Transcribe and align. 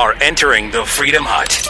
are 0.00 0.14
entering 0.22 0.70
the 0.70 0.82
Freedom 0.86 1.22
Hut. 1.26 1.68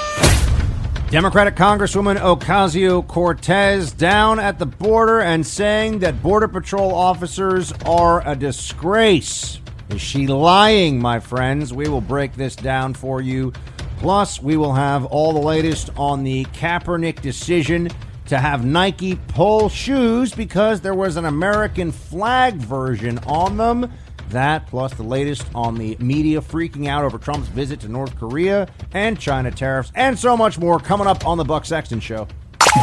Democratic 1.10 1.56
Congresswoman 1.56 2.16
Ocasio 2.16 3.04
Cortez 3.04 3.90
down 3.90 4.38
at 4.38 4.56
the 4.60 4.66
border 4.66 5.18
and 5.18 5.44
saying 5.44 5.98
that 5.98 6.22
Border 6.22 6.46
Patrol 6.46 6.94
officers 6.94 7.72
are 7.84 8.22
a 8.24 8.36
disgrace. 8.36 9.58
Is 9.88 10.00
she 10.00 10.28
lying, 10.28 11.02
my 11.02 11.18
friends? 11.18 11.74
We 11.74 11.88
will 11.88 12.00
break 12.00 12.34
this 12.34 12.54
down 12.54 12.94
for 12.94 13.20
you. 13.20 13.52
Plus, 13.98 14.40
we 14.40 14.56
will 14.56 14.74
have 14.74 15.06
all 15.06 15.32
the 15.32 15.40
latest 15.40 15.90
on 15.96 16.22
the 16.22 16.44
Kaepernick 16.44 17.20
decision 17.22 17.88
to 18.26 18.38
have 18.38 18.64
Nike 18.64 19.16
pull 19.16 19.68
shoes 19.68 20.32
because 20.32 20.80
there 20.80 20.94
was 20.94 21.16
an 21.16 21.24
American 21.24 21.90
flag 21.90 22.54
version 22.54 23.18
on 23.26 23.56
them. 23.56 23.90
That 24.30 24.66
plus 24.68 24.94
the 24.94 25.02
latest 25.02 25.44
on 25.56 25.74
the 25.76 25.96
media 25.98 26.40
freaking 26.40 26.86
out 26.86 27.04
over 27.04 27.18
Trump's 27.18 27.48
visit 27.48 27.80
to 27.80 27.88
North 27.88 28.16
Korea 28.16 28.68
and 28.92 29.18
China 29.18 29.50
tariffs 29.50 29.90
and 29.96 30.16
so 30.18 30.36
much 30.36 30.56
more 30.58 30.78
coming 30.78 31.08
up 31.08 31.26
on 31.26 31.36
the 31.36 31.44
Buck 31.44 31.64
Sexton 31.64 31.98
Show. 31.98 32.28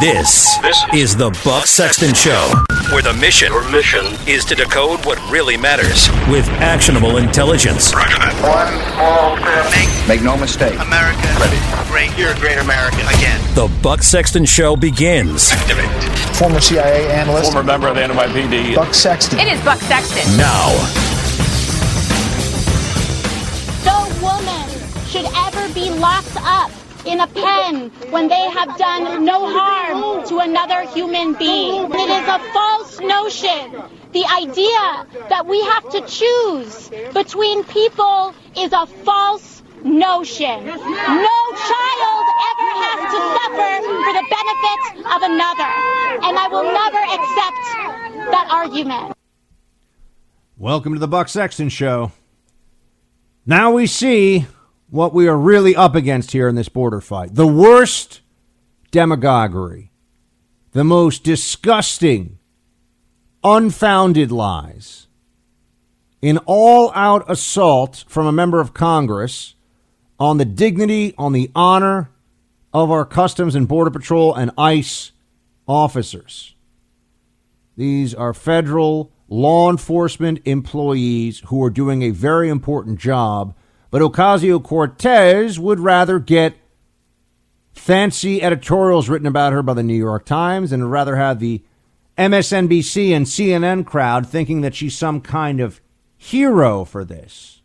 This, 0.02 0.58
this 0.58 0.84
is 0.92 1.16
the 1.16 1.30
Buck 1.46 1.64
Sexton 1.66 2.12
Show, 2.12 2.52
where 2.92 3.00
the 3.00 3.14
mission, 3.14 3.50
Your 3.50 3.66
mission 3.70 4.04
is 4.28 4.44
to 4.44 4.54
decode 4.54 5.02
what 5.06 5.18
really 5.30 5.56
matters 5.56 6.10
with 6.28 6.46
actionable 6.60 7.16
intelligence. 7.16 7.94
Roger 7.94 8.18
that. 8.18 8.36
One 8.44 8.68
small 8.92 9.36
step. 9.38 10.06
Make 10.08 10.20
no 10.22 10.36
mistake. 10.36 10.78
America 10.78 11.16
Ready. 11.40 11.56
great. 11.88 12.12
You're 12.18 12.32
a 12.32 12.38
great 12.38 12.58
American 12.58 13.00
again. 13.16 13.40
The 13.54 13.74
Buck 13.82 14.02
Sexton 14.02 14.44
Show 14.44 14.76
begins 14.76 15.50
Activate. 15.52 15.88
Former 16.36 16.60
CIA 16.60 17.10
analyst 17.10 17.50
Former 17.52 17.66
member 17.66 17.88
of 17.88 17.94
the 17.94 18.02
NYPD. 18.02 18.74
Buck 18.76 18.92
Sexton. 18.92 19.38
It 19.38 19.48
is 19.48 19.58
Buck 19.64 19.78
Sexton. 19.78 20.36
now. 20.36 21.17
Should 25.08 25.24
ever 25.24 25.72
be 25.72 25.88
locked 25.88 26.36
up 26.36 26.70
in 27.06 27.20
a 27.20 27.26
pen 27.28 27.88
when 28.10 28.28
they 28.28 28.50
have 28.50 28.76
done 28.76 29.24
no 29.24 29.48
harm 29.48 30.26
to 30.26 30.38
another 30.40 30.82
human 30.90 31.32
being. 31.32 31.90
It 31.90 32.10
is 32.10 32.28
a 32.28 32.38
false 32.52 33.00
notion. 33.00 33.82
The 34.12 34.26
idea 34.26 35.06
that 35.30 35.46
we 35.46 35.62
have 35.64 35.88
to 35.90 36.00
choose 36.06 36.90
between 37.14 37.64
people 37.64 38.34
is 38.54 38.70
a 38.74 38.84
false 38.84 39.62
notion. 39.82 40.66
No 40.66 41.38
child 41.70 42.24
ever 42.50 42.70
has 42.84 43.00
to 43.08 43.20
suffer 43.36 43.72
for 44.04 44.12
the 44.12 44.26
benefit 44.28 44.80
of 45.08 45.22
another. 45.22 45.72
And 46.26 46.36
I 46.36 46.48
will 46.50 46.68
never 46.68 47.02
accept 47.16 48.30
that 48.30 48.48
argument. 48.50 49.14
Welcome 50.58 50.92
to 50.92 50.98
the 50.98 51.08
Buck 51.08 51.30
Sexton 51.30 51.70
Show. 51.70 52.12
Now 53.46 53.70
we 53.70 53.86
see 53.86 54.46
what 54.90 55.12
we 55.12 55.28
are 55.28 55.36
really 55.36 55.76
up 55.76 55.94
against 55.94 56.32
here 56.32 56.48
in 56.48 56.54
this 56.54 56.68
border 56.68 57.00
fight. 57.00 57.34
The 57.34 57.46
worst 57.46 58.20
demagoguery, 58.90 59.90
the 60.72 60.84
most 60.84 61.24
disgusting, 61.24 62.38
unfounded 63.44 64.32
lies, 64.32 65.06
an 66.22 66.38
all 66.46 66.90
out 66.94 67.24
assault 67.30 68.04
from 68.08 68.26
a 68.26 68.32
member 68.32 68.60
of 68.60 68.74
Congress 68.74 69.54
on 70.18 70.38
the 70.38 70.44
dignity, 70.44 71.14
on 71.16 71.32
the 71.32 71.50
honor 71.54 72.10
of 72.72 72.90
our 72.90 73.04
Customs 73.04 73.54
and 73.54 73.68
Border 73.68 73.90
Patrol 73.90 74.34
and 74.34 74.50
ICE 74.58 75.12
officers. 75.66 76.54
These 77.76 78.14
are 78.14 78.34
federal 78.34 79.12
law 79.28 79.70
enforcement 79.70 80.40
employees 80.44 81.42
who 81.46 81.62
are 81.62 81.70
doing 81.70 82.02
a 82.02 82.10
very 82.10 82.48
important 82.48 82.98
job, 82.98 83.54
but 83.90 84.02
Ocasio 84.02 84.62
Cortez 84.62 85.58
would 85.58 85.80
rather 85.80 86.18
get 86.18 86.54
fancy 87.72 88.42
editorials 88.42 89.08
written 89.08 89.26
about 89.26 89.52
her 89.52 89.62
by 89.62 89.74
the 89.74 89.82
New 89.82 89.94
York 89.94 90.26
Times 90.26 90.72
and 90.72 90.90
rather 90.90 91.16
have 91.16 91.38
the 91.38 91.62
MSNBC 92.18 93.12
and 93.12 93.26
CNN 93.26 93.86
crowd 93.86 94.28
thinking 94.28 94.60
that 94.62 94.74
she's 94.74 94.96
some 94.96 95.20
kind 95.20 95.60
of 95.60 95.80
hero 96.16 96.84
for 96.84 97.04
this. 97.04 97.62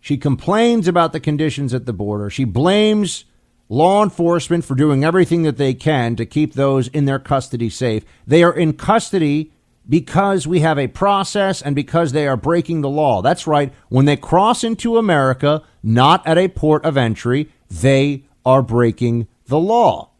She 0.00 0.16
complains 0.16 0.88
about 0.88 1.12
the 1.12 1.20
conditions 1.20 1.72
at 1.72 1.86
the 1.86 1.92
border. 1.92 2.28
She 2.30 2.44
blames 2.44 3.24
law 3.68 4.02
enforcement 4.02 4.64
for 4.64 4.74
doing 4.74 5.04
everything 5.04 5.44
that 5.44 5.58
they 5.58 5.74
can 5.74 6.16
to 6.16 6.26
keep 6.26 6.54
those 6.54 6.88
in 6.88 7.04
their 7.04 7.18
custody 7.18 7.70
safe. 7.70 8.04
They 8.26 8.42
are 8.42 8.52
in 8.52 8.72
custody 8.72 9.52
because 9.88 10.46
we 10.46 10.60
have 10.60 10.78
a 10.78 10.88
process 10.88 11.60
and 11.60 11.74
because 11.74 12.12
they 12.12 12.26
are 12.26 12.36
breaking 12.36 12.80
the 12.80 12.88
law. 12.88 13.22
That's 13.22 13.46
right. 13.46 13.72
When 13.88 14.04
they 14.04 14.16
cross 14.16 14.64
into 14.64 14.96
America, 14.96 15.62
not 15.82 16.26
at 16.26 16.38
a 16.38 16.48
port 16.48 16.84
of 16.84 16.96
entry, 16.96 17.50
they 17.68 18.24
are 18.44 18.62
breaking 18.62 19.28
the 19.46 19.58
law. 19.58 20.10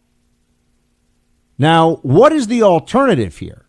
Now, 1.59 1.97
what 2.03 2.33
is 2.33 2.49
the 2.49 2.63
alternative 2.63 3.39
here? 3.39 3.67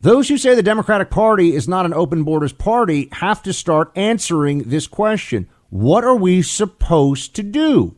Those 0.00 0.28
who 0.28 0.36
say 0.36 0.54
the 0.54 0.62
Democratic 0.62 1.10
Party 1.10 1.54
is 1.54 1.66
not 1.66 1.86
an 1.86 1.94
open 1.94 2.24
borders 2.24 2.52
party 2.52 3.08
have 3.12 3.42
to 3.44 3.54
start 3.54 3.90
answering 3.96 4.64
this 4.64 4.86
question. 4.86 5.48
What 5.70 6.04
are 6.04 6.14
we 6.14 6.42
supposed 6.42 7.34
to 7.36 7.42
do? 7.42 7.96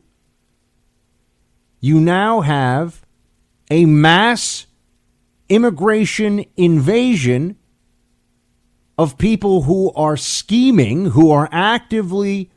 You 1.81 1.99
now 1.99 2.39
have 2.41 3.05
a 3.69 3.85
mass 3.85 4.66
immigration 5.49 6.45
invasion 6.55 7.57
of 8.97 9.17
people 9.17 9.63
who 9.63 9.91
are 9.93 10.17
scheming, 10.17 11.07
who 11.11 11.31
are 11.31 11.47
actively 11.51 12.49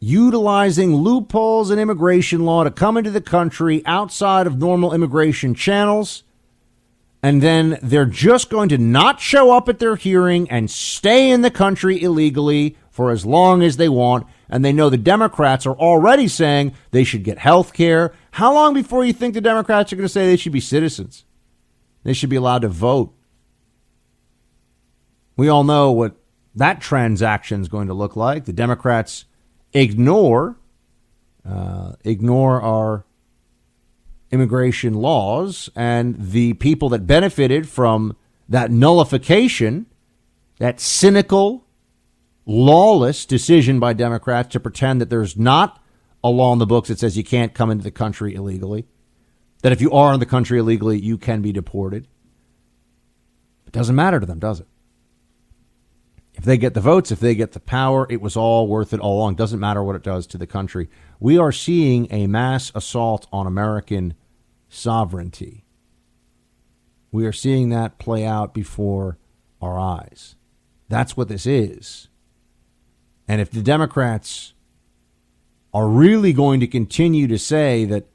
utilizing 0.00 0.94
loopholes 0.94 1.70
in 1.70 1.78
immigration 1.78 2.44
law 2.44 2.64
to 2.64 2.70
come 2.70 2.96
into 2.96 3.10
the 3.10 3.20
country 3.20 3.82
outside 3.86 4.46
of 4.46 4.58
normal 4.58 4.92
immigration 4.92 5.54
channels. 5.54 6.24
And 7.22 7.42
then 7.42 7.78
they're 7.82 8.04
just 8.04 8.50
going 8.50 8.68
to 8.68 8.76
not 8.76 9.18
show 9.18 9.56
up 9.56 9.66
at 9.70 9.78
their 9.78 9.96
hearing 9.96 10.50
and 10.50 10.70
stay 10.70 11.30
in 11.30 11.40
the 11.40 11.50
country 11.50 12.02
illegally 12.02 12.76
for 12.90 13.10
as 13.10 13.24
long 13.24 13.62
as 13.62 13.78
they 13.78 13.88
want. 13.88 14.26
And 14.50 14.62
they 14.62 14.74
know 14.74 14.90
the 14.90 14.98
Democrats 14.98 15.64
are 15.64 15.74
already 15.74 16.28
saying 16.28 16.74
they 16.90 17.02
should 17.02 17.24
get 17.24 17.38
health 17.38 17.72
care. 17.72 18.12
How 18.34 18.52
long 18.52 18.74
before 18.74 19.04
you 19.04 19.12
think 19.12 19.34
the 19.34 19.40
Democrats 19.40 19.92
are 19.92 19.96
going 19.96 20.08
to 20.08 20.12
say 20.12 20.26
they 20.26 20.36
should 20.36 20.50
be 20.50 20.58
citizens? 20.58 21.24
They 22.02 22.12
should 22.12 22.30
be 22.30 22.34
allowed 22.34 22.62
to 22.62 22.68
vote. 22.68 23.14
We 25.36 25.48
all 25.48 25.62
know 25.62 25.92
what 25.92 26.16
that 26.52 26.80
transaction 26.80 27.60
is 27.60 27.68
going 27.68 27.86
to 27.86 27.94
look 27.94 28.16
like. 28.16 28.44
The 28.44 28.52
Democrats 28.52 29.26
ignore 29.72 30.56
uh, 31.48 31.92
ignore 32.02 32.60
our 32.60 33.04
immigration 34.32 34.94
laws 34.94 35.70
and 35.76 36.16
the 36.18 36.54
people 36.54 36.88
that 36.88 37.06
benefited 37.06 37.68
from 37.68 38.16
that 38.48 38.68
nullification, 38.68 39.86
that 40.58 40.80
cynical, 40.80 41.66
lawless 42.46 43.26
decision 43.26 43.78
by 43.78 43.92
Democrats 43.92 44.48
to 44.54 44.58
pretend 44.58 45.00
that 45.00 45.08
there's 45.08 45.36
not 45.36 45.83
a 46.24 46.30
law 46.30 46.54
in 46.54 46.58
the 46.58 46.66
books 46.66 46.88
that 46.88 46.98
says 46.98 47.18
you 47.18 47.22
can't 47.22 47.52
come 47.52 47.70
into 47.70 47.84
the 47.84 47.90
country 47.90 48.34
illegally, 48.34 48.86
that 49.62 49.72
if 49.72 49.82
you 49.82 49.92
are 49.92 50.14
in 50.14 50.20
the 50.20 50.26
country 50.26 50.58
illegally, 50.58 50.98
you 50.98 51.18
can 51.18 51.42
be 51.42 51.52
deported. 51.52 52.08
It 53.66 53.72
doesn't 53.72 53.94
matter 53.94 54.18
to 54.18 54.26
them, 54.26 54.38
does 54.38 54.60
it? 54.60 54.66
If 56.32 56.44
they 56.44 56.56
get 56.56 56.72
the 56.74 56.80
votes, 56.80 57.12
if 57.12 57.20
they 57.20 57.34
get 57.34 57.52
the 57.52 57.60
power, 57.60 58.06
it 58.08 58.22
was 58.22 58.36
all 58.36 58.66
worth 58.66 58.92
it 58.92 59.00
all 59.00 59.18
along. 59.18 59.36
Doesn't 59.36 59.60
matter 59.60 59.84
what 59.84 59.94
it 59.96 60.02
does 60.02 60.26
to 60.28 60.38
the 60.38 60.46
country. 60.46 60.88
We 61.20 61.38
are 61.38 61.52
seeing 61.52 62.08
a 62.10 62.26
mass 62.26 62.72
assault 62.74 63.28
on 63.30 63.46
American 63.46 64.14
sovereignty. 64.68 65.64
We 67.12 67.26
are 67.26 67.32
seeing 67.32 67.68
that 67.68 67.98
play 67.98 68.24
out 68.24 68.52
before 68.52 69.18
our 69.60 69.78
eyes. 69.78 70.34
That's 70.88 71.16
what 71.16 71.28
this 71.28 71.46
is. 71.46 72.08
And 73.28 73.40
if 73.40 73.50
the 73.50 73.62
Democrats 73.62 74.53
are 75.74 75.88
really 75.88 76.32
going 76.32 76.60
to 76.60 76.66
continue 76.68 77.26
to 77.26 77.36
say 77.36 77.84
that 77.84 78.06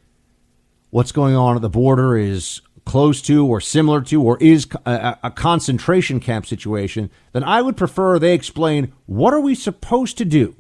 what's 0.90 1.12
going 1.12 1.36
on 1.36 1.58
at 1.58 1.62
the 1.62 1.70
border 1.70 2.18
is 2.18 2.62
close 2.86 3.22
to 3.22 3.46
or 3.46 3.62
similar 3.62 4.02
to 4.02 4.24
or 4.24 4.38
is 4.42 4.68
a, 4.86 5.18
a, 5.22 5.30
concentration 5.30 6.20
camp 6.20 6.46
situation, 6.46 7.12
then 7.34 7.44
I 7.44 7.62
would 7.62 7.78
prefer 7.78 8.18
they 8.18 8.34
explain 8.34 8.94
what 9.06 9.34
are 9.34 9.42
we 9.42 9.54
supposed 9.54 10.18
to 10.18 10.26
do? 10.26 10.56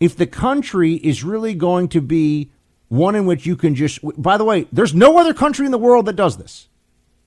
If 0.00 0.16
the 0.16 0.26
country 0.26 0.94
is 0.94 1.22
really 1.22 1.54
going 1.54 1.88
to 1.90 2.00
be 2.00 2.50
one 2.88 3.14
in 3.14 3.26
which 3.26 3.46
you 3.46 3.56
can 3.56 3.74
just 3.74 4.00
by 4.20 4.36
the 4.36 4.44
way 4.44 4.66
there's 4.72 4.94
no 4.94 5.18
other 5.18 5.34
country 5.34 5.66
in 5.66 5.72
the 5.72 5.78
world 5.78 6.06
that 6.06 6.16
does 6.16 6.38
this. 6.38 6.68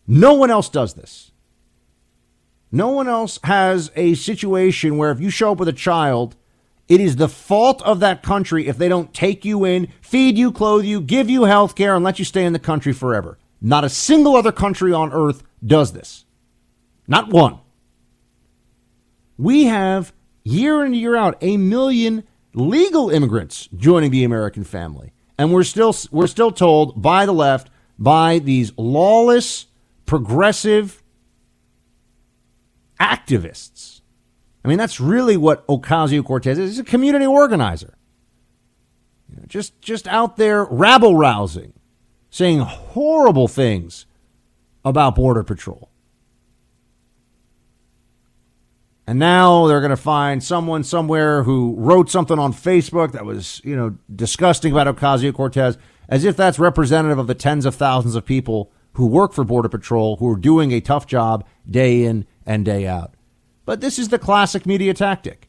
No 0.07 0.33
one 0.33 0.50
else 0.50 0.69
does 0.69 0.95
this. 0.95 1.31
No 2.72 2.89
one 2.89 3.07
else 3.07 3.39
has 3.44 3.92
a 3.95 4.13
situation 4.15 4.98
where 4.98 5.12
if 5.12 5.19
you 5.19 5.30
show 5.30 5.51
up 5.51 5.57
with 5.60 5.68
a 5.68 5.74
child 5.74 6.36
it 6.89 7.00
is 7.00 7.18
the 7.18 7.30
fault 7.30 7.83
of 7.83 8.00
that 8.00 8.24
country 8.24 8.68
if 8.68 8.77
they 8.77 8.89
don't 8.89 9.13
take 9.13 9.45
you 9.45 9.63
in, 9.63 9.88
feed 10.01 10.38
you, 10.38 10.51
clothe 10.51 10.83
you, 10.83 11.00
give 11.00 11.30
you 11.30 11.44
health 11.44 11.75
care, 11.75 11.95
and 11.95 12.03
let 12.03 12.18
you 12.18 12.25
stay 12.25 12.44
in 12.44 12.53
the 12.53 12.59
country 12.59 12.94
forever. 12.94 13.38
Not 13.62 13.83
a 13.83 13.89
single 13.89 14.36
other 14.36 14.51
country 14.51 14.91
on 14.91 15.13
earth 15.13 15.44
does 15.63 15.94
this. 15.94 16.25
Not 17.07 17.30
one. 17.30 17.59
We 19.38 19.65
have 19.65 20.13
year 20.44 20.81
in 20.81 20.88
and 20.88 20.95
year 20.95 21.15
out 21.15 21.38
a 21.41 21.57
million 21.57 22.24
legal 22.53 23.09
immigrants 23.09 23.69
joining 23.75 24.09
the 24.09 24.24
American 24.24 24.63
family, 24.63 25.13
and 25.38 25.53
we're 25.53 25.63
still 25.63 25.95
we're 26.12 26.27
still 26.27 26.51
told 26.51 27.01
by 27.01 27.25
the 27.25 27.33
left, 27.33 27.69
by 27.97 28.39
these 28.39 28.71
lawless, 28.77 29.68
progressive 30.06 31.03
activists. 33.00 33.99
I 34.63 34.67
mean, 34.67 34.77
that's 34.77 35.00
really 35.00 35.38
what 35.38 35.65
Ocasio 35.67 36.23
Cortez 36.23 36.59
is. 36.59 36.71
He's 36.71 36.79
a 36.79 36.83
community 36.83 37.25
organizer. 37.25 37.95
You 39.29 39.38
know, 39.38 39.44
just 39.47 39.79
just 39.81 40.07
out 40.07 40.38
there 40.38 40.65
rabble 40.65 41.15
rousing, 41.15 41.73
saying 42.29 42.59
horrible 42.59 43.47
things 43.47 44.06
about 44.83 45.15
Border 45.15 45.44
Patrol. 45.44 45.89
And 49.07 49.17
now 49.17 49.65
they're 49.65 49.81
going 49.81 49.89
to 49.89 49.97
find 49.97 50.44
someone 50.44 50.83
somewhere 50.83 51.41
who 51.41 51.73
wrote 51.79 52.12
something 52.12 52.38
on 52.38 52.53
Facebook 52.53 53.12
that 53.13 53.25
was, 53.25 53.59
you 53.63 53.75
know, 53.75 53.97
disgusting 54.15 54.71
about 54.71 54.95
Ocasio 54.95 55.33
Cortez, 55.33 55.79
as 56.07 56.25
if 56.25 56.38
that's 56.38 56.59
representative 56.59 57.17
of 57.17 57.25
the 57.25 57.33
tens 57.33 57.65
of 57.65 57.73
thousands 57.73 58.13
of 58.13 58.23
people 58.23 58.71
who 58.94 59.07
work 59.07 59.33
for 59.33 59.44
Border 59.44 59.69
Patrol 59.69 60.17
who 60.17 60.29
are 60.29 60.35
doing 60.35 60.71
a 60.71 60.79
tough 60.79 61.07
job 61.07 61.44
day 61.67 62.03
in 62.03 62.27
and 62.45 62.63
day 62.63 62.85
out. 62.85 63.15
But 63.69 63.81
this 63.81 64.00
is 64.00 64.10
the 64.10 64.18
classic 64.18 64.66
media 64.66 64.95
tactic. 64.95 65.48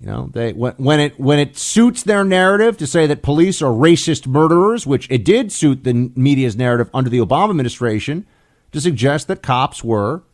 You 0.00 0.08
know, 0.08 0.28
they 0.32 0.50
when 0.54 0.98
it 0.98 1.20
when 1.20 1.38
it 1.38 1.56
suits 1.56 2.02
their 2.02 2.24
narrative 2.24 2.76
to 2.78 2.84
say 2.84 3.06
that 3.06 3.22
police 3.22 3.62
are 3.62 3.70
racist 3.70 4.26
murderers, 4.26 4.88
which 4.88 5.08
it 5.08 5.24
did 5.24 5.52
suit 5.52 5.84
the 5.84 6.10
media's 6.16 6.56
narrative 6.56 6.90
under 6.92 7.08
the 7.08 7.20
Obama 7.20 7.50
administration, 7.50 8.26
to 8.72 8.80
suggest 8.80 9.28
that 9.28 9.40
cops 9.40 9.84
were, 9.84 10.24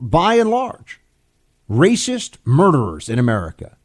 by 0.00 0.34
and 0.34 0.48
large, 0.48 1.00
racist 1.68 2.36
murderers 2.44 3.08
in 3.08 3.18
America. 3.18 3.76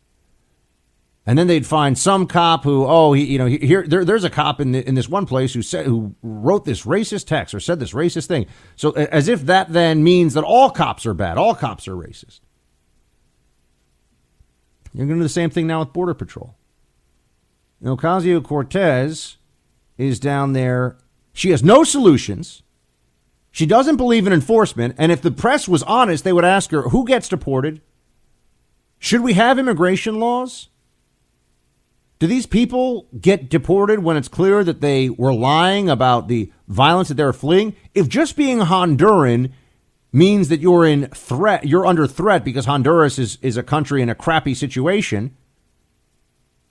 And 1.28 1.38
then 1.38 1.48
they'd 1.48 1.66
find 1.66 1.98
some 1.98 2.26
cop 2.26 2.64
who, 2.64 2.86
oh, 2.86 3.12
he, 3.12 3.26
you 3.26 3.38
know, 3.38 3.48
here 3.48 3.86
there, 3.86 4.06
there's 4.06 4.24
a 4.24 4.30
cop 4.30 4.62
in 4.62 4.72
the, 4.72 4.88
in 4.88 4.96
this 4.96 5.10
one 5.10 5.26
place 5.26 5.54
who 5.54 5.62
said 5.62 5.86
who 5.86 6.16
wrote 6.24 6.64
this 6.64 6.86
racist 6.86 7.28
text 7.28 7.54
or 7.54 7.60
said 7.60 7.82
this 7.82 7.92
racist 7.92 8.28
thing. 8.28 8.46
So 8.78 8.92
as 8.92 9.28
if 9.28 9.42
that 9.42 9.74
then 9.74 10.06
means 10.06 10.36
that 10.36 10.46
all 10.46 10.70
cops 10.70 11.06
are 11.06 11.14
bad, 11.14 11.38
all 11.38 11.54
cops 11.54 11.86
are 11.86 11.96
racist. 11.96 12.40
You're 14.94 15.06
going 15.06 15.20
to 15.20 15.24
do 15.24 15.24
the 15.24 15.30
same 15.30 15.50
thing 15.50 15.68
now 15.68 15.80
with 15.80 15.92
Border 15.92 16.14
Patrol. 16.14 16.56
Ocasio 17.84 18.42
Cortez 18.42 19.36
is 19.98 20.22
down 20.22 20.54
there. 20.54 20.98
She 21.34 21.50
has 21.50 21.62
no 21.62 21.84
solutions. 21.84 22.64
She 23.52 23.66
doesn't 23.66 23.98
believe 23.98 24.28
in 24.28 24.34
enforcement, 24.34 24.96
and 24.98 25.12
if 25.12 25.22
the 25.22 25.32
press 25.32 25.68
was 25.68 25.84
honest, 25.84 26.24
they 26.24 26.34
would 26.34 26.46
ask 26.46 26.72
her 26.72 26.84
who 26.84 27.06
gets 27.06 27.28
deported? 27.28 27.82
Should 28.98 29.22
we 29.22 29.34
have 29.34 29.60
immigration 29.60 30.20
laws? 30.20 30.70
Do 32.20 32.26
these 32.28 32.48
people 32.48 33.08
get 33.20 33.50
deported 33.50 34.00
when 34.04 34.18
it's 34.18 34.28
clear 34.28 34.64
that 34.64 34.82
they 34.82 35.10
were 35.10 35.34
lying 35.34 35.90
about 35.90 36.28
the 36.28 36.52
violence 36.68 37.10
that 37.10 37.16
they're 37.16 37.34
fleeing? 37.34 37.76
If 37.94 38.08
just 38.08 38.36
being 38.36 38.60
Honduran 38.60 39.52
means 40.12 40.50
that 40.50 40.60
you're 40.60 40.86
in 40.86 41.08
threat, 41.10 41.68
you're 41.68 41.86
under 41.86 42.08
threat 42.08 42.44
because 42.44 42.66
Honduras 42.66 43.20
is, 43.20 43.38
is 43.42 43.56
a 43.56 43.64
country 43.64 44.02
in 44.02 44.10
a 44.10 44.16
crappy 44.16 44.56
situation, 44.56 45.36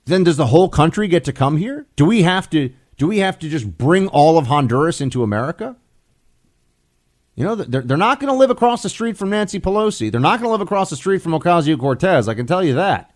then 0.07 0.25
does 0.25 0.37
the 0.37 0.47
whole 0.47 0.69
country 0.69 1.07
get 1.07 1.25
to 1.25 1.33
come 1.33 1.59
here? 1.59 1.87
Do 1.95 2.05
we 2.05 2.23
have 2.23 2.51
to 2.51 2.73
do 2.97 3.07
we 3.07 3.19
have 3.19 3.39
to 3.41 3.49
just 3.49 3.77
bring 3.77 4.09
all 4.09 4.39
of 4.39 4.47
Honduras 4.47 5.01
into 5.01 5.23
America? 5.23 5.77
You 7.35 7.45
know, 7.45 7.55
they're, 7.55 7.83
they're 7.83 7.99
not 7.99 8.19
going 8.19 8.33
to 8.33 8.39
live 8.39 8.49
across 8.49 8.83
the 8.83 8.89
street 8.89 9.19
from 9.19 9.29
Nancy 9.29 9.61
Pelosi. 9.61 10.11
They're 10.11 10.21
not 10.21 10.41
going 10.41 10.49
to 10.49 10.53
live 10.53 10.63
across 10.63 10.89
the 10.89 10.97
street 10.97 11.21
from 11.21 11.33
Ocasio 11.33 11.79
Cortez. 11.79 12.29
I 12.29 12.35
can 12.35 12.47
tell 12.47 12.65
you 12.65 12.75
that. 12.75 13.15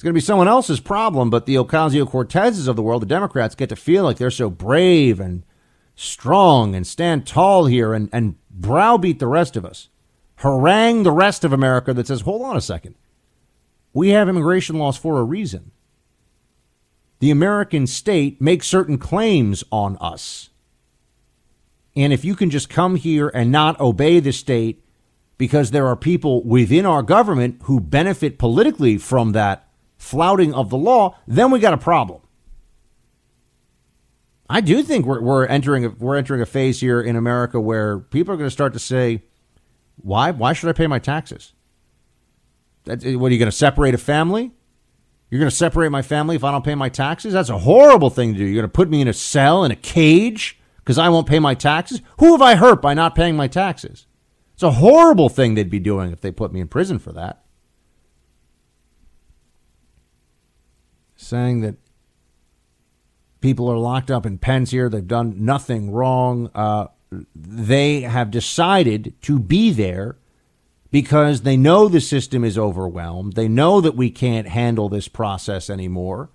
It's 0.00 0.02
going 0.02 0.14
to 0.14 0.18
be 0.18 0.24
someone 0.24 0.48
else's 0.48 0.80
problem, 0.80 1.28
but 1.28 1.44
the 1.44 1.56
Ocasio 1.56 2.10
Cortezes 2.10 2.66
of 2.68 2.74
the 2.74 2.80
world, 2.80 3.02
the 3.02 3.06
Democrats, 3.06 3.54
get 3.54 3.68
to 3.68 3.76
feel 3.76 4.02
like 4.02 4.16
they're 4.16 4.30
so 4.30 4.48
brave 4.48 5.20
and 5.20 5.44
strong 5.94 6.74
and 6.74 6.86
stand 6.86 7.26
tall 7.26 7.66
here 7.66 7.92
and, 7.92 8.08
and 8.10 8.36
browbeat 8.50 9.18
the 9.18 9.26
rest 9.26 9.58
of 9.58 9.66
us. 9.66 9.90
Harangue 10.36 11.02
the 11.02 11.12
rest 11.12 11.44
of 11.44 11.52
America 11.52 11.92
that 11.92 12.06
says, 12.06 12.22
hold 12.22 12.40
on 12.40 12.56
a 12.56 12.62
second. 12.62 12.94
We 13.92 14.08
have 14.08 14.26
immigration 14.26 14.78
laws 14.78 14.96
for 14.96 15.20
a 15.20 15.22
reason. 15.22 15.70
The 17.18 17.30
American 17.30 17.86
state 17.86 18.40
makes 18.40 18.66
certain 18.66 18.96
claims 18.96 19.64
on 19.70 19.98
us. 19.98 20.48
And 21.94 22.10
if 22.10 22.24
you 22.24 22.34
can 22.34 22.48
just 22.48 22.70
come 22.70 22.96
here 22.96 23.30
and 23.34 23.52
not 23.52 23.78
obey 23.78 24.18
the 24.18 24.32
state 24.32 24.82
because 25.36 25.72
there 25.72 25.86
are 25.86 25.94
people 25.94 26.42
within 26.42 26.86
our 26.86 27.02
government 27.02 27.58
who 27.64 27.80
benefit 27.80 28.38
politically 28.38 28.96
from 28.96 29.32
that 29.32 29.66
flouting 30.00 30.54
of 30.54 30.70
the 30.70 30.78
law, 30.78 31.16
then 31.28 31.50
we 31.50 31.60
got 31.60 31.74
a 31.74 31.78
problem. 31.78 32.22
I 34.48 34.60
do 34.62 34.82
think 34.82 35.06
we're, 35.06 35.20
we're 35.20 35.46
entering 35.46 35.84
a, 35.84 35.90
we're 35.90 36.16
entering 36.16 36.40
a 36.40 36.46
phase 36.46 36.80
here 36.80 37.00
in 37.00 37.14
America 37.14 37.60
where 37.60 38.00
people 38.00 38.34
are 38.34 38.36
going 38.36 38.48
to 38.48 38.52
start 38.52 38.72
to 38.72 38.80
say, 38.80 39.22
"Why? 39.96 40.32
Why 40.32 40.54
should 40.54 40.70
I 40.70 40.72
pay 40.72 40.88
my 40.88 40.98
taxes? 40.98 41.52
That, 42.84 43.04
eh, 43.04 43.14
what 43.14 43.28
are 43.30 43.34
you 43.34 43.38
going 43.38 43.50
to 43.50 43.56
separate 43.56 43.94
a 43.94 43.98
family? 43.98 44.52
You're 45.28 45.38
going 45.38 45.50
to 45.50 45.54
separate 45.54 45.90
my 45.90 46.02
family 46.02 46.34
if 46.34 46.42
I 46.42 46.50
don't 46.50 46.64
pay 46.64 46.74
my 46.74 46.88
taxes? 46.88 47.34
That's 47.34 47.50
a 47.50 47.58
horrible 47.58 48.10
thing 48.10 48.32
to 48.32 48.38
do. 48.38 48.44
You're 48.44 48.62
going 48.62 48.64
to 48.64 48.68
put 48.68 48.88
me 48.88 49.00
in 49.00 49.06
a 49.06 49.12
cell 49.12 49.64
in 49.64 49.70
a 49.70 49.76
cage 49.76 50.58
because 50.78 50.98
I 50.98 51.10
won't 51.10 51.28
pay 51.28 51.38
my 51.38 51.54
taxes? 51.54 52.00
Who 52.18 52.32
have 52.32 52.42
I 52.42 52.56
hurt 52.56 52.82
by 52.82 52.94
not 52.94 53.14
paying 53.14 53.36
my 53.36 53.46
taxes? 53.46 54.06
It's 54.54 54.62
a 54.62 54.72
horrible 54.72 55.28
thing 55.28 55.54
they'd 55.54 55.70
be 55.70 55.78
doing 55.78 56.10
if 56.10 56.20
they 56.20 56.32
put 56.32 56.52
me 56.52 56.60
in 56.60 56.66
prison 56.66 56.98
for 56.98 57.12
that. 57.12 57.44
Saying 61.20 61.60
that 61.60 61.76
people 63.40 63.68
are 63.68 63.76
locked 63.76 64.10
up 64.10 64.24
in 64.24 64.38
pens 64.38 64.70
here, 64.70 64.88
they've 64.88 65.06
done 65.06 65.44
nothing 65.44 65.90
wrong. 65.90 66.50
Uh, 66.54 66.86
they 67.34 68.02
have 68.02 68.30
decided 68.30 69.14
to 69.22 69.38
be 69.38 69.70
there 69.70 70.16
because 70.90 71.42
they 71.42 71.56
know 71.56 71.88
the 71.88 72.00
system 72.00 72.44
is 72.44 72.58
overwhelmed. 72.58 73.34
They 73.34 73.48
know 73.48 73.80
that 73.80 73.96
we 73.96 74.10
can't 74.10 74.48
handle 74.48 74.88
this 74.88 75.08
process 75.08 75.68
anymore. 75.68 76.30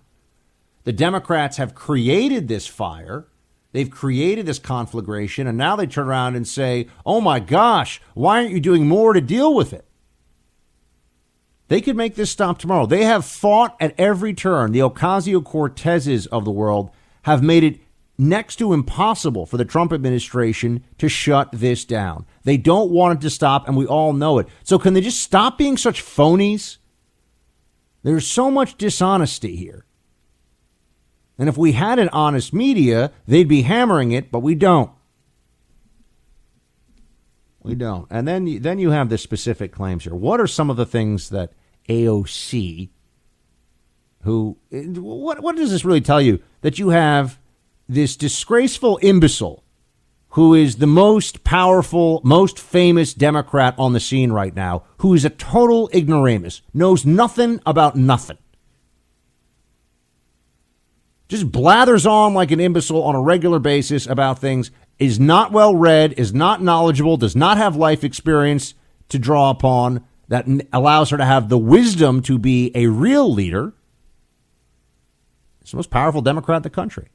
The 0.83 0.93
Democrats 0.93 1.57
have 1.57 1.74
created 1.75 2.48
this 2.48 2.67
fire 2.67 3.27
They've 3.75 3.91
created 3.91 4.45
this 4.45 4.57
conflagration, 4.57 5.48
and 5.48 5.57
now 5.57 5.75
they 5.75 5.86
turn 5.86 6.07
around 6.07 6.38
and 6.38 6.48
say, 6.48 6.88
oh 7.05 7.19
my 7.19 7.41
gosh, 7.41 8.01
why 8.13 8.38
aren't 8.38 8.51
you 8.51 8.62
doing 8.62 8.88
more 8.88 9.12
to 9.12 9.19
deal 9.19 9.53
with 9.53 9.74
it? 9.74 9.86
They 11.67 11.81
could 11.81 11.95
make 11.95 12.15
this 12.15 12.31
stop 12.31 12.60
tomorrow. 12.60 12.86
They 12.86 13.05
have 13.05 13.25
fought 13.25 13.75
at 13.79 13.95
every 13.98 14.34
turn. 14.34 14.72
The 14.72 14.79
Ocasio 14.79 15.41
Cortezes 15.43 16.27
of 16.27 16.45
the 16.45 16.51
world 16.51 16.91
have 17.24 17.41
made 17.41 17.63
it 17.63 17.79
next 18.17 18.57
to 18.57 18.74
impossible 18.74 19.45
for 19.45 19.57
the 19.57 19.65
Trump 19.65 19.91
administration 19.91 20.84
to 21.00 21.10
shut 21.10 21.50
this 21.51 21.84
down. 21.84 22.25
They 22.43 22.57
don't 22.57 22.91
want 22.91 23.17
it 23.17 23.22
to 23.22 23.29
stop, 23.29 23.67
and 23.67 23.75
we 23.75 23.86
all 23.86 24.13
know 24.13 24.38
it. 24.38 24.48
So, 24.63 24.77
can 24.77 24.93
they 24.93 25.01
just 25.01 25.22
stop 25.22 25.57
being 25.57 25.75
such 25.75 26.03
phonies? 26.03 26.77
There's 28.03 28.27
so 28.27 28.51
much 28.51 28.77
dishonesty 28.77 29.55
here. 29.55 29.86
And 31.38 31.50
if 31.50 31.57
we 31.57 31.74
had 31.74 32.00
an 32.00 32.10
honest 32.10 32.53
media, 32.53 33.12
they'd 33.27 33.48
be 33.48 33.63
hammering 33.63 34.12
it, 34.12 34.31
but 34.31 34.39
we 34.39 34.55
don't. 34.55 34.91
We 37.65 37.75
don't. 37.75 38.07
And 38.10 38.27
then 38.27 38.62
then 38.62 38.79
you 38.79 38.91
have 38.91 39.10
the 39.10 39.17
specific 39.17 39.72
claims 39.72 40.03
here. 40.03 40.15
What 40.15 40.39
are 40.39 40.48
some 40.48 40.69
of 40.69 40.77
the 40.77 40.86
things 40.86 41.29
that 41.29 41.53
AOC 41.89 42.89
who 44.24 44.57
what 44.72 45.41
what 45.41 45.55
does 45.55 45.72
this 45.72 45.86
really 45.86 46.01
tell 46.01 46.22
you 46.22 46.39
that 46.62 46.79
you 46.79 46.89
have 46.89 47.39
this 47.88 48.15
disgraceful 48.15 49.00
imbecile 49.01 49.63
who 50.29 50.53
is 50.53 50.77
the 50.77 50.88
most 50.88 51.43
powerful, 51.43 52.22
most 52.24 52.60
famous 52.60 53.13
Democrat 53.13 53.74
on 53.77 53.93
the 53.93 54.00
scene 54.00 54.31
right 54.31 54.55
now, 54.55 54.84
who 54.98 55.13
is 55.13 55.24
a 55.24 55.29
total 55.29 55.89
ignoramus, 55.93 56.62
knows 56.74 57.05
nothing 57.05 57.62
about 57.65 57.95
nothing 57.95 58.38
just 61.27 61.51
blathers 61.51 62.05
on 62.05 62.34
like 62.34 62.51
an 62.51 62.60
imbecile 62.60 63.03
on 63.03 63.15
a 63.15 63.22
regular 63.22 63.60
basis 63.60 64.05
about 64.07 64.39
things, 64.39 64.72
is 64.99 65.19
not 65.19 65.51
well 65.51 65.75
read, 65.75 66.13
is 66.13 66.33
not 66.33 66.61
knowledgeable, 66.61 67.17
does 67.17 67.35
not 67.35 67.57
have 67.57 67.75
life 67.75 68.03
experience 68.03 68.73
to 69.09 69.19
draw 69.19 69.49
upon 69.49 70.05
that 70.27 70.47
allows 70.73 71.09
her 71.09 71.17
to 71.17 71.25
have 71.25 71.49
the 71.49 71.57
wisdom 71.57 72.21
to 72.23 72.39
be 72.39 72.71
a 72.73 72.87
real 72.87 73.31
leader. 73.31 73.73
It's 75.61 75.71
the 75.71 75.77
most 75.77 75.91
powerful 75.91 76.21
Democrat 76.21 76.57
in 76.57 76.63
the 76.63 76.69
country. 76.69 77.07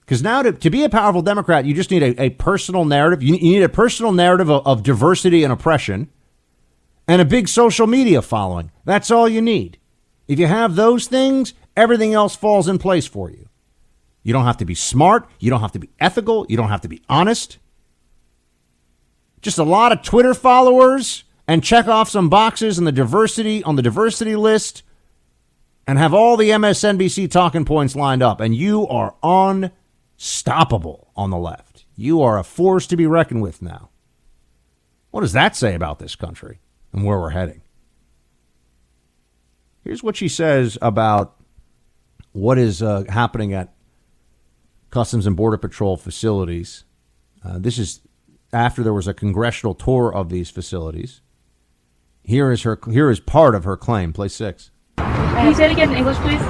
Because 0.00 0.22
now 0.22 0.42
to, 0.42 0.52
to 0.52 0.70
be 0.70 0.84
a 0.84 0.88
powerful 0.88 1.22
Democrat, 1.22 1.64
you 1.64 1.74
just 1.74 1.90
need 1.90 2.02
a, 2.02 2.22
a 2.22 2.30
personal 2.30 2.84
narrative. 2.84 3.22
You, 3.22 3.34
you 3.34 3.52
need 3.52 3.62
a 3.62 3.68
personal 3.68 4.12
narrative 4.12 4.50
of, 4.50 4.66
of 4.66 4.82
diversity 4.82 5.44
and 5.44 5.52
oppression 5.52 6.08
and 7.06 7.20
a 7.20 7.24
big 7.24 7.48
social 7.48 7.86
media 7.86 8.22
following. 8.22 8.70
That's 8.84 9.10
all 9.10 9.28
you 9.28 9.40
need. 9.40 9.78
If 10.28 10.38
you 10.38 10.46
have 10.46 10.76
those 10.76 11.06
things, 11.06 11.54
everything 11.76 12.14
else 12.14 12.36
falls 12.36 12.68
in 12.68 12.78
place 12.78 13.06
for 13.06 13.30
you. 13.30 13.48
You 14.22 14.32
don't 14.32 14.44
have 14.44 14.58
to 14.58 14.64
be 14.64 14.74
smart. 14.74 15.28
You 15.38 15.50
don't 15.50 15.60
have 15.60 15.72
to 15.72 15.78
be 15.78 15.90
ethical. 15.98 16.46
You 16.48 16.56
don't 16.56 16.68
have 16.68 16.82
to 16.82 16.88
be 16.88 17.02
honest. 17.08 17.58
Just 19.40 19.58
a 19.58 19.64
lot 19.64 19.92
of 19.92 20.02
Twitter 20.02 20.34
followers 20.34 21.24
and 21.48 21.64
check 21.64 21.88
off 21.88 22.08
some 22.08 22.28
boxes 22.28 22.78
in 22.78 22.84
the 22.84 22.92
diversity 22.92 23.64
on 23.64 23.76
the 23.76 23.82
diversity 23.82 24.36
list 24.36 24.82
and 25.86 25.98
have 25.98 26.14
all 26.14 26.36
the 26.36 26.50
MSNBC 26.50 27.30
talking 27.30 27.64
points 27.64 27.96
lined 27.96 28.22
up, 28.22 28.40
and 28.40 28.54
you 28.54 28.86
are 28.86 29.16
unstoppable 29.22 31.10
on 31.16 31.30
the 31.30 31.36
left. 31.36 31.84
You 31.96 32.22
are 32.22 32.38
a 32.38 32.44
force 32.44 32.86
to 32.88 32.96
be 32.96 33.06
reckoned 33.06 33.42
with 33.42 33.60
now. 33.60 33.90
What 35.10 35.22
does 35.22 35.32
that 35.32 35.56
say 35.56 35.74
about 35.74 35.98
this 35.98 36.14
country 36.14 36.60
and 36.92 37.04
where 37.04 37.18
we're 37.18 37.30
heading? 37.30 37.62
Here's 39.82 40.02
what 40.02 40.16
she 40.16 40.28
says 40.28 40.78
about 40.80 41.36
what 42.32 42.58
is 42.58 42.82
uh, 42.82 43.04
happening 43.08 43.54
at 43.54 43.72
Customs 44.90 45.26
and 45.26 45.36
Border 45.36 45.56
Patrol 45.56 45.96
facilities. 45.96 46.84
Uh, 47.44 47.58
this 47.58 47.78
is 47.78 48.00
after 48.52 48.82
there 48.82 48.92
was 48.92 49.06
a 49.06 49.14
congressional 49.14 49.74
tour 49.74 50.12
of 50.12 50.28
these 50.28 50.50
facilities. 50.50 51.20
Here 52.22 52.50
is 52.50 52.62
her. 52.62 52.78
Here 52.90 53.10
is 53.10 53.20
part 53.20 53.54
of 53.54 53.64
her 53.64 53.76
claim. 53.76 54.12
Play 54.12 54.28
six. 54.28 54.70
Can 54.98 55.48
you 55.48 55.54
say 55.54 55.66
it 55.66 55.72
again 55.72 55.90
in 55.90 55.96
English, 55.98 56.18
please? 56.18 56.40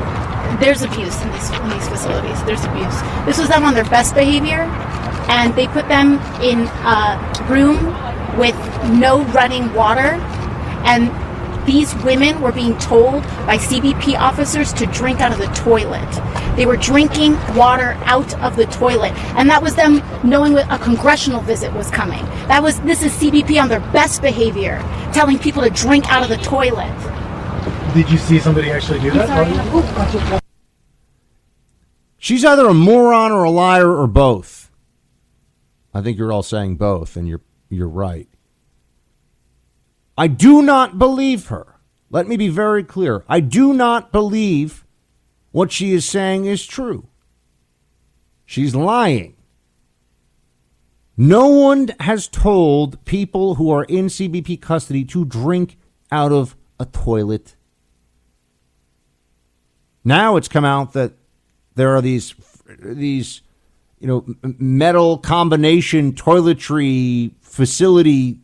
There's 0.58 0.82
abuse 0.82 1.20
in 1.22 1.30
these, 1.30 1.50
in 1.50 1.68
these 1.70 1.88
facilities. 1.88 2.42
There's 2.44 2.64
abuse. 2.64 3.00
This 3.24 3.38
was 3.38 3.48
them 3.48 3.64
on 3.64 3.74
their 3.74 3.84
best 3.84 4.14
behavior, 4.14 4.62
and 5.28 5.54
they 5.54 5.68
put 5.68 5.86
them 5.88 6.14
in 6.42 6.66
a 6.84 7.46
room 7.48 7.86
with 8.36 8.56
no 8.90 9.22
running 9.26 9.72
water, 9.74 10.18
and 10.84 11.08
these 11.66 11.94
women 11.96 12.40
were 12.40 12.52
being 12.52 12.76
told 12.78 13.22
by 13.46 13.58
CBP 13.58 14.18
officers 14.18 14.72
to 14.74 14.86
drink 14.86 15.20
out 15.20 15.32
of 15.32 15.38
the 15.38 15.46
toilet. 15.54 16.08
They 16.56 16.66
were 16.66 16.76
drinking 16.76 17.34
water 17.54 17.96
out 18.04 18.34
of 18.40 18.56
the 18.56 18.66
toilet, 18.66 19.12
and 19.36 19.48
that 19.50 19.62
was 19.62 19.74
them 19.74 20.02
knowing 20.22 20.56
a 20.56 20.78
congressional 20.78 21.40
visit 21.40 21.72
was 21.72 21.90
coming. 21.90 22.24
That 22.48 22.62
was 22.62 22.80
this 22.80 23.02
is 23.02 23.12
CBP 23.12 23.60
on 23.60 23.68
their 23.68 23.80
best 23.92 24.22
behavior, 24.22 24.78
telling 25.12 25.38
people 25.38 25.62
to 25.62 25.70
drink 25.70 26.10
out 26.12 26.22
of 26.22 26.28
the 26.28 26.38
toilet. 26.38 26.94
Did 27.94 28.10
you 28.10 28.18
see 28.18 28.38
somebody 28.38 28.70
actually 28.70 29.00
do 29.00 29.10
that? 29.10 30.40
She's 32.18 32.44
either 32.44 32.68
a 32.68 32.74
moron 32.74 33.32
or 33.32 33.44
a 33.44 33.50
liar 33.50 33.96
or 33.96 34.06
both. 34.06 34.70
I 35.92 36.00
think 36.00 36.16
you're 36.16 36.32
all 36.32 36.42
saying 36.42 36.76
both, 36.76 37.16
and 37.16 37.26
you're 37.26 37.40
you're 37.68 37.88
right. 37.88 38.28
I 40.16 40.26
do 40.26 40.62
not 40.62 40.98
believe 40.98 41.46
her. 41.46 41.80
Let 42.10 42.26
me 42.26 42.36
be 42.36 42.48
very 42.48 42.82
clear. 42.82 43.24
I 43.28 43.40
do 43.40 43.72
not 43.72 44.12
believe 44.12 44.84
what 45.52 45.72
she 45.72 45.92
is 45.92 46.04
saying 46.04 46.46
is 46.46 46.66
true. 46.66 47.08
She's 48.44 48.74
lying. 48.74 49.36
No 51.16 51.48
one 51.48 51.90
has 52.00 52.26
told 52.26 53.04
people 53.04 53.56
who 53.56 53.70
are 53.70 53.84
in 53.84 54.06
CBP 54.06 54.60
custody 54.60 55.04
to 55.04 55.24
drink 55.24 55.76
out 56.10 56.32
of 56.32 56.56
a 56.78 56.86
toilet. 56.86 57.56
Now 60.02 60.36
it's 60.36 60.48
come 60.48 60.64
out 60.64 60.94
that 60.94 61.12
there 61.74 61.94
are 61.94 62.00
these 62.00 62.34
these 62.78 63.42
you 63.98 64.06
know 64.06 64.24
metal 64.42 65.18
combination 65.18 66.12
toiletry 66.14 67.32
facility 67.42 68.40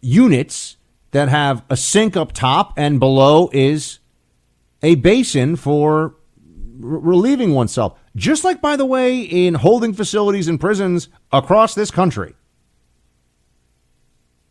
units 0.00 0.76
that 1.10 1.28
have 1.28 1.64
a 1.70 1.76
sink 1.76 2.16
up 2.16 2.32
top 2.32 2.72
and 2.76 3.00
below 3.00 3.50
is 3.52 3.98
a 4.82 4.94
basin 4.96 5.56
for 5.56 6.14
relieving 6.78 7.54
oneself. 7.54 7.98
Just 8.14 8.44
like, 8.44 8.60
by 8.60 8.76
the 8.76 8.84
way, 8.84 9.20
in 9.20 9.54
holding 9.54 9.92
facilities 9.92 10.48
and 10.48 10.60
prisons 10.60 11.08
across 11.32 11.74
this 11.74 11.90
country. 11.90 12.34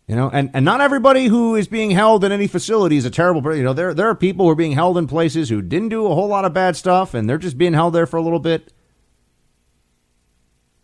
You 0.08 0.16
know, 0.16 0.30
and, 0.32 0.50
and 0.54 0.64
not 0.64 0.80
everybody 0.80 1.26
who 1.26 1.56
is 1.56 1.68
being 1.68 1.92
held 1.92 2.24
in 2.24 2.32
any 2.32 2.48
facility 2.48 2.96
is 2.96 3.04
a 3.04 3.10
terrible 3.10 3.56
You 3.56 3.64
know, 3.64 3.74
there, 3.74 3.94
there 3.94 4.08
are 4.08 4.16
people 4.16 4.46
who 4.46 4.52
are 4.52 4.56
being 4.56 4.72
held 4.72 4.98
in 4.98 5.06
places 5.06 5.50
who 5.50 5.62
didn't 5.62 5.90
do 5.90 6.06
a 6.06 6.16
whole 6.16 6.28
lot 6.28 6.46
of 6.46 6.54
bad 6.54 6.78
stuff 6.78 7.14
and 7.14 7.30
they're 7.30 7.38
just 7.38 7.58
being 7.58 7.74
held 7.74 7.94
there 7.94 8.06
for 8.06 8.16
a 8.16 8.22
little 8.22 8.40
bit. 8.40 8.72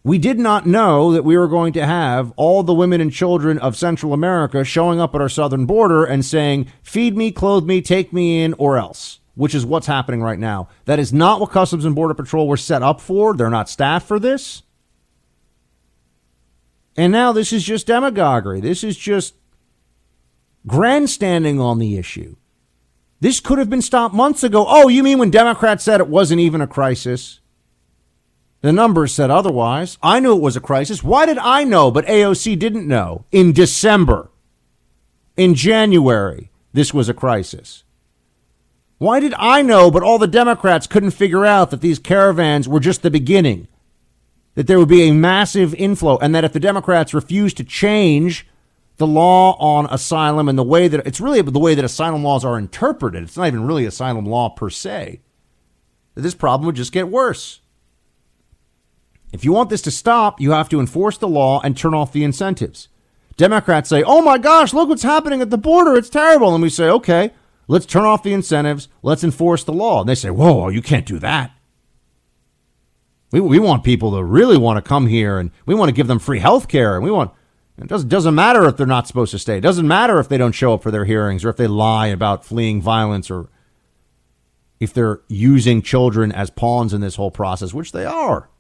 We 0.06 0.18
did 0.18 0.38
not 0.38 0.66
know 0.66 1.14
that 1.14 1.24
we 1.24 1.38
were 1.38 1.48
going 1.48 1.72
to 1.74 1.86
have 1.86 2.34
all 2.36 2.62
the 2.62 2.74
women 2.74 3.00
and 3.00 3.12
children 3.12 3.58
of 3.58 3.78
Central 3.78 4.12
America 4.14 4.66
showing 4.66 5.00
up 5.00 5.16
at 5.16 5.22
our 5.22 5.30
southern 5.30 5.66
border 5.66 6.04
and 6.04 6.26
saying, 6.26 6.68
feed 6.82 7.16
me, 7.16 7.32
clothe 7.32 7.66
me, 7.66 7.82
take 7.82 8.12
me 8.12 8.44
in, 8.44 8.54
or 8.56 8.78
else, 8.78 9.20
which 9.36 9.56
is 9.56 9.66
what's 9.66 9.88
happening 9.88 10.22
right 10.22 10.40
now. 10.40 10.68
That 10.86 11.00
is 11.00 11.14
not 11.14 11.40
what 11.40 11.52
Customs 11.52 11.86
and 11.86 11.96
Border 11.96 12.14
Patrol 12.14 12.50
were 12.50 12.58
set 12.58 12.84
up 12.84 13.00
for. 13.00 13.34
They're 13.34 13.50
not 13.50 13.70
staffed 13.70 14.06
for 14.06 14.20
this. 14.20 14.64
And 16.98 17.14
now 17.14 17.32
this 17.32 17.54
is 17.54 17.64
just 17.64 17.88
demagoguery. 17.88 18.60
This 18.60 18.84
is 18.84 18.98
just 18.98 19.36
grandstanding 20.68 21.62
on 21.62 21.80
the 21.80 21.98
issue. 21.98 22.36
This 23.22 23.40
could 23.40 23.58
have 23.58 23.70
been 23.70 23.82
stopped 23.82 24.14
months 24.14 24.44
ago. 24.44 24.66
Oh, 24.68 24.90
you 24.90 25.02
mean 25.02 25.18
when 25.18 25.32
Democrats 25.32 25.86
said 25.86 26.02
it 26.02 26.10
wasn't 26.10 26.42
even 26.42 26.60
a 26.60 26.68
crisis? 26.68 27.40
The 28.64 28.72
numbers 28.72 29.14
said 29.14 29.30
otherwise. 29.30 29.98
I 30.02 30.22
knew 30.22 30.34
it 30.38 30.42
was 30.42 30.56
a 30.56 30.62
crisis. 30.62 31.04
Why 31.04 31.26
did 31.26 31.38
I 31.38 31.66
know, 31.66 31.92
but 31.92 32.06
AOC 32.06 32.58
didn't 32.58 32.88
know 32.88 33.26
in 33.30 33.52
December? 33.52 34.32
In 35.36 35.54
January, 35.54 36.50
this 36.72 36.94
was 36.94 37.10
a 37.10 37.14
crisis. 37.14 37.84
Why 39.00 39.20
did 39.20 39.34
I 39.38 39.64
know, 39.64 39.92
but 39.92 40.02
all 40.02 40.18
the 40.18 40.28
Democrats 40.28 40.88
couldn't 40.88 41.12
figure 41.12 41.46
out 41.46 41.72
that 41.72 41.82
these 41.82 42.00
caravans 42.00 42.70
were 42.70 42.80
just 42.80 43.02
the 43.02 43.12
beginning? 43.12 43.68
That 44.56 44.68
there 44.68 44.80
would 44.80 44.88
be 44.88 45.10
a 45.10 45.14
massive 45.14 45.76
inflow, 45.76 46.18
and 46.20 46.34
that 46.34 46.46
if 46.46 46.54
the 46.54 46.60
Democrats 46.62 47.14
refused 47.14 47.58
to 47.58 47.66
change 47.66 48.48
the 48.96 49.08
law 49.08 49.58
on 49.58 49.88
asylum 49.88 50.48
and 50.48 50.58
the 50.58 50.64
way 50.64 50.88
that 50.88 51.06
it's 51.06 51.20
really 51.20 51.42
the 51.42 51.60
way 51.60 51.76
that 51.76 51.84
asylum 51.84 52.24
laws 52.24 52.46
are 52.46 52.58
interpreted, 52.58 53.24
it's 53.24 53.36
not 53.36 53.48
even 53.48 53.68
really 53.68 53.84
asylum 53.86 54.26
law 54.26 54.48
per 54.48 54.70
se, 54.70 55.20
that 56.16 56.22
this 56.22 56.36
problem 56.36 56.66
would 56.66 56.78
just 56.78 56.94
get 56.94 57.10
worse. 57.10 57.60
If 59.34 59.44
you 59.44 59.52
want 59.52 59.72
this 59.72 59.82
to 59.82 59.92
stop, 59.92 60.40
you 60.40 60.52
have 60.52 60.70
to 60.70 60.80
enforce 60.80 61.18
the 61.18 61.28
law 61.28 61.60
and 61.62 61.76
turn 61.76 61.96
off 61.96 62.14
the 62.14 62.24
incentives. 62.24 62.88
Democrats 63.36 63.90
say, 63.90 64.04
oh 64.04 64.22
my 64.22 64.38
gosh, 64.38 64.74
look 64.74 64.88
what's 64.88 65.02
happening 65.02 65.42
at 65.42 65.50
the 65.50 65.58
border. 65.58 65.96
It's 65.96 66.10
terrible. 66.10 66.54
And 66.54 66.62
we 66.62 66.70
say, 66.70 66.88
okay, 66.88 67.32
let's 67.68 67.88
turn 67.88 68.06
off 68.06 68.22
the 68.22 68.32
incentives. 68.32 68.90
Let's 69.02 69.24
enforce 69.24 69.64
the 69.64 69.74
law. 69.74 70.02
And 70.02 70.08
they 70.08 70.14
say, 70.14 70.30
whoa, 70.30 70.70
you 70.70 70.84
can't 70.84 71.08
do 71.08 71.18
that. 71.18 71.52
We, 73.32 73.42
we 73.42 73.58
want 73.58 73.84
people 73.84 74.12
to 74.12 74.24
really 74.24 74.56
want 74.56 74.78
to 74.78 74.88
come 74.88 75.08
here 75.08 75.40
and 75.40 75.50
we 75.66 75.74
want 75.74 75.90
to 75.90 75.96
give 75.96 76.06
them 76.06 76.20
free 76.20 76.38
health 76.38 76.68
care. 76.68 76.96
And 76.96 77.04
we 77.04 77.10
want, 77.10 77.32
it 77.80 77.88
doesn't, 77.88 78.10
doesn't 78.10 78.36
matter 78.36 78.66
if 78.66 78.78
they're 78.78 78.86
not 78.86 79.08
supposed 79.08 79.32
to 79.32 79.40
stay. 79.40 79.58
It 79.58 79.62
doesn't 79.62 79.88
matter 79.88 80.20
if 80.20 80.30
they 80.30 80.38
don't 80.38 80.52
show 80.52 80.76
up 80.76 80.84
for 80.84 80.92
their 80.92 81.06
hearings 81.06 81.44
or 81.44 81.50
if 81.50 81.58
they 81.58 81.66
lie 81.66 82.08
about 82.08 82.46
fleeing 82.46 82.84
violence 82.84 83.32
or 83.32 83.50
if 84.80 84.94
they're 84.94 85.22
using 85.28 85.82
children 85.82 86.32
as 86.32 86.52
pawns 86.52 86.94
in 86.94 87.02
this 87.02 87.16
whole 87.16 87.32
process, 87.32 87.74
which 87.74 87.94
they 87.94 88.06
are. 88.06 88.52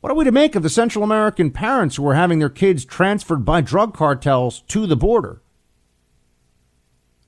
What 0.00 0.10
are 0.10 0.16
we 0.16 0.24
to 0.24 0.32
make 0.32 0.54
of 0.54 0.62
the 0.62 0.70
Central 0.70 1.04
American 1.04 1.50
parents 1.50 1.96
who 1.96 2.06
are 2.08 2.14
having 2.14 2.38
their 2.38 2.48
kids 2.48 2.84
transferred 2.84 3.44
by 3.44 3.60
drug 3.60 3.94
cartels 3.94 4.62
to 4.68 4.86
the 4.86 4.96
border? 4.96 5.42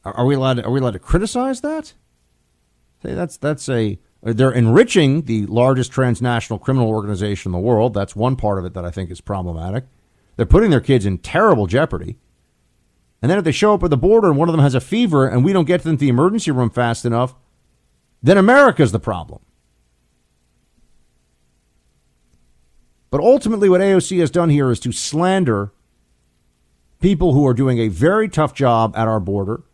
Are, 0.05 0.15
are 0.15 0.27
we 0.27 0.35
allowed? 0.35 0.55
To, 0.55 0.65
are 0.65 0.71
we 0.71 0.81
allowed 0.81 0.93
to 0.93 0.99
criticize 0.99 1.61
that? 1.61 1.93
Say 3.03 3.15
that's 3.15 3.37
that's 3.37 3.69
a 3.69 3.99
they're 4.23 4.53
enriching 4.53 5.23
the 5.23 5.47
largest 5.47 5.93
transnational 5.93 6.59
criminal 6.59 6.89
organization 6.89 7.51
in 7.51 7.53
the 7.53 7.59
world. 7.59 7.93
That's 7.93 8.17
one 8.17 8.37
part 8.37 8.59
of 8.59 8.65
it 8.65 8.73
that 8.75 8.85
I 8.85 8.91
think 8.91 9.11
is 9.11 9.21
problematic. 9.21 9.85
They're 10.37 10.47
putting 10.47 10.71
their 10.71 10.81
kids 10.81 11.05
in 11.05 11.19
terrible 11.19 11.67
jeopardy. 11.67 12.19
And 13.21 13.31
then 13.31 13.39
if 13.39 13.45
they 13.45 13.53
show 13.53 13.75
up 13.75 13.83
at 13.83 13.91
the 13.91 13.97
border 13.97 14.29
and 14.29 14.37
one 14.37 14.49
of 14.49 14.53
them 14.53 14.63
has 14.63 14.75
a 14.75 14.81
fever 14.81 15.29
and 15.29 15.45
we 15.45 15.53
don't 15.53 15.67
get 15.67 15.83
them 15.83 15.97
to 15.97 16.01
the 16.01 16.09
emergency 16.09 16.51
room 16.51 16.71
fast 16.71 17.05
enough, 17.05 17.35
then 18.23 18.39
America's 18.39 18.93
the 18.93 19.01
problem. 19.01 19.41
But 23.13 23.21
ultimately, 23.21 23.69
what 23.69 23.83
AOC 23.83 24.21
has 24.21 24.31
done 24.31 24.49
here 24.49 24.71
is 24.71 24.81
to 24.81 24.91
slander 24.91 25.71
people 26.99 27.35
who 27.35 27.47
are 27.47 27.53
doing 27.53 27.79
a 27.79 27.89
very 27.89 28.27
tough 28.27 28.55
job 28.55 28.97
at 28.97 29.07
our 29.07 29.21
border, 29.21 29.65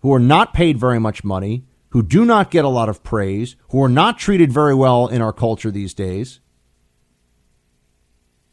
who 0.00 0.12
are 0.12 0.20
not 0.20 0.52
paid 0.52 0.76
very 0.76 1.00
much 1.00 1.24
money, 1.24 1.64
who 1.88 2.02
do 2.02 2.26
not 2.26 2.50
get 2.50 2.66
a 2.66 2.68
lot 2.68 2.90
of 2.90 3.02
praise, 3.02 3.56
who 3.70 3.82
are 3.82 3.88
not 3.88 4.18
treated 4.18 4.52
very 4.52 4.74
well 4.74 5.06
in 5.06 5.22
our 5.22 5.32
culture 5.32 5.70
these 5.70 5.94
days. 5.94 6.40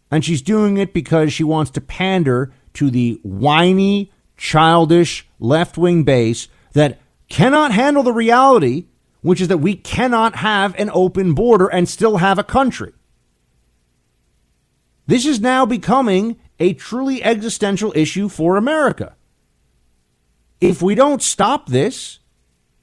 And 0.09 0.23
she's 0.23 0.41
doing 0.41 0.77
it 0.77 0.93
because 0.93 1.33
she 1.33 1.43
wants 1.43 1.69
to 1.71 1.81
pander 1.81 2.53
to 2.75 2.89
the 2.89 3.19
whiny, 3.21 4.13
childish 4.37 5.27
left 5.41 5.77
wing 5.77 6.05
base 6.05 6.47
that 6.71 7.01
cannot 7.27 7.73
handle 7.73 8.01
the 8.01 8.13
reality, 8.13 8.85
which 9.19 9.41
is 9.41 9.49
that 9.49 9.57
we 9.57 9.75
cannot 9.75 10.37
have 10.37 10.73
an 10.79 10.89
open 10.93 11.33
border 11.33 11.67
and 11.67 11.89
still 11.89 12.17
have 12.17 12.39
a 12.39 12.45
country. 12.45 12.93
This 15.07 15.25
is 15.25 15.39
now 15.39 15.65
becoming 15.65 16.37
a 16.59 16.73
truly 16.73 17.23
existential 17.23 17.93
issue 17.95 18.29
for 18.29 18.57
America. 18.57 19.15
If 20.61 20.81
we 20.81 20.95
don't 20.95 21.21
stop 21.21 21.67
this, 21.67 22.19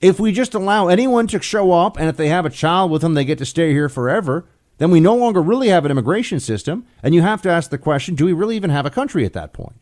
if 0.00 0.20
we 0.20 0.32
just 0.32 0.54
allow 0.54 0.88
anyone 0.88 1.26
to 1.28 1.40
show 1.40 1.72
up 1.72 1.98
and 1.98 2.08
if 2.08 2.16
they 2.16 2.28
have 2.28 2.44
a 2.44 2.50
child 2.50 2.90
with 2.90 3.02
them, 3.02 3.14
they 3.14 3.24
get 3.24 3.38
to 3.38 3.46
stay 3.46 3.72
here 3.72 3.88
forever, 3.88 4.46
then 4.78 4.90
we 4.90 5.00
no 5.00 5.14
longer 5.14 5.40
really 5.40 5.68
have 5.68 5.84
an 5.84 5.90
immigration 5.90 6.40
system. 6.40 6.86
And 7.02 7.14
you 7.14 7.22
have 7.22 7.42
to 7.42 7.50
ask 7.50 7.70
the 7.70 7.78
question 7.78 8.14
do 8.14 8.26
we 8.26 8.32
really 8.32 8.56
even 8.56 8.70
have 8.70 8.86
a 8.86 8.90
country 8.90 9.24
at 9.24 9.32
that 9.32 9.52
point? 9.52 9.80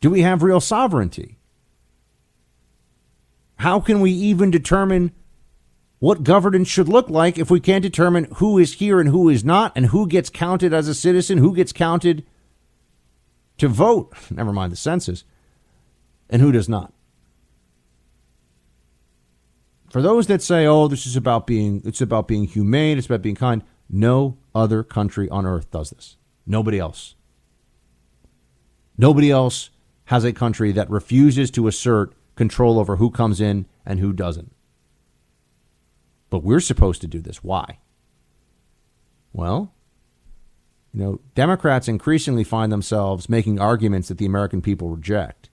Do 0.00 0.10
we 0.10 0.22
have 0.22 0.42
real 0.42 0.60
sovereignty? 0.60 1.38
How 3.56 3.78
can 3.80 4.00
we 4.00 4.10
even 4.10 4.50
determine 4.50 5.12
what 6.00 6.24
governance 6.24 6.66
should 6.66 6.88
look 6.88 7.08
like 7.08 7.38
if 7.38 7.50
we 7.50 7.60
can't 7.60 7.82
determine 7.82 8.24
who 8.36 8.58
is 8.58 8.74
here 8.74 8.98
and 8.98 9.10
who 9.10 9.28
is 9.28 9.44
not, 9.44 9.72
and 9.76 9.86
who 9.86 10.08
gets 10.08 10.30
counted 10.30 10.72
as 10.72 10.88
a 10.88 10.94
citizen, 10.94 11.38
who 11.38 11.54
gets 11.54 11.72
counted 11.72 12.26
to 13.58 13.68
vote, 13.68 14.12
never 14.30 14.52
mind 14.52 14.72
the 14.72 14.76
census, 14.76 15.24
and 16.28 16.42
who 16.42 16.50
does 16.50 16.68
not? 16.68 16.92
For 19.90 20.00
those 20.00 20.26
that 20.28 20.40
say, 20.40 20.66
"Oh, 20.66 20.88
this 20.88 21.04
is 21.04 21.16
about 21.16 21.46
being 21.46 21.82
it's 21.84 22.00
about 22.00 22.28
being 22.28 22.44
humane, 22.44 22.96
it's 22.96 23.06
about 23.06 23.22
being 23.22 23.34
kind," 23.34 23.62
no 23.88 24.38
other 24.54 24.82
country 24.82 25.28
on 25.28 25.44
earth 25.44 25.70
does 25.70 25.90
this. 25.90 26.16
Nobody 26.46 26.78
else. 26.78 27.16
Nobody 28.96 29.30
else 29.30 29.70
has 30.06 30.24
a 30.24 30.32
country 30.32 30.72
that 30.72 30.88
refuses 30.88 31.50
to 31.52 31.66
assert 31.66 32.14
control 32.36 32.78
over 32.78 32.96
who 32.96 33.10
comes 33.10 33.40
in 33.40 33.66
and 33.84 33.98
who 33.98 34.12
doesn't. 34.12 34.52
But 36.30 36.44
we're 36.44 36.60
supposed 36.60 37.00
to 37.02 37.06
do 37.06 37.20
this. 37.20 37.42
Why? 37.44 37.78
Well, 39.32 39.74
you 40.92 41.00
know, 41.00 41.20
Democrats 41.34 41.88
increasingly 41.88 42.44
find 42.44 42.72
themselves 42.72 43.28
making 43.28 43.60
arguments 43.60 44.08
that 44.08 44.18
the 44.18 44.26
American 44.26 44.60
people 44.60 44.88
reject. 44.88 45.50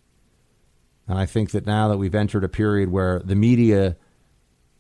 And 1.08 1.18
I 1.18 1.26
think 1.26 1.52
that 1.52 1.66
now 1.66 1.88
that 1.88 1.98
we've 1.98 2.16
entered 2.16 2.44
a 2.44 2.50
period 2.50 2.92
where 2.92 3.20
the 3.20 3.36
media, 3.36 3.96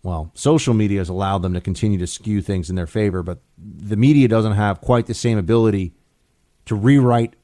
well, 0.03 0.31
social 0.33 0.73
media 0.73 0.99
has 0.99 1.09
allowed 1.09 1.41
them 1.41 1.53
to 1.53 1.61
continue 1.61 1.97
to 1.99 2.07
skew 2.07 2.41
things 2.41 2.69
in 2.69 2.75
their 2.75 2.87
favor, 2.87 3.23
but 3.23 3.39
the 3.57 3.95
media 3.95 4.27
doesn't 4.27 4.53
have 4.53 4.81
quite 4.81 5.05
the 5.05 5.13
same 5.13 5.37
ability 5.37 5.93
to 6.65 6.75
rewrite 6.75 7.35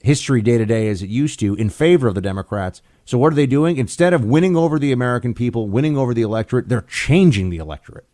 history 0.00 0.42
day 0.42 0.58
to 0.58 0.66
day 0.66 0.88
as 0.88 1.00
it 1.00 1.08
used 1.08 1.38
to 1.40 1.54
in 1.54 1.70
favor 1.70 2.08
of 2.08 2.14
the 2.14 2.20
Democrats. 2.20 2.82
So 3.04 3.18
what 3.18 3.32
are 3.32 3.36
they 3.36 3.46
doing? 3.46 3.76
Instead 3.76 4.12
of 4.12 4.24
winning 4.24 4.56
over 4.56 4.78
the 4.78 4.92
American 4.92 5.34
people, 5.34 5.68
winning 5.68 5.96
over 5.96 6.14
the 6.14 6.22
electorate, 6.22 6.68
they're 6.68 6.82
changing 6.82 7.50
the 7.50 7.58
electorate. 7.58 8.06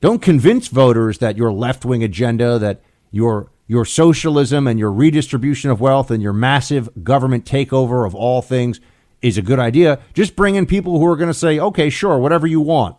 Don't 0.00 0.20
convince 0.20 0.68
voters 0.68 1.18
that 1.18 1.36
your 1.36 1.52
left-wing 1.52 2.02
agenda, 2.02 2.58
that 2.58 2.80
your 3.10 3.50
your 3.68 3.84
socialism 3.84 4.66
and 4.66 4.78
your 4.78 4.92
redistribution 4.92 5.70
of 5.70 5.80
wealth 5.80 6.10
and 6.10 6.22
your 6.22 6.32
massive 6.32 6.90
government 7.02 7.44
takeover 7.44 8.06
of 8.06 8.14
all 8.14 8.42
things 8.42 8.80
is 9.22 9.38
a 9.38 9.42
good 9.42 9.58
idea. 9.58 10.00
Just 10.12 10.36
bring 10.36 10.56
in 10.56 10.66
people 10.66 10.98
who 10.98 11.06
are 11.06 11.16
going 11.16 11.30
to 11.30 11.34
say, 11.34 11.58
"Okay, 11.58 11.88
sure, 11.88 12.18
whatever 12.18 12.46
you 12.46 12.60
want. 12.60 12.96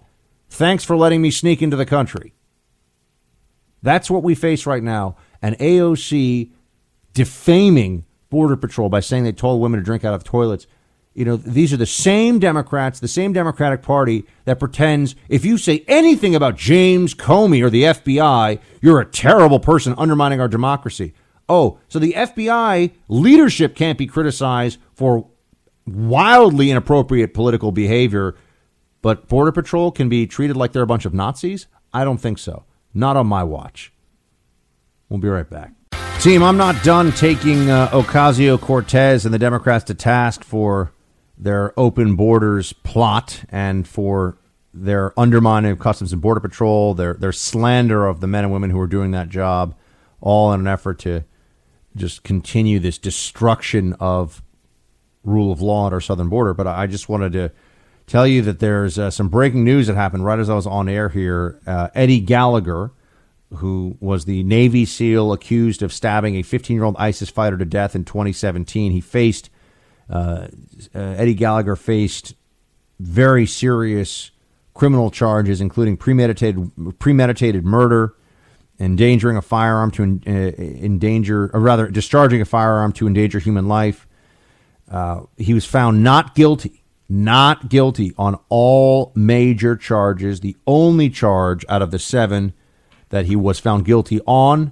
Thanks 0.50 0.84
for 0.84 0.96
letting 0.96 1.22
me 1.22 1.30
sneak 1.30 1.62
into 1.62 1.76
the 1.76 1.86
country." 1.86 2.34
That's 3.82 4.10
what 4.10 4.24
we 4.24 4.34
face 4.34 4.66
right 4.66 4.82
now. 4.82 5.18
And 5.42 5.58
AOC 5.60 6.52
defaming 7.14 8.06
Border 8.34 8.56
Patrol 8.56 8.90
by 8.90 9.00
saying 9.00 9.24
they 9.26 9.32
told 9.32 9.62
women 9.62 9.80
to 9.80 9.86
drink 9.86 10.04
out 10.04 10.16
of 10.16 10.24
toilets. 10.24 10.66
You 11.14 11.24
know, 11.24 11.36
these 11.36 11.72
are 11.72 11.78
the 11.78 11.86
same 11.86 12.40
Democrats, 12.40 13.00
the 13.00 13.08
same 13.08 13.32
Democratic 13.32 13.84
Party 13.84 14.26
that 14.46 14.58
pretends 14.58 15.14
if 15.30 15.46
you 15.46 15.60
say 15.60 15.86
anything 15.88 16.34
about 16.34 16.58
James 16.58 17.14
Comey 17.14 17.64
or 17.64 17.70
the 17.70 17.84
FBI, 17.84 18.60
you're 18.82 19.00
a 19.00 19.06
terrible 19.06 19.60
person 19.60 19.94
undermining 20.00 20.42
our 20.42 20.48
democracy. 20.48 21.14
Oh, 21.48 21.78
so 21.88 22.00
the 22.00 22.14
FBI 22.14 22.90
leadership 23.08 23.76
can't 23.76 24.00
be 24.00 24.08
criticized 24.08 24.80
for 24.96 25.28
wildly 25.86 26.72
inappropriate 26.72 27.36
political 27.36 27.72
behavior, 27.72 28.36
but 29.04 29.28
Border 29.28 29.52
Patrol 29.52 29.92
can 29.92 30.10
be 30.10 30.26
treated 30.26 30.58
like 30.58 30.72
they're 30.72 30.82
a 30.82 30.88
bunch 30.88 31.06
of 31.06 31.14
Nazis? 31.14 31.68
I 31.94 32.04
don't 32.04 32.18
think 32.18 32.40
so. 32.40 32.64
Not 32.96 33.16
on 33.16 33.28
my 33.28 33.44
watch. 33.44 33.94
We'll 35.08 35.20
be 35.20 35.28
right 35.28 35.48
back. 35.48 35.74
Team, 36.24 36.42
I'm 36.42 36.56
not 36.56 36.82
done 36.86 37.12
taking 37.12 37.70
uh, 37.70 37.90
Ocasio 37.90 38.58
Cortez 38.58 39.26
and 39.26 39.34
the 39.34 39.38
Democrats 39.38 39.84
to 39.84 39.94
task 39.94 40.42
for 40.42 40.94
their 41.38 41.78
open 41.78 42.16
borders 42.16 42.72
plot 42.72 43.44
and 43.50 43.86
for 43.86 44.38
their 44.74 45.12
undermining 45.20 45.72
of 45.72 45.80
Customs 45.80 46.14
and 46.14 46.22
Border 46.22 46.40
Patrol, 46.40 46.94
their 46.94 47.14
their 47.16 47.34
slander 47.34 48.08
of 48.08 48.22
the 48.22 48.28
men 48.28 48.46
and 48.46 48.54
women 48.54 48.70
who 48.70 48.80
are 48.80 48.88
doing 48.88 49.12
that 49.12 49.28
job, 49.28 49.76
all 50.22 50.54
in 50.54 50.62
an 50.62 50.68
effort 50.68 51.00
to 51.00 51.26
just 51.94 52.24
continue 52.24 52.80
this 52.80 52.98
destruction 52.98 53.92
of 54.00 54.42
rule 55.26 55.52
of 55.52 55.62
law 55.62 55.88
at 55.88 55.94
our 55.94 56.00
southern 56.00 56.30
border. 56.30 56.54
But 56.54 56.68
I 56.68 56.88
just 56.88 57.10
wanted 57.10 57.34
to 57.34 57.52
tell 58.08 58.26
you 58.26 58.42
that 58.44 58.60
there's 58.60 58.98
uh, 58.98 59.12
some 59.12 59.28
breaking 59.28 59.66
news 59.66 59.88
that 59.88 59.98
happened 59.98 60.24
right 60.24 60.40
as 60.40 60.50
I 60.50 60.56
was 60.56 60.68
on 60.68 60.88
air 60.88 61.10
here. 61.10 61.60
Uh, 61.68 61.90
Eddie 61.94 62.22
Gallagher 62.22 62.94
who 63.56 63.98
was 64.00 64.26
the 64.26 64.44
Navy 64.44 64.86
SEAL 64.86 65.34
accused 65.34 65.82
of 65.82 65.94
stabbing 65.94 66.36
a 66.36 66.44
15 66.44 66.76
year 66.76 66.84
old 66.84 66.96
ISIS 66.98 67.30
fighter 67.30 67.58
to 67.58 67.66
death 67.66 67.96
in 67.96 68.06
2017. 68.06 68.92
He 68.92 69.02
faced, 69.02 69.50
uh, 70.10 70.48
uh, 70.94 71.00
Eddie 71.00 71.34
Gallagher 71.34 71.76
faced 71.76 72.36
very 73.00 73.46
serious 73.46 74.32
criminal 74.74 75.12
charges, 75.12 75.62
including 75.62 75.98
premeditated, 75.98 77.00
premeditated 77.00 77.64
murder, 77.66 78.16
endangering 78.80 79.38
a 79.38 79.42
firearm 79.42 79.92
to 79.92 80.20
uh, 80.26 80.32
endanger, 80.32 81.52
or 81.54 81.60
rather, 81.60 81.88
discharging 81.88 82.42
a 82.42 82.46
firearm 82.46 82.92
to 82.94 83.08
endanger 83.08 83.40
human 83.40 83.68
life. 83.68 84.08
Uh, 84.90 85.22
he 85.38 85.54
was 85.54 85.66
found 85.66 86.04
not 86.04 86.36
guilty, 86.36 86.84
not 87.08 87.70
guilty 87.70 88.14
on 88.18 88.40
all 88.50 89.12
major 89.16 89.76
charges. 89.76 90.40
The 90.40 90.58
only 90.66 91.10
charge 91.10 91.66
out 91.70 91.82
of 91.82 91.92
the 91.92 92.00
seven 92.00 92.54
that 93.14 93.28
he 93.28 93.36
was 93.36 93.60
found 93.60 93.86
guilty 93.86 94.20
on 94.26 94.72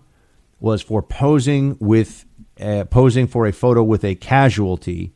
was 0.60 0.82
for 0.82 1.04
posing 1.04 1.78
with 1.80 2.26
uh, 2.60 2.84
posing 2.86 3.28
for 3.28 3.46
a 3.46 3.54
photo 3.54 3.84
with 3.84 4.04
a 4.04 4.16
casualty, 4.16 5.14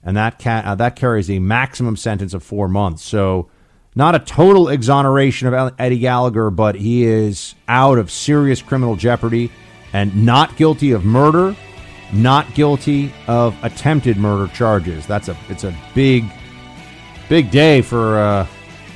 and 0.00 0.16
that 0.16 0.38
ca- 0.38 0.62
uh, 0.64 0.76
that 0.76 0.94
carries 0.94 1.28
a 1.28 1.40
maximum 1.40 1.96
sentence 1.96 2.34
of 2.34 2.42
four 2.44 2.68
months. 2.68 3.02
So, 3.02 3.50
not 3.96 4.14
a 4.14 4.20
total 4.20 4.68
exoneration 4.68 5.52
of 5.52 5.74
Eddie 5.76 5.98
Gallagher, 5.98 6.50
but 6.50 6.76
he 6.76 7.02
is 7.02 7.56
out 7.66 7.98
of 7.98 8.12
serious 8.12 8.62
criminal 8.62 8.94
jeopardy 8.94 9.50
and 9.92 10.24
not 10.24 10.56
guilty 10.56 10.92
of 10.92 11.04
murder, 11.04 11.56
not 12.12 12.54
guilty 12.54 13.12
of 13.26 13.56
attempted 13.64 14.16
murder 14.16 14.46
charges. 14.54 15.04
That's 15.04 15.26
a 15.26 15.36
it's 15.48 15.64
a 15.64 15.74
big 15.96 16.26
big 17.28 17.50
day 17.50 17.82
for. 17.82 18.20
Uh, 18.20 18.46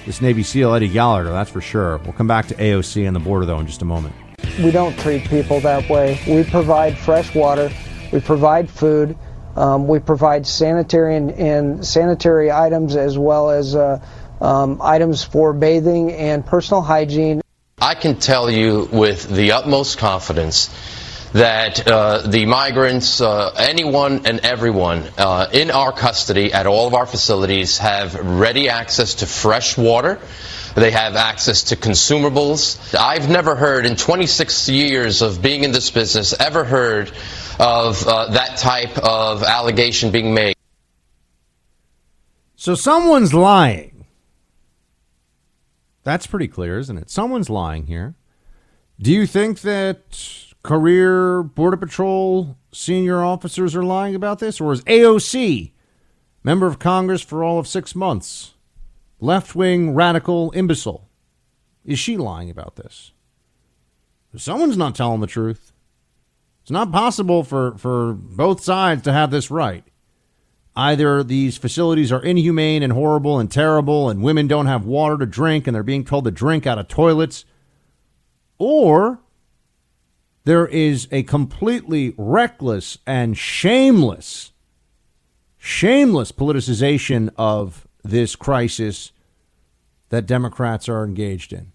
this 0.06 0.20
Navy 0.20 0.42
SEAL 0.42 0.74
Eddie 0.74 0.88
Gallagher, 0.88 1.30
that's 1.30 1.50
for 1.50 1.60
sure. 1.60 1.98
We'll 1.98 2.12
come 2.12 2.26
back 2.26 2.46
to 2.48 2.54
AOC 2.54 3.06
and 3.06 3.14
the 3.14 3.20
border, 3.20 3.46
though, 3.46 3.60
in 3.60 3.66
just 3.66 3.82
a 3.82 3.84
moment. 3.84 4.14
We 4.58 4.70
don't 4.70 4.98
treat 4.98 5.28
people 5.28 5.60
that 5.60 5.88
way. 5.88 6.20
We 6.26 6.44
provide 6.44 6.98
fresh 6.98 7.34
water, 7.34 7.70
we 8.12 8.20
provide 8.20 8.68
food, 8.68 9.16
um, 9.56 9.86
we 9.86 9.98
provide 9.98 10.46
sanitary 10.46 11.16
and, 11.16 11.30
and, 11.32 11.86
sanitary 11.86 12.50
items 12.50 12.96
as 12.96 13.18
well 13.18 13.50
as 13.50 13.76
uh, 13.76 14.04
um, 14.40 14.80
items 14.82 15.22
for 15.22 15.52
bathing 15.52 16.12
and 16.12 16.44
personal 16.44 16.82
hygiene. 16.82 17.42
I 17.78 17.94
can 17.94 18.18
tell 18.18 18.50
you 18.50 18.88
with 18.90 19.28
the 19.28 19.52
utmost 19.52 19.98
confidence 19.98 20.70
that 21.32 21.86
uh, 21.86 22.18
the 22.26 22.44
migrants, 22.46 23.20
uh, 23.20 23.54
anyone 23.58 24.26
and 24.26 24.40
everyone 24.40 25.08
uh, 25.16 25.48
in 25.52 25.70
our 25.70 25.92
custody 25.92 26.52
at 26.52 26.66
all 26.66 26.86
of 26.86 26.94
our 26.94 27.06
facilities 27.06 27.78
have 27.78 28.14
ready 28.14 28.68
access 28.68 29.16
to 29.16 29.26
fresh 29.26 29.78
water. 29.78 30.18
They 30.74 30.90
have 30.90 31.16
access 31.16 31.64
to 31.64 31.76
consumables. 31.76 32.94
I've 32.98 33.28
never 33.28 33.54
heard 33.54 33.86
in 33.86 33.96
26 33.96 34.68
years 34.68 35.22
of 35.22 35.42
being 35.42 35.64
in 35.64 35.72
this 35.72 35.90
business 35.90 36.38
ever 36.38 36.64
heard 36.64 37.12
of 37.58 38.06
uh, 38.06 38.30
that 38.32 38.58
type 38.58 38.96
of 38.98 39.42
allegation 39.42 40.10
being 40.10 40.34
made. 40.34 40.56
So 42.56 42.74
someone's 42.74 43.34
lying. 43.34 44.04
That's 46.04 46.26
pretty 46.26 46.48
clear, 46.48 46.78
isn't 46.78 46.96
it? 46.96 47.10
Someone's 47.10 47.50
lying 47.50 47.86
here. 47.86 48.14
Do 49.00 49.12
you 49.12 49.26
think 49.26 49.60
that 49.60 50.51
career 50.62 51.42
Border 51.42 51.77
Patrol 51.77 52.57
senior 52.72 53.22
officers 53.22 53.75
are 53.75 53.85
lying 53.85 54.14
about 54.14 54.38
this? 54.38 54.61
Or 54.61 54.72
is 54.72 54.83
AOC, 54.85 55.72
member 56.42 56.66
of 56.66 56.79
Congress 56.79 57.22
for 57.22 57.44
all 57.44 57.59
of 57.59 57.68
six 57.68 57.94
months, 57.94 58.55
left 59.20 59.55
wing 59.55 59.94
radical 59.94 60.53
imbecile, 60.55 61.09
is 61.85 61.98
she 61.98 62.16
lying 62.16 62.51
about 62.51 62.77
this? 62.77 63.12
Someone's 64.37 64.77
not 64.77 64.94
telling 64.94 65.20
the 65.20 65.27
truth. 65.27 65.72
It's 66.62 66.70
not 66.70 66.92
possible 66.92 67.42
for, 67.42 67.77
for 67.77 68.14
both 68.14 68.62
sides 68.62 69.03
to 69.03 69.12
have 69.12 69.31
this 69.31 69.51
right. 69.51 69.85
Either 70.75 71.22
these 71.22 71.59
facilities 71.59 72.11
are 72.11 72.22
inhumane 72.22 72.83
and 72.83 72.94
horrible 72.94 73.38
and 73.38 73.51
terrible, 73.51 74.09
and 74.09 74.22
women 74.22 74.46
don't 74.46 74.66
have 74.66 74.87
water 74.87 75.18
to 75.18 75.27
drink 75.27 75.66
and 75.66 75.75
they're 75.75 75.83
being 75.83 76.05
told 76.05 76.25
to 76.25 76.31
drink 76.31 76.66
out 76.66 76.79
of 76.79 76.88
toilets, 76.88 77.44
or 78.59 79.20
there 80.44 80.66
is 80.66 81.09
a 81.11 81.22
completely 81.22 82.14
reckless 82.16 82.98
and 83.07 83.37
shameless, 83.37 84.52
shameless 85.59 86.33
politicization 86.33 87.31
of 87.37 87.87
this 88.02 88.35
crisis 88.35 89.12
that 90.09 90.26
Democrats 90.26 90.88
are 90.88 91.05
engaged 91.05 91.52
in. 91.52 91.72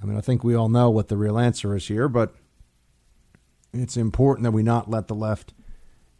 I 0.00 0.06
mean, 0.06 0.16
I 0.16 0.20
think 0.20 0.44
we 0.44 0.54
all 0.54 0.68
know 0.68 0.90
what 0.90 1.08
the 1.08 1.16
real 1.16 1.38
answer 1.38 1.74
is 1.74 1.88
here, 1.88 2.08
but 2.08 2.34
it's 3.72 3.96
important 3.96 4.44
that 4.44 4.52
we 4.52 4.62
not 4.62 4.90
let 4.90 5.08
the 5.08 5.14
left 5.14 5.54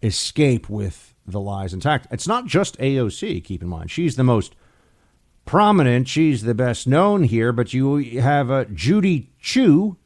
escape 0.03 0.69
with 0.69 1.15
the 1.27 1.41
lies 1.41 1.75
intact. 1.75 2.07
It's 2.11 2.27
not 2.27 2.47
just 2.47 2.79
AOC, 2.79 3.45
keep 3.45 3.63
in 3.63 3.69
mind. 3.69 3.91
She's 3.91 4.17
the 4.17 4.25
most 4.25 4.55
prominent, 5.45 6.09
she's 6.09 6.43
the 6.43 6.55
best 6.55 6.87
known 6.87 7.25
here, 7.25 7.53
but 7.53 7.73
you 7.73 8.21
have 8.21 8.51
uh, 8.51 8.65
Judy 8.67 9.31
Chu, 9.39 9.97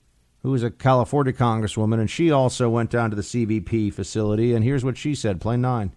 who 0.43 0.55
is 0.55 0.63
a 0.63 0.71
California 0.71 1.33
congresswoman, 1.33 2.01
and 2.01 2.11
she 2.11 2.31
also 2.31 2.69
went 2.69 2.91
down 2.91 3.11
to 3.11 3.17
the 3.17 3.23
CBP 3.23 3.93
facility, 3.93 4.55
and 4.55 4.65
here's 4.65 4.85
what 4.85 4.97
she 4.97 5.15
said, 5.15 5.41
plain 5.41 5.61
nine. 5.61 5.93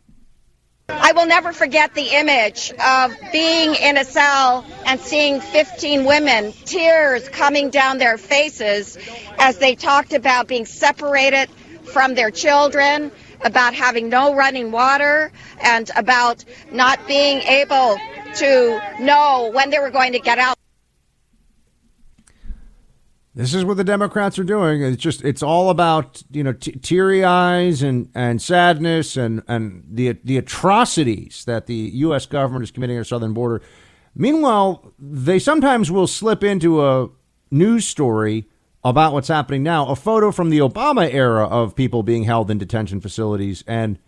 I 0.88 1.13
will 1.13 1.25
never 1.25 1.51
forget 1.51 1.95
the 1.95 2.15
image 2.15 2.71
of 2.73 3.12
being 3.31 3.73
in 3.75 3.97
a 3.97 4.03
cell 4.03 4.63
and 4.86 4.99
seeing 4.99 5.41
15 5.41 6.05
women, 6.05 6.51
tears 6.65 7.27
coming 7.29 7.71
down 7.71 7.97
their 7.97 8.17
faces 8.19 8.97
as 9.39 9.58
they 9.58 9.73
talked 9.73 10.13
about 10.13 10.47
being 10.47 10.65
separated 10.65 11.49
from 11.86 12.13
their 12.13 12.29
children, 12.29 13.12
about 13.43 13.73
having 13.73 14.10
no 14.10 14.36
running 14.36 14.71
water, 14.71 15.31
and 15.63 15.89
about 15.95 16.45
not 16.71 16.99
being 17.08 17.39
able 17.39 17.97
to 18.36 18.79
know 18.99 19.49
when 19.53 19.71
they 19.71 19.79
were 19.79 19.91
going 19.91 20.12
to 20.13 20.19
get 20.19 20.38
out. 20.38 20.58
This 23.36 23.54
is 23.54 23.65
what 23.65 23.76
the 23.76 23.84
Democrats 23.84 24.39
are 24.39 24.45
doing. 24.45 24.82
It's 24.82 25.02
just 25.02 25.21
it's 25.26 25.43
all 25.43 25.69
about 25.69 26.24
you 26.32 26.41
know 26.41 26.54
t- 26.54 26.71
teary 26.71 27.26
eyes 27.26 27.84
and, 27.84 28.10
and 28.15 28.41
sadness 28.41 29.17
and, 29.17 29.43
and 29.50 29.84
the 29.91 30.13
the 30.24 30.38
atrocities 30.38 31.43
that 31.43 31.65
the 31.65 31.76
U.S. 31.76 32.26
government 32.26 32.63
is 32.63 32.71
committing 32.71 32.95
at 32.95 33.00
our 33.00 33.04
southern 33.04 33.34
border. 33.34 33.62
Meanwhile, 34.15 34.93
they 34.98 35.38
sometimes 35.38 35.91
will 35.91 36.08
slip 36.08 36.45
into 36.45 36.86
a 36.86 37.10
news 37.52 37.86
story 37.86 38.48
about 38.86 39.12
what's 39.12 39.28
happening 39.28 39.63
now. 39.63 39.88
A 39.88 39.98
photo 39.98 40.32
from 40.32 40.50
the 40.50 40.60
Obama 40.60 41.13
era 41.13 41.45
of 41.45 41.76
people 41.76 42.04
being 42.04 42.24
held 42.24 42.50
in 42.50 42.58
detention 42.58 43.02
facilities, 43.02 43.65
and 43.67 44.00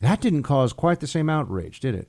that 0.00 0.22
didn't 0.22 0.44
cause 0.44 0.72
quite 0.72 1.00
the 1.00 1.06
same 1.06 1.28
outrage, 1.28 1.78
did 1.80 1.94
it? 1.94 2.08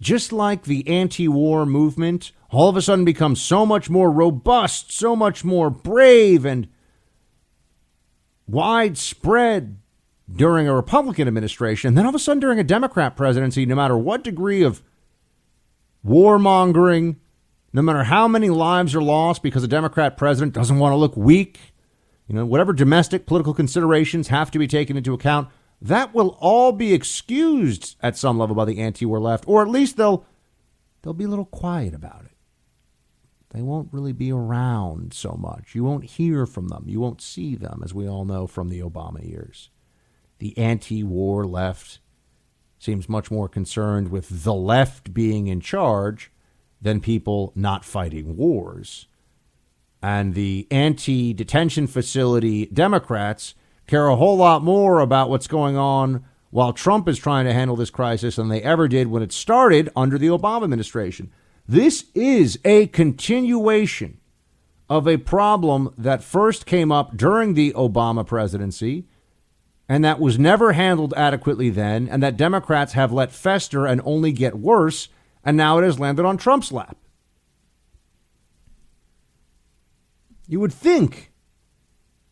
Just 0.00 0.32
like 0.32 0.64
the 0.64 0.86
anti-war 0.86 1.66
movement 1.66 2.30
all 2.50 2.68
of 2.68 2.76
a 2.76 2.82
sudden 2.82 3.04
become 3.04 3.36
so 3.36 3.64
much 3.64 3.88
more 3.88 4.10
robust, 4.10 4.92
so 4.92 5.14
much 5.14 5.44
more 5.44 5.70
brave 5.70 6.44
and 6.44 6.68
widespread 8.48 9.78
during 10.30 10.68
a 10.68 10.74
Republican 10.74 11.28
administration. 11.28 11.94
Then 11.94 12.04
all 12.04 12.10
of 12.10 12.14
a 12.14 12.18
sudden, 12.18 12.40
during 12.40 12.58
a 12.58 12.64
Democrat 12.64 13.16
presidency, 13.16 13.66
no 13.66 13.74
matter 13.74 13.96
what 13.96 14.24
degree 14.24 14.62
of 14.62 14.82
warmongering, 16.06 17.16
no 17.72 17.82
matter 17.82 18.04
how 18.04 18.26
many 18.26 18.50
lives 18.50 18.94
are 18.94 19.02
lost 19.02 19.42
because 19.42 19.62
a 19.62 19.68
Democrat 19.68 20.16
president 20.16 20.52
doesn't 20.52 20.78
want 20.78 20.92
to 20.92 20.96
look 20.96 21.16
weak, 21.16 21.72
you 22.26 22.34
know, 22.34 22.46
whatever 22.46 22.72
domestic 22.72 23.26
political 23.26 23.54
considerations 23.54 24.28
have 24.28 24.50
to 24.50 24.58
be 24.58 24.66
taken 24.66 24.96
into 24.96 25.14
account, 25.14 25.48
that 25.80 26.14
will 26.14 26.36
all 26.40 26.72
be 26.72 26.92
excused 26.92 27.96
at 28.00 28.16
some 28.16 28.38
level 28.38 28.54
by 28.54 28.64
the 28.64 28.78
anti-war 28.78 29.20
left, 29.20 29.44
or 29.48 29.62
at 29.62 29.68
least 29.68 29.96
they'll 29.96 30.24
they'll 31.02 31.14
be 31.14 31.24
a 31.24 31.28
little 31.28 31.46
quiet 31.46 31.94
about 31.94 32.24
it. 32.24 32.29
They 33.50 33.62
won't 33.62 33.92
really 33.92 34.12
be 34.12 34.30
around 34.30 35.12
so 35.12 35.32
much. 35.32 35.74
You 35.74 35.82
won't 35.84 36.04
hear 36.04 36.46
from 36.46 36.68
them. 36.68 36.84
You 36.86 37.00
won't 37.00 37.20
see 37.20 37.56
them, 37.56 37.82
as 37.84 37.92
we 37.92 38.08
all 38.08 38.24
know 38.24 38.46
from 38.46 38.68
the 38.68 38.80
Obama 38.80 39.28
years. 39.28 39.70
The 40.38 40.56
anti 40.56 41.02
war 41.02 41.46
left 41.46 41.98
seems 42.78 43.08
much 43.08 43.30
more 43.30 43.48
concerned 43.48 44.10
with 44.10 44.44
the 44.44 44.54
left 44.54 45.12
being 45.12 45.48
in 45.48 45.60
charge 45.60 46.30
than 46.80 47.00
people 47.00 47.52
not 47.54 47.84
fighting 47.84 48.36
wars. 48.36 49.06
And 50.02 50.34
the 50.34 50.66
anti 50.70 51.34
detention 51.34 51.88
facility 51.88 52.66
Democrats 52.66 53.54
care 53.86 54.06
a 54.06 54.16
whole 54.16 54.36
lot 54.36 54.62
more 54.62 55.00
about 55.00 55.28
what's 55.28 55.48
going 55.48 55.76
on 55.76 56.24
while 56.50 56.72
Trump 56.72 57.08
is 57.08 57.18
trying 57.18 57.44
to 57.46 57.52
handle 57.52 57.76
this 57.76 57.90
crisis 57.90 58.36
than 58.36 58.48
they 58.48 58.62
ever 58.62 58.88
did 58.88 59.08
when 59.08 59.22
it 59.22 59.32
started 59.32 59.90
under 59.94 60.16
the 60.16 60.28
Obama 60.28 60.64
administration. 60.64 61.30
This 61.70 62.06
is 62.16 62.58
a 62.64 62.88
continuation 62.88 64.18
of 64.88 65.06
a 65.06 65.18
problem 65.18 65.94
that 65.96 66.20
first 66.20 66.66
came 66.66 66.90
up 66.90 67.16
during 67.16 67.54
the 67.54 67.72
Obama 67.74 68.26
presidency 68.26 69.06
and 69.88 70.04
that 70.04 70.18
was 70.18 70.36
never 70.36 70.72
handled 70.72 71.14
adequately 71.16 71.70
then, 71.70 72.08
and 72.08 72.20
that 72.24 72.36
Democrats 72.36 72.94
have 72.94 73.12
let 73.12 73.30
fester 73.30 73.86
and 73.86 74.00
only 74.04 74.32
get 74.32 74.58
worse, 74.58 75.10
and 75.44 75.56
now 75.56 75.78
it 75.78 75.84
has 75.84 76.00
landed 76.00 76.24
on 76.24 76.36
Trump's 76.36 76.72
lap. 76.72 76.96
You 80.48 80.58
would 80.58 80.72
think 80.72 81.30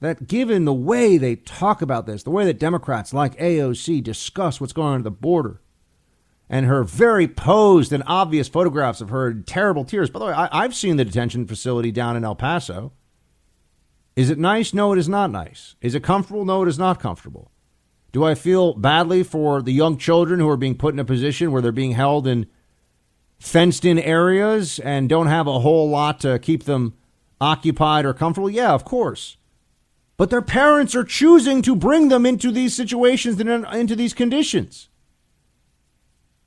that 0.00 0.26
given 0.26 0.64
the 0.64 0.74
way 0.74 1.16
they 1.16 1.36
talk 1.36 1.80
about 1.80 2.06
this, 2.06 2.24
the 2.24 2.30
way 2.30 2.44
that 2.44 2.58
Democrats 2.58 3.14
like 3.14 3.38
AOC 3.38 4.02
discuss 4.02 4.60
what's 4.60 4.72
going 4.72 4.94
on 4.94 5.00
at 5.00 5.04
the 5.04 5.12
border, 5.12 5.60
and 6.50 6.66
her 6.66 6.82
very 6.82 7.28
posed 7.28 7.92
and 7.92 8.02
obvious 8.06 8.48
photographs 8.48 9.00
of 9.00 9.10
her 9.10 9.34
terrible 9.34 9.84
tears. 9.84 10.10
By 10.10 10.18
the 10.18 10.26
way, 10.26 10.32
I, 10.32 10.62
have 10.62 10.74
seen 10.74 10.96
the 10.96 11.04
detention 11.04 11.46
facility 11.46 11.92
down 11.92 12.16
in 12.16 12.24
El 12.24 12.34
Paso. 12.34 12.92
Is 14.16 14.30
it 14.30 14.38
nice? 14.38 14.72
No, 14.72 14.92
it 14.92 14.98
is 14.98 15.08
not 15.08 15.30
nice. 15.30 15.76
Is 15.80 15.94
it 15.94 16.02
comfortable? 16.02 16.44
No, 16.44 16.62
it 16.62 16.68
is 16.68 16.78
not 16.78 17.00
comfortable. 17.00 17.50
Do 18.12 18.24
I 18.24 18.34
feel 18.34 18.74
badly 18.74 19.22
for 19.22 19.60
the 19.60 19.72
young 19.72 19.98
children 19.98 20.40
who 20.40 20.48
are 20.48 20.56
being 20.56 20.76
put 20.76 20.94
in 20.94 20.98
a 20.98 21.04
position 21.04 21.52
where 21.52 21.60
they're 21.60 21.72
being 21.72 21.92
held 21.92 22.26
in 22.26 22.46
fenced 23.38 23.84
in 23.84 23.98
areas 23.98 24.78
and 24.80 25.08
don't 25.08 25.26
have 25.26 25.46
a 25.46 25.60
whole 25.60 25.88
lot 25.88 26.18
to 26.20 26.38
keep 26.38 26.64
them 26.64 26.94
occupied 27.40 28.06
or 28.06 28.14
comfortable? 28.14 28.50
Yeah, 28.50 28.72
of 28.72 28.84
course. 28.84 29.36
But 30.16 30.30
their 30.30 30.42
parents 30.42 30.96
are 30.96 31.04
choosing 31.04 31.62
to 31.62 31.76
bring 31.76 32.08
them 32.08 32.26
into 32.26 32.50
these 32.50 32.74
situations 32.74 33.38
and 33.38 33.66
into 33.66 33.94
these 33.94 34.14
conditions. 34.14 34.87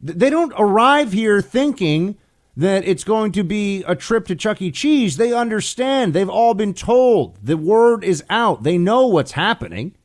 They 0.01 0.29
don't 0.29 0.53
arrive 0.57 1.13
here 1.13 1.41
thinking 1.41 2.17
that 2.57 2.85
it's 2.85 3.03
going 3.03 3.31
to 3.33 3.43
be 3.43 3.83
a 3.87 3.95
trip 3.95 4.25
to 4.27 4.35
Chuck 4.35 4.61
E. 4.61 4.71
Cheese. 4.71 5.17
They 5.17 5.33
understand. 5.33 6.13
They've 6.13 6.29
all 6.29 6.53
been 6.53 6.73
told. 6.73 7.37
The 7.43 7.57
word 7.57 8.03
is 8.03 8.23
out. 8.29 8.63
They 8.63 8.77
know 8.77 9.07
what's 9.07 9.33
happening. 9.33 9.95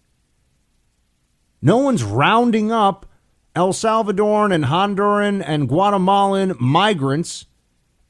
No 1.62 1.78
one's 1.78 2.04
rounding 2.04 2.70
up 2.70 3.06
El 3.54 3.72
Salvadoran 3.72 4.54
and 4.54 4.66
Honduran 4.66 5.42
and 5.44 5.68
Guatemalan 5.68 6.54
migrants 6.60 7.46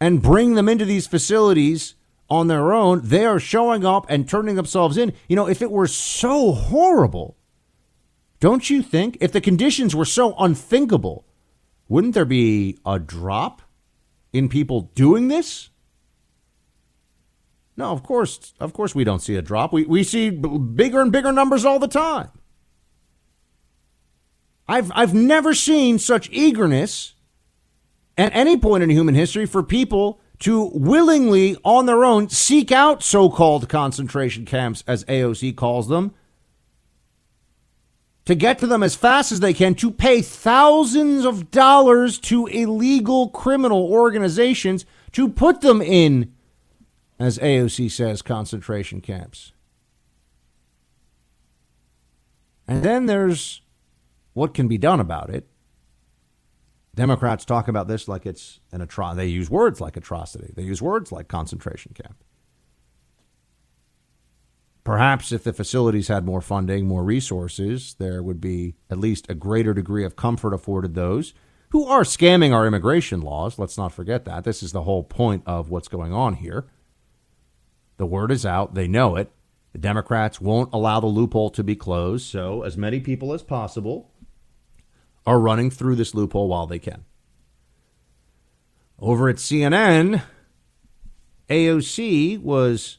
and 0.00 0.20
bring 0.20 0.54
them 0.54 0.68
into 0.68 0.84
these 0.84 1.06
facilities 1.06 1.94
on 2.28 2.48
their 2.48 2.72
own. 2.72 3.00
They 3.04 3.24
are 3.24 3.38
showing 3.38 3.86
up 3.86 4.06
and 4.08 4.28
turning 4.28 4.56
themselves 4.56 4.98
in. 4.98 5.12
You 5.28 5.36
know, 5.36 5.48
if 5.48 5.62
it 5.62 5.70
were 5.70 5.86
so 5.86 6.52
horrible, 6.52 7.36
don't 8.40 8.68
you 8.68 8.82
think? 8.82 9.16
If 9.20 9.32
the 9.32 9.40
conditions 9.40 9.94
were 9.94 10.04
so 10.04 10.34
unthinkable, 10.38 11.24
wouldn't 11.88 12.14
there 12.14 12.24
be 12.24 12.78
a 12.84 12.98
drop 12.98 13.62
in 14.32 14.48
people 14.48 14.92
doing 14.94 15.28
this? 15.28 15.70
No, 17.76 17.92
of 17.92 18.02
course, 18.02 18.54
of 18.58 18.72
course 18.72 18.94
we 18.94 19.04
don't 19.04 19.20
see 19.20 19.36
a 19.36 19.42
drop. 19.42 19.72
We 19.72 19.84
we 19.84 20.02
see 20.02 20.30
bigger 20.30 21.00
and 21.00 21.12
bigger 21.12 21.32
numbers 21.32 21.64
all 21.64 21.78
the 21.78 21.88
time. 21.88 22.30
I've 24.66 24.90
I've 24.94 25.14
never 25.14 25.54
seen 25.54 25.98
such 25.98 26.30
eagerness 26.30 27.14
at 28.16 28.34
any 28.34 28.56
point 28.56 28.82
in 28.82 28.90
human 28.90 29.14
history 29.14 29.46
for 29.46 29.62
people 29.62 30.20
to 30.38 30.70
willingly 30.74 31.56
on 31.64 31.86
their 31.86 32.04
own 32.04 32.28
seek 32.28 32.72
out 32.72 33.02
so-called 33.02 33.68
concentration 33.68 34.44
camps 34.44 34.82
as 34.86 35.04
AOC 35.04 35.56
calls 35.56 35.88
them 35.88 36.14
to 38.26 38.34
get 38.34 38.58
to 38.58 38.66
them 38.66 38.82
as 38.82 38.94
fast 38.94 39.32
as 39.32 39.40
they 39.40 39.54
can 39.54 39.74
to 39.76 39.90
pay 39.90 40.20
thousands 40.20 41.24
of 41.24 41.50
dollars 41.50 42.18
to 42.18 42.46
illegal 42.48 43.28
criminal 43.30 43.90
organizations 43.90 44.84
to 45.12 45.28
put 45.28 45.62
them 45.62 45.80
in, 45.80 46.34
as 47.18 47.38
AOC 47.38 47.90
says, 47.90 48.20
concentration 48.22 49.00
camps. 49.00 49.52
And 52.68 52.82
then 52.82 53.06
there's 53.06 53.62
what 54.34 54.54
can 54.54 54.66
be 54.66 54.76
done 54.76 54.98
about 54.98 55.30
it. 55.30 55.46
Democrats 56.96 57.44
talk 57.44 57.68
about 57.68 57.86
this 57.86 58.08
like 58.08 58.26
it's 58.26 58.58
an 58.72 58.80
atrocity. 58.80 59.22
They 59.22 59.28
use 59.28 59.48
words 59.48 59.80
like 59.80 59.96
atrocity. 59.96 60.52
They 60.54 60.62
use 60.62 60.82
words 60.82 61.12
like 61.12 61.28
concentration 61.28 61.92
camp. 61.94 62.16
Perhaps 64.86 65.32
if 65.32 65.42
the 65.42 65.52
facilities 65.52 66.06
had 66.06 66.24
more 66.24 66.40
funding, 66.40 66.86
more 66.86 67.02
resources, 67.02 67.96
there 67.98 68.22
would 68.22 68.40
be 68.40 68.76
at 68.88 68.98
least 68.98 69.28
a 69.28 69.34
greater 69.34 69.74
degree 69.74 70.04
of 70.04 70.14
comfort 70.14 70.54
afforded 70.54 70.94
those 70.94 71.34
who 71.70 71.88
are 71.88 72.04
scamming 72.04 72.54
our 72.54 72.68
immigration 72.68 73.20
laws. 73.20 73.58
Let's 73.58 73.76
not 73.76 73.92
forget 73.92 74.24
that. 74.26 74.44
This 74.44 74.62
is 74.62 74.70
the 74.70 74.84
whole 74.84 75.02
point 75.02 75.42
of 75.44 75.70
what's 75.70 75.88
going 75.88 76.12
on 76.12 76.34
here. 76.34 76.66
The 77.96 78.06
word 78.06 78.30
is 78.30 78.46
out, 78.46 78.74
they 78.74 78.86
know 78.86 79.16
it. 79.16 79.32
The 79.72 79.80
Democrats 79.80 80.40
won't 80.40 80.72
allow 80.72 81.00
the 81.00 81.08
loophole 81.08 81.50
to 81.50 81.64
be 81.64 81.74
closed, 81.74 82.24
so 82.24 82.62
as 82.62 82.76
many 82.76 83.00
people 83.00 83.32
as 83.32 83.42
possible 83.42 84.12
are 85.26 85.40
running 85.40 85.68
through 85.68 85.96
this 85.96 86.14
loophole 86.14 86.46
while 86.46 86.68
they 86.68 86.78
can. 86.78 87.04
Over 89.00 89.28
at 89.28 89.36
CNN, 89.38 90.22
AOC 91.50 92.40
was 92.40 92.98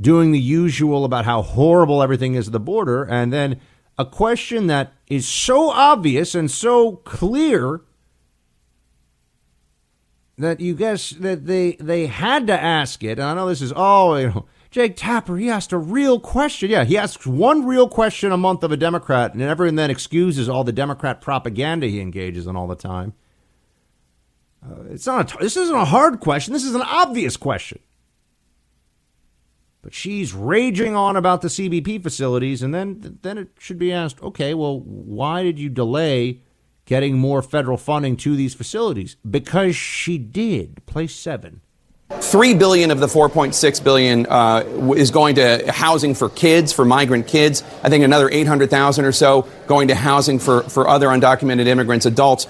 doing 0.00 0.32
the 0.32 0.40
usual 0.40 1.04
about 1.04 1.24
how 1.24 1.42
horrible 1.42 2.02
everything 2.02 2.34
is 2.34 2.48
at 2.48 2.52
the 2.52 2.60
border, 2.60 3.04
and 3.04 3.32
then 3.32 3.60
a 3.98 4.04
question 4.04 4.66
that 4.68 4.92
is 5.08 5.28
so 5.28 5.70
obvious 5.70 6.34
and 6.34 6.50
so 6.50 6.96
clear 6.96 7.82
that 10.38 10.58
you 10.60 10.74
guess 10.74 11.10
that 11.10 11.46
they 11.46 11.72
they 11.72 12.06
had 12.06 12.46
to 12.46 12.58
ask 12.58 13.04
it. 13.04 13.18
And 13.18 13.22
I 13.22 13.34
know 13.34 13.48
this 13.48 13.60
is 13.60 13.72
oh, 13.76 14.16
you 14.16 14.28
know, 14.28 14.46
Jake 14.70 14.96
Tapper, 14.96 15.36
he 15.36 15.50
asked 15.50 15.72
a 15.72 15.78
real 15.78 16.18
question. 16.18 16.70
Yeah, 16.70 16.84
he 16.84 16.96
asks 16.96 17.26
one 17.26 17.66
real 17.66 17.88
question 17.88 18.32
a 18.32 18.36
month 18.36 18.62
of 18.62 18.72
a 18.72 18.76
Democrat, 18.76 19.34
and 19.34 19.42
everyone 19.42 19.74
then 19.74 19.90
excuses 19.90 20.48
all 20.48 20.64
the 20.64 20.72
Democrat 20.72 21.20
propaganda 21.20 21.86
he 21.86 22.00
engages 22.00 22.46
in 22.46 22.56
all 22.56 22.68
the 22.68 22.76
time. 22.76 23.12
Uh, 24.64 24.84
it's 24.90 25.06
not. 25.06 25.34
A, 25.34 25.38
this 25.38 25.56
isn't 25.56 25.74
a 25.74 25.84
hard 25.84 26.20
question. 26.20 26.52
This 26.52 26.64
is 26.64 26.74
an 26.74 26.82
obvious 26.82 27.36
question. 27.36 27.80
But 29.82 29.94
she's 29.94 30.34
raging 30.34 30.94
on 30.94 31.16
about 31.16 31.40
the 31.40 31.48
CBP 31.48 32.02
facilities, 32.02 32.62
and 32.62 32.74
then 32.74 33.18
then 33.22 33.38
it 33.38 33.48
should 33.58 33.78
be 33.78 33.92
asked, 33.92 34.22
okay, 34.22 34.52
well, 34.52 34.80
why 34.80 35.42
did 35.42 35.58
you 35.58 35.70
delay 35.70 36.40
getting 36.84 37.16
more 37.18 37.40
federal 37.40 37.76
funding 37.76 38.16
to 38.18 38.36
these 38.36 38.52
facilities? 38.52 39.16
Because 39.28 39.74
she 39.74 40.18
did. 40.18 40.84
Place 40.86 41.14
seven. 41.14 41.62
Three 42.10 42.54
billion 42.54 42.90
of 42.90 42.98
the 42.98 43.06
4.6 43.06 43.84
billion 43.84 44.26
uh, 44.26 44.64
is 44.96 45.12
going 45.12 45.36
to 45.36 45.70
housing 45.70 46.14
for 46.14 46.28
kids, 46.28 46.72
for 46.72 46.84
migrant 46.84 47.28
kids. 47.28 47.62
I 47.84 47.88
think 47.88 48.04
another 48.04 48.28
800,000 48.28 49.04
or 49.04 49.12
so 49.12 49.42
going 49.68 49.88
to 49.88 49.94
housing 49.94 50.40
for, 50.40 50.62
for 50.64 50.88
other 50.88 51.06
undocumented 51.06 51.66
immigrants, 51.66 52.06
adults. 52.06 52.48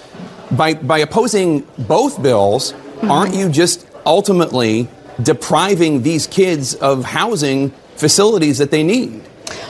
By 0.50 0.74
by 0.74 0.98
opposing 0.98 1.60
both 1.78 2.20
bills, 2.22 2.74
aren't 3.02 3.34
you 3.34 3.50
just 3.50 3.86
ultimately 4.06 4.88
depriving 5.22 6.02
these 6.02 6.26
kids 6.26 6.74
of 6.76 7.04
housing 7.04 7.70
facilities 7.96 8.58
that 8.58 8.70
they 8.70 8.82
need. 8.82 9.22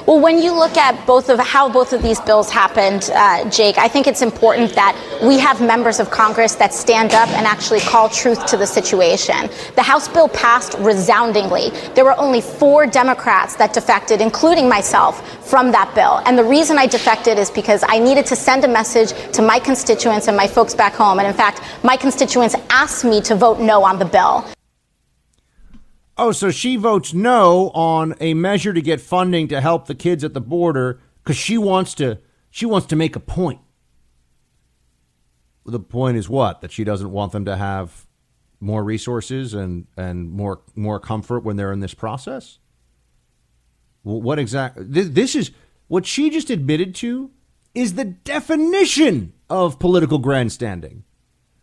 Well, 0.07 0.21
when 0.21 0.43
you 0.43 0.53
look 0.53 0.77
at 0.77 1.07
both 1.07 1.29
of 1.29 1.39
how 1.39 1.69
both 1.69 1.93
of 1.93 2.03
these 2.03 2.21
bills 2.21 2.51
happened, 2.51 3.11
uh, 3.15 3.49
Jake, 3.51 3.79
I 3.79 3.87
think 3.87 4.07
it's 4.07 4.23
important 4.23 4.75
that 4.75 4.97
we 5.23 5.39
have 5.39 5.61
members 5.61 6.01
of 6.01 6.11
Congress 6.11 6.55
that 6.57 6.75
stand 6.75 7.13
up 7.13 7.29
and 7.29 7.47
actually 7.47 7.81
call 7.81 8.09
truth 8.09 8.45
to 8.47 8.57
the 8.57 8.67
situation. 8.67 9.49
The 9.77 9.83
House 9.83 10.09
bill 10.09 10.29
passed 10.29 10.75
resoundingly. 10.79 11.71
There 11.95 12.05
were 12.05 12.19
only 12.19 12.41
four 12.41 12.87
Democrats 12.87 13.57
that 13.57 13.73
defected, 13.73 14.21
including 14.21 14.69
myself, 14.69 15.47
from 15.49 15.71
that 15.73 15.95
bill. 15.95 16.23
And 16.27 16.37
the 16.37 16.45
reason 16.45 16.79
I 16.79 16.87
defected 16.87 17.39
is 17.39 17.51
because 17.51 17.85
I 17.87 17.99
needed 17.99 18.27
to 18.27 18.37
send 18.37 18.65
a 18.65 18.69
message 18.69 19.13
to 19.33 19.43
my 19.43 19.59
constituents 19.59 20.29
and 20.29 20.37
my 20.37 20.47
folks 20.47 20.75
back 20.75 20.95
home. 20.95 21.19
And 21.19 21.29
in 21.29 21.35
fact, 21.35 21.61
my 21.85 21.97
constituents 21.97 22.57
asked 22.71 23.05
me 23.05 23.21
to 23.23 23.35
vote 23.35 23.61
no 23.61 23.85
on 23.85 23.99
the 23.99 24.05
bill. 24.07 24.45
Oh, 26.17 26.33
so 26.33 26.51
she 26.51 26.77
votes 26.77 27.15
no 27.15 27.71
on 27.71 28.15
a 28.21 28.35
measure 28.35 28.73
to 28.73 28.83
get 28.83 29.01
funding 29.01 29.49
to 29.49 29.61
help 29.61 29.87
the 29.87 29.95
kids 29.95 30.23
at 30.23 30.35
the 30.35 30.41
border 30.41 31.01
because 31.23 31.37
she 31.37 31.57
wants 31.57 31.95
to 31.95 32.19
she 32.51 32.67
wants 32.67 32.87
to 32.89 32.97
make 32.97 33.17
a 33.17 33.21
point. 33.21 33.61
The 35.65 35.81
point 35.81 36.17
is 36.17 36.29
what? 36.29 36.61
That 36.61 36.73
she 36.73 36.85
doesn't 36.85 37.11
want 37.11 37.33
them 37.33 37.45
to 37.45 37.57
have 37.57 38.07
more 38.61 38.85
resources 38.85 39.55
and, 39.55 39.87
and 39.97 40.31
more 40.31 40.61
more 40.75 41.01
comfort 41.01 41.41
when 41.41 41.57
they're 41.57 41.73
in 41.73 41.81
this 41.81 41.95
process? 41.95 42.59
What 44.03 44.39
exactly 44.39 44.85
this, 44.87 45.09
this 45.09 45.35
is 45.35 45.51
what 45.89 46.07
she 46.07 46.31
just 46.31 46.51
admitted 46.51 46.95
to 46.97 47.31
is 47.75 47.95
the 47.95 48.05
definition 48.05 49.33
of 49.49 49.79
political 49.79 50.19
grandstanding. 50.19 51.05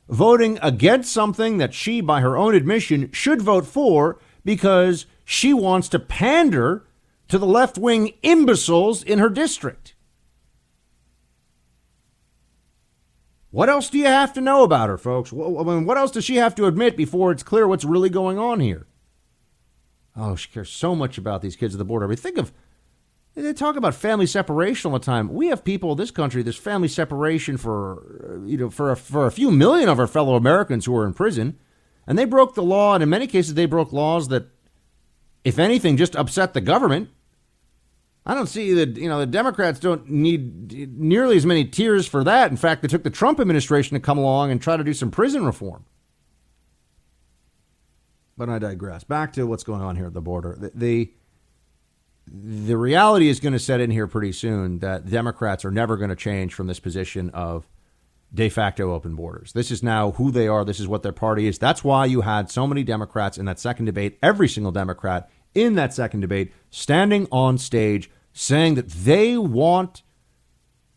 Voting 0.09 0.57
against 0.61 1.11
something 1.11 1.57
that 1.57 1.73
she, 1.73 1.99
by 1.99 2.21
her 2.21 2.37
own 2.37 2.55
admission, 2.55 3.11
should 3.11 3.41
vote 3.41 3.65
for 3.65 4.19
because 4.47 5.05
she 5.25 5.53
wants 5.53 5.89
to 5.89 5.99
pander 5.99 6.85
to 7.27 7.37
the 7.37 7.45
left 7.45 7.77
wing 7.77 8.13
imbeciles 8.23 9.03
in 9.03 9.19
her 9.19 9.27
district. 9.27 9.93
What 13.49 13.67
else 13.67 13.89
do 13.89 13.97
you 13.97 14.05
have 14.05 14.31
to 14.35 14.39
know 14.39 14.63
about 14.63 14.87
her, 14.87 14.97
folks? 14.97 15.33
What 15.33 15.97
else 15.97 16.11
does 16.11 16.23
she 16.23 16.37
have 16.37 16.55
to 16.55 16.65
admit 16.65 16.95
before 16.95 17.33
it's 17.33 17.43
clear 17.43 17.67
what's 17.67 17.83
really 17.83 18.09
going 18.09 18.39
on 18.39 18.61
here? 18.61 18.87
Oh, 20.15 20.37
she 20.37 20.47
cares 20.47 20.69
so 20.69 20.95
much 20.95 21.17
about 21.17 21.41
these 21.41 21.57
kids 21.57 21.75
at 21.75 21.77
the 21.77 21.83
border. 21.83 22.05
I 22.05 22.07
mean, 22.07 22.15
think 22.15 22.37
of 22.37 22.53
they 23.35 23.51
talk 23.51 23.75
about 23.75 23.95
family 23.95 24.27
separation 24.27 24.93
all 24.93 24.97
the 24.97 25.03
time. 25.03 25.27
We 25.33 25.47
have 25.47 25.65
people 25.65 25.91
in 25.91 25.97
this 25.97 26.09
country. 26.09 26.41
There's 26.41 26.55
family 26.55 26.87
separation 26.87 27.57
for 27.57 28.41
you 28.45 28.57
know 28.57 28.69
for 28.69 28.91
a, 28.91 28.95
for 28.95 29.25
a 29.25 29.31
few 29.31 29.51
million 29.51 29.89
of 29.89 29.99
our 29.99 30.07
fellow 30.07 30.35
Americans 30.35 30.85
who 30.85 30.95
are 30.95 31.05
in 31.05 31.13
prison. 31.13 31.59
And 32.07 32.17
they 32.17 32.25
broke 32.25 32.55
the 32.55 32.63
law, 32.63 32.93
and 32.93 33.03
in 33.03 33.09
many 33.09 33.27
cases, 33.27 33.53
they 33.53 33.65
broke 33.65 33.91
laws 33.91 34.29
that, 34.29 34.47
if 35.43 35.59
anything, 35.59 35.97
just 35.97 36.15
upset 36.15 36.53
the 36.53 36.61
government. 36.61 37.09
I 38.25 38.33
don't 38.33 38.47
see 38.47 38.73
that, 38.73 38.97
you 38.97 39.09
know, 39.09 39.19
the 39.19 39.25
Democrats 39.25 39.79
don't 39.79 40.09
need 40.09 40.97
nearly 40.97 41.37
as 41.37 41.45
many 41.45 41.65
tears 41.65 42.07
for 42.07 42.23
that. 42.23 42.49
In 42.49 42.57
fact, 42.57 42.83
it 42.83 42.89
took 42.89 43.03
the 43.03 43.09
Trump 43.09 43.39
administration 43.39 43.95
to 43.95 44.01
come 44.01 44.17
along 44.17 44.51
and 44.51 44.61
try 44.61 44.77
to 44.77 44.83
do 44.83 44.93
some 44.93 45.11
prison 45.11 45.45
reform. 45.45 45.85
But 48.37 48.49
I 48.49 48.59
digress. 48.59 49.03
Back 49.03 49.33
to 49.33 49.45
what's 49.45 49.63
going 49.63 49.81
on 49.81 49.95
here 49.95 50.07
at 50.07 50.13
the 50.13 50.21
border. 50.21 50.57
The, 50.59 50.71
the, 50.75 51.13
the 52.27 52.77
reality 52.77 53.29
is 53.29 53.39
going 53.39 53.53
to 53.53 53.59
set 53.59 53.79
in 53.79 53.91
here 53.91 54.07
pretty 54.07 54.31
soon 54.31 54.79
that 54.79 55.09
Democrats 55.09 55.65
are 55.65 55.71
never 55.71 55.97
going 55.97 56.09
to 56.09 56.15
change 56.15 56.53
from 56.53 56.67
this 56.67 56.79
position 56.79 57.29
of 57.31 57.67
de 58.33 58.49
facto 58.49 58.93
open 58.93 59.15
borders. 59.15 59.53
This 59.53 59.71
is 59.71 59.81
now 59.81 60.11
who 60.11 60.31
they 60.31 60.47
are. 60.47 60.65
This 60.65 60.79
is 60.79 60.87
what 60.87 61.03
their 61.03 61.11
party 61.11 61.47
is. 61.47 61.57
That's 61.57 61.83
why 61.83 62.05
you 62.05 62.21
had 62.21 62.51
so 62.51 62.67
many 62.67 62.83
Democrats 62.83 63.37
in 63.37 63.45
that 63.45 63.59
second 63.59 63.85
debate, 63.85 64.17
every 64.21 64.47
single 64.47 64.71
Democrat 64.71 65.29
in 65.53 65.75
that 65.75 65.93
second 65.93 66.19
debate, 66.21 66.53
standing 66.69 67.27
on 67.31 67.57
stage 67.57 68.11
saying 68.33 68.75
that 68.75 68.89
they 68.89 69.37
want 69.37 70.03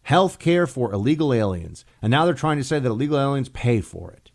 health 0.03 0.39
care 0.39 0.67
for 0.67 0.93
illegal 0.93 1.33
aliens. 1.33 1.85
And 2.03 2.11
now 2.11 2.25
they're 2.25 2.35
trying 2.35 2.59
to 2.59 2.65
say 2.65 2.79
that 2.79 2.89
illegal 2.89 3.19
aliens 3.19 3.49
pay 3.49 3.81
for 3.81 4.11
it. 4.11 4.31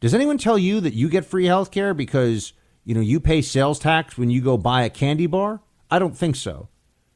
Does 0.00 0.14
anyone 0.14 0.38
tell 0.38 0.58
you 0.58 0.80
that 0.80 0.94
you 0.94 1.08
get 1.08 1.24
free 1.24 1.46
health 1.46 1.70
care 1.70 1.94
because, 1.94 2.52
you 2.84 2.94
know, 2.94 3.00
you 3.00 3.18
pay 3.18 3.40
sales 3.40 3.78
tax 3.78 4.18
when 4.18 4.30
you 4.30 4.40
go 4.40 4.58
buy 4.58 4.82
a 4.82 4.90
candy 4.90 5.26
bar? 5.26 5.60
I 5.90 5.98
don't 5.98 6.16
think 6.16 6.36
so. 6.36 6.68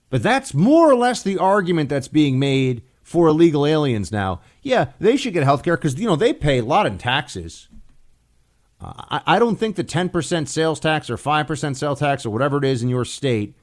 But 0.08 0.22
that's 0.22 0.54
more 0.54 0.90
or 0.90 0.94
less 0.94 1.22
the 1.22 1.38
argument 1.38 1.88
that's 1.88 2.08
being 2.08 2.38
made 2.38 2.82
for 3.06 3.28
illegal 3.28 3.64
aliens 3.64 4.10
now. 4.10 4.40
Yeah, 4.62 4.86
they 4.98 5.16
should 5.16 5.32
get 5.32 5.44
health 5.44 5.62
care 5.62 5.76
because, 5.76 5.94
you 5.94 6.08
know, 6.08 6.16
they 6.16 6.32
pay 6.32 6.58
a 6.58 6.64
lot 6.64 6.86
in 6.86 6.98
taxes. 6.98 7.68
Uh, 8.80 8.94
I, 8.96 9.36
I 9.36 9.38
don't 9.38 9.54
think 9.54 9.76
the 9.76 9.84
10% 9.84 10.48
sales 10.48 10.80
tax 10.80 11.08
or 11.08 11.16
5% 11.16 11.76
sales 11.76 12.00
tax 12.00 12.26
or 12.26 12.30
whatever 12.30 12.58
it 12.58 12.64
is 12.64 12.82
in 12.82 12.88
your 12.88 13.04
state 13.04 13.54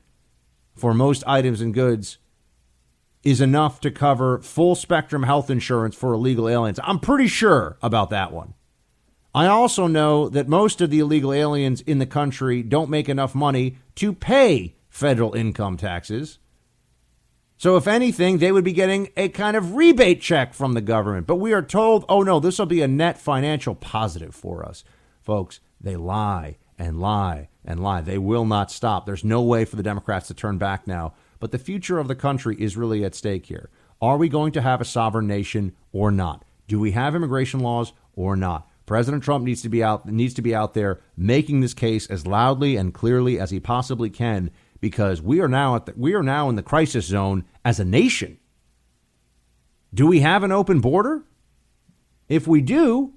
for 0.78 0.94
most 0.94 1.26
items 1.28 1.60
and 1.60 1.74
goods 1.74 2.20
is 3.22 3.42
enough 3.42 3.82
to 3.82 3.92
cover 3.92 4.40
full 4.40 4.76
spectrum 4.76 5.24
health 5.24 5.50
insurance 5.50 5.94
for 5.94 6.14
illegal 6.14 6.48
aliens. 6.48 6.80
I'm 6.82 7.02
pretty 7.02 7.28
sure 7.28 7.78
about 7.82 8.12
that 8.12 8.32
one. 8.32 8.54
I 9.36 9.48
also 9.48 9.88
know 9.88 10.30
that 10.30 10.48
most 10.48 10.80
of 10.80 10.90
the 10.90 11.00
illegal 11.00 11.34
aliens 11.34 11.82
in 11.82 12.00
the 12.00 12.06
country 12.06 12.64
don't 12.64 12.90
make 12.90 13.10
enough 13.10 13.36
money 13.36 13.76
to 13.96 14.14
pay 14.14 14.78
federal 14.88 15.34
income 15.34 15.76
taxes. 15.76 16.40
So, 17.64 17.78
if 17.78 17.88
anything, 17.88 18.40
they 18.40 18.52
would 18.52 18.66
be 18.66 18.74
getting 18.74 19.08
a 19.16 19.30
kind 19.30 19.56
of 19.56 19.76
rebate 19.76 20.20
check 20.20 20.54
from 20.54 20.74
the 20.74 20.82
government. 20.82 21.28
But 21.28 21.38
we 21.38 21.54
are 21.54 21.62
told, 21.62 22.04
oh 22.10 22.22
no, 22.22 22.42
this 22.42 22.60
will 22.60 22.66
be 22.66 22.82
a 22.82 22.90
net 22.90 23.18
financial 23.18 23.74
positive 23.74 24.36
for 24.36 24.66
us. 24.66 24.84
Folks, 25.22 25.62
they 25.80 25.96
lie 25.96 26.58
and 26.78 27.00
lie 27.00 27.48
and 27.64 27.82
lie. 27.82 28.02
They 28.02 28.18
will 28.18 28.44
not 28.44 28.70
stop. 28.70 29.06
There's 29.06 29.24
no 29.24 29.42
way 29.42 29.64
for 29.64 29.78
the 29.78 29.82
Democrats 29.82 30.28
to 30.28 30.34
turn 30.34 30.58
back 30.58 30.88
now. 30.88 31.14
But 31.40 31.54
the 31.54 31.58
future 31.58 32.00
of 32.00 32.10
the 32.10 32.16
country 32.16 32.58
is 32.60 32.76
really 32.76 33.06
at 33.06 33.16
stake 33.16 33.46
here. 33.46 33.70
Are 34.02 34.18
we 34.18 34.28
going 34.28 34.52
to 34.52 34.62
have 34.62 34.82
a 34.82 34.86
sovereign 34.86 35.28
nation 35.28 35.72
or 35.94 36.12
not? 36.12 36.44
Do 36.68 36.82
we 36.82 36.92
have 36.92 37.16
immigration 37.16 37.62
laws 37.62 37.94
or 38.14 38.36
not? 38.36 38.68
President 38.86 39.24
Trump 39.24 39.46
needs 39.46 39.62
to 39.62 39.70
be 39.70 39.82
out 39.82 40.06
needs 40.06 40.34
to 40.34 40.42
be 40.42 40.54
out 40.54 40.74
there 40.74 41.00
making 41.16 41.62
this 41.62 41.74
case 41.74 42.08
as 42.08 42.28
loudly 42.28 42.76
and 42.76 42.94
clearly 42.94 43.40
as 43.40 43.52
he 43.52 43.62
possibly 43.62 44.10
can 44.10 44.52
because 44.82 45.22
we 45.22 45.40
are 45.40 45.48
now 45.48 45.78
at 45.78 45.86
the, 45.86 45.94
we 45.96 46.14
are 46.14 46.22
now 46.22 46.50
in 46.50 46.58
the 46.58 46.62
crisis 46.62 47.06
zone 47.06 47.46
as 47.66 47.80
a 47.80 47.86
nation. 47.86 48.38
Do 49.94 50.08
we 50.08 50.22
have 50.22 50.44
an 50.44 50.52
open 50.52 50.80
border? 50.80 51.24
If 52.28 52.48
we 52.48 52.62
do, 52.62 53.14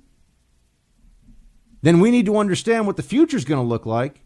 then 1.83 2.01
we 2.01 2.11
need 2.11 2.27
to 2.27 2.37
understand 2.37 2.87
what 2.87 2.97
the 2.97 3.03
future 3.03 3.37
is 3.37 3.45
going 3.45 3.63
to 3.63 3.67
look 3.67 3.87
like. 3.87 4.21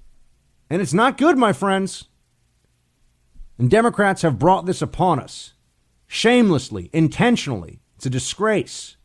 And 0.69 0.81
it's 0.81 0.95
not 0.95 1.19
good, 1.19 1.37
my 1.37 1.53
friends. 1.53 2.07
And 3.59 3.71
Democrats 3.71 4.23
have 4.23 4.39
brought 4.39 4.67
this 4.67 4.81
upon 4.81 5.21
us 5.21 5.53
shamelessly, 6.07 6.91
intentionally. 6.93 7.81
It's 7.97 8.07
a 8.07 8.11
disgrace. 8.11 8.97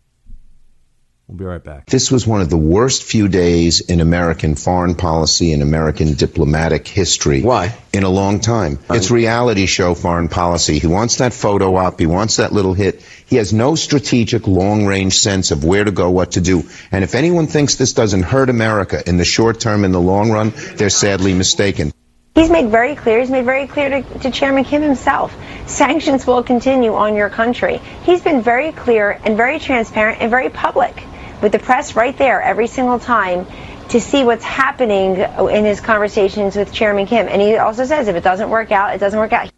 We'll 1.27 1.39
be 1.39 1.45
right 1.45 1.63
back. 1.63 1.87
This 1.87 2.11
was 2.11 2.27
one 2.27 2.41
of 2.41 2.51
the 2.51 2.57
worst 2.57 3.01
few 3.01 3.27
days 3.27 3.79
in 3.79 3.99
American 3.99 4.53
foreign 4.53 4.93
policy 4.93 5.53
and 5.53 5.63
American 5.63 6.13
diplomatic 6.13 6.87
history. 6.87 7.41
Why? 7.41 7.75
In 7.91 8.03
a 8.03 8.09
long 8.09 8.41
time. 8.41 8.77
It's 8.91 9.09
reality 9.09 9.65
show 9.65 9.95
foreign 9.95 10.29
policy. 10.29 10.77
He 10.77 10.85
wants 10.85 11.17
that 11.17 11.33
photo 11.33 11.77
op. 11.77 11.99
He 11.99 12.05
wants 12.05 12.35
that 12.35 12.53
little 12.53 12.75
hit. 12.75 13.01
He 13.25 13.37
has 13.37 13.53
no 13.53 13.73
strategic 13.73 14.45
long 14.45 14.85
range 14.85 15.17
sense 15.17 15.49
of 15.49 15.63
where 15.63 15.83
to 15.83 15.91
go, 15.91 16.11
what 16.11 16.33
to 16.33 16.41
do. 16.41 16.69
And 16.91 17.03
if 17.03 17.15
anyone 17.15 17.47
thinks 17.47 17.73
this 17.73 17.93
doesn't 17.93 18.21
hurt 18.21 18.51
America 18.51 19.01
in 19.09 19.17
the 19.17 19.25
short 19.25 19.59
term, 19.59 19.83
in 19.83 19.91
the 19.91 20.01
long 20.01 20.29
run, 20.29 20.53
they're 20.75 20.91
sadly 20.91 21.33
mistaken. 21.33 21.91
He's 22.35 22.51
made 22.51 22.69
very 22.69 22.95
clear, 22.95 23.21
he's 23.21 23.31
made 23.31 23.45
very 23.45 23.65
clear 23.65 23.89
to, 23.89 24.19
to, 24.19 24.29
Chairman 24.29 24.63
Kim 24.65 24.83
himself, 24.83 25.35
sanctions 25.65 26.27
will 26.27 26.43
continue 26.43 26.93
on 26.93 27.15
your 27.15 27.29
country. 27.29 27.77
He's 28.03 28.21
been 28.21 28.41
very 28.41 28.73
clear 28.73 29.19
and 29.23 29.37
very 29.37 29.57
transparent 29.57 30.21
and 30.21 30.29
very 30.29 30.49
public 30.49 31.01
with 31.45 31.51
the 31.51 31.59
press 31.59 31.95
right 31.95 32.17
there 32.17 32.41
every 32.41 32.65
single 32.65 32.97
time 32.97 33.45
to 33.89 34.01
see 34.01 34.23
what's 34.23 34.43
happening 34.43 35.17
in 35.17 35.63
his 35.63 35.79
conversations 35.79 36.55
with 36.55 36.73
Chairman 36.73 37.05
Kim. 37.05 37.27
And 37.27 37.39
he 37.39 37.55
also 37.57 37.85
says 37.85 38.07
if 38.07 38.15
it 38.15 38.23
doesn't 38.23 38.49
work 38.49 38.71
out, 38.71 38.95
it 38.95 38.97
doesn't 38.97 39.19
work 39.19 39.31
out. 39.31 39.51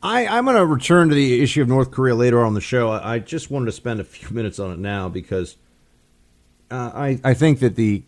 I, 0.00 0.28
I'm 0.28 0.44
going 0.44 0.56
to 0.56 0.64
return 0.64 1.08
to 1.08 1.16
the 1.16 1.42
issue 1.42 1.62
of 1.62 1.68
North 1.68 1.90
Korea 1.90 2.14
later 2.14 2.44
on 2.44 2.54
the 2.54 2.60
show. 2.60 2.90
I, 2.90 3.14
I 3.14 3.18
just 3.18 3.50
wanted 3.50 3.66
to 3.66 3.72
spend 3.72 3.98
a 3.98 4.04
few 4.04 4.30
minutes 4.30 4.60
on 4.60 4.70
it 4.70 4.78
now 4.78 5.08
because 5.08 5.56
uh, 6.70 6.92
I, 6.94 7.20
I 7.24 7.34
think 7.34 7.58
that 7.58 7.74
the 7.74 8.04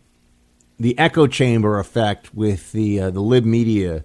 the 0.78 0.96
echo 1.00 1.26
chamber 1.26 1.80
effect 1.80 2.32
with 2.32 2.70
the 2.70 3.00
uh, 3.00 3.10
the 3.10 3.20
lib 3.20 3.44
media 3.44 4.04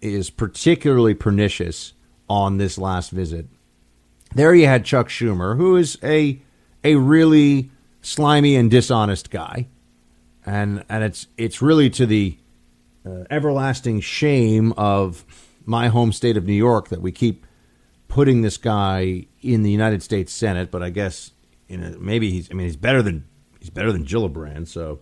is 0.00 0.30
particularly 0.30 1.14
pernicious 1.14 1.92
on 2.28 2.58
this 2.58 2.78
last 2.78 3.10
visit. 3.10 3.46
There 4.32 4.54
you 4.54 4.68
had 4.68 4.84
Chuck 4.84 5.08
Schumer, 5.08 5.56
who 5.56 5.74
is 5.74 5.98
a 6.04 6.40
a 6.86 6.94
really 6.94 7.70
slimy 8.00 8.54
and 8.54 8.70
dishonest 8.70 9.30
guy, 9.30 9.66
and 10.44 10.84
and 10.88 11.02
it's 11.02 11.26
it's 11.36 11.60
really 11.60 11.90
to 11.90 12.06
the 12.06 12.38
uh, 13.04 13.24
everlasting 13.28 14.00
shame 14.00 14.72
of 14.76 15.24
my 15.64 15.88
home 15.88 16.12
state 16.12 16.36
of 16.36 16.46
New 16.46 16.54
York 16.54 16.88
that 16.88 17.02
we 17.02 17.10
keep 17.10 17.44
putting 18.06 18.42
this 18.42 18.56
guy 18.56 19.26
in 19.42 19.62
the 19.64 19.70
United 19.70 20.02
States 20.02 20.32
Senate. 20.32 20.70
But 20.70 20.82
I 20.82 20.90
guess 20.90 21.32
you 21.68 21.76
know 21.76 21.96
maybe 21.98 22.30
he's 22.30 22.48
I 22.50 22.54
mean 22.54 22.66
he's 22.66 22.76
better 22.76 23.02
than 23.02 23.26
he's 23.58 23.70
better 23.70 23.92
than 23.92 24.04
Gillibrand, 24.04 24.68
so 24.68 25.00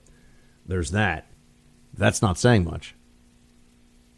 there's 0.67 0.91
that. 0.93 1.27
That's 1.93 2.23
not 2.23 2.39
saying 2.39 2.65
much. 2.65 2.95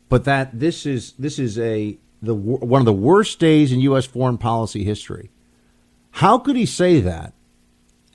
But 0.09 0.25
that 0.25 0.59
this 0.59 0.87
is 0.87 1.15
this 1.19 1.41
is 1.41 1.59
a 1.59 1.99
the 2.23 2.35
one 2.35 2.81
of 2.81 2.87
the 2.87 2.93
worst 2.93 3.41
days 3.41 3.73
in 3.73 3.81
U.S. 3.81 4.07
foreign 4.07 4.39
policy 4.39 4.85
history. 4.85 5.31
How 6.13 6.39
could 6.39 6.55
he 6.55 6.65
say 6.65 7.01
that 7.01 7.35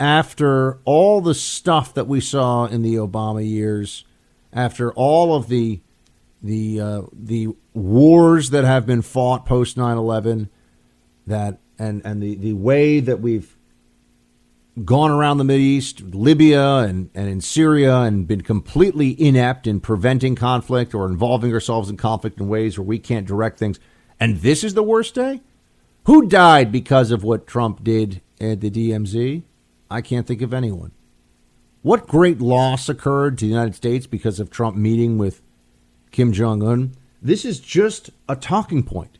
after 0.02 0.80
all 0.84 1.22
the 1.22 1.36
stuff 1.36 1.94
that 1.94 2.08
we 2.08 2.20
saw 2.20 2.66
in 2.66 2.82
the 2.82 2.96
Obama 2.96 3.48
years, 3.48 4.04
after 4.52 4.92
all 4.94 5.36
of 5.36 5.48
the 5.48 5.80
the 6.42 6.82
uh, 6.82 7.02
the 7.14 7.50
wars 7.76 8.50
that 8.50 8.64
have 8.64 8.88
been 8.88 9.04
fought 9.04 9.46
post 9.46 9.78
9/11, 9.78 10.50
that 11.28 11.60
and 11.78 12.02
and 12.04 12.22
the 12.22 12.34
the 12.34 12.54
way 12.54 13.00
that 13.00 13.22
we've 13.22 13.56
gone 14.84 15.12
around 15.12 15.38
the 15.38 15.44
Middle 15.44 15.62
East, 15.62 16.02
Libya, 16.02 16.78
and, 16.78 17.12
and 17.14 17.30
in 17.30 17.40
Syria, 17.40 17.98
and 18.00 18.26
been 18.26 18.42
completely 18.42 19.22
inept 19.22 19.68
in 19.68 19.82
preventing 19.82 20.34
conflict 20.34 20.96
or 20.96 21.06
involving 21.06 21.54
ourselves 21.54 21.92
in 21.92 21.98
conflict 21.98 22.40
in 22.40 22.48
ways 22.48 22.80
where 22.80 22.86
we 22.86 22.98
can't 22.98 23.28
direct 23.28 23.60
things. 23.60 23.80
And 24.20 24.38
this 24.38 24.64
is 24.64 24.74
the 24.74 24.82
worst 24.82 25.14
day? 25.14 25.42
Who 26.06 26.28
died 26.28 26.72
because 26.72 27.12
of 27.12 27.24
what 27.24 27.46
Trump 27.46 27.84
did 27.84 28.22
at 28.40 28.62
the 28.62 28.72
DMZ? 28.72 29.44
I 29.92 30.02
can't 30.02 30.26
think 30.26 30.42
of 30.42 30.54
anyone. 30.54 30.92
What 31.82 32.08
great 32.08 32.40
loss 32.40 32.90
occurred 32.90 33.38
to 33.38 33.46
the 33.46 33.52
United 33.52 33.76
States 33.76 34.08
because 34.08 34.40
of 34.40 34.50
Trump 34.50 34.78
meeting 34.78 35.18
with 35.18 35.42
Kim 36.12 36.32
Jong 36.32 36.64
un? 36.64 36.94
This 37.22 37.44
is 37.46 37.60
just 37.60 38.12
a 38.30 38.36
talking 38.36 38.84
point. 38.84 39.18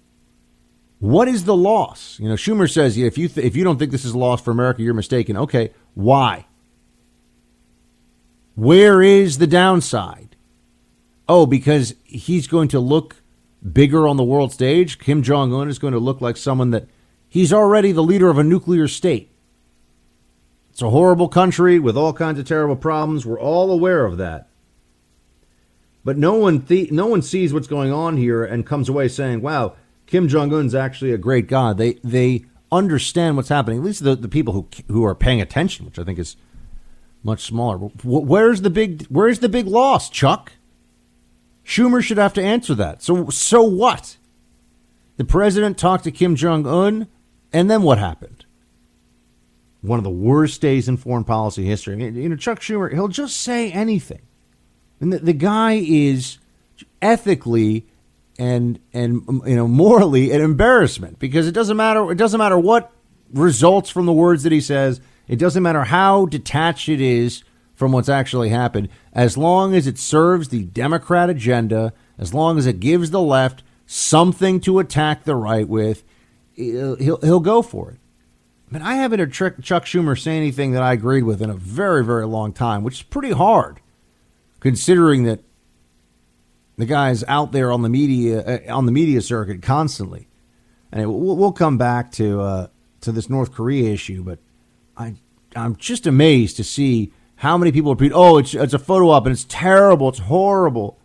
What 1.00 1.28
is 1.28 1.46
the 1.46 1.56
loss? 1.56 2.20
You 2.20 2.30
know, 2.30 2.36
Schumer 2.36 2.72
says 2.72 2.98
if 2.98 3.18
you 3.18 3.28
th- 3.28 3.46
if 3.46 3.56
you 3.56 3.64
don't 3.64 3.80
think 3.80 3.92
this 3.92 4.06
is 4.06 4.14
a 4.14 4.18
loss 4.18 4.42
for 4.42 4.52
America, 4.52 4.84
you're 4.84 4.94
mistaken. 4.94 5.36
Okay, 5.36 5.72
why? 5.96 6.46
Where 8.54 9.02
is 9.02 9.40
the 9.40 9.48
downside? 9.48 10.36
Oh, 11.28 11.48
because 11.48 11.96
he's 12.04 12.46
going 12.46 12.68
to 12.70 12.80
look 12.80 13.16
bigger 13.72 14.08
on 14.08 14.18
the 14.18 14.24
world 14.24 14.52
stage. 14.52 15.00
Kim 15.00 15.24
Jong 15.24 15.54
Un 15.54 15.70
is 15.70 15.80
going 15.80 15.94
to 15.94 16.00
look 16.00 16.22
like 16.22 16.38
someone 16.38 16.70
that 16.72 16.88
he's 17.28 17.52
already 17.52 17.92
the 17.92 18.04
leader 18.04 18.30
of 18.30 18.38
a 18.38 18.44
nuclear 18.44 18.88
state. 18.88 19.31
It's 20.72 20.82
a 20.82 20.90
horrible 20.90 21.28
country 21.28 21.80
with 21.80 21.98
all 21.98 22.14
kinds 22.14 22.40
of 22.40 22.48
terrible 22.48 22.78
problems. 22.78 23.26
We're 23.26 23.40
all 23.40 23.72
aware 23.72 24.06
of 24.06 24.18
that. 24.18 24.48
But 26.04 26.18
no 26.18 26.34
one 26.36 26.62
th- 26.62 26.92
no 26.92 27.08
one 27.08 27.22
sees 27.22 27.54
what's 27.54 27.68
going 27.68 27.92
on 27.92 28.18
here 28.18 28.44
and 28.44 28.66
comes 28.66 28.90
away 28.90 29.08
saying, 29.10 29.42
"Wow, 29.42 29.76
Kim 30.08 30.28
Jong 30.28 30.54
Un's 30.54 30.74
actually 30.74 31.12
a 31.12 31.18
great 31.18 31.48
guy. 31.48 31.74
They 31.74 31.94
they 32.04 32.46
understand 32.72 33.36
what's 33.36 33.50
happening. 33.50 33.80
At 33.80 33.86
least 33.86 34.04
the, 34.04 34.16
the 34.16 34.30
people 34.30 34.54
who 34.54 34.68
who 34.88 35.04
are 35.06 35.14
paying 35.14 35.42
attention, 35.42 35.86
which 35.86 36.00
I 36.00 36.04
think 36.04 36.18
is 36.18 36.38
much 37.22 37.44
smaller. 37.44 37.78
Where's 37.78 38.62
the 38.62 38.70
big 38.70 39.06
Where's 39.08 39.40
the 39.40 39.50
big 39.50 39.68
loss, 39.68 40.10
Chuck? 40.10 40.54
Schumer 41.66 42.02
should 42.02 42.18
have 42.18 42.34
to 42.34 42.42
answer 42.42 42.74
that. 42.76 43.04
So 43.04 43.30
so 43.30 43.62
what? 43.62 44.18
The 45.18 45.26
president 45.26 45.78
talked 45.78 46.06
to 46.06 46.12
Kim 46.12 46.36
Jong 46.36 46.66
Un, 46.66 47.08
and 47.54 47.70
then 47.70 47.84
what 47.84 48.00
happened? 48.00 48.46
One 49.82 49.98
of 49.98 50.04
the 50.04 50.10
worst 50.10 50.62
days 50.62 50.88
in 50.88 50.98
foreign 50.98 51.24
policy 51.24 51.66
history. 51.66 52.02
You 52.04 52.30
know, 52.30 52.36
Chuck 52.36 52.60
Schumer, 52.60 52.94
he'll 52.94 53.08
just 53.08 53.38
say 53.38 53.72
anything. 53.72 54.22
And 55.00 55.12
the, 55.12 55.20
the 55.20 55.34
guy 55.34 55.82
is 55.84 56.38
ethically 57.02 57.88
and 58.38 58.80
and 58.94 59.24
um, 59.28 59.44
you 59.46 59.56
know 59.56 59.68
morally 59.68 60.32
an 60.32 60.42
embarrassment 60.42 61.20
because 61.20 61.48
it 61.48 61.52
doesn't 61.52 61.78
matter 61.78 62.12
it 62.12 62.18
doesn't 62.18 62.38
matter 62.38 62.58
what 62.58 62.92
results 63.34 63.90
from 63.90 64.06
the 64.06 64.14
words 64.14 64.44
that 64.44 64.52
he 64.52 64.62
says 64.62 65.02
it 65.28 65.38
doesn't 65.38 65.64
matter 65.64 65.84
how 65.84 66.26
detached 66.26 66.90
it 66.90 67.02
is 67.02 67.44
from 67.76 67.92
what's 67.92 68.10
actually 68.10 68.50
happened 68.50 68.90
as 69.14 69.38
long 69.38 69.76
as 69.76 69.86
it 69.86 69.98
serves 69.98 70.50
the 70.50 70.64
democrat 70.64 71.30
agenda 71.30 71.94
as 72.18 72.34
long 72.34 72.58
as 72.58 72.66
it 72.66 72.80
gives 72.80 73.12
the 73.12 73.22
left 73.22 73.64
something 73.86 74.60
to 74.60 74.80
attack 74.80 75.24
the 75.24 75.36
right 75.36 75.68
with 75.68 76.04
he'll 76.56 76.96
he'll 76.96 77.40
go 77.40 77.62
for 77.62 77.92
it 77.92 77.98
I 78.74 78.92
I 78.92 78.96
haven't 78.96 79.20
heard 79.20 79.34
Chuck 79.34 79.86
Schumer 79.86 80.20
say 80.20 80.38
anything 80.38 80.72
that 80.72 80.84
I 80.84 80.94
agreed 80.94 81.24
with 81.24 81.42
in 81.42 81.50
a 81.50 81.56
very, 81.56 82.04
very 82.04 82.26
long 82.26 82.54
time, 82.54 82.84
which 82.84 82.96
is 82.96 83.02
pretty 83.04 83.32
hard, 83.32 83.80
considering 84.60 85.24
that 85.24 85.42
the 86.78 86.86
guy's 86.86 87.24
out 87.26 87.52
there 87.52 87.72
on 87.72 87.82
the 87.82 87.90
media 87.90 88.64
uh, 88.68 88.76
on 88.76 88.86
the 88.86 88.92
media 88.92 89.22
circuit 89.22 89.62
constantly. 89.62 90.28
And 90.92 91.08
we'll, 91.08 91.38
we'll 91.38 91.52
come 91.52 91.78
back 91.78 92.12
to 92.14 92.42
uh, 92.42 92.68
to 93.02 93.12
this 93.12 93.30
North 93.30 93.54
Korea 93.54 93.92
issue, 93.92 94.24
but 94.24 94.40
I 94.98 95.16
I'm 95.56 95.76
just 95.76 96.08
amazed 96.08 96.58
to 96.58 96.64
see 96.64 97.12
how 97.36 97.58
many 97.58 97.72
people 97.72 97.94
repeat, 97.94 98.12
"Oh, 98.14 98.38
it's 98.38 98.54
it's 98.54 98.74
a 98.74 98.80
photo 98.80 99.10
op 99.10 99.26
and 99.26 99.34
it's 99.34 99.46
terrible, 99.46 100.10
it's 100.10 100.20
horrible." 100.20 100.98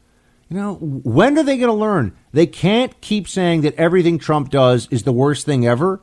You 0.49 0.57
know, 0.57 0.75
when 0.75 1.37
are 1.37 1.43
they 1.43 1.57
going 1.57 1.69
to 1.69 1.75
learn? 1.75 2.17
They 2.33 2.47
can't 2.47 3.01
keep 3.01 3.27
saying 3.27 3.63
that 3.63 3.75
everything 3.75 4.19
Trump 4.19 4.51
does 4.51 4.87
is 4.93 5.03
the 5.03 5.13
worst 5.13 5.45
thing 5.45 5.67
ever, 5.67 6.01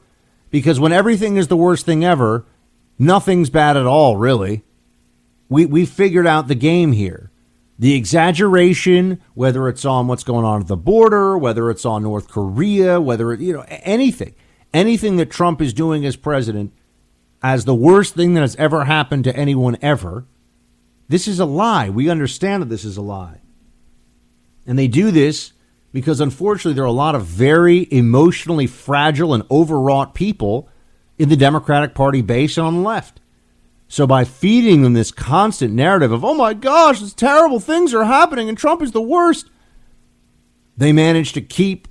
because 0.53 0.79
when 0.79 0.91
everything 0.91 1.37
is 1.37 1.47
the 1.47 1.57
worst 1.57 1.83
thing 1.83 2.05
ever, 2.05 2.45
nothing's 2.99 3.49
bad 3.49 3.75
at 3.75 3.87
all, 3.87 4.17
really. 4.17 4.63
We 5.49 5.65
we 5.65 5.83
figured 5.83 6.27
out 6.27 6.47
the 6.47 6.53
game 6.55 6.91
here 6.91 7.31
the 7.79 7.95
exaggeration, 7.95 9.19
whether 9.33 9.67
it's 9.67 9.83
on 9.83 10.05
what's 10.05 10.23
going 10.23 10.45
on 10.45 10.61
at 10.61 10.67
the 10.67 10.77
border, 10.77 11.35
whether 11.39 11.71
it's 11.71 11.85
on 11.85 12.03
North 12.03 12.27
Korea, 12.27 13.01
whether 13.01 13.33
it, 13.33 13.39
you 13.39 13.51
know 13.51 13.65
anything, 13.67 14.35
anything 14.71 15.17
that 15.17 15.31
Trump 15.31 15.59
is 15.59 15.73
doing 15.73 16.05
as 16.05 16.15
president 16.15 16.71
as 17.41 17.65
the 17.65 17.73
worst 17.73 18.13
thing 18.13 18.35
that 18.35 18.41
has 18.41 18.55
ever 18.57 18.85
happened 18.85 19.23
to 19.23 19.35
anyone 19.35 19.75
ever. 19.81 20.27
This 21.07 21.27
is 21.27 21.39
a 21.39 21.45
lie. 21.45 21.89
We 21.89 22.09
understand 22.09 22.61
that 22.61 22.69
this 22.69 22.85
is 22.85 22.95
a 22.95 23.01
lie. 23.01 23.41
And 24.67 24.77
they 24.77 24.87
do 24.87 25.09
this 25.09 25.53
because 25.93 26.19
unfortunately 26.19 26.73
there 26.73 26.83
are 26.83 26.87
a 26.87 26.91
lot 26.91 27.15
of 27.15 27.25
very 27.25 27.87
emotionally 27.91 28.67
fragile 28.67 29.33
and 29.33 29.43
overwrought 29.49 30.13
people 30.13 30.67
in 31.17 31.29
the 31.29 31.37
Democratic 31.37 31.93
Party 31.93 32.21
base 32.21 32.57
and 32.57 32.67
on 32.67 32.73
the 32.73 32.81
left. 32.81 33.21
So 33.87 34.07
by 34.07 34.23
feeding 34.25 34.81
them 34.81 34.93
this 34.93 35.11
constant 35.11 35.73
narrative 35.73 36.11
of, 36.11 36.25
oh 36.25 36.33
my 36.33 36.55
gosh, 36.55 36.99
these 36.99 37.13
terrible 37.13 37.59
things 37.59 37.93
are 37.93 38.05
happening 38.05 38.49
and 38.49 38.57
Trump 38.57 38.81
is 38.81 38.91
the 38.91 39.01
worst, 39.01 39.49
they 40.75 40.91
manage 40.91 41.33
to 41.33 41.41
keep 41.41 41.87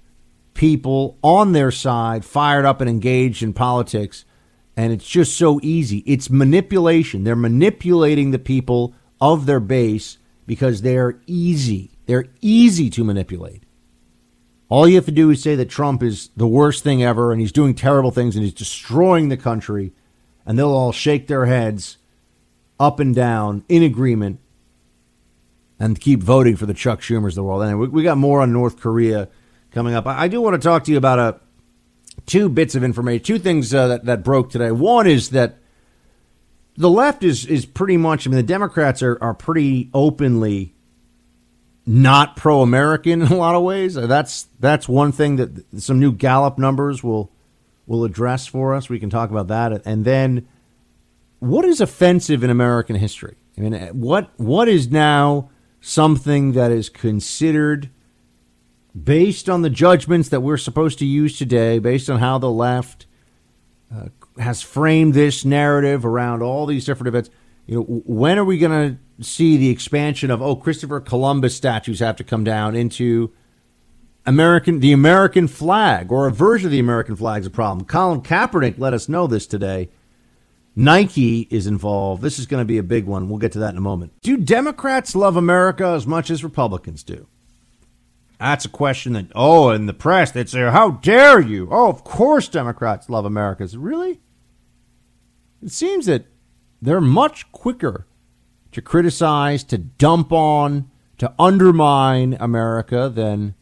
people 0.52 1.16
on 1.22 1.52
their 1.52 1.70
side, 1.70 2.24
fired 2.24 2.64
up 2.64 2.80
and 2.80 2.90
engaged 2.90 3.42
in 3.42 3.52
politics. 3.52 4.24
And 4.76 4.92
it's 4.92 5.06
just 5.06 5.38
so 5.38 5.60
easy. 5.62 5.98
It's 5.98 6.28
manipulation. 6.28 7.22
They're 7.22 7.36
manipulating 7.36 8.32
the 8.32 8.38
people 8.38 8.94
of 9.20 9.46
their 9.46 9.60
base 9.60 10.18
because 10.46 10.82
they're 10.82 11.20
easy. 11.26 11.92
They're 12.06 12.26
easy 12.40 12.90
to 12.90 13.04
manipulate. 13.04 13.61
All 14.72 14.88
you 14.88 14.94
have 14.96 15.04
to 15.04 15.12
do 15.12 15.28
is 15.28 15.42
say 15.42 15.54
that 15.54 15.68
Trump 15.68 16.02
is 16.02 16.30
the 16.34 16.46
worst 16.46 16.82
thing 16.82 17.02
ever 17.02 17.30
and 17.30 17.42
he's 17.42 17.52
doing 17.52 17.74
terrible 17.74 18.10
things 18.10 18.36
and 18.36 18.42
he's 18.42 18.54
destroying 18.54 19.28
the 19.28 19.36
country 19.36 19.92
and 20.46 20.58
they'll 20.58 20.72
all 20.72 20.92
shake 20.92 21.26
their 21.26 21.44
heads 21.44 21.98
up 22.80 22.98
and 22.98 23.14
down 23.14 23.66
in 23.68 23.82
agreement 23.82 24.40
and 25.78 26.00
keep 26.00 26.22
voting 26.22 26.56
for 26.56 26.64
the 26.64 26.72
Chuck 26.72 27.02
Schumers 27.02 27.32
of 27.32 27.34
the 27.34 27.42
world. 27.42 27.62
And 27.64 27.78
we, 27.78 27.88
we 27.88 28.02
got 28.02 28.16
more 28.16 28.40
on 28.40 28.50
North 28.50 28.80
Korea 28.80 29.28
coming 29.72 29.92
up. 29.92 30.06
I, 30.06 30.26
do 30.26 30.40
want 30.40 30.54
to 30.54 30.66
talk 30.66 30.84
to 30.84 30.90
you 30.90 30.96
about 30.96 31.18
a 31.18 31.38
two 32.24 32.48
bits 32.48 32.74
of 32.74 32.82
information, 32.82 33.22
two 33.22 33.38
things 33.38 33.74
uh, 33.74 33.88
that, 33.88 34.06
that 34.06 34.24
broke 34.24 34.48
today. 34.48 34.70
One 34.70 35.06
is 35.06 35.28
that 35.32 35.58
the 36.78 36.88
left 36.88 37.22
is 37.22 37.44
is 37.44 37.66
pretty 37.66 37.98
much. 37.98 38.26
I 38.26 38.30
mean, 38.30 38.38
the 38.38 38.42
Democrats 38.42 39.02
are 39.02 39.18
are 39.20 39.34
pretty 39.34 39.90
openly 39.92 40.71
not 41.86 42.36
pro 42.36 42.62
American 42.62 43.22
in 43.22 43.28
a 43.28 43.36
lot 43.36 43.54
of 43.54 43.62
ways. 43.62 43.94
That's 43.94 44.48
that's 44.60 44.88
one 44.88 45.12
thing 45.12 45.36
that 45.36 45.80
some 45.80 45.98
new 45.98 46.12
Gallup 46.12 46.58
numbers 46.58 47.02
will 47.02 47.30
will 47.86 48.04
address 48.04 48.46
for 48.46 48.74
us. 48.74 48.88
We 48.88 48.98
can 48.98 49.10
talk 49.10 49.30
about 49.30 49.48
that, 49.48 49.82
and 49.84 50.04
then 50.04 50.46
what 51.40 51.64
is 51.64 51.80
offensive 51.80 52.44
in 52.44 52.50
American 52.50 52.96
history? 52.96 53.36
I 53.58 53.60
mean, 53.60 53.74
what 53.98 54.30
what 54.36 54.68
is 54.68 54.90
now 54.90 55.50
something 55.80 56.52
that 56.52 56.70
is 56.70 56.88
considered 56.88 57.90
based 59.00 59.48
on 59.48 59.62
the 59.62 59.70
judgments 59.70 60.28
that 60.28 60.40
we're 60.40 60.56
supposed 60.56 60.98
to 61.00 61.06
use 61.06 61.36
today, 61.36 61.78
based 61.78 62.08
on 62.08 62.20
how 62.20 62.38
the 62.38 62.50
left 62.50 63.06
uh, 63.94 64.06
has 64.38 64.62
framed 64.62 65.14
this 65.14 65.44
narrative 65.44 66.06
around 66.06 66.42
all 66.42 66.66
these 66.66 66.84
different 66.84 67.08
events. 67.08 67.30
You 67.66 67.76
know, 67.76 67.82
when 67.82 68.38
are 68.38 68.44
we 68.44 68.58
going 68.58 68.90
to 68.90 68.98
see 69.22 69.56
the 69.56 69.70
expansion 69.70 70.30
of 70.30 70.42
oh, 70.42 70.56
Christopher 70.56 71.00
Columbus 71.00 71.56
statues 71.56 72.00
have 72.00 72.16
to 72.16 72.24
come 72.24 72.44
down 72.44 72.74
into 72.74 73.32
American 74.24 74.80
the 74.80 74.92
American 74.92 75.48
flag 75.48 76.12
or 76.12 76.26
a 76.26 76.32
version 76.32 76.66
of 76.66 76.72
the 76.72 76.78
American 76.78 77.16
flag 77.16 77.40
is 77.40 77.46
a 77.46 77.50
problem. 77.50 77.86
Colin 77.86 78.22
Kaepernick 78.22 78.78
let 78.78 78.94
us 78.94 79.08
know 79.08 79.26
this 79.26 79.46
today. 79.46 79.88
Nike 80.74 81.48
is 81.50 81.66
involved. 81.66 82.22
This 82.22 82.38
is 82.38 82.46
going 82.46 82.60
to 82.60 82.66
be 82.66 82.78
a 82.78 82.82
big 82.82 83.04
one. 83.04 83.28
We'll 83.28 83.38
get 83.38 83.52
to 83.52 83.58
that 83.58 83.70
in 83.70 83.76
a 83.76 83.82
moment. 83.82 84.12
Do 84.22 84.36
Democrats 84.36 85.14
love 85.14 85.36
America 85.36 85.86
as 85.86 86.06
much 86.06 86.30
as 86.30 86.42
Republicans 86.42 87.02
do? 87.02 87.26
That's 88.38 88.64
a 88.64 88.70
question 88.70 89.12
that, 89.12 89.26
oh, 89.34 89.70
in 89.70 89.86
the 89.86 89.92
press, 89.92 90.30
they'd 90.30 90.48
say, 90.48 90.62
how 90.62 90.92
dare 90.92 91.40
you? 91.40 91.68
Oh, 91.70 91.88
of 91.88 92.04
course 92.04 92.48
Democrats 92.48 93.10
love 93.10 93.24
America. 93.24 93.68
Really? 93.76 94.20
It 95.62 95.70
seems 95.70 96.06
that 96.06 96.26
they're 96.80 97.00
much 97.00 97.52
quicker 97.52 98.06
to 98.72 98.82
criticize, 98.82 99.62
to 99.64 99.78
dump 99.78 100.32
on, 100.32 100.90
to 101.18 101.32
undermine 101.38 102.36
America 102.40 103.08
than 103.08 103.54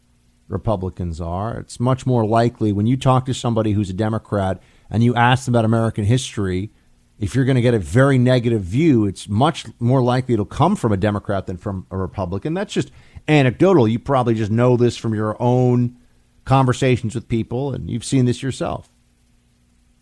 Republicans 0.49 1.21
are. 1.21 1.59
It's 1.59 1.79
much 1.79 2.07
more 2.07 2.27
likely 2.27 2.73
when 2.73 2.87
you 2.87 2.97
talk 2.97 3.27
to 3.27 3.35
somebody 3.35 3.73
who's 3.73 3.91
a 3.91 3.95
Democrat 3.95 4.63
and 4.89 5.05
you 5.05 5.15
ask 5.15 5.45
them 5.45 5.55
about 5.55 5.65
American 5.65 6.05
history, 6.05 6.71
if 7.19 7.35
you're 7.35 7.45
going 7.45 7.57
to 7.57 7.63
get 7.63 7.75
a 7.75 7.79
very 7.79 8.19
negative 8.19 8.63
view, 8.63 9.05
it's 9.05 9.29
much 9.29 9.67
more 9.79 10.03
likely 10.03 10.35
it'll 10.35 10.47
come 10.47 10.75
from 10.75 10.91
a 10.93 10.97
Democrat 10.97 11.47
than 11.47 11.59
from 11.59 11.87
a 11.91 11.97
Republican. 11.97 12.55
That's 12.55 12.73
just 12.73 12.91
anecdotal. 13.29 13.87
You 13.87 13.99
probably 13.99 14.35
just 14.35 14.51
know 14.51 14.77
this 14.77 14.97
from 14.97 15.15
your 15.15 15.37
own 15.41 15.97
conversations 16.45 17.15
with 17.15 17.29
people, 17.29 17.75
and 17.75 17.91
you've 17.91 18.05
seen 18.05 18.25
this 18.25 18.43
yourself. 18.43 18.91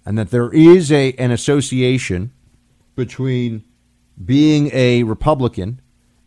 And 0.07 0.17
that 0.17 0.31
there 0.31 0.51
is 0.55 0.91
a 0.91 1.13
an 1.15 1.31
association 1.31 2.33
between 2.95 3.65
being 4.25 4.71
a 4.73 5.03
Republican 5.05 5.81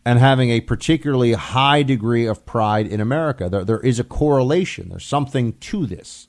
and 0.04 0.18
having 0.18 0.50
a 0.50 0.60
particularly 0.60 1.32
high 1.32 1.82
degree 1.82 2.26
of 2.26 2.44
pride 2.44 2.86
in 2.86 3.00
America. 3.00 3.48
There, 3.48 3.64
there 3.64 3.80
is 3.80 3.98
a 3.98 4.04
correlation. 4.04 4.88
There's 4.88 5.06
something 5.06 5.52
to 5.54 5.86
this. 5.86 6.28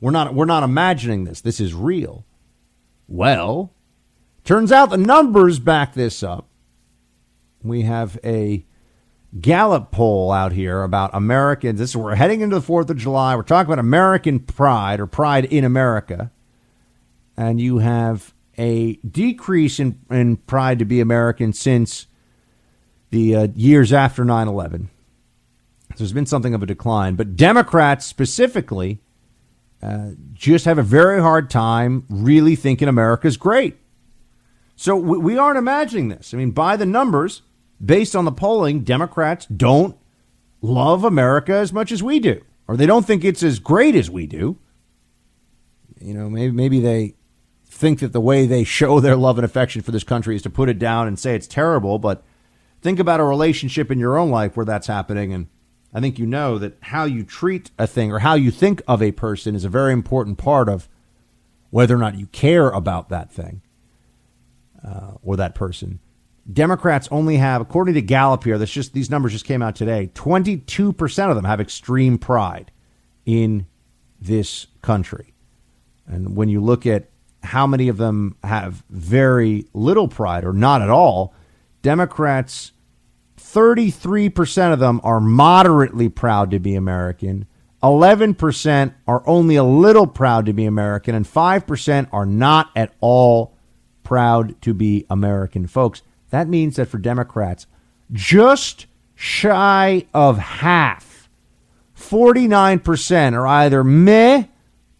We're 0.00 0.10
not 0.10 0.34
we're 0.34 0.46
not 0.46 0.62
imagining 0.62 1.24
this. 1.24 1.40
This 1.40 1.60
is 1.60 1.74
real. 1.74 2.24
Well, 3.06 3.72
turns 4.44 4.72
out 4.72 4.90
the 4.90 4.96
numbers 4.96 5.58
back 5.58 5.92
this 5.94 6.22
up. 6.22 6.48
We 7.62 7.82
have 7.82 8.18
a 8.24 8.64
Gallup 9.38 9.92
poll 9.92 10.32
out 10.32 10.52
here 10.52 10.82
about 10.82 11.10
Americans. 11.12 11.78
This 11.78 11.94
we're 11.94 12.14
heading 12.14 12.40
into 12.40 12.56
the 12.56 12.62
Fourth 12.62 12.88
of 12.88 12.96
July. 12.96 13.36
We're 13.36 13.42
talking 13.42 13.72
about 13.72 13.78
American 13.78 14.40
pride 14.40 14.98
or 14.98 15.06
pride 15.06 15.44
in 15.44 15.64
America, 15.64 16.30
and 17.36 17.60
you 17.60 17.78
have 17.78 18.32
a 18.60 18.96
decrease 18.96 19.80
in, 19.80 19.98
in 20.10 20.36
pride 20.36 20.78
to 20.78 20.84
be 20.84 21.00
American 21.00 21.54
since 21.54 22.06
the 23.08 23.34
uh, 23.34 23.48
years 23.56 23.92
after 23.92 24.22
9/11. 24.22 24.88
So 25.90 25.94
there's 25.96 26.12
been 26.12 26.26
something 26.26 26.54
of 26.54 26.62
a 26.62 26.66
decline, 26.66 27.16
but 27.16 27.36
Democrats 27.36 28.04
specifically 28.04 29.00
uh, 29.82 30.10
just 30.34 30.66
have 30.66 30.78
a 30.78 30.82
very 30.82 31.20
hard 31.20 31.48
time 31.48 32.04
really 32.10 32.54
thinking 32.54 32.86
America's 32.86 33.38
great. 33.38 33.78
So 34.76 34.94
we, 34.94 35.18
we 35.18 35.38
aren't 35.38 35.58
imagining 35.58 36.08
this. 36.08 36.34
I 36.34 36.36
mean, 36.36 36.50
by 36.50 36.76
the 36.76 36.86
numbers 36.86 37.42
based 37.84 38.14
on 38.14 38.26
the 38.26 38.32
polling, 38.32 38.80
Democrats 38.84 39.46
don't 39.46 39.96
love 40.60 41.02
America 41.02 41.54
as 41.54 41.72
much 41.72 41.90
as 41.90 42.02
we 42.02 42.20
do, 42.20 42.44
or 42.68 42.76
they 42.76 42.86
don't 42.86 43.06
think 43.06 43.24
it's 43.24 43.42
as 43.42 43.58
great 43.58 43.96
as 43.96 44.10
we 44.10 44.26
do. 44.26 44.58
You 45.98 46.14
know, 46.14 46.28
maybe 46.28 46.52
maybe 46.52 46.80
they 46.80 47.14
think 47.80 48.00
that 48.00 48.12
the 48.12 48.20
way 48.20 48.46
they 48.46 48.62
show 48.62 49.00
their 49.00 49.16
love 49.16 49.38
and 49.38 49.44
affection 49.44 49.80
for 49.80 49.90
this 49.90 50.04
country 50.04 50.36
is 50.36 50.42
to 50.42 50.50
put 50.50 50.68
it 50.68 50.78
down 50.78 51.08
and 51.08 51.18
say 51.18 51.34
it's 51.34 51.46
terrible, 51.46 51.98
but 51.98 52.22
think 52.82 52.98
about 52.98 53.20
a 53.20 53.24
relationship 53.24 53.90
in 53.90 53.98
your 53.98 54.18
own 54.18 54.30
life 54.30 54.56
where 54.56 54.66
that's 54.66 54.86
happening 54.86 55.32
and 55.32 55.48
I 55.92 56.00
think 56.00 56.18
you 56.18 56.26
know 56.26 56.58
that 56.58 56.76
how 56.82 57.04
you 57.04 57.24
treat 57.24 57.72
a 57.78 57.86
thing 57.86 58.12
or 58.12 58.20
how 58.20 58.34
you 58.34 58.50
think 58.50 58.80
of 58.86 59.02
a 59.02 59.10
person 59.10 59.56
is 59.56 59.64
a 59.64 59.68
very 59.68 59.92
important 59.92 60.38
part 60.38 60.68
of 60.68 60.88
whether 61.70 61.96
or 61.96 61.98
not 61.98 62.16
you 62.16 62.26
care 62.26 62.68
about 62.68 63.08
that 63.08 63.32
thing 63.32 63.62
uh, 64.86 65.12
or 65.22 65.36
that 65.36 65.54
person. 65.54 65.98
Democrats 66.52 67.08
only 67.10 67.36
have, 67.36 67.60
according 67.60 67.94
to 67.94 68.02
Gallup 68.02 68.44
here, 68.44 68.56
that's 68.56 68.70
just 68.70 68.92
these 68.92 69.10
numbers 69.10 69.32
just 69.32 69.44
came 69.44 69.62
out 69.62 69.74
today. 69.74 70.10
Twenty-two 70.14 70.92
percent 70.92 71.30
of 71.30 71.36
them 71.36 71.44
have 71.44 71.60
extreme 71.60 72.18
pride 72.18 72.70
in 73.26 73.66
this 74.20 74.66
country, 74.80 75.34
and 76.06 76.36
when 76.36 76.48
you 76.48 76.60
look 76.60 76.86
at 76.86 77.10
how 77.42 77.66
many 77.66 77.88
of 77.88 77.96
them 77.96 78.36
have 78.42 78.84
very 78.90 79.66
little 79.72 80.08
pride 80.08 80.44
or 80.44 80.52
not 80.52 80.82
at 80.82 80.90
all, 80.90 81.34
Democrats, 81.82 82.72
thirty-three 83.36 84.28
percent 84.28 84.72
of 84.72 84.78
them 84.78 85.00
are 85.02 85.20
moderately 85.20 86.08
proud 86.08 86.50
to 86.50 86.58
be 86.58 86.74
American. 86.74 87.46
11% 87.82 88.92
are 89.08 89.22
only 89.26 89.56
a 89.56 89.64
little 89.64 90.06
proud 90.06 90.44
to 90.44 90.52
be 90.52 90.66
American, 90.66 91.14
and 91.14 91.24
5% 91.24 92.08
are 92.12 92.26
not 92.26 92.70
at 92.76 92.92
all 93.00 93.54
proud 94.02 94.60
to 94.60 94.74
be 94.74 95.06
American. 95.08 95.66
Folks, 95.66 96.02
that 96.28 96.46
means 96.46 96.76
that 96.76 96.88
for 96.88 96.98
Democrats, 96.98 97.66
just 98.12 98.84
shy 99.14 100.04
of 100.12 100.36
half, 100.36 101.30
49% 101.96 103.32
are 103.32 103.46
either 103.46 103.82
meh 103.82 104.44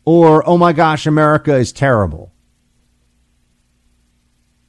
or, 0.04 0.46
oh 0.48 0.56
my 0.56 0.72
gosh, 0.72 1.06
America 1.06 1.54
is 1.54 1.72
terrible. 1.72 2.32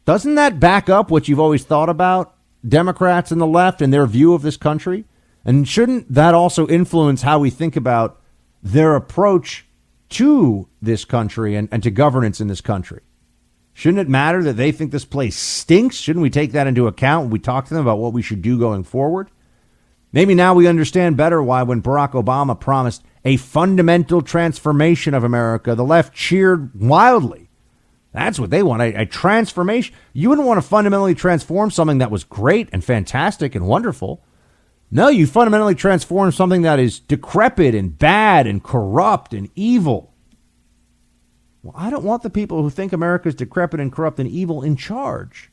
Doesn't 0.06 0.36
that 0.36 0.60
back 0.60 0.90
up 0.90 1.12
what 1.12 1.28
you've 1.28 1.40
always 1.40 1.64
thought 1.64 1.90
about 1.90 2.36
Democrats 2.68 3.32
and 3.32 3.40
the 3.40 3.48
left 3.48 3.82
and 3.82 3.94
their 3.94 4.06
view 4.06 4.34
of 4.34 4.42
this 4.42 4.58
country? 4.58 5.06
And 5.46 5.68
shouldn't 5.68 6.12
that 6.14 6.34
also 6.34 6.68
influence 6.68 7.22
how 7.22 7.40
we 7.40 7.50
think 7.50 7.76
about 7.76 8.22
their 8.62 8.96
approach 8.96 9.66
to 10.10 10.68
this 10.82 11.06
country 11.06 11.56
and, 11.56 11.70
and 11.72 11.82
to 11.84 11.92
governance 11.92 12.42
in 12.42 12.48
this 12.48 12.62
country? 12.62 13.02
Shouldn't 13.74 14.02
it 14.02 14.10
matter 14.10 14.44
that 14.44 14.58
they 14.58 14.72
think 14.72 14.92
this 14.92 15.06
place 15.06 15.38
stinks? 15.38 15.96
Shouldn't 15.96 16.22
we 16.22 16.30
take 16.30 16.52
that 16.52 16.68
into 16.68 16.88
account 16.88 17.24
when 17.24 17.32
we 17.32 17.40
talk 17.40 17.68
to 17.68 17.74
them 17.74 17.82
about 17.82 18.00
what 18.00 18.14
we 18.14 18.22
should 18.22 18.42
do 18.42 18.60
going 18.60 18.84
forward? 18.84 19.32
Maybe 20.14 20.36
now 20.36 20.54
we 20.54 20.68
understand 20.68 21.16
better 21.18 21.42
why, 21.42 21.64
when 21.64 21.82
Barack 21.82 22.12
Obama 22.12 22.60
promised 22.60 23.04
a 23.24 23.38
fundamental 23.38 24.22
transformation 24.22 25.14
of 25.14 25.24
America, 25.24 25.76
the 25.76 25.86
left 25.86 26.14
cheered 26.14 26.72
wildly. 26.76 27.50
That's 28.14 28.40
what 28.40 28.50
they 28.50 28.62
want 28.62 28.82
a, 28.82 29.02
a, 29.02 29.06
transformation. 29.06 29.96
You 30.12 30.30
wouldn't 30.30 30.48
want 30.48 30.62
to 30.62 30.68
fundamentally 30.68 31.16
transform 31.16 31.72
something 31.72 32.00
that 32.00 32.12
was 32.12 32.26
great 32.26 32.68
and 32.74 32.84
fantastic 32.84 33.56
and 33.56 33.68
wonderful. 33.68 34.22
No, 34.90 35.08
you 35.08 35.26
fundamentally 35.26 35.76
transform 35.76 36.34
something 36.34 36.64
that 36.64 36.78
is 36.78 37.00
decrepit 37.00 37.74
and 37.74 37.98
bad 37.98 38.48
and 38.48 38.62
corrupt 38.62 39.34
and 39.34 39.50
evil. 39.56 40.14
Well, 41.64 41.74
I 41.78 41.90
don't 41.90 42.04
want 42.04 42.24
the 42.24 42.30
people 42.30 42.62
who 42.62 42.70
think 42.70 42.92
America 42.92 43.30
is 43.30 43.36
decrepit 43.36 43.80
and 43.80 43.94
corrupt 43.94 44.20
and 44.20 44.28
evil 44.28 44.62
in 44.62 44.76
charge. 44.76 45.50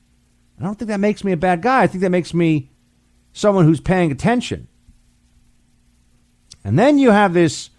I 0.59 0.65
don't 0.65 0.77
think 0.77 0.89
that 0.89 0.99
makes 0.99 1.23
me 1.23 1.31
a 1.31 1.37
bad 1.37 1.63
guy. 1.63 1.83
I 1.83 1.87
think 1.87 2.01
that 2.03 2.11
makes 2.11 2.35
me 2.35 2.73
someone 3.39 3.65
who's 3.65 3.81
paying 3.81 4.11
attention. 4.11 4.67
And 6.65 6.79
then 6.79 6.99
you 6.99 7.13
have 7.13 7.35
this 7.35 7.71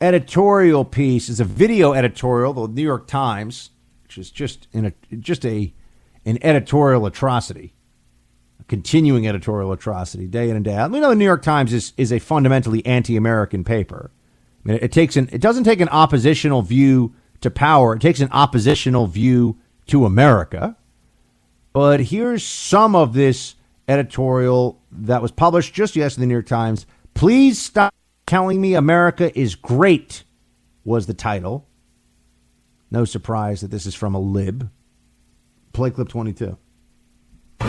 editorial 0.00 0.84
piece. 0.84 1.28
It's 1.28 1.40
a 1.40 1.44
video 1.44 1.92
editorial, 1.92 2.54
the 2.54 2.68
New 2.68 2.82
York 2.82 3.06
Times, 3.06 3.70
which 4.04 4.16
is 4.16 4.30
just 4.30 4.66
in 4.72 4.86
a 4.86 4.92
just 5.16 5.44
a 5.44 5.74
an 6.24 6.38
editorial 6.42 7.04
atrocity, 7.06 7.74
a 8.60 8.64
continuing 8.64 9.28
editorial 9.28 9.72
atrocity, 9.72 10.26
day 10.26 10.48
in 10.48 10.56
and 10.56 10.64
day 10.64 10.74
out. 10.74 10.90
We 10.90 11.00
know 11.00 11.10
the 11.10 11.16
New 11.16 11.24
York 11.24 11.42
Times 11.42 11.72
is 11.72 11.92
is 11.96 12.10
a 12.10 12.18
fundamentally 12.18 12.84
anti-American 12.86 13.64
paper. 13.64 14.10
I 14.64 14.68
mean, 14.68 14.78
it 14.80 14.90
takes 14.90 15.16
an 15.16 15.28
it 15.30 15.42
doesn't 15.42 15.64
take 15.64 15.80
an 15.80 15.90
oppositional 15.90 16.62
view 16.62 17.14
to 17.42 17.50
power. 17.50 17.94
It 17.94 18.00
takes 18.00 18.20
an 18.20 18.30
oppositional 18.32 19.06
view 19.06 19.58
to 19.88 20.06
America. 20.06 20.76
But 21.74 22.00
here's 22.00 22.42
some 22.42 22.96
of 22.96 23.12
this 23.12 23.54
editorial 23.88 24.80
that 24.92 25.22
was 25.22 25.32
published 25.32 25.74
just 25.74 25.96
yesterday 25.96 26.24
in 26.24 26.28
the 26.28 26.32
New 26.32 26.36
York 26.36 26.46
Times. 26.46 26.86
Please 27.14 27.60
stop 27.60 27.92
telling 28.26 28.60
me 28.60 28.74
America 28.74 29.36
is 29.36 29.54
great, 29.54 30.24
was 30.84 31.06
the 31.06 31.14
title. 31.14 31.66
No 32.90 33.04
surprise 33.04 33.62
that 33.62 33.70
this 33.70 33.86
is 33.86 33.94
from 33.94 34.14
a 34.14 34.20
lib. 34.20 34.70
Play 35.72 35.90
clip 35.90 36.08
22. 36.08 36.56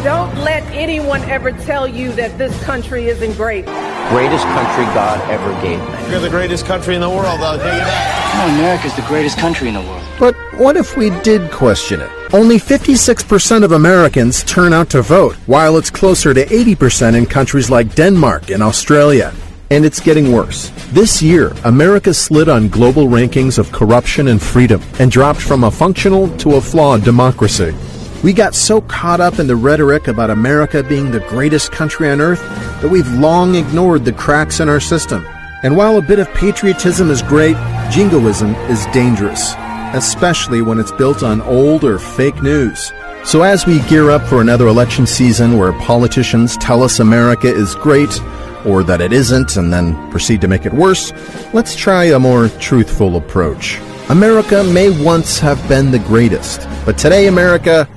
Don't 0.04 0.36
let 0.38 0.64
anyone 0.72 1.22
ever 1.24 1.52
tell 1.52 1.88
you 1.88 2.12
that 2.14 2.38
this 2.38 2.64
country 2.64 3.08
isn't 3.08 3.34
great. 3.36 3.66
Greatest 4.08 4.46
country 4.46 4.86
God 4.96 5.20
ever 5.30 5.52
gave 5.62 5.80
me. 5.80 6.12
You're 6.12 6.20
the 6.20 6.30
greatest 6.30 6.66
country 6.66 6.96
in 6.96 7.02
the 7.02 7.10
world, 7.10 7.42
I'll 7.42 7.58
tell 7.58 7.74
you 7.74 7.80
that. 7.80 8.48
No, 8.48 8.56
America's 8.56 8.96
the 8.96 9.04
greatest 9.04 9.38
country 9.38 9.68
in 9.68 9.74
the 9.76 9.82
world. 9.82 10.04
But 10.20 10.36
what 10.58 10.78
if 10.78 10.98
we 10.98 11.10
did 11.22 11.52
question 11.52 12.02
it? 12.02 12.10
Only 12.34 12.58
56% 12.58 13.64
of 13.64 13.72
Americans 13.72 14.44
turn 14.44 14.74
out 14.74 14.90
to 14.92 15.02
vote, 15.02 15.36
while 15.46 15.78
it's 15.78 15.92
closer 15.92 16.34
to 16.34 16.46
80% 16.46 17.16
in 17.16 17.26
countries 17.26 17.70
like 17.70 17.94
Denmark 17.96 18.50
and 18.50 18.64
Australia. 18.64 19.34
And 19.72 19.86
it's 19.86 20.00
getting 20.00 20.32
worse. 20.32 20.72
This 20.92 21.22
year, 21.22 21.54
America 21.64 22.12
slid 22.12 22.50
on 22.50 22.70
global 22.70 23.08
rankings 23.08 23.60
of 23.60 23.72
corruption 23.72 24.30
and 24.30 24.42
freedom 24.42 24.82
and 25.00 25.12
dropped 25.12 25.42
from 25.42 25.64
a 25.64 25.70
functional 25.70 26.28
to 26.38 26.56
a 26.56 26.62
flawed 26.62 27.04
democracy. 27.04 27.76
We 28.22 28.34
got 28.34 28.54
so 28.54 28.82
caught 28.82 29.22
up 29.22 29.40
in 29.40 29.48
the 29.48 29.56
rhetoric 29.56 30.10
about 30.10 30.30
America 30.30 30.84
being 30.84 31.10
the 31.10 31.22
greatest 31.22 31.72
country 31.72 32.10
on 32.10 32.20
earth 32.20 32.42
that 32.82 32.90
we've 32.90 33.10
long 33.14 33.56
ignored 33.56 34.04
the 34.04 34.12
cracks 34.12 34.60
in 34.60 34.68
our 34.68 34.82
system. 34.82 35.26
And 35.64 35.78
while 35.78 35.98
a 35.98 36.02
bit 36.02 36.20
of 36.20 36.28
patriotism 36.34 37.10
is 37.12 37.22
great, 37.22 37.56
jingoism 37.90 38.56
is 38.70 38.86
dangerous, 38.88 39.54
especially 39.94 40.62
when 40.62 40.80
it's 40.80 40.92
built 40.92 41.24
on 41.24 41.40
old 41.44 41.86
or 41.86 41.98
fake 41.98 42.44
news. 42.44 42.92
So 43.24 43.42
as 43.44 43.66
we 43.66 43.80
gear 43.84 44.10
up 44.10 44.24
for 44.24 44.42
another 44.42 44.68
election 44.68 45.08
season 45.08 45.58
where 45.58 45.72
politicians 45.72 46.58
tell 46.58 46.84
us 46.84 47.00
America 47.00 47.48
is 47.48 47.74
great, 47.76 48.22
or 48.66 48.84
that 48.84 49.00
it 49.00 49.14
isn't, 49.14 49.56
and 49.56 49.72
then 49.72 50.12
proceed 50.12 50.42
to 50.42 50.50
make 50.50 50.66
it 50.66 50.74
worse, 50.74 51.14
let's 51.54 51.74
try 51.74 52.06
a 52.06 52.20
more 52.20 52.50
truthful 52.60 53.16
approach. 53.16 53.80
America 54.10 54.62
may 54.66 54.90
once 55.06 55.40
have 55.40 55.66
been 55.70 55.92
the 55.92 56.00
greatest, 56.00 56.68
but 56.86 56.98
today, 56.98 57.28
America, 57.28 57.88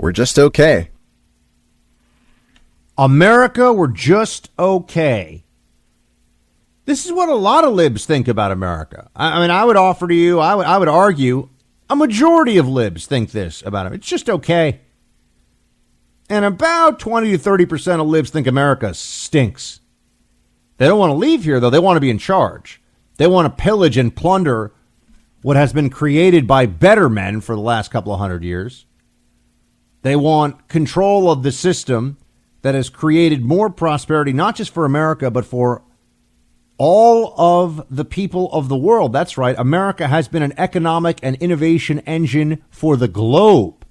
we're 0.00 0.12
just 0.12 0.38
okay. 0.38 0.88
America, 2.96 3.72
we're 3.72 3.86
just 3.86 4.50
okay. 4.58 5.44
This 6.86 7.04
is 7.04 7.12
what 7.12 7.28
a 7.28 7.34
lot 7.34 7.64
of 7.64 7.74
libs 7.74 8.06
think 8.06 8.26
about 8.26 8.50
America. 8.50 9.10
I, 9.14 9.38
I 9.38 9.40
mean, 9.40 9.50
I 9.50 9.64
would 9.64 9.76
offer 9.76 10.08
to 10.08 10.14
you, 10.14 10.40
I 10.40 10.54
would, 10.54 10.66
I 10.66 10.78
would 10.78 10.88
argue, 10.88 11.48
a 11.88 11.96
majority 11.96 12.56
of 12.56 12.66
libs 12.68 13.06
think 13.06 13.30
this 13.32 13.62
about 13.64 13.86
it. 13.86 13.92
It's 13.92 14.08
just 14.08 14.30
okay. 14.30 14.80
And 16.28 16.44
about 16.44 16.98
20 16.98 17.32
to 17.32 17.38
30% 17.38 18.00
of 18.00 18.06
libs 18.06 18.30
think 18.30 18.46
America 18.46 18.94
stinks. 18.94 19.80
They 20.78 20.86
don't 20.86 20.98
want 20.98 21.10
to 21.10 21.14
leave 21.14 21.44
here, 21.44 21.60
though. 21.60 21.70
They 21.70 21.78
want 21.78 21.96
to 21.96 22.00
be 22.00 22.10
in 22.10 22.18
charge. 22.18 22.80
They 23.18 23.26
want 23.26 23.46
to 23.46 23.62
pillage 23.62 23.98
and 23.98 24.14
plunder 24.14 24.72
what 25.42 25.56
has 25.56 25.72
been 25.72 25.90
created 25.90 26.46
by 26.46 26.66
better 26.66 27.08
men 27.08 27.40
for 27.40 27.54
the 27.54 27.60
last 27.60 27.90
couple 27.90 28.14
of 28.14 28.20
hundred 28.20 28.44
years. 28.44 28.86
They 30.02 30.16
want 30.16 30.68
control 30.68 31.30
of 31.30 31.42
the 31.42 31.52
system 31.52 32.16
that 32.62 32.74
has 32.74 32.90
created 32.90 33.44
more 33.44 33.70
prosperity, 33.70 34.32
not 34.32 34.56
just 34.56 34.72
for 34.72 34.84
America, 34.84 35.30
but 35.30 35.44
for 35.44 35.82
all 36.78 37.34
of 37.38 37.84
the 37.94 38.04
people 38.04 38.50
of 38.52 38.68
the 38.68 38.76
world. 38.76 39.12
That's 39.12 39.36
right. 39.36 39.54
America 39.58 40.08
has 40.08 40.28
been 40.28 40.42
an 40.42 40.54
economic 40.56 41.18
and 41.22 41.36
innovation 41.36 41.98
engine 42.00 42.62
for 42.70 42.96
the 42.96 43.08
globe. 43.08 43.84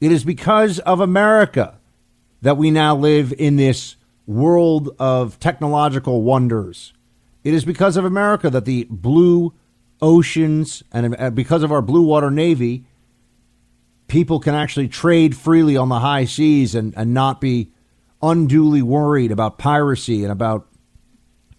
It 0.00 0.12
is 0.12 0.24
because 0.24 0.78
of 0.80 1.00
America 1.00 1.78
that 2.42 2.56
we 2.56 2.70
now 2.70 2.94
live 2.94 3.32
in 3.36 3.56
this 3.56 3.96
world 4.26 4.94
of 4.98 5.40
technological 5.40 6.22
wonders. 6.22 6.92
It 7.42 7.54
is 7.54 7.64
because 7.64 7.96
of 7.96 8.04
America 8.04 8.50
that 8.50 8.64
the 8.64 8.86
blue 8.90 9.52
oceans 10.02 10.82
and 10.92 11.16
uh, 11.18 11.30
because 11.30 11.62
of 11.62 11.72
our 11.72 11.82
blue 11.82 12.02
water 12.02 12.30
navy, 12.30 12.84
people 14.08 14.40
can 14.40 14.54
actually 14.54 14.88
trade 14.88 15.36
freely 15.36 15.76
on 15.76 15.88
the 15.88 16.00
high 16.00 16.24
seas 16.24 16.74
and, 16.74 16.94
and 16.96 17.12
not 17.12 17.40
be 17.40 17.72
unduly 18.22 18.82
worried 18.82 19.30
about 19.30 19.58
piracy 19.58 20.22
and 20.22 20.32
about 20.32 20.66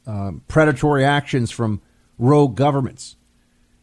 um, 0.05 0.41
predatory 0.47 1.03
actions 1.03 1.51
from 1.51 1.81
rogue 2.17 2.55
governments. 2.55 3.15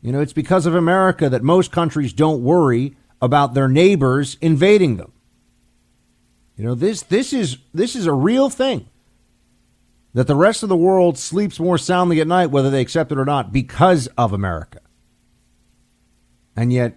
You 0.01 0.13
know, 0.13 0.21
it's 0.21 0.33
because 0.33 0.67
of 0.67 0.75
America 0.75 1.29
that 1.29 1.43
most 1.43 1.73
countries 1.73 2.13
don't 2.13 2.43
worry 2.43 2.97
about 3.23 3.55
their 3.55 3.69
neighbors 3.69 4.37
invading 4.41 4.97
them. 4.97 5.13
You 6.57 6.65
know, 6.65 6.75
this 6.75 7.03
this 7.03 7.33
is 7.33 7.59
this 7.73 7.97
is 7.97 8.07
a 8.07 8.13
real 8.13 8.51
thing. 8.51 8.89
That 10.13 10.29
the 10.29 10.37
rest 10.37 10.63
of 10.63 10.69
the 10.69 10.77
world 10.77 11.19
sleeps 11.19 11.59
more 11.59 11.79
soundly 11.79 12.21
at 12.21 12.29
night, 12.29 12.51
whether 12.51 12.71
they 12.71 12.81
accept 12.81 13.11
it 13.11 13.19
or 13.19 13.25
not, 13.25 13.53
because 13.53 14.07
of 14.17 14.33
America. 14.33 14.81
And 16.55 16.73
yet, 16.73 16.97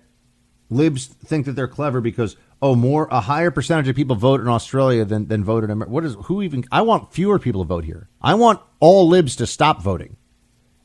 libs 0.70 1.06
think 1.06 1.46
that 1.46 1.54
they're 1.54 1.68
clever 1.68 2.02
because 2.02 2.36
oh, 2.62 2.76
more 2.76 3.08
a 3.12 3.22
higher 3.22 3.52
percentage 3.52 3.88
of 3.88 3.96
people 3.96 4.16
vote 4.16 4.42
in 4.42 4.48
Australia 4.48 5.06
than 5.06 5.28
than 5.28 5.44
vote 5.44 5.64
in 5.64 5.70
America. 5.70 5.92
What 5.92 6.06
is 6.06 6.16
who 6.24 6.42
even? 6.42 6.64
I 6.72 6.82
want 6.82 7.14
fewer 7.14 7.40
people 7.40 7.64
to 7.64 7.68
vote 7.68 7.86
here. 7.86 8.10
I 8.22 8.36
want 8.36 8.62
all 8.80 9.08
libs 9.08 9.36
to 9.38 9.48
stop 9.48 9.82
voting. 9.82 10.18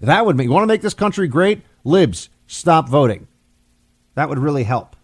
That 0.01 0.27
would 0.27 0.37
make 0.37 0.47
you 0.47 0.53
want 0.53 0.65
to 0.65 0.69
make 0.69 0.83
this 0.83 0.95
country 0.95 1.29
great. 1.29 1.63
Libs 1.85 2.29
stop 2.47 2.89
voting. 2.89 3.29
That 4.15 4.29
would 4.29 4.39
really 4.39 4.65
help. 4.65 4.97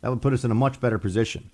That 0.00 0.10
would 0.10 0.22
put 0.22 0.32
us 0.32 0.44
in 0.44 0.50
a 0.50 0.54
much 0.54 0.80
better 0.80 0.98
position. 0.98 1.50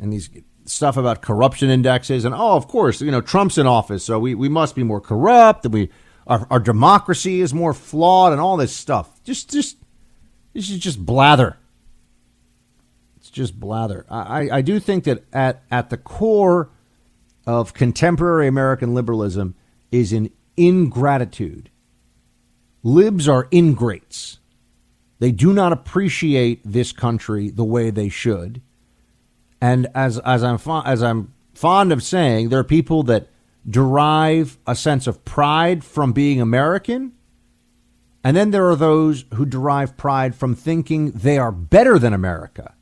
And 0.00 0.12
these 0.12 0.30
stuff 0.64 0.96
about 0.96 1.22
corruption 1.22 1.70
indexes 1.70 2.24
and 2.24 2.34
oh, 2.34 2.56
of 2.56 2.68
course, 2.68 3.00
you 3.00 3.10
know 3.10 3.20
Trump's 3.20 3.58
in 3.58 3.66
office, 3.66 4.04
so 4.04 4.18
we, 4.18 4.34
we 4.34 4.48
must 4.48 4.74
be 4.74 4.82
more 4.82 5.00
corrupt. 5.00 5.64
And 5.64 5.74
we 5.74 5.90
our, 6.26 6.46
our 6.50 6.60
democracy 6.60 7.40
is 7.40 7.54
more 7.54 7.72
flawed, 7.72 8.32
and 8.32 8.40
all 8.40 8.56
this 8.56 8.74
stuff. 8.74 9.22
Just 9.24 9.50
just 9.50 9.76
this 10.54 10.70
is 10.70 10.78
just 10.78 11.04
blather. 11.04 11.56
It's 13.28 13.36
just 13.36 13.60
blather. 13.60 14.06
I, 14.08 14.48
I 14.50 14.62
do 14.62 14.80
think 14.80 15.04
that 15.04 15.22
at, 15.34 15.62
at 15.70 15.90
the 15.90 15.98
core 15.98 16.70
of 17.46 17.74
contemporary 17.74 18.46
American 18.46 18.94
liberalism 18.94 19.54
is 19.92 20.14
an 20.14 20.30
ingratitude. 20.56 21.68
Libs 22.82 23.28
are 23.28 23.46
ingrates. 23.50 24.38
They 25.18 25.30
do 25.30 25.52
not 25.52 25.74
appreciate 25.74 26.62
this 26.64 26.90
country 26.90 27.50
the 27.50 27.64
way 27.64 27.90
they 27.90 28.08
should. 28.08 28.62
And 29.60 29.88
as, 29.94 30.18
as, 30.20 30.42
I'm, 30.42 30.56
fo- 30.56 30.80
as 30.86 31.02
I'm 31.02 31.34
fond 31.52 31.92
of 31.92 32.02
saying, 32.02 32.48
there 32.48 32.60
are 32.60 32.64
people 32.64 33.02
that 33.02 33.28
derive 33.68 34.56
a 34.66 34.74
sense 34.74 35.06
of 35.06 35.22
pride 35.26 35.84
from 35.84 36.12
being 36.12 36.40
American. 36.40 37.12
And 38.24 38.34
then 38.34 38.52
there 38.52 38.70
are 38.70 38.76
those 38.76 39.26
who 39.34 39.44
derive 39.44 39.98
pride 39.98 40.34
from 40.34 40.54
thinking 40.54 41.10
they 41.10 41.36
are 41.36 41.52
better 41.52 41.98
than 41.98 42.14
America. 42.14 42.72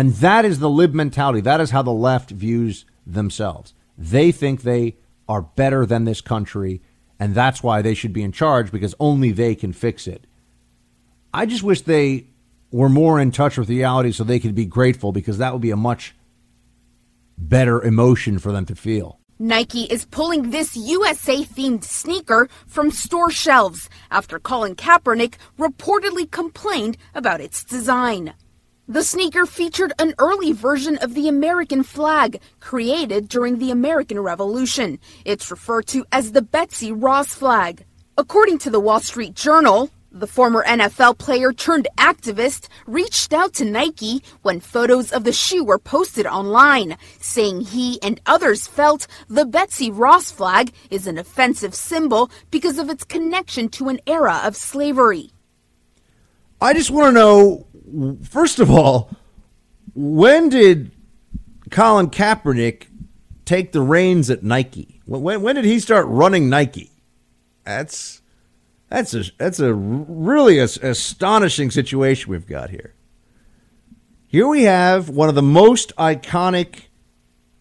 And 0.00 0.14
that 0.14 0.46
is 0.46 0.60
the 0.60 0.70
lib 0.70 0.94
mentality. 0.94 1.42
That 1.42 1.60
is 1.60 1.72
how 1.72 1.82
the 1.82 1.90
left 1.90 2.30
views 2.30 2.86
themselves. 3.06 3.74
They 3.98 4.32
think 4.32 4.62
they 4.62 4.96
are 5.28 5.42
better 5.42 5.84
than 5.84 6.06
this 6.06 6.22
country, 6.22 6.80
and 7.18 7.34
that's 7.34 7.62
why 7.62 7.82
they 7.82 7.92
should 7.92 8.14
be 8.14 8.22
in 8.22 8.32
charge 8.32 8.72
because 8.72 8.94
only 8.98 9.30
they 9.30 9.54
can 9.54 9.74
fix 9.74 10.06
it. 10.06 10.26
I 11.34 11.44
just 11.44 11.62
wish 11.62 11.82
they 11.82 12.28
were 12.70 12.88
more 12.88 13.20
in 13.20 13.30
touch 13.30 13.58
with 13.58 13.68
reality 13.68 14.10
so 14.10 14.24
they 14.24 14.40
could 14.40 14.54
be 14.54 14.64
grateful 14.64 15.12
because 15.12 15.36
that 15.36 15.52
would 15.52 15.60
be 15.60 15.70
a 15.70 15.76
much 15.76 16.16
better 17.36 17.82
emotion 17.82 18.38
for 18.38 18.52
them 18.52 18.64
to 18.64 18.74
feel. 18.74 19.20
Nike 19.38 19.82
is 19.82 20.06
pulling 20.06 20.48
this 20.48 20.78
USA 20.78 21.44
themed 21.44 21.84
sneaker 21.84 22.48
from 22.66 22.90
store 22.90 23.30
shelves 23.30 23.90
after 24.10 24.38
Colin 24.38 24.76
Kaepernick 24.76 25.34
reportedly 25.58 26.30
complained 26.30 26.96
about 27.14 27.42
its 27.42 27.62
design. 27.64 28.32
The 28.90 29.04
sneaker 29.04 29.46
featured 29.46 29.92
an 30.00 30.14
early 30.18 30.50
version 30.50 30.98
of 30.98 31.14
the 31.14 31.28
American 31.28 31.84
flag 31.84 32.40
created 32.58 33.28
during 33.28 33.58
the 33.58 33.70
American 33.70 34.18
Revolution. 34.18 34.98
It's 35.24 35.48
referred 35.48 35.86
to 35.94 36.04
as 36.10 36.32
the 36.32 36.42
Betsy 36.42 36.90
Ross 36.90 37.32
flag. 37.32 37.84
According 38.18 38.58
to 38.58 38.70
the 38.70 38.80
Wall 38.80 38.98
Street 38.98 39.34
Journal, 39.34 39.90
the 40.10 40.26
former 40.26 40.64
NFL 40.64 41.18
player 41.18 41.52
turned 41.52 41.86
activist 41.98 42.66
reached 42.84 43.32
out 43.32 43.54
to 43.54 43.64
Nike 43.64 44.24
when 44.42 44.58
photos 44.58 45.12
of 45.12 45.22
the 45.22 45.32
shoe 45.32 45.62
were 45.62 45.78
posted 45.78 46.26
online, 46.26 46.96
saying 47.20 47.60
he 47.60 48.02
and 48.02 48.20
others 48.26 48.66
felt 48.66 49.06
the 49.28 49.46
Betsy 49.46 49.92
Ross 49.92 50.32
flag 50.32 50.72
is 50.90 51.06
an 51.06 51.16
offensive 51.16 51.76
symbol 51.76 52.28
because 52.50 52.76
of 52.76 52.90
its 52.90 53.04
connection 53.04 53.68
to 53.68 53.88
an 53.88 54.00
era 54.08 54.40
of 54.42 54.56
slavery. 54.56 55.30
I 56.62 56.74
just 56.74 56.90
want 56.90 57.06
to 57.06 57.12
know 57.12 57.66
first 58.22 58.58
of 58.58 58.70
all, 58.70 59.10
when 59.94 60.48
did 60.48 60.92
Colin 61.70 62.10
Kaepernick 62.10 62.86
take 63.44 63.72
the 63.72 63.80
reins 63.80 64.30
at 64.30 64.42
Nike? 64.42 65.00
When, 65.06 65.42
when 65.42 65.54
did 65.56 65.64
he 65.64 65.80
start 65.80 66.06
running 66.06 66.48
Nike? 66.48 66.90
That's 67.64 68.22
that's 68.88 69.14
a 69.14 69.24
that's 69.38 69.60
a 69.60 69.72
really 69.72 70.58
a, 70.58 70.64
astonishing 70.64 71.70
situation 71.70 72.30
we've 72.30 72.46
got 72.46 72.70
here. 72.70 72.94
Here 74.26 74.46
we 74.46 74.62
have 74.62 75.08
one 75.08 75.28
of 75.28 75.34
the 75.34 75.42
most 75.42 75.94
iconic 75.96 76.84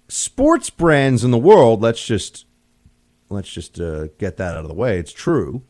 sports 0.08 0.70
brands 0.70 1.24
in 1.24 1.32
the 1.32 1.38
world. 1.38 1.82
Let's 1.82 2.04
just 2.04 2.46
let's 3.30 3.50
just 3.50 3.80
uh, 3.80 4.08
get 4.18 4.38
that 4.38 4.56
out 4.56 4.64
of 4.64 4.68
the 4.68 4.74
way. 4.74 5.00
It's 5.00 5.14
true. 5.14 5.64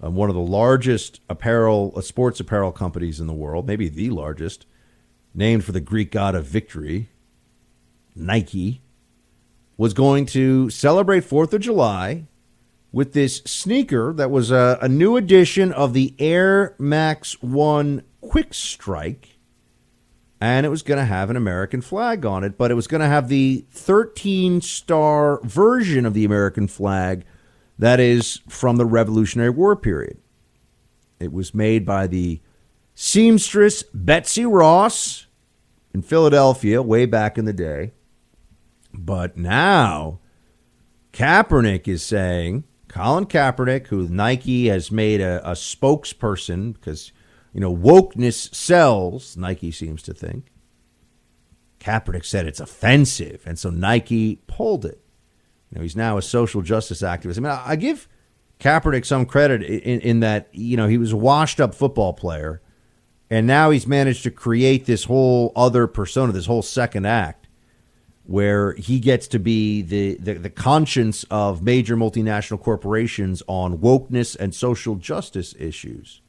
Um, 0.00 0.14
one 0.14 0.28
of 0.28 0.34
the 0.34 0.40
largest 0.40 1.20
apparel, 1.28 1.92
uh, 1.96 2.00
sports 2.00 2.38
apparel 2.40 2.72
companies 2.72 3.20
in 3.20 3.26
the 3.26 3.32
world, 3.32 3.66
maybe 3.66 3.88
the 3.88 4.10
largest, 4.10 4.66
named 5.34 5.64
for 5.64 5.72
the 5.72 5.80
Greek 5.80 6.10
god 6.10 6.34
of 6.34 6.44
victory, 6.46 7.08
Nike, 8.14 8.82
was 9.76 9.94
going 9.94 10.26
to 10.26 10.70
celebrate 10.70 11.24
Fourth 11.24 11.52
of 11.52 11.60
July 11.60 12.26
with 12.92 13.12
this 13.12 13.36
sneaker 13.44 14.12
that 14.14 14.30
was 14.30 14.50
a, 14.50 14.78
a 14.80 14.88
new 14.88 15.16
edition 15.16 15.72
of 15.72 15.92
the 15.92 16.14
Air 16.18 16.74
Max 16.78 17.42
One 17.42 18.02
Quick 18.20 18.54
Strike 18.54 19.36
and 20.40 20.66
it 20.66 20.68
was 20.68 20.82
going 20.82 20.98
to 20.98 21.04
have 21.04 21.30
an 21.30 21.36
American 21.36 21.80
flag 21.80 22.26
on 22.26 22.44
it, 22.44 22.58
but 22.58 22.70
it 22.70 22.74
was 22.74 22.86
going 22.86 23.00
to 23.00 23.06
have 23.06 23.28
the 23.28 23.64
13 23.70 24.60
star 24.60 25.40
version 25.42 26.04
of 26.04 26.14
the 26.14 26.24
American 26.24 26.68
flag 26.68 27.24
that 27.78 28.00
is 28.00 28.40
from 28.48 28.76
the 28.76 28.86
Revolutionary 28.86 29.50
War 29.50 29.76
period. 29.76 30.18
It 31.20 31.32
was 31.32 31.54
made 31.54 31.84
by 31.84 32.06
the 32.06 32.40
seamstress 32.94 33.82
Betsy 33.94 34.46
Ross 34.46 35.26
in 35.94 36.02
Philadelphia 36.02 36.82
way 36.82 37.06
back 37.06 37.38
in 37.38 37.44
the 37.44 37.52
day. 37.52 37.92
But 38.92 39.36
now 39.36 40.20
Kaepernick 41.12 41.88
is 41.88 42.02
saying, 42.02 42.64
Colin 42.88 43.26
Kaepernick, 43.26 43.88
who 43.88 44.08
Nike 44.08 44.68
has 44.68 44.90
made 44.90 45.20
a, 45.20 45.46
a 45.48 45.52
spokesperson 45.52 46.74
because 46.74 47.12
you 47.56 47.60
know, 47.60 47.74
wokeness 47.74 48.54
sells, 48.54 49.34
Nike 49.34 49.70
seems 49.70 50.02
to 50.02 50.12
think. 50.12 50.48
Kaepernick 51.80 52.26
said 52.26 52.46
it's 52.46 52.60
offensive, 52.60 53.44
and 53.46 53.58
so 53.58 53.70
Nike 53.70 54.42
pulled 54.46 54.84
it. 54.84 55.00
You 55.70 55.76
know, 55.76 55.82
he's 55.82 55.96
now 55.96 56.16
a 56.16 56.22
social 56.22 56.62
justice 56.62 57.02
activist. 57.02 57.38
I 57.38 57.40
mean, 57.40 57.52
I 57.52 57.76
give 57.76 58.08
Kaepernick 58.60 59.04
some 59.04 59.26
credit 59.26 59.62
in, 59.62 60.00
in 60.00 60.20
that, 60.20 60.48
you 60.52 60.76
know, 60.76 60.86
he 60.86 60.98
was 60.98 61.12
a 61.12 61.16
washed 61.16 61.60
up 61.60 61.74
football 61.74 62.12
player, 62.12 62.62
and 63.28 63.46
now 63.46 63.70
he's 63.70 63.86
managed 63.86 64.22
to 64.22 64.30
create 64.30 64.86
this 64.86 65.04
whole 65.04 65.52
other 65.56 65.86
persona, 65.86 66.32
this 66.32 66.46
whole 66.46 66.62
second 66.62 67.06
act, 67.06 67.48
where 68.24 68.74
he 68.74 68.98
gets 68.98 69.28
to 69.28 69.38
be 69.38 69.82
the, 69.82 70.16
the, 70.16 70.34
the 70.34 70.50
conscience 70.50 71.24
of 71.30 71.62
major 71.62 71.96
multinational 71.96 72.60
corporations 72.60 73.42
on 73.46 73.78
wokeness 73.78 74.36
and 74.36 74.54
social 74.54 74.94
justice 74.94 75.54
issues. 75.58 76.22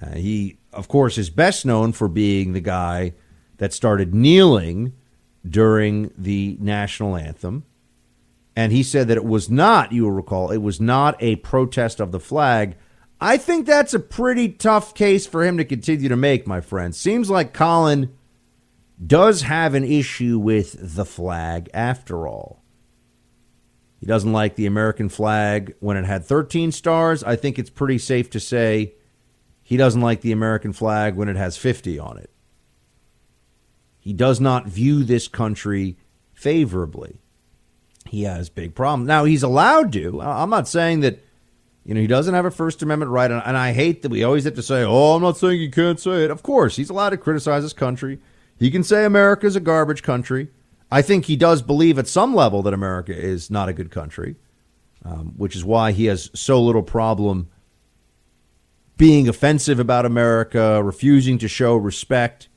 Uh, 0.00 0.10
he, 0.14 0.58
of 0.72 0.88
course, 0.88 1.18
is 1.18 1.30
best 1.30 1.64
known 1.64 1.92
for 1.92 2.08
being 2.08 2.52
the 2.52 2.60
guy 2.60 3.12
that 3.58 3.72
started 3.72 4.14
kneeling 4.14 4.92
during 5.48 6.10
the 6.16 6.56
national 6.60 7.16
anthem. 7.16 7.64
And 8.56 8.72
he 8.72 8.82
said 8.82 9.08
that 9.08 9.16
it 9.16 9.24
was 9.24 9.50
not, 9.50 9.92
you 9.92 10.04
will 10.04 10.12
recall, 10.12 10.50
it 10.50 10.58
was 10.58 10.80
not 10.80 11.20
a 11.20 11.36
protest 11.36 12.00
of 12.00 12.12
the 12.12 12.20
flag. 12.20 12.76
I 13.20 13.36
think 13.36 13.66
that's 13.66 13.94
a 13.94 13.98
pretty 13.98 14.48
tough 14.48 14.94
case 14.94 15.26
for 15.26 15.44
him 15.44 15.56
to 15.56 15.64
continue 15.64 16.08
to 16.08 16.16
make, 16.16 16.46
my 16.46 16.60
friend. 16.60 16.94
Seems 16.94 17.30
like 17.30 17.52
Colin 17.52 18.14
does 19.04 19.42
have 19.42 19.74
an 19.74 19.84
issue 19.84 20.38
with 20.38 20.76
the 20.78 21.04
flag 21.04 21.68
after 21.74 22.28
all. 22.28 22.62
He 23.98 24.06
doesn't 24.06 24.32
like 24.32 24.54
the 24.54 24.66
American 24.66 25.08
flag 25.08 25.74
when 25.80 25.96
it 25.96 26.04
had 26.04 26.24
13 26.24 26.72
stars. 26.72 27.24
I 27.24 27.36
think 27.36 27.58
it's 27.58 27.70
pretty 27.70 27.98
safe 27.98 28.28
to 28.30 28.40
say 28.40 28.94
he 29.62 29.78
doesn't 29.78 30.02
like 30.02 30.20
the 30.20 30.32
American 30.32 30.74
flag 30.74 31.16
when 31.16 31.28
it 31.28 31.36
has 31.36 31.56
50 31.56 31.98
on 31.98 32.18
it. 32.18 32.30
He 33.98 34.12
does 34.12 34.38
not 34.38 34.66
view 34.66 35.02
this 35.02 35.26
country 35.26 35.96
favorably. 36.34 37.22
He 38.06 38.22
has 38.24 38.48
big 38.48 38.74
problems. 38.74 39.08
Now, 39.08 39.24
he's 39.24 39.42
allowed 39.42 39.92
to. 39.94 40.20
I'm 40.20 40.50
not 40.50 40.68
saying 40.68 41.00
that, 41.00 41.24
you 41.84 41.94
know, 41.94 42.00
he 42.00 42.06
doesn't 42.06 42.34
have 42.34 42.44
a 42.44 42.50
First 42.50 42.82
Amendment 42.82 43.10
right. 43.10 43.30
And 43.30 43.56
I 43.56 43.72
hate 43.72 44.02
that 44.02 44.10
we 44.10 44.22
always 44.22 44.44
have 44.44 44.54
to 44.54 44.62
say, 44.62 44.84
oh, 44.84 45.14
I'm 45.14 45.22
not 45.22 45.36
saying 45.36 45.60
he 45.60 45.70
can't 45.70 45.98
say 45.98 46.24
it. 46.24 46.30
Of 46.30 46.42
course, 46.42 46.76
he's 46.76 46.90
allowed 46.90 47.10
to 47.10 47.16
criticize 47.16 47.62
his 47.62 47.72
country. 47.72 48.20
He 48.58 48.70
can 48.70 48.84
say 48.84 49.04
America's 49.04 49.56
a 49.56 49.60
garbage 49.60 50.02
country. 50.02 50.48
I 50.90 51.02
think 51.02 51.24
he 51.24 51.34
does 51.34 51.60
believe 51.60 51.98
at 51.98 52.06
some 52.06 52.34
level 52.34 52.62
that 52.62 52.74
America 52.74 53.16
is 53.16 53.50
not 53.50 53.68
a 53.68 53.72
good 53.72 53.90
country, 53.90 54.36
um, 55.04 55.34
which 55.36 55.56
is 55.56 55.64
why 55.64 55.92
he 55.92 56.04
has 56.06 56.30
so 56.34 56.62
little 56.62 56.82
problem 56.82 57.48
being 58.96 59.28
offensive 59.28 59.80
about 59.80 60.06
America, 60.06 60.80
refusing 60.82 61.36
to 61.38 61.48
show 61.48 61.74
respect 61.74 62.48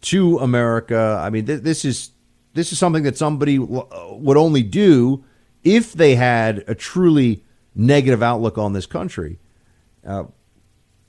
to 0.00 0.38
America. 0.38 1.20
I 1.22 1.30
mean, 1.30 1.46
th- 1.46 1.62
this 1.62 1.84
is 1.84 2.10
this 2.54 2.72
is 2.72 2.78
something 2.78 3.02
that 3.04 3.16
somebody 3.16 3.58
w- 3.58 3.86
would 4.12 4.36
only 4.36 4.62
do 4.62 5.24
if 5.64 5.92
they 5.92 6.14
had 6.14 6.64
a 6.66 6.74
truly 6.74 7.44
negative 7.74 8.22
outlook 8.22 8.58
on 8.58 8.72
this 8.72 8.86
country. 8.86 9.38
Uh, 10.06 10.24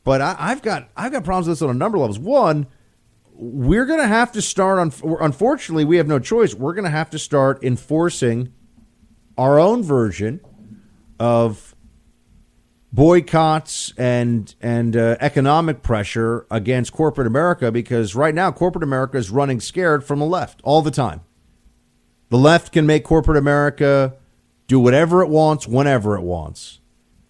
but 0.03 0.21
I, 0.21 0.49
have 0.49 0.61
got 0.61 0.89
I've 0.95 1.11
got 1.11 1.23
problems 1.23 1.47
with 1.47 1.57
this 1.57 1.61
on 1.61 1.69
a 1.69 1.73
number 1.73 1.97
of 1.97 2.01
levels. 2.01 2.19
One, 2.19 2.67
we're 3.33 3.85
going 3.85 3.99
to 3.99 4.07
have 4.07 4.31
to 4.33 4.41
start 4.41 4.79
on. 4.79 5.17
Unfortunately, 5.21 5.85
we 5.85 5.97
have 5.97 6.07
no 6.07 6.19
choice. 6.19 6.53
We're 6.53 6.73
going 6.73 6.83
to 6.85 6.91
have 6.91 7.09
to 7.11 7.19
start 7.19 7.63
enforcing 7.63 8.53
our 9.37 9.59
own 9.59 9.81
version 9.81 10.41
of 11.19 11.73
boycotts 12.91 13.93
and 13.97 14.53
and 14.61 14.95
uh, 14.95 15.17
economic 15.19 15.81
pressure 15.81 16.45
against 16.51 16.91
corporate 16.93 17.25
America 17.25 17.71
because 17.71 18.13
right 18.13 18.35
now 18.35 18.51
corporate 18.51 18.83
America 18.83 19.17
is 19.17 19.31
running 19.31 19.59
scared 19.59 20.03
from 20.03 20.19
the 20.19 20.25
left 20.25 20.61
all 20.63 20.81
the 20.81 20.91
time. 20.91 21.21
The 22.33 22.39
left 22.39 22.71
can 22.71 22.87
make 22.87 23.03
corporate 23.03 23.37
America 23.37 24.15
do 24.65 24.79
whatever 24.79 25.21
it 25.21 25.29
wants 25.29 25.67
whenever 25.67 26.17
it 26.17 26.23
wants. 26.23 26.79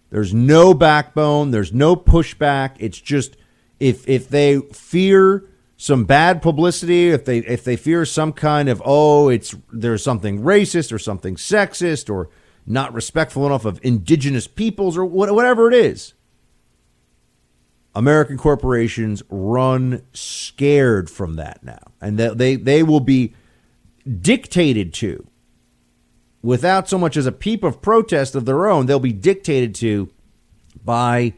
There's 0.08 0.32
no 0.32 0.72
backbone, 0.72 1.50
there's 1.50 1.74
no 1.74 1.94
pushback. 1.94 2.76
It's 2.78 2.98
just 2.98 3.36
if 3.78 4.08
if 4.08 4.30
they 4.30 4.60
fear 4.72 5.44
some 5.76 6.06
bad 6.06 6.40
publicity, 6.40 7.10
if 7.10 7.26
they 7.26 7.40
if 7.40 7.64
they 7.64 7.76
fear 7.76 8.06
some 8.06 8.32
kind 8.32 8.70
of 8.70 8.80
oh, 8.82 9.28
it's 9.28 9.54
there's 9.70 10.02
something 10.02 10.40
racist 10.40 10.90
or 10.90 10.98
something 10.98 11.36
sexist 11.36 12.08
or 12.08 12.30
not 12.64 12.94
respectful 12.94 13.44
enough 13.44 13.66
of 13.66 13.78
indigenous 13.82 14.46
peoples 14.46 14.96
or 14.96 15.04
whatever 15.04 15.68
it 15.68 15.74
is. 15.74 16.14
American 17.94 18.38
corporations 18.38 19.22
run 19.28 20.00
scared 20.14 21.10
from 21.10 21.36
that 21.36 21.62
now, 21.62 21.92
and 22.00 22.18
they 22.18 22.56
they 22.56 22.82
will 22.82 23.00
be 23.00 23.34
dictated 24.20 24.92
to 24.94 25.26
without 26.42 26.88
so 26.88 26.98
much 26.98 27.16
as 27.16 27.26
a 27.26 27.32
peep 27.32 27.64
of 27.64 27.80
protest 27.80 28.34
of 28.34 28.44
their 28.44 28.68
own. 28.68 28.86
They'll 28.86 28.98
be 28.98 29.12
dictated 29.12 29.74
to 29.76 30.10
by 30.84 31.34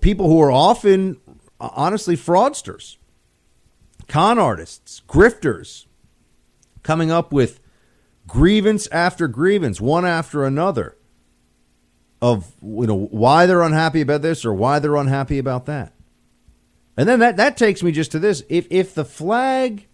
people 0.00 0.28
who 0.28 0.40
are 0.42 0.50
often, 0.52 1.18
uh, 1.60 1.70
honestly, 1.72 2.16
fraudsters, 2.16 2.96
con 4.08 4.38
artists, 4.38 5.00
grifters, 5.08 5.86
coming 6.82 7.10
up 7.10 7.32
with 7.32 7.60
grievance 8.26 8.86
after 8.88 9.28
grievance, 9.28 9.80
one 9.80 10.04
after 10.04 10.44
another, 10.44 10.96
of 12.20 12.52
you 12.62 12.86
know 12.86 13.06
why 13.10 13.46
they're 13.46 13.62
unhappy 13.62 14.00
about 14.00 14.22
this 14.22 14.44
or 14.44 14.52
why 14.52 14.78
they're 14.78 14.96
unhappy 14.96 15.38
about 15.38 15.66
that. 15.66 15.94
And 16.96 17.08
then 17.08 17.18
that 17.20 17.36
that 17.36 17.56
takes 17.56 17.82
me 17.82 17.92
just 17.92 18.12
to 18.12 18.18
this: 18.18 18.42
if 18.48 18.66
if 18.70 18.94
the 18.94 19.04
flag, 19.04 19.86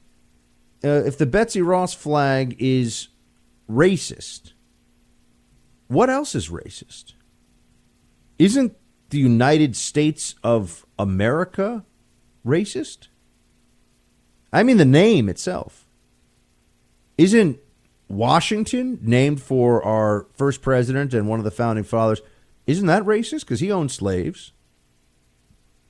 uh, 0.85 1.03
if 1.07 1.19
the 1.19 1.27
Betsy 1.27 1.63
Ross 1.63 1.95
flag 1.95 2.57
is 2.59 3.09
racist, 3.71 4.53
what 5.89 6.11
else 6.11 6.35
is 6.35 6.49
racist? 6.49 7.15
Isn't 8.39 8.77
the 9.11 9.19
United 9.19 9.77
States 9.77 10.35
of 10.43 10.87
America 10.99 11.85
racist? 12.47 13.09
I 14.53 14.63
mean, 14.63 14.77
the 14.77 14.85
name 14.85 15.29
itself. 15.29 15.87
Isn't 17.17 17.59
Washington, 18.09 18.99
named 19.03 19.41
for 19.41 19.83
our 19.85 20.27
first 20.35 20.61
president 20.61 21.15
and 21.15 21.29
one 21.29 21.41
of 21.41 21.45
the 21.45 21.51
founding 21.51 21.85
fathers, 21.85 22.21
isn't 22.67 22.87
that 22.87 23.05
racist? 23.05 23.41
Because 23.41 23.61
he 23.61 23.73
owned 23.73 23.91
slaves. 23.91 24.53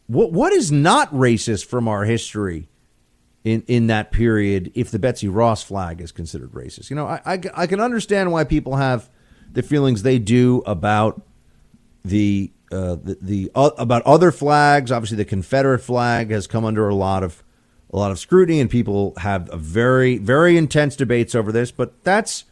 What 0.07 0.33
what 0.33 0.53
is 0.53 0.71
not 0.71 1.13
racist 1.13 1.67
from 1.67 1.89
our 1.89 2.05
history 2.05 2.69
in 3.45 3.63
in 3.67 3.87
that 3.89 4.13
period? 4.13 4.71
If 4.75 4.91
the 4.91 4.99
Betsy 4.99 5.29
Ross 5.29 5.63
flag 5.63 6.01
is 6.01 6.13
considered 6.13 6.53
racist, 6.53 6.91
you 6.91 6.97
know, 6.97 7.07
I 7.07 7.21
I, 7.25 7.41
I 7.55 7.67
can 7.67 7.81
understand 7.81 8.33
why 8.33 8.45
people 8.45 8.77
have 8.77 9.09
the 9.53 9.63
feelings 9.63 10.03
they 10.03 10.19
do 10.19 10.63
about 10.67 11.23
the 12.05 12.51
uh, 12.71 12.97
the, 12.97 13.19
the 13.21 13.51
uh, 13.55 13.71
about 13.79 14.03
other 14.03 14.33
flags. 14.33 14.91
Obviously, 14.91 15.17
the 15.17 15.25
Confederate 15.25 15.81
flag 15.81 16.31
has 16.31 16.47
come 16.47 16.65
under 16.65 16.89
a 16.89 16.95
lot 16.95 17.23
of 17.23 17.43
a 17.93 17.97
lot 17.99 18.11
of 18.11 18.19
scrutiny, 18.19 18.61
and 18.61 18.71
people 18.71 19.13
have 19.19 19.49
very, 19.53 20.17
very 20.19 20.57
intense 20.57 20.97
debates 20.97 21.35
over 21.35 21.53
this. 21.53 21.71
But 21.71 22.03
that's 22.05 22.45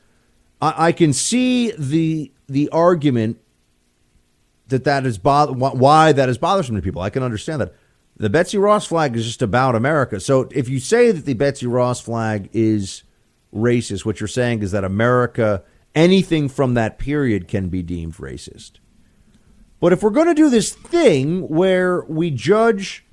I, 0.60 0.88
I 0.88 0.92
can 0.92 1.12
see 1.12 1.72
the 1.72 2.30
the 2.48 2.68
argument 2.70 3.38
that 4.68 4.84
that 4.84 5.06
is 5.06 5.18
bo- 5.18 5.52
why 5.52 6.12
that 6.12 6.28
is 6.28 6.38
bothersome 6.38 6.76
to 6.76 6.82
people. 6.82 7.02
I 7.02 7.10
can 7.10 7.22
understand 7.22 7.60
that. 7.62 7.74
The 8.20 8.28
Betsy 8.28 8.58
Ross 8.58 8.84
flag 8.84 9.16
is 9.16 9.24
just 9.24 9.40
about 9.40 9.74
America. 9.74 10.20
So 10.20 10.46
if 10.52 10.68
you 10.68 10.78
say 10.78 11.10
that 11.10 11.24
the 11.24 11.32
Betsy 11.32 11.66
Ross 11.66 12.02
flag 12.02 12.50
is 12.52 13.02
racist, 13.50 14.04
what 14.04 14.20
you're 14.20 14.28
saying 14.28 14.62
is 14.62 14.72
that 14.72 14.84
America, 14.84 15.62
anything 15.94 16.50
from 16.50 16.74
that 16.74 16.98
period 16.98 17.48
can 17.48 17.70
be 17.70 17.82
deemed 17.82 18.16
racist. 18.16 18.72
But 19.80 19.94
if 19.94 20.02
we're 20.02 20.10
going 20.10 20.26
to 20.26 20.34
do 20.34 20.50
this 20.50 20.74
thing 20.74 21.48
where 21.48 22.02
we 22.02 22.30
judge 22.30 23.06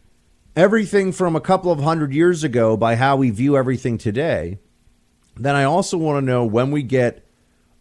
everything 0.58 1.14
from 1.14 1.38
a 1.38 1.42
couple 1.42 1.72
of 1.72 1.80
hundred 1.80 2.14
years 2.14 2.44
ago 2.44 2.76
by 2.76 2.98
how 2.98 3.16
we 3.16 3.30
view 3.30 3.56
everything 3.56 3.98
today, 3.98 4.60
then 5.38 5.56
I 5.56 5.64
also 5.64 5.98
want 5.98 6.18
to 6.18 6.26
know 6.30 6.44
when 6.44 6.70
we 6.70 6.84
get 6.84 7.26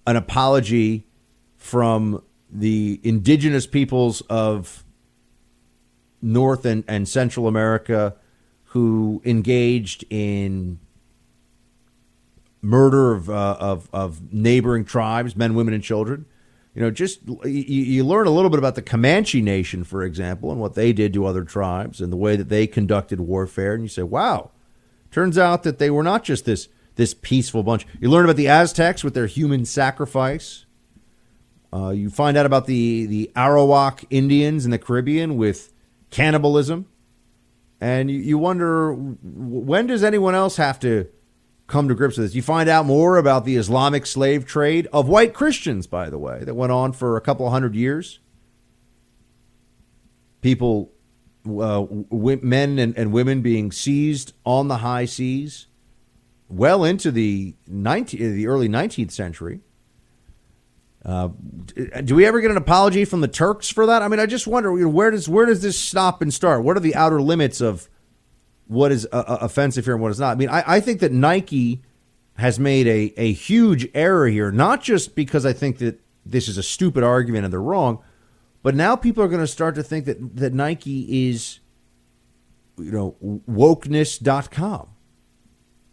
an 0.06 0.14
apology 0.14 1.08
from 1.56 2.22
the 2.48 3.00
indigenous 3.02 3.66
peoples 3.66 4.20
of 4.30 4.84
North 6.22 6.64
and, 6.64 6.84
and 6.88 7.08
Central 7.08 7.46
America 7.46 8.16
who 8.70 9.22
engaged 9.24 10.04
in 10.10 10.78
murder 12.60 13.12
of, 13.12 13.30
uh, 13.30 13.56
of, 13.58 13.88
of 13.92 14.32
neighboring 14.32 14.84
tribes, 14.84 15.36
men, 15.36 15.54
women, 15.54 15.72
and 15.72 15.82
children. 15.82 16.26
You 16.74 16.82
know, 16.82 16.90
just 16.90 17.20
you, 17.26 17.42
you 17.44 18.04
learn 18.04 18.26
a 18.26 18.30
little 18.30 18.50
bit 18.50 18.58
about 18.58 18.74
the 18.74 18.82
Comanche 18.82 19.40
Nation, 19.40 19.82
for 19.82 20.02
example, 20.02 20.50
and 20.50 20.60
what 20.60 20.74
they 20.74 20.92
did 20.92 21.14
to 21.14 21.24
other 21.24 21.42
tribes 21.42 22.02
and 22.02 22.12
the 22.12 22.18
way 22.18 22.36
that 22.36 22.50
they 22.50 22.66
conducted 22.66 23.18
warfare. 23.18 23.72
And 23.72 23.82
you 23.82 23.88
say, 23.88 24.02
wow, 24.02 24.50
turns 25.10 25.38
out 25.38 25.62
that 25.62 25.78
they 25.78 25.88
were 25.88 26.02
not 26.02 26.22
just 26.22 26.44
this 26.44 26.68
this 26.96 27.14
peaceful 27.14 27.62
bunch. 27.62 27.86
You 28.00 28.10
learn 28.10 28.24
about 28.24 28.36
the 28.36 28.48
Aztecs 28.48 29.04
with 29.04 29.14
their 29.14 29.26
human 29.26 29.64
sacrifice. 29.64 30.66
Uh, 31.72 31.90
you 31.90 32.10
find 32.10 32.36
out 32.36 32.44
about 32.44 32.66
the 32.66 33.06
the 33.06 33.30
Arawak 33.34 34.04
Indians 34.10 34.66
in 34.66 34.70
the 34.70 34.78
Caribbean 34.78 35.38
with 35.38 35.72
cannibalism, 36.10 36.86
and 37.80 38.10
you, 38.10 38.18
you 38.18 38.38
wonder 38.38 38.94
when 38.94 39.86
does 39.86 40.02
anyone 40.02 40.34
else 40.34 40.56
have 40.56 40.80
to 40.80 41.08
come 41.66 41.88
to 41.88 41.94
grips 41.94 42.16
with 42.16 42.26
this. 42.26 42.34
You 42.34 42.42
find 42.42 42.68
out 42.68 42.86
more 42.86 43.16
about 43.16 43.44
the 43.44 43.56
Islamic 43.56 44.06
slave 44.06 44.46
trade 44.46 44.86
of 44.92 45.08
white 45.08 45.34
Christians, 45.34 45.86
by 45.86 46.10
the 46.10 46.18
way, 46.18 46.44
that 46.44 46.54
went 46.54 46.72
on 46.72 46.92
for 46.92 47.16
a 47.16 47.20
couple 47.20 47.48
hundred 47.50 47.74
years. 47.74 48.20
People, 50.40 50.92
uh, 51.46 51.86
men 52.10 52.78
and, 52.78 52.96
and 52.96 53.12
women 53.12 53.42
being 53.42 53.72
seized 53.72 54.32
on 54.44 54.68
the 54.68 54.78
high 54.78 55.06
seas, 55.06 55.66
well 56.48 56.84
into 56.84 57.10
the 57.10 57.56
19, 57.66 58.34
the 58.34 58.46
early 58.46 58.68
19th 58.68 59.10
century. 59.10 59.60
Uh, 61.06 61.28
do 62.04 62.16
we 62.16 62.26
ever 62.26 62.40
get 62.40 62.50
an 62.50 62.56
apology 62.56 63.04
from 63.04 63.20
the 63.20 63.28
Turks 63.28 63.70
for 63.70 63.86
that? 63.86 64.02
I 64.02 64.08
mean, 64.08 64.18
I 64.18 64.26
just 64.26 64.46
wonder 64.46 64.72
where 64.88 65.12
does 65.12 65.28
where 65.28 65.46
does 65.46 65.62
this 65.62 65.78
stop 65.78 66.20
and 66.20 66.34
start? 66.34 66.64
What 66.64 66.76
are 66.76 66.80
the 66.80 66.96
outer 66.96 67.22
limits 67.22 67.60
of 67.60 67.88
what 68.66 68.92
is 68.92 69.06
uh, 69.12 69.38
offensive 69.40 69.84
here 69.84 69.94
and 69.94 70.02
what 70.02 70.10
is 70.10 70.20
not. 70.20 70.32
I 70.32 70.34
mean, 70.34 70.48
I, 70.48 70.64
I 70.66 70.80
think 70.80 71.00
that 71.00 71.12
Nike 71.12 71.82
has 72.36 72.58
made 72.58 72.86
a, 72.86 73.14
a 73.16 73.32
huge 73.32 73.88
error 73.94 74.28
here, 74.28 74.50
not 74.50 74.82
just 74.82 75.14
because 75.14 75.46
I 75.46 75.52
think 75.52 75.78
that 75.78 76.00
this 76.24 76.48
is 76.48 76.58
a 76.58 76.62
stupid 76.62 77.02
argument 77.04 77.44
and 77.44 77.52
they're 77.52 77.62
wrong, 77.62 78.02
but 78.62 78.74
now 78.74 78.96
people 78.96 79.22
are 79.22 79.28
going 79.28 79.40
to 79.40 79.46
start 79.46 79.74
to 79.76 79.82
think 79.82 80.06
that, 80.06 80.36
that 80.36 80.52
Nike 80.52 81.28
is, 81.28 81.60
you 82.76 82.90
know, 82.90 83.16
wokeness.com. 83.48 84.90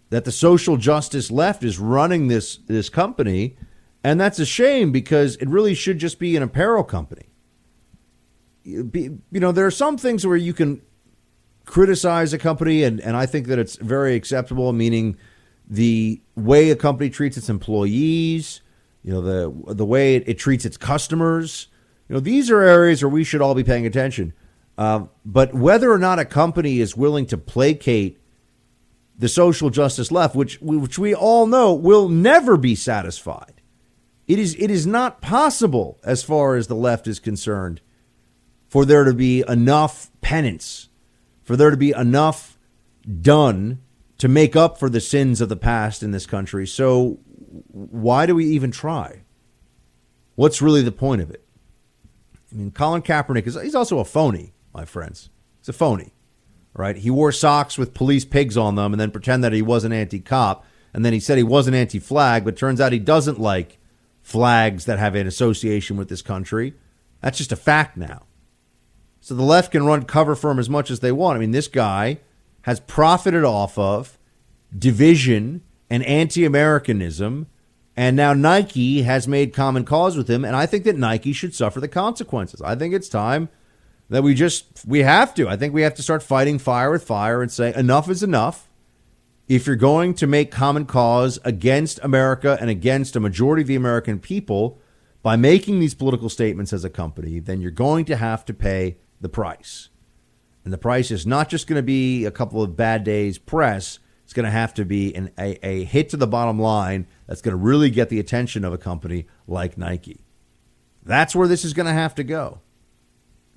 That 0.10 0.26
the 0.26 0.32
social 0.32 0.78
justice 0.78 1.32
left 1.32 1.64
is 1.64 1.80
running 1.80 2.28
this 2.28 2.58
this 2.58 2.88
company, 2.88 3.58
and 4.04 4.20
that's 4.20 4.40
a 4.40 4.46
shame 4.46 4.92
because 4.92 5.36
it 5.38 5.48
really 5.48 5.74
should 5.74 5.98
just 5.98 6.20
be 6.20 6.36
an 6.36 6.44
apparel 6.44 6.84
company. 6.84 7.28
You 8.64 9.20
know, 9.32 9.52
there 9.52 9.66
are 9.66 9.72
some 9.72 9.98
things 9.98 10.26
where 10.26 10.38
you 10.38 10.54
can 10.54 10.82
criticize 11.66 12.34
a 12.34 12.38
company, 12.38 12.84
and, 12.84 13.00
and 13.00 13.16
I 13.16 13.26
think 13.26 13.48
that 13.48 13.60
it's 13.60 13.76
very 13.78 14.16
acceptable, 14.16 14.74
meaning 14.74 15.18
the 15.68 16.22
way 16.36 16.70
a 16.70 16.76
company 16.76 17.10
treats 17.10 17.38
its 17.38 17.50
employees, 17.50 18.62
you 19.04 19.12
know, 19.12 19.22
the 19.22 19.74
the 19.74 19.86
way 19.86 20.16
it, 20.16 20.28
it 20.28 20.38
treats 20.38 20.66
its 20.66 20.78
customers. 20.78 21.68
You 22.08 22.16
know, 22.16 22.20
these 22.20 22.50
are 22.52 22.62
areas 22.62 23.02
where 23.02 23.10
we 23.10 23.24
should 23.24 23.42
all 23.42 23.56
be 23.56 23.64
paying 23.64 23.86
attention. 23.86 24.34
Uh, 24.78 25.06
but 25.26 25.54
whether 25.54 25.92
or 25.92 25.98
not 25.98 26.20
a 26.20 26.26
company 26.26 26.80
is 26.80 26.98
willing 26.98 27.26
to 27.28 27.38
placate 27.38 28.20
the 29.18 29.30
social 29.30 29.70
justice 29.70 30.12
left, 30.12 30.36
which 30.36 30.60
which 30.62 30.98
we 30.98 31.14
all 31.14 31.46
know 31.46 31.74
will 31.74 32.10
never 32.10 32.58
be 32.58 32.76
satisfied, 32.76 33.62
it 34.28 34.40
is 34.40 34.56
it 34.60 34.72
is 34.72 34.88
not 34.88 35.22
possible 35.22 36.00
as 36.04 36.24
far 36.24 36.56
as 36.56 36.68
the 36.68 36.76
left 36.76 37.08
is 37.08 37.20
concerned 37.20 37.82
for 38.68 38.86
there 38.86 39.04
to 39.04 39.14
be 39.14 39.44
enough 39.48 40.10
penance 40.22 40.90
for 41.44 41.56
there 41.56 41.70
to 41.70 41.78
be 41.78 41.92
enough 41.92 42.58
done 43.22 43.82
to 44.18 44.28
make 44.28 44.56
up 44.56 44.78
for 44.78 44.90
the 44.90 45.02
sins 45.02 45.42
of 45.42 45.50
the 45.50 45.56
past 45.56 46.02
in 46.02 46.12
this 46.12 46.26
country. 46.26 46.66
So 46.66 47.20
why 47.72 48.26
do 48.26 48.36
we 48.36 48.46
even 48.46 48.72
try? 48.72 49.24
What's 50.36 50.62
really 50.62 50.82
the 50.82 50.92
point 50.92 51.22
of 51.22 51.30
it? 51.30 51.46
I 52.52 52.56
mean, 52.56 52.72
Colin 52.72 53.02
Kaepernick 53.02 53.46
is 53.46 53.60
he's 53.62 53.76
also 53.76 54.00
a 54.00 54.06
phony, 54.06 54.54
my 54.74 54.86
friends. 54.86 55.30
He's 55.60 55.70
a 55.70 55.74
phony, 55.74 56.14
right? 56.74 56.96
He 56.96 57.12
wore 57.12 57.32
socks 57.32 57.78
with 57.78 57.94
police 57.94 58.26
pigs 58.26 58.58
on 58.58 58.76
them 58.76 58.94
and 58.94 59.00
then 59.00 59.12
pretend 59.12 59.44
that 59.44 59.54
he 59.54 59.62
was 59.62 59.84
an 59.84 59.92
anti-cop. 59.92 60.66
And 60.94 61.04
then 61.04 61.14
he 61.14 61.20
said 61.20 61.38
he 61.38 61.44
was 61.44 61.68
an 61.68 61.74
anti-flag, 61.74 62.46
but 62.46 62.56
turns 62.56 62.80
out 62.80 62.92
he 62.92 63.00
doesn't 63.00 63.40
like 63.40 63.80
flags 64.24 64.86
that 64.86 64.98
have 64.98 65.14
an 65.14 65.28
association 65.28 65.98
with 65.98 66.10
this 66.10 66.24
country. 66.24 66.74
That's 67.22 67.38
just 67.38 67.52
a 67.52 67.58
fact 67.58 67.96
now. 67.96 68.24
So 69.22 69.36
the 69.36 69.44
left 69.44 69.72
can 69.72 69.86
run 69.86 70.04
cover 70.04 70.36
for 70.36 70.50
him 70.50 70.60
as 70.60 70.70
much 70.70 70.90
as 70.90 71.02
they 71.02 71.12
want. 71.12 71.38
I 71.38 71.40
mean, 71.40 71.52
this 71.52 71.68
guy 71.68 72.20
has 72.64 72.80
profited 72.80 73.44
off 73.44 73.78
of 73.78 74.18
division 74.78 75.62
and 75.90 76.04
anti 76.06 76.44
Americanism. 76.44 77.48
And 77.96 78.16
now 78.16 78.34
Nike 78.34 79.04
has 79.04 79.28
made 79.28 79.54
common 79.54 79.86
cause 79.86 80.18
with 80.18 80.28
him. 80.28 80.44
And 80.44 80.56
I 80.56 80.66
think 80.66 80.84
that 80.86 80.98
Nike 80.98 81.32
should 81.32 81.54
suffer 81.54 81.80
the 81.80 81.88
consequences. 81.88 82.62
I 82.62 82.76
think 82.76 82.94
it's 82.94 83.08
time 83.08 83.50
that 84.10 84.24
we 84.24 84.34
just, 84.34 84.86
we 84.88 85.00
have 85.00 85.36
to. 85.36 85.48
I 85.48 85.58
think 85.58 85.74
we 85.74 85.84
have 85.84 85.94
to 85.96 86.04
start 86.04 86.24
fighting 86.24 86.58
fire 86.58 86.92
with 86.92 87.04
fire 87.04 87.42
and 87.42 87.52
say 87.52 87.74
enough 87.76 88.10
is 88.10 88.24
enough. 88.24 88.68
If 89.48 89.68
you're 89.68 89.76
going 89.76 90.14
to 90.16 90.28
make 90.28 90.52
common 90.52 90.86
cause 90.86 91.38
against 91.44 92.00
America 92.02 92.58
and 92.62 92.70
against 92.70 93.16
a 93.16 93.20
majority 93.20 93.62
of 93.62 93.68
the 93.68 93.76
American 93.76 94.20
people 94.20 94.80
by 95.22 95.36
making 95.36 95.80
these 95.80 95.94
political 95.94 96.30
statements 96.30 96.72
as 96.72 96.86
a 96.86 96.90
company, 96.90 97.40
then 97.40 97.60
you're 97.60 97.72
going 97.72 98.06
to 98.06 98.16
have 98.16 98.46
to 98.46 98.54
pay 98.54 98.98
the 99.20 99.30
price. 99.30 99.90
And 100.64 100.72
the 100.72 100.78
price 100.78 101.12
is 101.12 101.28
not 101.28 101.50
just 101.50 101.68
going 101.68 101.78
to 101.78 101.84
be 101.84 102.24
a 102.24 102.32
couple 102.32 102.64
of 102.64 102.78
bad 102.78 103.04
days 103.04 103.38
press. 103.38 104.00
It's 104.24 104.34
going 104.34 104.46
to 104.46 104.52
have 104.52 104.74
to 104.76 104.86
be 104.86 105.14
an, 105.14 105.32
a, 105.38 105.66
a 105.66 105.84
hit 105.84 106.10
to 106.10 106.18
the 106.18 106.28
bottom 106.28 106.58
line 106.58 107.06
that's 107.28 107.42
going 107.42 107.52
to 107.52 107.62
really 107.62 107.90
get 107.90 108.08
the 108.08 108.20
attention 108.20 108.64
of 108.64 108.72
a 108.72 108.78
company 108.78 109.28
like 109.46 109.78
Nike. 109.78 110.24
That's 111.04 111.36
where 111.36 111.50
this 111.50 111.66
is 111.66 111.74
going 111.74 111.88
to 111.88 111.94
have 111.94 112.16
to 112.16 112.24
go. 112.24 112.62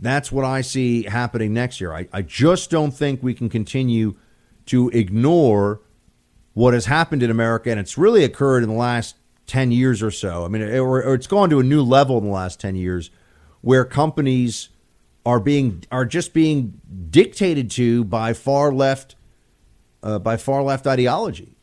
That's 0.00 0.32
what 0.32 0.44
I 0.44 0.62
see 0.62 1.04
happening 1.04 1.54
next 1.54 1.80
year. 1.80 1.94
I, 1.94 2.08
I 2.12 2.22
just 2.22 2.70
don't 2.70 2.90
think 2.90 3.22
we 3.22 3.34
can 3.34 3.48
continue 3.48 4.16
to 4.66 4.88
ignore 4.90 5.80
what 6.54 6.74
has 6.74 6.86
happened 6.86 7.22
in 7.22 7.30
America, 7.30 7.70
and 7.70 7.78
it's 7.78 7.98
really 7.98 8.24
occurred 8.24 8.62
in 8.62 8.68
the 8.68 8.74
last 8.74 9.16
10 9.46 9.70
years 9.72 10.02
or 10.02 10.10
so. 10.10 10.44
I 10.44 10.48
mean, 10.48 10.62
it, 10.62 10.78
or, 10.78 11.02
or 11.02 11.14
it's 11.14 11.26
gone 11.26 11.50
to 11.50 11.60
a 11.60 11.62
new 11.62 11.82
level 11.82 12.18
in 12.18 12.24
the 12.24 12.30
last 12.30 12.60
10 12.60 12.76
years 12.76 13.10
where 13.60 13.84
companies 13.84 14.70
are 15.24 15.40
being 15.40 15.84
are 15.90 16.04
just 16.04 16.32
being 16.32 16.80
dictated 17.10 17.70
to 17.72 18.04
by 18.04 18.32
far 18.32 18.72
left 18.72 19.16
uh, 20.02 20.18
by 20.18 20.36
far 20.36 20.62
left 20.62 20.86
ideology. 20.86 21.56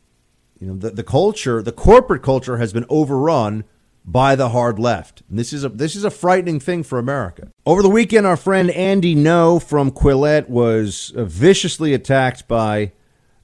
You 0.59 0.67
know, 0.67 0.75
the, 0.75 0.91
the 0.91 1.03
culture, 1.03 1.61
the 1.61 1.71
corporate 1.71 2.21
culture 2.21 2.57
has 2.57 2.73
been 2.73 2.85
overrun 2.89 3.63
by 4.05 4.35
the 4.35 4.49
hard 4.49 4.79
left. 4.79 5.23
And 5.29 5.39
this 5.39 5.53
is 5.53 5.63
a 5.63 5.69
this 5.69 5.95
is 5.95 6.03
a 6.03 6.11
frightening 6.11 6.59
thing 6.59 6.83
for 6.83 6.99
America. 6.99 7.49
Over 7.65 7.81
the 7.81 7.89
weekend, 7.89 8.25
our 8.25 8.37
friend 8.37 8.69
Andy 8.71 9.15
Ngo 9.15 9.63
from 9.63 9.91
Quillette 9.91 10.49
was 10.49 11.13
viciously 11.15 11.93
attacked 11.93 12.47
by 12.47 12.91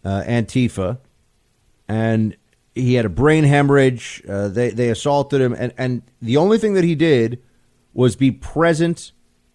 uh, 0.04 0.24
Antifa, 0.28 1.00
and 1.88 2.36
he 2.76 2.96
had 2.96 3.06
a 3.06 3.10
brain 3.10 3.44
hemorrhage. 3.44 4.22
Uh, 4.28 4.50
they 4.50 4.70
they 4.70 4.90
assaulted 4.90 5.42
him, 5.42 5.54
and 5.54 5.74
and 5.78 6.02
the 6.22 6.38
only 6.38 6.58
thing 6.58 6.74
that 6.74 6.84
he 6.84 6.96
did 6.96 7.42
was 7.94 8.16
be 8.16 8.32
present 8.32 9.12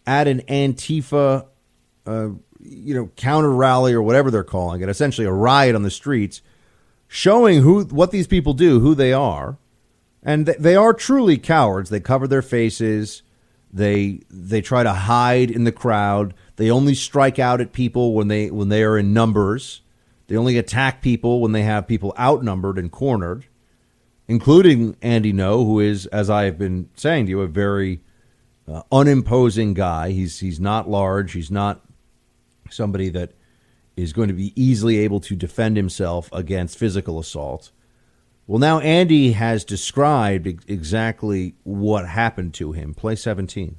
at 0.06 0.28
an 0.28 0.42
Antifa, 0.48 1.46
uh, 2.06 2.28
you 2.60 2.94
know, 2.94 3.10
counter 3.16 3.50
rally 3.50 3.92
or 3.92 4.02
whatever 4.02 4.30
they're 4.30 4.44
calling 4.44 4.82
it, 4.82 4.88
essentially 4.88 5.26
a 5.26 5.32
riot 5.32 5.74
on 5.74 5.82
the 5.82 5.90
streets, 5.90 6.42
showing 7.08 7.62
who 7.62 7.84
what 7.84 8.10
these 8.10 8.26
people 8.26 8.54
do, 8.54 8.80
who 8.80 8.94
they 8.94 9.12
are, 9.12 9.58
and 10.24 10.46
they 10.46 10.74
are 10.74 10.94
truly 10.94 11.36
cowards. 11.36 11.90
They 11.90 12.00
cover 12.00 12.26
their 12.26 12.42
faces. 12.42 13.22
They 13.72 14.20
they 14.30 14.62
try 14.62 14.82
to 14.82 14.92
hide 14.92 15.50
in 15.50 15.64
the 15.64 15.72
crowd. 15.72 16.32
They 16.56 16.70
only 16.70 16.94
strike 16.94 17.38
out 17.38 17.60
at 17.60 17.72
people 17.72 18.14
when 18.14 18.28
they 18.28 18.50
when 18.50 18.68
they 18.68 18.82
are 18.82 18.96
in 18.96 19.12
numbers. 19.12 19.82
They 20.26 20.36
only 20.36 20.56
attack 20.56 21.02
people 21.02 21.40
when 21.40 21.52
they 21.52 21.62
have 21.62 21.86
people 21.86 22.14
outnumbered 22.18 22.78
and 22.78 22.90
cornered, 22.90 23.44
including 24.26 24.96
Andy 25.02 25.34
Ngo, 25.34 25.66
who 25.66 25.80
is, 25.80 26.06
as 26.06 26.30
I 26.30 26.44
have 26.44 26.58
been 26.58 26.88
saying 26.94 27.26
to 27.26 27.30
you, 27.30 27.40
a 27.42 27.46
very 27.46 28.00
uh, 28.66 28.82
unimposing 28.90 29.74
guy. 29.74 30.12
He's 30.12 30.40
he's 30.40 30.60
not 30.60 30.88
large. 30.88 31.32
He's 31.32 31.50
not 31.50 31.82
somebody 32.70 33.10
that 33.10 33.32
is 33.96 34.12
going 34.12 34.28
to 34.28 34.34
be 34.34 34.52
easily 34.60 34.98
able 34.98 35.20
to 35.20 35.36
defend 35.36 35.76
himself 35.76 36.32
against 36.32 36.78
physical 36.78 37.18
assault. 37.18 37.70
Well, 38.46 38.58
now 38.58 38.78
Andy 38.80 39.32
has 39.32 39.64
described 39.64 40.46
exactly 40.68 41.54
what 41.64 42.06
happened 42.06 42.52
to 42.54 42.72
him. 42.72 42.92
Play 42.92 43.16
17. 43.16 43.74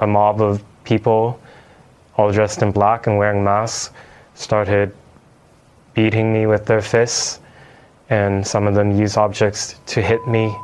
A 0.00 0.06
mob 0.06 0.42
of 0.42 0.62
people, 0.84 1.40
all 2.18 2.32
dressed 2.32 2.60
in 2.60 2.70
black 2.70 3.06
and 3.06 3.16
wearing 3.16 3.42
masks, 3.42 3.94
started 4.34 4.94
beating 5.94 6.34
me 6.34 6.44
with 6.44 6.66
their 6.66 6.82
fists, 6.82 7.40
and 8.10 8.46
some 8.46 8.66
of 8.66 8.74
them 8.74 8.90
used 8.94 9.16
objects 9.16 9.76
to 9.86 10.02
hit 10.02 10.26
me. 10.28 10.54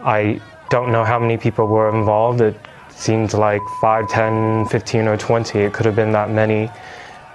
I 0.00 0.40
don't 0.70 0.90
know 0.90 1.04
how 1.04 1.20
many 1.20 1.36
people 1.36 1.68
were 1.68 1.96
involved. 1.96 2.40
It 2.40 2.56
seemed 2.90 3.34
like 3.34 3.62
5, 3.80 4.08
10, 4.08 4.66
15, 4.66 5.06
or 5.06 5.16
20. 5.16 5.60
It 5.60 5.72
could 5.74 5.86
have 5.86 5.94
been 5.94 6.10
that 6.10 6.30
many. 6.30 6.68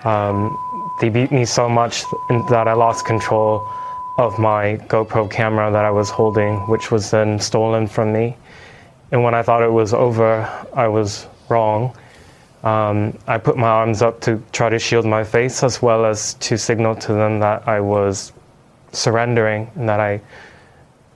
Um, 0.04 0.58
they 1.00 1.08
beat 1.08 1.32
me 1.32 1.46
so 1.46 1.70
much 1.70 2.04
that 2.50 2.68
I 2.68 2.74
lost 2.74 3.06
control 3.06 3.66
of 4.18 4.38
my 4.38 4.78
GoPro 4.88 5.30
camera 5.30 5.72
that 5.72 5.86
I 5.86 5.92
was 5.92 6.10
holding, 6.10 6.60
which 6.68 6.92
was 6.92 7.10
then 7.10 7.40
stolen 7.40 7.88
from 7.88 8.14
me. 8.14 8.36
And 9.12 9.24
when 9.24 9.34
I 9.34 9.42
thought 9.42 9.64
it 9.64 9.72
was 9.72 9.94
over, 9.94 10.50
I 10.74 10.88
was 10.88 11.28
wrong. 11.50 11.96
Um, 12.64 13.18
I 13.28 13.38
put 13.38 13.58
my 13.58 13.68
arms 13.68 14.02
up 14.02 14.22
to 14.22 14.42
try 14.52 14.70
to 14.70 14.80
shield 14.80 15.06
my 15.06 15.24
face 15.24 15.64
as 15.64 15.82
well 15.82 16.06
as 16.06 16.36
to 16.36 16.58
signal 16.58 16.96
to 16.96 17.14
them 17.14 17.40
that 17.40 17.68
I 17.68 17.80
was 17.80 18.32
surrendering 18.92 19.70
and 19.76 19.90
that 19.90 20.00
I 20.00 20.22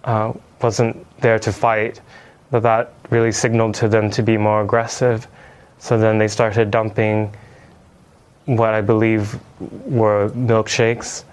uh, 0.03 0.33
wasn't 0.61 1.05
there 1.21 1.39
to 1.39 1.51
fight. 1.51 2.01
But 2.51 2.63
that 2.63 2.93
really 3.09 3.31
signaled 3.31 3.75
to 3.75 3.87
them 3.87 4.09
to 4.11 4.23
be 4.23 4.37
more 4.37 4.61
aggressive. 4.61 5.27
So 5.79 5.97
then 5.97 6.17
they 6.17 6.27
started 6.27 6.71
dumping 6.71 7.33
what 8.45 8.73
I 8.73 8.81
believe 8.81 9.39
were 9.85 10.29
milkshakes 10.29 11.23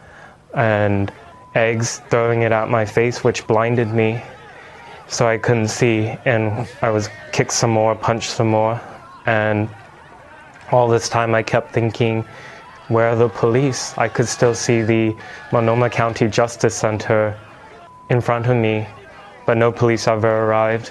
and 0.54 1.12
eggs, 1.54 2.00
throwing 2.10 2.42
it 2.42 2.52
at 2.52 2.68
my 2.68 2.84
face, 2.84 3.22
which 3.24 3.46
blinded 3.46 3.88
me 3.88 4.22
so 5.08 5.26
I 5.26 5.38
couldn't 5.38 5.68
see. 5.68 6.14
And 6.24 6.68
I 6.82 6.90
was 6.90 7.08
kicked 7.32 7.52
some 7.52 7.70
more, 7.70 7.94
punched 7.94 8.30
some 8.30 8.48
more. 8.48 8.80
And 9.26 9.68
all 10.72 10.88
this 10.88 11.08
time 11.08 11.34
I 11.34 11.42
kept 11.42 11.72
thinking, 11.72 12.24
where 12.88 13.08
are 13.08 13.16
the 13.16 13.28
police? 13.28 13.96
I 13.96 14.08
could 14.08 14.28
still 14.28 14.54
see 14.54 14.82
the 14.82 15.16
Multnomah 15.52 15.90
County 15.90 16.28
Justice 16.28 16.74
Center 16.74 17.38
in 18.10 18.20
front 18.20 18.46
of 18.46 18.56
me, 18.56 18.86
but 19.46 19.56
no 19.56 19.72
police 19.72 20.06
ever 20.06 20.44
arrived. 20.44 20.90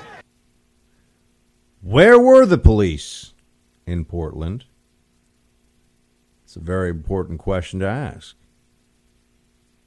Where 1.81 2.17
were 2.17 2.45
the 2.45 2.57
police 2.57 3.33
in 3.85 4.05
Portland? 4.05 4.65
It's 6.45 6.55
a 6.55 6.59
very 6.59 6.89
important 6.89 7.39
question 7.39 7.79
to 7.81 7.87
ask. 7.87 8.35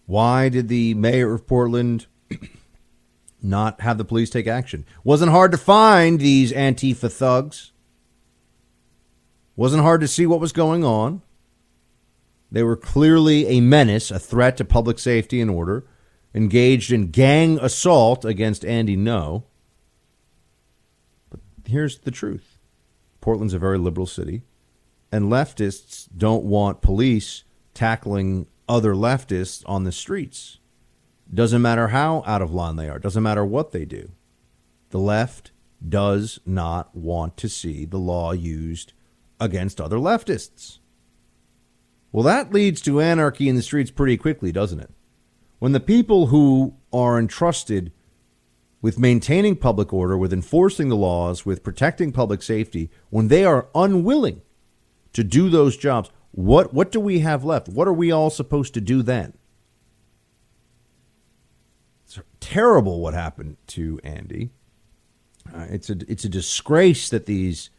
Why 0.07 0.48
did 0.48 0.68
the 0.68 0.94
mayor 0.94 1.34
of 1.34 1.46
Portland 1.46 2.07
not 3.42 3.80
have 3.80 3.98
the 3.98 4.04
police 4.04 4.30
take 4.30 4.46
action? 4.46 4.86
Wasn't 5.04 5.32
hard 5.32 5.50
to 5.52 5.59
find 5.59 6.20
these 6.20 6.52
Antifa 6.52 7.12
thugs. 7.12 7.72
Wasn't 9.57 9.82
hard 9.82 10.00
to 10.00 10.09
see 10.09 10.26
what 10.26 10.40
was 10.40 10.52
going 10.52 10.84
on. 10.84 11.22
They 12.50 12.62
were 12.62 12.76
clearly 12.76 13.48
a 13.48 13.61
menace, 13.61 14.11
a 14.11 14.18
threat 14.18 14.57
to 14.59 14.64
public 14.64 14.98
safety 14.98 15.40
and 15.40 15.50
order, 15.50 15.84
engaged 16.34 16.92
in 16.92 17.11
gang 17.11 17.59
assault 17.61 18.24
against 18.24 18.64
Andy 18.64 18.96
Ngo. 18.96 19.42
But 21.30 21.40
here's 21.66 21.98
the 21.98 22.12
truth 22.12 22.59
Portland's 23.20 23.54
a 23.54 23.59
very 23.59 23.78
liberal 23.78 24.07
city, 24.07 24.42
and 25.11 25.24
leftists 25.24 26.09
don't 26.16 26.44
want 26.44 26.82
police 26.82 27.42
tackling 27.74 28.46
other 28.69 28.95
leftists 28.95 29.62
on 29.67 29.85
the 29.85 29.93
streets. 29.93 30.59
Doesn't 31.33 31.62
matter 31.62 31.89
how 31.89 32.23
out 32.27 32.43
of 32.43 32.53
line 32.53 32.77
they 32.77 32.89
are, 32.89 32.99
doesn't 32.99 33.23
matter 33.23 33.45
what 33.45 33.73
they 33.73 33.85
do. 33.85 34.11
The 34.91 34.99
left 34.99 35.51
does 35.87 36.41
not 36.47 36.95
want 36.95 37.37
to 37.39 37.49
see 37.49 37.85
the 37.85 37.99
law 37.99 38.33
used 38.33 38.93
against 39.41 39.81
other 39.81 39.99
leftists. 39.99 40.79
Well, 42.12 42.23
that 42.23 42.53
leads 42.53 42.81
to 42.83 43.01
anarchy 43.01 43.49
in 43.49 43.57
the 43.57 43.62
streets 43.62 43.91
pretty 43.91 44.17
quickly, 44.17 44.53
doesn't 44.53 44.81
it? 44.81 44.91
When 45.59 45.73
the 45.73 45.81
people 45.81 46.27
who 46.27 46.77
are 46.93 47.19
entrusted 47.19 47.93
with 48.81 48.99
maintaining 48.99 49.57
public 49.57 49.93
order, 49.93 50.17
with 50.17 50.33
enforcing 50.33 50.89
the 50.89 50.97
laws, 50.97 51.45
with 51.45 51.64
protecting 51.64 52.12
public 52.12 52.43
safety, 52.43 52.91
when 53.11 53.29
they 53.29 53.45
are 53.45 53.69
unwilling 53.75 54.43
to 55.12 55.25
do 55.25 55.51
those 55.51 55.77
jobs, 55.77 56.11
what 56.33 56.74
what 56.74 56.93
do 56.93 57.01
we 57.01 57.20
have 57.20 57.45
left? 57.45 57.68
What 57.68 57.89
are 57.89 57.93
we 57.93 58.11
all 58.11 58.31
supposed 58.31 58.74
to 58.74 58.81
do 58.81 59.03
then? 59.03 59.35
It's 62.05 62.18
terrible 62.41 63.01
what 63.01 63.14
happened 63.14 63.57
to 63.68 63.99
Andy. 64.05 64.51
Uh, 65.55 65.66
it's 65.70 65.91
a 65.91 65.97
it's 66.09 66.24
a 66.24 66.29
disgrace 66.29 67.09
that 67.09 67.27
these 67.27 67.70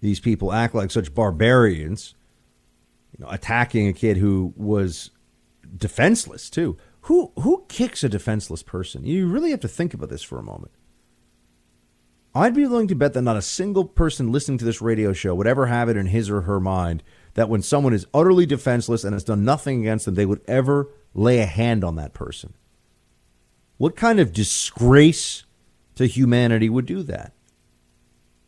these 0.00 0.20
people 0.20 0.52
act 0.52 0.74
like 0.74 0.90
such 0.90 1.14
barbarians. 1.14 2.14
You 3.16 3.24
know, 3.24 3.30
attacking 3.30 3.88
a 3.88 3.92
kid 3.92 4.18
who 4.18 4.52
was 4.56 5.10
defenseless 5.76 6.50
too. 6.50 6.76
Who 7.02 7.32
who 7.36 7.64
kicks 7.68 8.04
a 8.04 8.08
defenseless 8.08 8.62
person? 8.62 9.04
You 9.04 9.26
really 9.26 9.50
have 9.50 9.60
to 9.60 9.68
think 9.68 9.94
about 9.94 10.10
this 10.10 10.22
for 10.22 10.38
a 10.38 10.42
moment. 10.42 10.72
I'd 12.34 12.54
be 12.54 12.66
willing 12.66 12.88
to 12.88 12.94
bet 12.94 13.14
that 13.14 13.22
not 13.22 13.36
a 13.36 13.42
single 13.42 13.84
person 13.84 14.30
listening 14.30 14.58
to 14.58 14.64
this 14.64 14.82
radio 14.82 15.12
show 15.12 15.34
would 15.34 15.46
ever 15.46 15.66
have 15.66 15.88
it 15.88 15.96
in 15.96 16.06
his 16.06 16.28
or 16.30 16.42
her 16.42 16.60
mind 16.60 17.02
that 17.38 17.48
when 17.48 17.62
someone 17.62 17.94
is 17.94 18.04
utterly 18.12 18.46
defenseless 18.46 19.04
and 19.04 19.12
has 19.12 19.22
done 19.22 19.44
nothing 19.44 19.78
against 19.78 20.06
them, 20.06 20.16
they 20.16 20.26
would 20.26 20.40
ever 20.48 20.88
lay 21.14 21.38
a 21.38 21.46
hand 21.46 21.84
on 21.84 21.94
that 21.94 22.12
person. 22.12 22.52
What 23.76 23.94
kind 23.94 24.18
of 24.18 24.32
disgrace 24.32 25.44
to 25.94 26.06
humanity 26.06 26.68
would 26.68 26.84
do 26.84 27.04
that? 27.04 27.32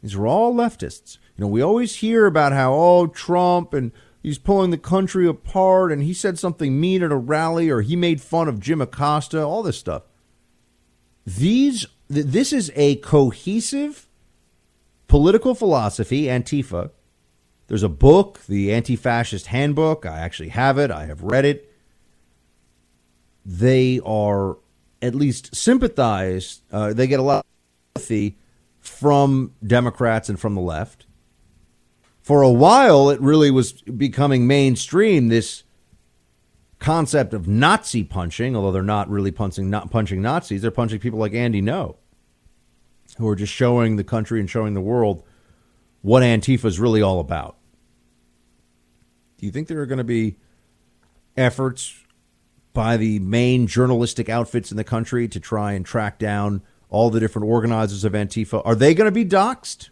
These 0.02 0.16
are 0.16 0.26
all 0.26 0.52
leftists. 0.52 1.18
You 1.36 1.42
know, 1.42 1.46
we 1.46 1.62
always 1.62 1.94
hear 1.98 2.26
about 2.26 2.52
how, 2.52 2.72
oh, 2.74 3.06
Trump 3.06 3.74
and 3.74 3.92
he's 4.24 4.38
pulling 4.38 4.72
the 4.72 4.76
country 4.76 5.24
apart 5.24 5.92
and 5.92 6.02
he 6.02 6.12
said 6.12 6.36
something 6.36 6.80
mean 6.80 7.04
at 7.04 7.12
a 7.12 7.16
rally 7.16 7.70
or 7.70 7.82
he 7.82 7.94
made 7.94 8.20
fun 8.20 8.48
of 8.48 8.58
Jim 8.58 8.80
Acosta, 8.80 9.40
all 9.40 9.62
this 9.62 9.78
stuff. 9.78 10.02
These 11.24 11.86
this 12.08 12.52
is 12.52 12.72
a 12.74 12.96
cohesive 12.96 14.08
political 15.06 15.54
philosophy, 15.54 16.24
Antifa, 16.24 16.90
there's 17.70 17.84
a 17.84 17.88
book, 17.88 18.40
the 18.48 18.72
Anti 18.72 18.96
Fascist 18.96 19.46
Handbook. 19.46 20.04
I 20.04 20.18
actually 20.18 20.48
have 20.48 20.76
it, 20.76 20.90
I 20.90 21.06
have 21.06 21.22
read 21.22 21.44
it. 21.44 21.72
They 23.46 24.00
are 24.04 24.58
at 25.00 25.14
least 25.14 25.54
sympathized, 25.54 26.62
uh, 26.72 26.92
they 26.92 27.06
get 27.06 27.20
a 27.20 27.22
lot 27.22 27.46
of 27.94 28.02
sympathy 28.02 28.38
from 28.80 29.54
Democrats 29.64 30.28
and 30.28 30.38
from 30.38 30.56
the 30.56 30.60
left. 30.60 31.06
For 32.20 32.42
a 32.42 32.50
while, 32.50 33.08
it 33.08 33.20
really 33.20 33.52
was 33.52 33.70
becoming 33.70 34.48
mainstream, 34.48 35.28
this 35.28 35.62
concept 36.80 37.32
of 37.32 37.46
Nazi 37.46 38.02
punching, 38.02 38.56
although 38.56 38.72
they're 38.72 38.82
not 38.82 39.08
really 39.08 39.30
punching, 39.30 39.70
not 39.70 39.92
punching 39.92 40.20
Nazis, 40.20 40.62
they're 40.62 40.72
punching 40.72 40.98
people 40.98 41.20
like 41.20 41.34
Andy 41.34 41.62
Ngo, 41.62 41.94
who 43.18 43.28
are 43.28 43.36
just 43.36 43.52
showing 43.52 43.94
the 43.94 44.02
country 44.02 44.40
and 44.40 44.50
showing 44.50 44.74
the 44.74 44.80
world 44.80 45.22
what 46.02 46.24
Antifa 46.24 46.64
is 46.64 46.80
really 46.80 47.00
all 47.00 47.20
about. 47.20 47.58
Do 49.40 49.46
you 49.46 49.52
think 49.52 49.68
there 49.68 49.80
are 49.80 49.86
going 49.86 49.96
to 49.96 50.04
be 50.04 50.36
efforts 51.34 51.94
by 52.74 52.98
the 52.98 53.20
main 53.20 53.66
journalistic 53.66 54.28
outfits 54.28 54.70
in 54.70 54.76
the 54.76 54.84
country 54.84 55.28
to 55.28 55.40
try 55.40 55.72
and 55.72 55.84
track 55.84 56.18
down 56.18 56.60
all 56.90 57.08
the 57.08 57.20
different 57.20 57.48
organizers 57.48 58.04
of 58.04 58.12
Antifa? 58.12 58.60
Are 58.66 58.74
they 58.74 58.92
going 58.92 59.06
to 59.06 59.10
be 59.10 59.24
doxxed? 59.24 59.88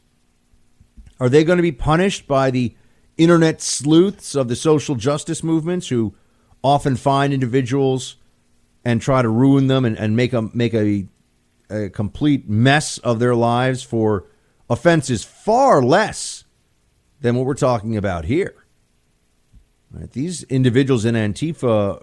Are 1.19 1.31
they 1.31 1.45
going 1.45 1.57
to 1.57 1.63
be 1.63 1.73
punished 1.73 2.29
by 2.29 2.51
the 2.51 2.77
internet 3.17 3.63
sleuths 3.63 4.35
of 4.35 4.49
the 4.49 4.55
social 4.55 4.97
justice 4.97 5.43
movements 5.43 5.89
who 5.89 6.15
often 6.63 6.95
find 6.95 7.33
individuals 7.33 8.17
and 8.85 9.01
try 9.01 9.23
to 9.23 9.31
ruin 9.31 9.69
them 9.69 9.87
and, 9.87 9.97
and 9.99 10.15
make 10.15 10.35
a 10.35 10.43
make 10.43 10.75
a, 10.75 11.09
a 11.71 11.89
complete 11.89 12.51
mess 12.51 12.99
of 12.99 13.19
their 13.19 13.35
lives 13.35 13.83
for 13.83 14.27
offenses 14.69 15.25
far 15.25 15.83
less 15.83 16.45
than 17.23 17.35
what 17.35 17.47
we're 17.47 17.55
talking 17.55 17.97
about 17.97 18.27
here? 18.27 18.55
Right? 19.91 20.11
These 20.11 20.43
individuals 20.45 21.05
in 21.05 21.15
Antifa 21.15 22.03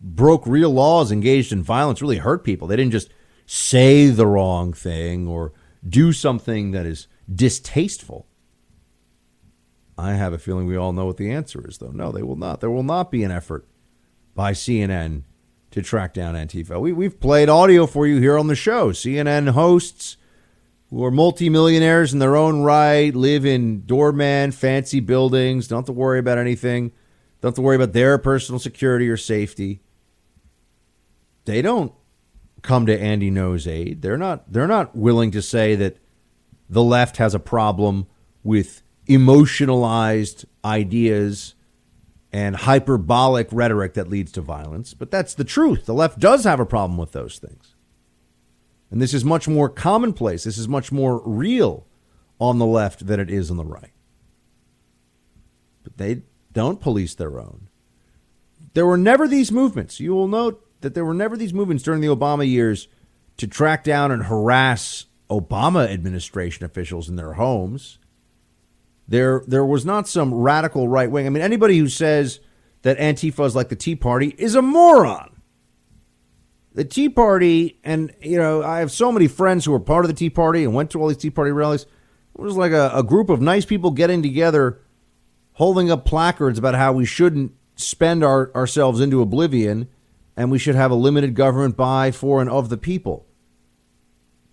broke 0.00 0.46
real 0.46 0.70
laws, 0.70 1.10
engaged 1.10 1.52
in 1.52 1.62
violence, 1.62 2.02
really 2.02 2.18
hurt 2.18 2.44
people. 2.44 2.68
They 2.68 2.76
didn't 2.76 2.92
just 2.92 3.10
say 3.46 4.08
the 4.08 4.26
wrong 4.26 4.72
thing 4.72 5.26
or 5.26 5.52
do 5.86 6.12
something 6.12 6.72
that 6.72 6.86
is 6.86 7.08
distasteful. 7.32 8.26
I 9.96 10.12
have 10.12 10.32
a 10.32 10.38
feeling 10.38 10.66
we 10.66 10.76
all 10.76 10.92
know 10.92 11.06
what 11.06 11.16
the 11.16 11.30
answer 11.30 11.66
is, 11.66 11.78
though. 11.78 11.90
No, 11.90 12.12
they 12.12 12.22
will 12.22 12.36
not. 12.36 12.60
There 12.60 12.70
will 12.70 12.82
not 12.82 13.10
be 13.10 13.24
an 13.24 13.30
effort 13.30 13.66
by 14.34 14.52
CNN 14.52 15.24
to 15.70 15.82
track 15.82 16.14
down 16.14 16.34
Antifa. 16.34 16.80
We, 16.80 16.92
we've 16.92 17.18
played 17.18 17.48
audio 17.48 17.86
for 17.86 18.06
you 18.06 18.18
here 18.18 18.38
on 18.38 18.46
the 18.46 18.54
show. 18.54 18.90
CNN 18.90 19.50
hosts 19.50 20.16
who 20.90 21.02
are 21.04 21.10
multimillionaires 21.10 22.12
in 22.12 22.18
their 22.18 22.36
own 22.36 22.60
right, 22.62 23.14
live 23.14 23.46
in 23.46 23.86
doorman, 23.86 24.52
fancy 24.52 25.00
buildings, 25.00 25.66
don't 25.66 25.78
have 25.78 25.86
to 25.86 25.92
worry 25.92 26.18
about 26.18 26.36
anything, 26.36 26.92
don't 27.42 27.50
have 27.50 27.56
to 27.56 27.62
worry 27.62 27.76
about 27.76 27.92
their 27.92 28.16
personal 28.18 28.60
security 28.60 29.08
or 29.08 29.16
safety. 29.16 29.82
They 31.44 31.60
don't 31.60 31.92
come 32.62 32.86
to 32.86 32.98
Andy 32.98 33.30
Ngo's 33.30 33.66
aid. 33.66 34.00
They're 34.00 34.16
not 34.16 34.50
they're 34.50 34.68
not 34.68 34.94
willing 34.94 35.32
to 35.32 35.42
say 35.42 35.74
that 35.74 35.98
the 36.70 36.84
left 36.84 37.16
has 37.16 37.34
a 37.34 37.40
problem 37.40 38.06
with 38.44 38.82
emotionalized 39.06 40.44
ideas 40.64 41.54
and 42.32 42.56
hyperbolic 42.56 43.48
rhetoric 43.50 43.94
that 43.94 44.08
leads 44.08 44.32
to 44.32 44.40
violence. 44.40 44.94
But 44.94 45.10
that's 45.10 45.34
the 45.34 45.44
truth. 45.44 45.84
The 45.84 45.94
left 45.94 46.20
does 46.20 46.44
have 46.44 46.60
a 46.60 46.64
problem 46.64 46.96
with 46.96 47.12
those 47.12 47.38
things. 47.38 47.74
And 48.90 49.02
this 49.02 49.12
is 49.12 49.24
much 49.24 49.48
more 49.48 49.68
commonplace. 49.68 50.44
This 50.44 50.58
is 50.58 50.68
much 50.68 50.92
more 50.92 51.20
real 51.26 51.86
on 52.38 52.58
the 52.58 52.66
left 52.66 53.06
than 53.06 53.18
it 53.18 53.30
is 53.30 53.50
on 53.50 53.56
the 53.56 53.64
right. 53.64 53.92
But 55.82 55.98
they 55.98 56.22
don't 56.52 56.80
police 56.80 57.14
their 57.14 57.38
own. 57.38 57.68
There 58.74 58.86
were 58.86 58.96
never 58.96 59.28
these 59.28 59.52
movements. 59.52 60.00
You 60.00 60.14
will 60.14 60.28
note 60.28 60.66
that 60.80 60.94
there 60.94 61.04
were 61.04 61.14
never 61.14 61.36
these 61.36 61.54
movements 61.54 61.82
during 61.82 62.00
the 62.00 62.08
Obama 62.08 62.48
years 62.48 62.88
to 63.38 63.46
track 63.46 63.84
down 63.84 64.10
and 64.10 64.24
harass 64.24 65.06
Obama 65.30 65.88
administration 65.88 66.64
officials 66.64 67.08
in 67.08 67.16
their 67.16 67.34
homes. 67.34 67.98
There, 69.08 69.42
there 69.46 69.64
was 69.64 69.84
not 69.84 70.08
some 70.08 70.32
radical 70.32 70.88
right 70.88 71.10
wing. 71.10 71.26
I 71.26 71.30
mean, 71.30 71.42
anybody 71.42 71.78
who 71.78 71.88
says 71.88 72.40
that 72.82 72.98
Antifa 72.98 73.44
is 73.46 73.56
like 73.56 73.68
the 73.68 73.76
Tea 73.76 73.96
Party 73.96 74.34
is 74.38 74.54
a 74.54 74.62
moron. 74.62 75.40
The 76.74 76.84
Tea 76.84 77.08
Party, 77.08 77.78
and 77.84 78.14
you 78.20 78.38
know, 78.38 78.62
I 78.62 78.78
have 78.78 78.90
so 78.90 79.12
many 79.12 79.28
friends 79.28 79.64
who 79.64 79.72
were 79.72 79.80
part 79.80 80.04
of 80.04 80.08
the 80.08 80.16
Tea 80.16 80.30
Party 80.30 80.64
and 80.64 80.74
went 80.74 80.90
to 80.92 81.00
all 81.00 81.08
these 81.08 81.18
Tea 81.18 81.30
Party 81.30 81.50
rallies. 81.50 81.82
It 81.82 82.40
was 82.40 82.56
like 82.56 82.72
a, 82.72 82.90
a 82.94 83.02
group 83.02 83.28
of 83.28 83.42
nice 83.42 83.66
people 83.66 83.90
getting 83.90 84.22
together, 84.22 84.80
holding 85.62 85.92
up 85.92 86.04
placards 86.04 86.58
about 86.58 86.74
how 86.74 86.92
we 86.92 87.04
shouldn't 87.04 87.52
spend 87.76 88.24
our, 88.24 88.52
ourselves 88.52 89.00
into 89.00 89.22
oblivion 89.22 89.86
and 90.36 90.50
we 90.50 90.58
should 90.58 90.74
have 90.74 90.90
a 90.90 90.94
limited 90.96 91.36
government 91.36 91.76
by, 91.76 92.10
for, 92.10 92.40
and 92.40 92.50
of 92.50 92.68
the 92.68 92.76
people. 92.76 93.24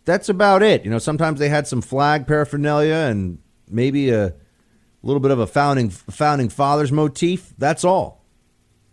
That's 0.05 0.29
about 0.29 0.61
it. 0.61 0.85
You 0.85 0.91
know, 0.91 0.99
sometimes 0.99 1.39
they 1.39 1.49
had 1.49 1.65
some 1.65 1.81
flag 1.81 2.27
paraphernalia 2.27 2.93
and 2.93 3.39
maybe 3.67 4.11
a 4.11 4.35
little 5.01 5.19
bit 5.19 5.31
of 5.31 5.39
a 5.39 5.47
founding 5.47 5.89
founding 5.89 6.47
fathers 6.47 6.91
motif. 6.91 7.55
That's 7.57 7.83
all. 7.83 8.23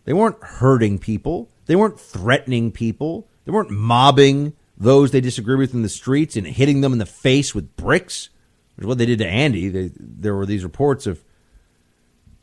They 0.05 0.15
weren't 0.15 0.43
hurting 0.43 0.99
people. 0.99 1.51
They 1.67 1.77
weren't 1.77 2.01
threatening 2.01 2.73
people. 2.73 3.29
They 3.45 3.53
weren't 3.53 3.71
mobbing 3.71 4.55
those 4.79 5.11
they 5.11 5.21
disagree 5.21 5.57
with 5.57 5.75
in 5.75 5.83
the 5.83 5.91
streets 5.91 6.35
and 6.35 6.47
hitting 6.47 6.81
them 6.81 6.95
in 6.95 6.99
the 6.99 7.05
face 7.05 7.55
with 7.55 7.77
bricks, 7.77 8.31
which 8.75 8.85
is 8.85 8.89
what 8.89 8.97
they 8.97 9.05
did 9.05 9.19
to 9.19 9.29
Andy. 9.29 9.69
They, 9.69 9.91
there 9.99 10.35
were 10.35 10.47
these 10.47 10.65
reports 10.65 11.07
of 11.07 11.23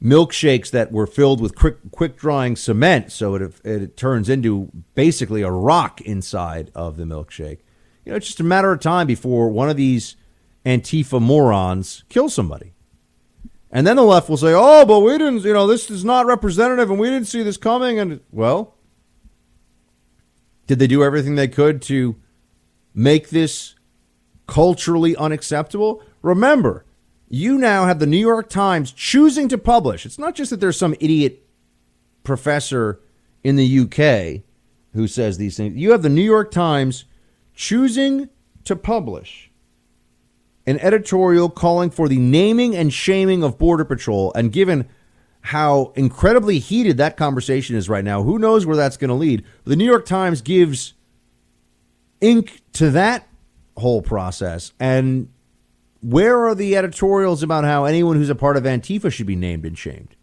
milkshakes 0.03 0.69
that 0.71 0.91
were 0.91 1.07
filled 1.07 1.39
with 1.39 1.55
quick 1.55 1.77
quick 1.91 2.17
drying 2.17 2.55
cement, 2.55 3.11
so 3.11 3.35
it, 3.35 3.53
it 3.63 3.95
turns 3.95 4.29
into 4.29 4.69
basically 4.95 5.41
a 5.41 5.51
rock 5.51 6.01
inside 6.01 6.71
of 6.75 6.97
the 6.97 7.05
milkshake. 7.05 7.59
You 8.05 8.11
know, 8.11 8.17
it's 8.17 8.27
just 8.27 8.39
a 8.41 8.43
matter 8.43 8.71
of 8.71 8.81
time 8.81 9.07
before 9.07 9.49
one 9.49 9.69
of 9.69 9.77
these 9.77 10.17
Antifa 10.65 11.21
morons 11.21 12.03
kills 12.09 12.33
somebody. 12.33 12.73
And 13.71 13.87
then 13.87 13.95
the 13.95 14.03
left 14.03 14.29
will 14.29 14.37
say, 14.37 14.53
"Oh, 14.53 14.85
but 14.85 14.99
we 14.99 15.17
didn't, 15.17 15.43
you 15.43 15.53
know, 15.53 15.65
this 15.65 15.89
is 15.89 16.05
not 16.05 16.25
representative, 16.25 16.91
and 16.91 16.99
we 16.99 17.09
didn't 17.09 17.27
see 17.27 17.41
this 17.41 17.57
coming." 17.57 17.97
And 17.97 18.19
well, 18.31 18.75
did 20.67 20.79
they 20.79 20.87
do 20.87 21.03
everything 21.03 21.35
they 21.35 21.47
could 21.47 21.81
to 21.83 22.17
make 22.93 23.29
this 23.29 23.75
culturally 24.47 25.15
unacceptable? 25.15 26.03
Remember, 26.21 26.85
you 27.33 27.57
now 27.57 27.87
have 27.87 27.97
the 27.97 28.05
New 28.05 28.15
York 28.15 28.47
Times 28.47 28.91
choosing 28.91 29.47
to 29.47 29.57
publish. 29.57 30.05
It's 30.05 30.19
not 30.19 30.35
just 30.35 30.51
that 30.51 30.59
there's 30.59 30.77
some 30.77 30.93
idiot 30.99 31.43
professor 32.23 32.99
in 33.43 33.55
the 33.55 33.79
UK 33.79 34.43
who 34.93 35.07
says 35.07 35.39
these 35.39 35.57
things. 35.57 35.75
You 35.75 35.93
have 35.93 36.03
the 36.03 36.09
New 36.09 36.21
York 36.21 36.51
Times 36.51 37.05
choosing 37.55 38.29
to 38.65 38.75
publish 38.75 39.49
an 40.67 40.77
editorial 40.79 41.49
calling 41.49 41.89
for 41.89 42.07
the 42.07 42.19
naming 42.19 42.75
and 42.75 42.93
shaming 42.93 43.41
of 43.41 43.57
Border 43.57 43.83
Patrol. 43.83 44.31
And 44.35 44.51
given 44.51 44.87
how 45.41 45.91
incredibly 45.95 46.59
heated 46.59 46.97
that 46.97 47.17
conversation 47.17 47.75
is 47.75 47.89
right 47.89 48.05
now, 48.05 48.21
who 48.21 48.37
knows 48.37 48.67
where 48.67 48.77
that's 48.77 48.95
going 48.95 49.09
to 49.09 49.15
lead? 49.15 49.43
The 49.63 49.75
New 49.75 49.85
York 49.85 50.05
Times 50.05 50.43
gives 50.43 50.93
ink 52.21 52.61
to 52.73 52.91
that 52.91 53.27
whole 53.75 54.03
process. 54.03 54.71
And 54.79 55.32
where 56.03 56.45
are 56.45 56.53
the 56.53 56.75
editorials 56.75 57.43
about 57.43 57.63
how 57.63 57.85
anyone 57.85 58.17
who's 58.17 58.29
a 58.29 58.35
part 58.35 58.57
of 58.57 58.63
Antifa 58.63 59.11
should 59.11 59.25
be 59.25 59.37
named 59.37 59.65
and 59.65 59.77
shamed? 59.77 60.15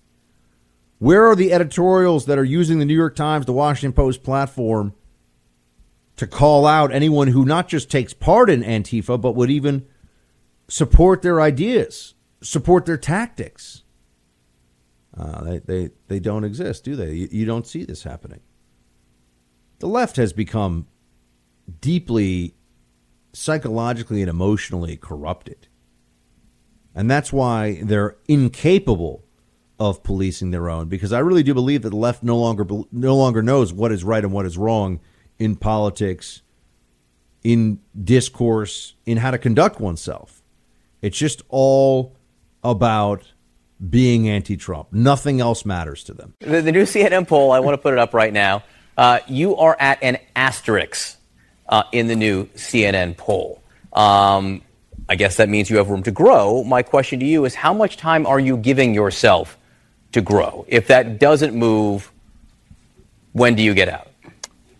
Where 0.98 1.26
are 1.26 1.34
the 1.34 1.54
editorials 1.54 2.26
that 2.26 2.38
are 2.38 2.44
using 2.44 2.78
the 2.78 2.84
New 2.84 2.94
York 2.94 3.16
Times, 3.16 3.46
the 3.46 3.54
Washington 3.54 3.94
Post 3.94 4.22
platform 4.22 4.92
to 6.16 6.26
call 6.26 6.66
out 6.66 6.92
anyone 6.92 7.28
who 7.28 7.46
not 7.46 7.66
just 7.66 7.90
takes 7.90 8.12
part 8.12 8.50
in 8.50 8.62
Antifa, 8.62 9.18
but 9.18 9.34
would 9.34 9.50
even 9.50 9.86
support 10.68 11.22
their 11.22 11.40
ideas, 11.40 12.14
support 12.42 12.84
their 12.84 12.98
tactics. 12.98 13.84
Uh, 15.16 15.42
they, 15.42 15.58
they, 15.60 15.90
they 16.08 16.20
don't 16.20 16.44
exist, 16.44 16.84
do 16.84 16.94
they? 16.94 17.14
You, 17.14 17.28
you 17.32 17.46
don't 17.46 17.66
see 17.66 17.84
this 17.84 18.02
happening. 18.02 18.40
The 19.78 19.88
left 19.88 20.16
has 20.16 20.34
become 20.34 20.88
deeply 21.80 22.54
psychologically 23.32 24.20
and 24.20 24.28
emotionally 24.28 24.98
corrupted. 24.98 25.68
And 26.94 27.10
that's 27.10 27.32
why 27.32 27.80
they're 27.82 28.16
incapable 28.26 29.24
of 29.78 30.02
policing 30.02 30.50
their 30.50 30.68
own 30.68 30.88
because 30.88 31.12
I 31.12 31.20
really 31.20 31.42
do 31.42 31.54
believe 31.54 31.82
that 31.82 31.90
the 31.90 31.96
left 31.96 32.22
no 32.22 32.36
longer 32.36 32.66
no 32.92 33.16
longer 33.16 33.42
knows 33.42 33.72
what 33.72 33.90
is 33.90 34.04
right 34.04 34.22
and 34.22 34.32
what 34.32 34.44
is 34.44 34.58
wrong 34.58 35.00
in 35.38 35.56
politics, 35.56 36.42
in 37.42 37.80
discourse, 38.04 38.94
in 39.06 39.16
how 39.16 39.30
to 39.30 39.38
conduct 39.38 39.80
oneself. 39.80 40.42
It's 41.00 41.16
just 41.16 41.40
all 41.48 42.14
about 42.62 43.32
being 43.88 44.28
anti 44.28 44.56
Trump. 44.56 44.92
Nothing 44.92 45.40
else 45.40 45.64
matters 45.64 46.04
to 46.04 46.14
them. 46.14 46.34
The, 46.40 46.60
the, 46.60 46.72
new 46.72 46.82
CNN 46.82 47.26
poll, 47.26 47.50
I 47.50 47.60
want 47.60 47.72
to 47.72 47.78
put 47.78 47.94
it 47.94 47.98
up 47.98 48.12
right 48.12 48.32
now. 48.32 48.62
Uh, 48.98 49.20
you 49.26 49.56
are 49.56 49.74
at 49.80 50.02
an 50.02 50.18
asterisk 50.36 51.16
uh, 51.66 51.84
in 51.90 52.06
the 52.06 52.16
new 52.16 52.44
CNN 52.48 53.16
poll. 53.16 53.62
Um, 53.94 54.60
I 55.10 55.16
guess 55.16 55.38
that 55.38 55.48
means 55.48 55.68
you 55.68 55.76
have 55.78 55.90
room 55.90 56.04
to 56.04 56.12
grow. 56.12 56.62
My 56.62 56.82
question 56.82 57.18
to 57.18 57.26
you 57.26 57.44
is 57.44 57.56
how 57.56 57.74
much 57.74 57.96
time 57.96 58.26
are 58.26 58.38
you 58.38 58.56
giving 58.56 58.94
yourself 58.94 59.58
to 60.12 60.20
grow? 60.20 60.64
If 60.68 60.86
that 60.86 61.18
doesn't 61.18 61.52
move, 61.52 62.12
when 63.32 63.56
do 63.56 63.62
you 63.64 63.74
get 63.74 63.88
out? 63.88 64.06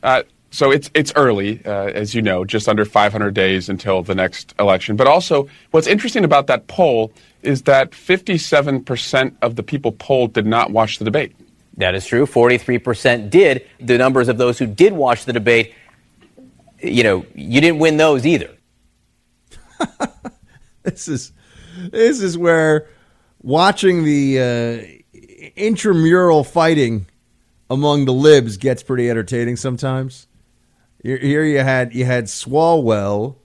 Uh, 0.05 0.23
so 0.53 0.71
it's 0.71 0.89
it's 0.95 1.13
early, 1.17 1.61
uh, 1.67 1.87
as 1.87 2.15
you 2.15 2.23
know, 2.23 2.45
just 2.45 2.69
under 2.69 2.85
500 2.85 3.35
days 3.35 3.69
until 3.69 4.05
the 4.05 4.15
next 4.15 4.55
election. 4.61 4.95
But 4.95 5.09
also, 5.09 5.49
what's 5.73 5.89
interesting 5.89 6.25
about 6.25 6.47
that 6.47 6.69
poll 6.69 7.13
is 7.43 7.63
that 7.63 7.91
57% 7.91 9.35
of 9.43 9.57
the 9.57 9.65
people 9.65 9.91
polled 9.91 10.33
did 10.33 10.47
not 10.47 10.71
watch 10.71 10.99
the 11.01 11.05
debate. 11.05 11.35
That 11.79 11.97
is 11.97 12.07
true. 12.07 12.25
43% 12.25 13.31
did. 13.31 13.67
The 13.81 13.99
numbers 13.99 14.29
of 14.29 14.39
those 14.39 14.61
who 14.61 14.67
did 14.67 14.93
watch 14.93 15.25
the 15.25 15.33
debate, 15.33 15.75
you 16.81 17.03
know, 17.03 17.27
you 17.35 17.61
didn't 17.61 17.81
win 17.81 17.97
those 17.97 18.25
either. 18.25 18.51
this 20.83 21.09
is 21.09 21.33
this 21.91 22.21
is 22.21 22.37
where 22.37 22.89
watching 23.43 24.05
the 24.05 24.41
uh, 24.41 25.49
intramural 25.57 26.45
fighting 26.45 27.07
among 27.69 28.05
the 28.05 28.13
libs 28.13 28.57
gets 28.57 28.83
pretty 28.83 29.11
entertaining 29.11 29.57
sometimes. 29.57 30.27
Here 31.03 31.45
you 31.45 31.59
had 31.59 31.95
you 31.95 32.05
had 32.05 32.25
Swalwell, 32.25 33.37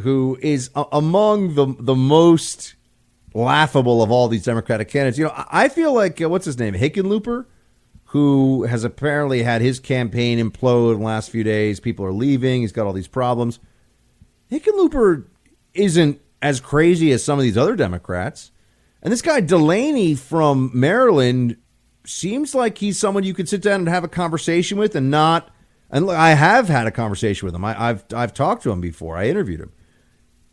who 0.00 0.38
is 0.42 0.70
among 0.74 1.54
the 1.54 1.74
the 1.78 1.94
most 1.94 2.74
laughable 3.34 4.02
of 4.02 4.10
all 4.10 4.28
these 4.28 4.44
Democratic 4.44 4.88
candidates. 4.88 5.18
You 5.18 5.26
know, 5.26 5.32
I 5.34 5.68
feel 5.68 5.94
like 5.94 6.20
uh, 6.20 6.28
what's 6.28 6.44
his 6.44 6.58
name, 6.58 6.74
Hickenlooper, 6.74 7.46
who 8.06 8.64
has 8.64 8.84
apparently 8.84 9.42
had 9.42 9.62
his 9.62 9.80
campaign 9.80 10.38
implode 10.38 10.94
in 10.94 10.98
the 11.00 11.06
last 11.06 11.30
few 11.30 11.44
days. 11.44 11.80
People 11.80 12.04
are 12.04 12.12
leaving. 12.12 12.60
He's 12.60 12.72
got 12.72 12.86
all 12.86 12.92
these 12.92 13.08
problems. 13.08 13.58
Hickenlooper 14.50 15.24
isn't 15.72 16.20
as 16.42 16.60
crazy 16.60 17.12
as 17.12 17.24
some 17.24 17.38
of 17.38 17.44
these 17.44 17.56
other 17.56 17.76
Democrats. 17.76 18.50
And 19.02 19.12
this 19.12 19.22
guy 19.22 19.40
Delaney 19.40 20.14
from 20.14 20.70
Maryland 20.74 21.56
seems 22.04 22.54
like 22.54 22.78
he's 22.78 22.98
someone 22.98 23.22
you 23.22 23.34
could 23.34 23.48
sit 23.48 23.62
down 23.62 23.80
and 23.80 23.88
have 23.88 24.04
a 24.04 24.08
conversation 24.08 24.76
with 24.76 24.94
and 24.94 25.10
not 25.10 25.50
and 25.92 26.10
I 26.10 26.30
have 26.30 26.68
had 26.68 26.86
a 26.86 26.90
conversation 26.90 27.44
with 27.44 27.54
him. 27.54 27.64
I, 27.66 27.74
have 27.74 28.04
I've 28.14 28.32
talked 28.32 28.62
to 28.62 28.70
him 28.70 28.80
before. 28.80 29.16
I 29.16 29.28
interviewed 29.28 29.60
him. 29.60 29.72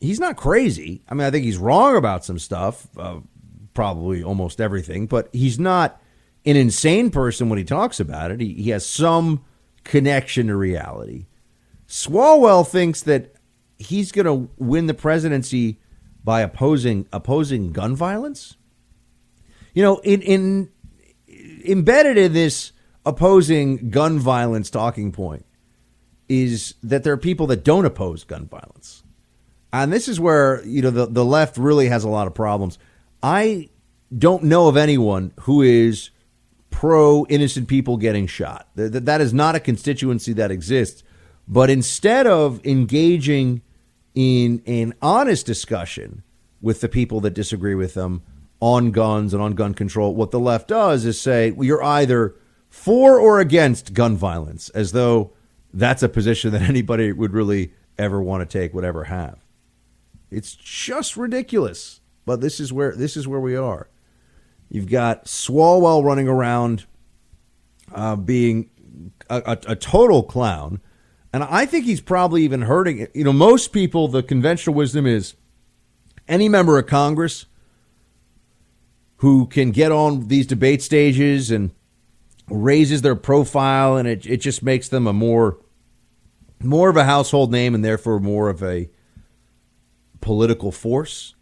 He's 0.02 0.20
not 0.20 0.36
crazy. 0.36 1.02
I 1.08 1.14
mean, 1.14 1.26
I 1.26 1.32
think 1.32 1.46
he's 1.46 1.58
wrong 1.58 1.96
about 1.96 2.26
some 2.26 2.40
stuff, 2.40 2.88
uh, 2.98 3.20
probably 3.74 4.22
almost 4.22 4.60
everything, 4.60 5.08
but 5.08 5.30
he's 5.32 5.58
not 5.58 6.02
an 6.46 6.58
insane 6.58 7.10
person 7.10 7.48
when 7.48 7.58
he 7.58 7.64
talks 7.64 8.02
about 8.02 8.32
it. 8.32 8.42
He, 8.42 8.54
he 8.54 8.70
has 8.72 8.86
some 8.86 9.46
connection 9.86 10.48
to 10.48 10.56
reality. 10.58 11.28
Swalwell 11.88 12.68
thinks 12.68 13.02
that 13.04 13.34
he's 13.80 14.12
going 14.12 14.26
to 14.26 14.50
win 14.58 14.86
the 14.86 14.94
presidency 14.94 15.80
by 16.24 16.42
opposing 16.42 17.08
opposing 17.12 17.72
gun 17.72 17.96
violence? 17.96 18.58
You 19.74 19.82
know, 19.84 19.98
in 20.00 20.22
in 20.22 20.70
embedded 21.66 22.18
in 22.18 22.34
this 22.34 22.74
opposing 23.06 23.90
gun 23.90 24.20
violence 24.20 24.70
talking 24.70 25.12
point 25.12 25.46
is 26.28 26.76
that 26.84 27.04
there 27.04 27.14
are 27.14 27.18
people 27.18 27.48
that 27.48 27.64
don't 27.64 27.86
oppose 27.86 28.24
gun 28.24 28.46
violence. 28.46 29.04
And 29.74 29.92
this 29.92 30.08
is 30.08 30.20
where, 30.20 30.64
you 30.66 30.82
know, 30.82 30.90
the, 30.90 31.06
the 31.08 31.26
left 31.26 31.58
really 31.58 31.88
has 31.88 32.04
a 32.04 32.10
lot 32.10 32.28
of 32.28 32.34
problems. 32.34 32.78
I 33.22 33.70
don't 34.16 34.44
know 34.44 34.68
of 34.68 34.78
anyone 34.78 35.32
who 35.42 35.62
is 35.62 36.10
pro 36.70 37.26
innocent 37.28 37.68
people 37.68 37.98
getting 37.98 38.28
shot. 38.28 38.68
That, 38.76 39.06
that 39.06 39.22
is 39.22 39.34
not 39.34 39.56
a 39.56 39.60
constituency 39.60 40.34
that 40.34 40.52
exists. 40.52 41.04
But 41.48 41.70
instead 41.70 42.28
of 42.28 42.64
engaging 42.66 43.62
in 44.16 44.62
an 44.66 44.94
honest 45.02 45.46
discussion 45.46 46.24
with 46.62 46.82
the 46.82 46.90
people 46.90 47.22
that 47.22 47.32
disagree 47.32 47.76
with 47.76 47.94
them 47.94 48.22
on 48.60 48.92
guns 48.92 49.34
and 49.34 49.42
on 49.42 49.54
gun 49.54 49.74
control, 49.74 50.14
what 50.14 50.32
the 50.32 50.40
left 50.40 50.68
does 50.68 51.06
is 51.06 51.20
say, 51.20 51.52
well, 51.52 51.66
you're 51.66 51.84
either 51.84 52.36
for 52.70 53.20
or 53.20 53.40
against 53.40 53.94
gun 53.94 54.18
violence, 54.18 54.70
as 54.70 54.92
though 54.92 55.32
that's 55.74 56.04
a 56.04 56.10
position 56.10 56.52
that 56.52 56.62
anybody 56.70 57.12
would 57.12 57.34
really 57.34 57.74
ever 57.98 58.22
want 58.22 58.48
to 58.48 58.60
take, 58.60 58.74
would 58.74 58.86
ever 58.86 59.06
have. 59.06 59.40
It's 60.32 60.56
just 60.56 61.18
ridiculous. 61.18 62.02
But 62.26 62.42
this 62.42 62.60
is 62.60 62.72
where 62.72 62.96
this 62.96 63.18
is 63.18 63.28
where 63.28 63.40
we 63.40 63.56
are. 63.56 63.90
You've 64.70 64.90
got 64.90 65.26
Swalwell 65.26 66.04
running 66.04 66.28
around 66.28 66.86
uh, 67.92 68.16
being 68.18 68.70
a, 69.30 69.42
a, 69.46 69.72
a 69.72 69.76
total 69.76 70.22
clown. 70.22 70.80
And 71.32 71.44
I 71.44 71.66
think 71.66 71.86
he's 71.86 72.02
probably 72.02 72.44
even 72.44 72.64
hurting 72.64 73.00
it. 73.00 73.16
You 73.16 73.24
know, 73.24 73.34
most 73.34 73.72
people, 73.72 74.08
the 74.08 74.24
conventional 74.24 74.76
wisdom 74.76 75.06
is 75.06 75.36
any 76.28 76.50
member 76.50 76.78
of 76.78 76.88
Congress 76.88 77.46
who 79.18 79.46
can 79.46 79.72
get 79.72 79.92
on 79.92 80.28
these 80.28 80.48
debate 80.48 80.82
stages 80.82 81.52
and 81.52 81.72
raises 82.50 83.02
their 83.02 83.16
profile 83.16 83.96
and 83.98 84.08
it, 84.08 84.26
it 84.26 84.38
just 84.38 84.64
makes 84.64 84.90
them 84.90 85.06
a 85.06 85.14
more 85.14 85.58
more 86.62 86.90
of 86.90 86.98
a 86.98 87.04
household 87.06 87.52
name 87.52 87.74
and 87.74 87.86
therefore 87.86 88.20
more 88.20 88.50
of 88.50 88.62
a 88.64 88.90
political 90.20 90.72
force. 90.72 91.36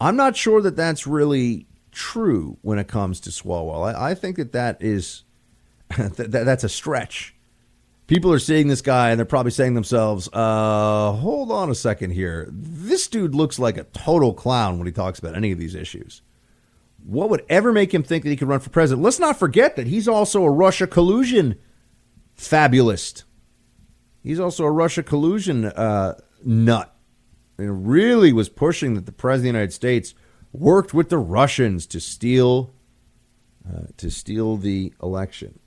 I'm 0.00 0.16
not 0.16 0.36
sure 0.36 0.60
that 0.62 0.76
that's 0.76 1.06
really 1.06 1.66
true 1.92 2.56
when 2.62 2.78
it 2.78 2.88
comes 2.88 3.20
to 3.20 3.30
Swalwell. 3.30 3.94
I, 3.94 4.10
I 4.10 4.14
think 4.14 4.36
that 4.36 4.52
that 4.52 4.78
is 4.80 5.24
that, 5.96 6.30
that's 6.30 6.64
a 6.64 6.68
stretch. 6.68 7.34
People 8.10 8.32
are 8.32 8.40
seeing 8.40 8.66
this 8.66 8.82
guy 8.82 9.10
and 9.10 9.20
they're 9.20 9.24
probably 9.24 9.52
saying 9.52 9.70
to 9.70 9.76
themselves, 9.76 10.28
uh, 10.32 11.12
hold 11.12 11.52
on 11.52 11.70
a 11.70 11.76
second 11.76 12.10
here. 12.10 12.48
This 12.50 13.06
dude 13.06 13.36
looks 13.36 13.56
like 13.56 13.76
a 13.76 13.84
total 13.84 14.34
clown 14.34 14.78
when 14.78 14.88
he 14.88 14.92
talks 14.92 15.20
about 15.20 15.36
any 15.36 15.52
of 15.52 15.60
these 15.60 15.76
issues. 15.76 16.20
What 17.04 17.30
would 17.30 17.44
ever 17.48 17.72
make 17.72 17.94
him 17.94 18.02
think 18.02 18.24
that 18.24 18.30
he 18.30 18.36
could 18.36 18.48
run 18.48 18.58
for 18.58 18.70
president? 18.70 19.04
Let's 19.04 19.20
not 19.20 19.38
forget 19.38 19.76
that 19.76 19.86
he's 19.86 20.08
also 20.08 20.42
a 20.42 20.50
Russia 20.50 20.88
collusion 20.88 21.54
fabulist. 22.34 23.22
He's 24.24 24.40
also 24.40 24.64
a 24.64 24.72
Russia 24.72 25.04
collusion 25.04 25.66
uh, 25.66 26.14
nut. 26.44 26.92
And 27.58 27.86
really 27.86 28.32
was 28.32 28.48
pushing 28.48 28.94
that 28.94 29.06
the 29.06 29.12
president 29.12 29.50
of 29.50 29.52
the 29.52 29.58
United 29.58 29.72
States 29.72 30.14
worked 30.52 30.92
with 30.92 31.10
the 31.10 31.18
Russians 31.18 31.86
to 31.86 32.00
steal 32.00 32.74
uh, 33.64 33.82
to 33.98 34.10
steal 34.10 34.56
the 34.56 34.92
election. 35.00 35.60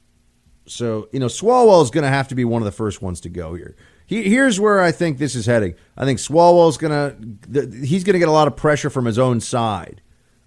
So 0.65 1.09
you 1.11 1.19
know, 1.19 1.27
Swalwell 1.27 1.83
is 1.83 1.91
going 1.91 2.03
to 2.03 2.09
have 2.09 2.27
to 2.29 2.35
be 2.35 2.45
one 2.45 2.61
of 2.61 2.65
the 2.65 2.71
first 2.71 3.01
ones 3.01 3.21
to 3.21 3.29
go 3.29 3.53
here. 3.53 3.75
He, 4.05 4.23
here's 4.23 4.59
where 4.59 4.81
I 4.81 4.91
think 4.91 5.17
this 5.17 5.35
is 5.35 5.45
heading. 5.45 5.75
I 5.97 6.05
think 6.05 6.19
Swalwell 6.19 6.69
is 6.69 6.77
going 6.77 6.91
to 6.91 7.85
he's 7.85 8.03
going 8.03 8.13
to 8.13 8.19
get 8.19 8.27
a 8.27 8.31
lot 8.31 8.47
of 8.47 8.55
pressure 8.55 8.89
from 8.89 9.05
his 9.05 9.19
own 9.19 9.39
side. 9.39 10.01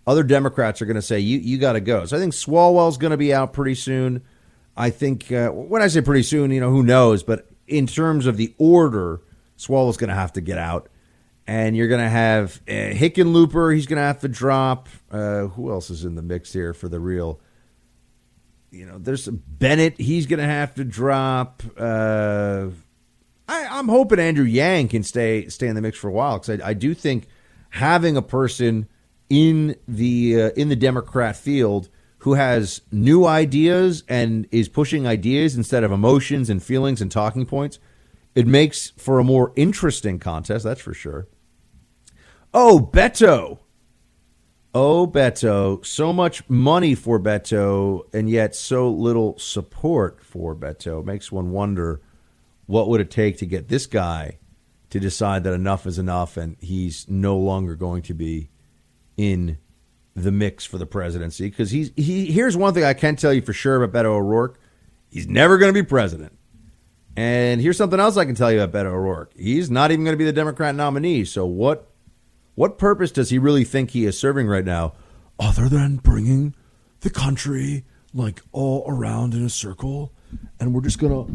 Other 0.06 0.22
Democrats 0.22 0.80
are 0.80 0.86
going 0.86 0.96
to 0.96 1.02
say 1.02 1.18
you 1.18 1.38
you 1.38 1.58
got 1.58 1.74
to 1.74 1.80
go. 1.80 2.04
So 2.06 2.16
I 2.16 2.20
think 2.20 2.32
Swalwell's 2.32 2.98
going 2.98 3.12
to 3.12 3.16
be 3.16 3.34
out 3.34 3.52
pretty 3.52 3.74
soon. 3.74 4.22
I 4.76 4.90
think 4.90 5.32
uh, 5.32 5.50
when 5.50 5.82
I 5.82 5.88
say 5.88 6.02
pretty 6.02 6.22
soon, 6.22 6.50
you 6.50 6.60
know 6.60 6.70
who 6.70 6.82
knows, 6.82 7.22
but 7.22 7.48
in 7.66 7.86
terms 7.86 8.26
of 8.26 8.36
the 8.36 8.54
order, 8.58 9.20
Swalwell's 9.58 9.96
going 9.96 10.10
to 10.10 10.14
have 10.14 10.34
to 10.34 10.40
get 10.40 10.58
out 10.58 10.88
and 11.46 11.76
you're 11.76 11.88
going 11.88 12.02
to 12.02 12.08
have 12.08 12.60
uh, 12.68 12.72
Hickenlooper. 12.72 13.74
He's 13.74 13.86
going 13.86 13.98
to 13.98 14.02
have 14.02 14.20
to 14.20 14.28
drop. 14.28 14.88
Uh, 15.10 15.46
who 15.46 15.70
else 15.70 15.90
is 15.90 16.04
in 16.04 16.14
the 16.14 16.22
mix 16.22 16.52
here 16.52 16.74
for 16.74 16.88
the 16.88 17.00
real? 17.00 17.40
You 18.76 18.86
know, 18.86 18.98
there's 18.98 19.26
Bennet. 19.28 19.98
He's 19.98 20.26
going 20.26 20.40
to 20.40 20.46
have 20.46 20.74
to 20.74 20.84
drop. 20.84 21.62
Uh, 21.76 22.68
I, 23.48 23.78
am 23.78 23.88
hoping 23.88 24.18
Andrew 24.18 24.44
Yang 24.44 24.88
can 24.88 25.02
stay 25.02 25.48
stay 25.48 25.66
in 25.66 25.74
the 25.74 25.82
mix 25.82 25.96
for 25.98 26.08
a 26.08 26.12
while 26.12 26.38
because 26.38 26.60
I, 26.60 26.70
I, 26.70 26.74
do 26.74 26.94
think 26.94 27.26
having 27.70 28.16
a 28.16 28.22
person 28.22 28.88
in 29.30 29.76
the 29.88 30.42
uh, 30.42 30.50
in 30.50 30.68
the 30.68 30.76
Democrat 30.76 31.36
field 31.36 31.88
who 32.18 32.34
has 32.34 32.82
new 32.90 33.24
ideas 33.24 34.02
and 34.08 34.46
is 34.50 34.68
pushing 34.68 35.06
ideas 35.06 35.56
instead 35.56 35.84
of 35.84 35.92
emotions 35.92 36.50
and 36.50 36.62
feelings 36.62 37.00
and 37.00 37.10
talking 37.10 37.46
points, 37.46 37.78
it 38.34 38.46
makes 38.46 38.90
for 38.96 39.18
a 39.18 39.24
more 39.24 39.52
interesting 39.56 40.18
contest. 40.18 40.64
That's 40.64 40.80
for 40.80 40.92
sure. 40.94 41.28
Oh, 42.52 42.90
Beto. 42.92 43.60
Oh, 44.78 45.06
Beto. 45.06 45.82
So 45.86 46.12
much 46.12 46.46
money 46.50 46.94
for 46.94 47.18
Beto, 47.18 48.02
and 48.12 48.28
yet 48.28 48.54
so 48.54 48.90
little 48.90 49.38
support 49.38 50.22
for 50.22 50.54
Beto. 50.54 51.02
Makes 51.02 51.32
one 51.32 51.50
wonder 51.50 52.02
what 52.66 52.86
would 52.90 53.00
it 53.00 53.10
take 53.10 53.38
to 53.38 53.46
get 53.46 53.68
this 53.68 53.86
guy 53.86 54.36
to 54.90 55.00
decide 55.00 55.44
that 55.44 55.54
enough 55.54 55.86
is 55.86 55.98
enough 55.98 56.36
and 56.36 56.58
he's 56.60 57.08
no 57.08 57.38
longer 57.38 57.74
going 57.74 58.02
to 58.02 58.12
be 58.12 58.50
in 59.16 59.56
the 60.14 60.30
mix 60.30 60.66
for 60.66 60.76
the 60.76 60.84
presidency. 60.84 61.48
Because 61.48 61.70
he's 61.70 61.90
he 61.96 62.26
here's 62.30 62.54
one 62.54 62.74
thing 62.74 62.84
I 62.84 62.92
can 62.92 63.16
tell 63.16 63.32
you 63.32 63.40
for 63.40 63.54
sure 63.54 63.82
about 63.82 63.98
Beto 63.98 64.10
O'Rourke. 64.10 64.60
He's 65.08 65.26
never 65.26 65.56
going 65.56 65.72
to 65.72 65.82
be 65.82 65.88
president. 65.88 66.36
And 67.16 67.62
here's 67.62 67.78
something 67.78 67.98
else 67.98 68.18
I 68.18 68.26
can 68.26 68.34
tell 68.34 68.52
you 68.52 68.60
about 68.60 68.78
Beto 68.78 68.92
O'Rourke. 68.92 69.32
He's 69.38 69.70
not 69.70 69.90
even 69.90 70.04
going 70.04 70.12
to 70.12 70.18
be 70.18 70.26
the 70.26 70.34
Democrat 70.34 70.74
nominee. 70.74 71.24
So 71.24 71.46
what 71.46 71.90
what 72.56 72.78
purpose 72.78 73.12
does 73.12 73.30
he 73.30 73.38
really 73.38 73.64
think 73.64 73.90
he 73.90 74.04
is 74.04 74.18
serving 74.18 74.48
right 74.48 74.64
now, 74.64 74.94
other 75.38 75.68
than 75.68 75.96
bringing 75.96 76.54
the 77.00 77.10
country 77.10 77.84
like 78.12 78.42
all 78.50 78.84
around 78.88 79.34
in 79.34 79.44
a 79.44 79.50
circle, 79.50 80.12
and 80.58 80.74
we're 80.74 80.80
just 80.80 80.98
gonna 80.98 81.26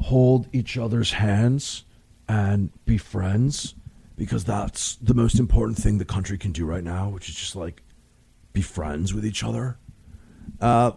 hold 0.00 0.46
each 0.52 0.78
other's 0.78 1.12
hands 1.12 1.84
and 2.28 2.70
be 2.84 2.98
friends 2.98 3.74
because 4.16 4.44
that's 4.44 4.96
the 4.96 5.14
most 5.14 5.38
important 5.38 5.78
thing 5.78 5.98
the 5.98 6.04
country 6.04 6.36
can 6.36 6.52
do 6.52 6.66
right 6.66 6.84
now, 6.84 7.08
which 7.08 7.28
is 7.28 7.34
just 7.34 7.56
like 7.56 7.82
be 8.52 8.60
friends 8.60 9.14
with 9.14 9.24
each 9.24 9.42
other. 9.42 9.78
Uh, 10.60 10.92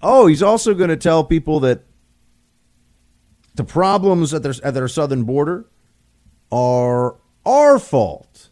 oh, 0.00 0.26
he's 0.26 0.42
also 0.42 0.72
going 0.72 0.90
to 0.90 0.96
tell 0.96 1.24
people 1.24 1.60
that 1.60 1.84
the 3.54 3.64
problems 3.64 4.32
at 4.32 4.42
their 4.42 4.54
at 4.62 4.72
their 4.72 4.88
southern 4.88 5.24
border 5.24 5.66
are 6.52 7.16
our 7.44 7.78
fault. 7.78 8.50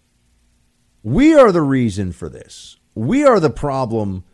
We 1.07 1.37
are 1.37 1.53
the 1.53 1.62
reason 1.62 2.11
for 2.11 2.28
this. 2.28 2.78
We 2.97 3.24
are 3.24 3.39
the 3.39 3.49
problem. 3.49 4.24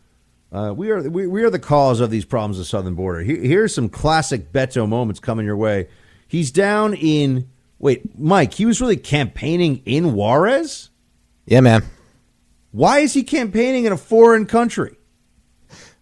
Uh, 0.50 0.72
we 0.74 0.90
are 0.90 1.02
we, 1.02 1.26
we 1.26 1.42
are 1.42 1.50
the 1.50 1.58
cause 1.58 2.00
of 2.00 2.10
these 2.10 2.24
problems 2.24 2.56
of 2.56 2.64
the 2.64 2.68
southern 2.70 2.94
border. 2.94 3.20
Here, 3.20 3.36
here's 3.36 3.74
some 3.74 3.90
classic 3.90 4.54
Beto 4.54 4.88
moments 4.88 5.20
coming 5.20 5.44
your 5.44 5.58
way. 5.58 5.88
He's 6.26 6.50
down 6.50 6.94
in 6.94 7.50
wait, 7.78 8.18
Mike. 8.18 8.54
He 8.54 8.64
was 8.64 8.80
really 8.80 8.96
campaigning 8.96 9.82
in 9.84 10.14
Juarez. 10.14 10.88
Yeah, 11.44 11.60
man. 11.60 11.82
Why 12.70 13.00
is 13.00 13.12
he 13.12 13.22
campaigning 13.22 13.84
in 13.84 13.92
a 13.92 13.98
foreign 13.98 14.46
country? 14.46 14.96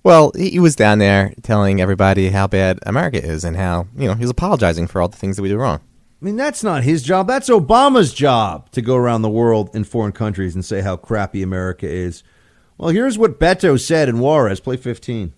Well, 0.04 0.30
he 0.36 0.60
was 0.60 0.76
down 0.76 1.00
there 1.00 1.34
telling 1.42 1.80
everybody 1.80 2.28
how 2.30 2.46
bad 2.46 2.78
America 2.84 3.20
is 3.20 3.42
and 3.42 3.56
how 3.56 3.88
you 3.96 4.06
know 4.06 4.14
he 4.14 4.22
was 4.22 4.30
apologizing 4.30 4.86
for 4.86 5.02
all 5.02 5.08
the 5.08 5.16
things 5.16 5.34
that 5.34 5.42
we 5.42 5.48
do 5.48 5.56
wrong. 5.56 5.80
I 6.20 6.24
mean, 6.24 6.36
that's 6.36 6.62
not 6.62 6.84
his 6.84 7.02
job. 7.02 7.26
That's 7.26 7.48
Obama's 7.48 8.12
job 8.12 8.70
to 8.72 8.82
go 8.82 8.94
around 8.94 9.22
the 9.22 9.30
world 9.30 9.70
in 9.74 9.84
foreign 9.84 10.12
countries 10.12 10.54
and 10.54 10.62
say 10.62 10.82
how 10.82 10.96
crappy 10.96 11.42
America 11.42 11.88
is. 11.88 12.22
Well, 12.76 12.90
here's 12.90 13.16
what 13.16 13.40
Beto 13.40 13.80
said 13.80 14.08
in 14.08 14.18
Juarez. 14.18 14.60
Play 14.60 14.76
15. 14.76 15.32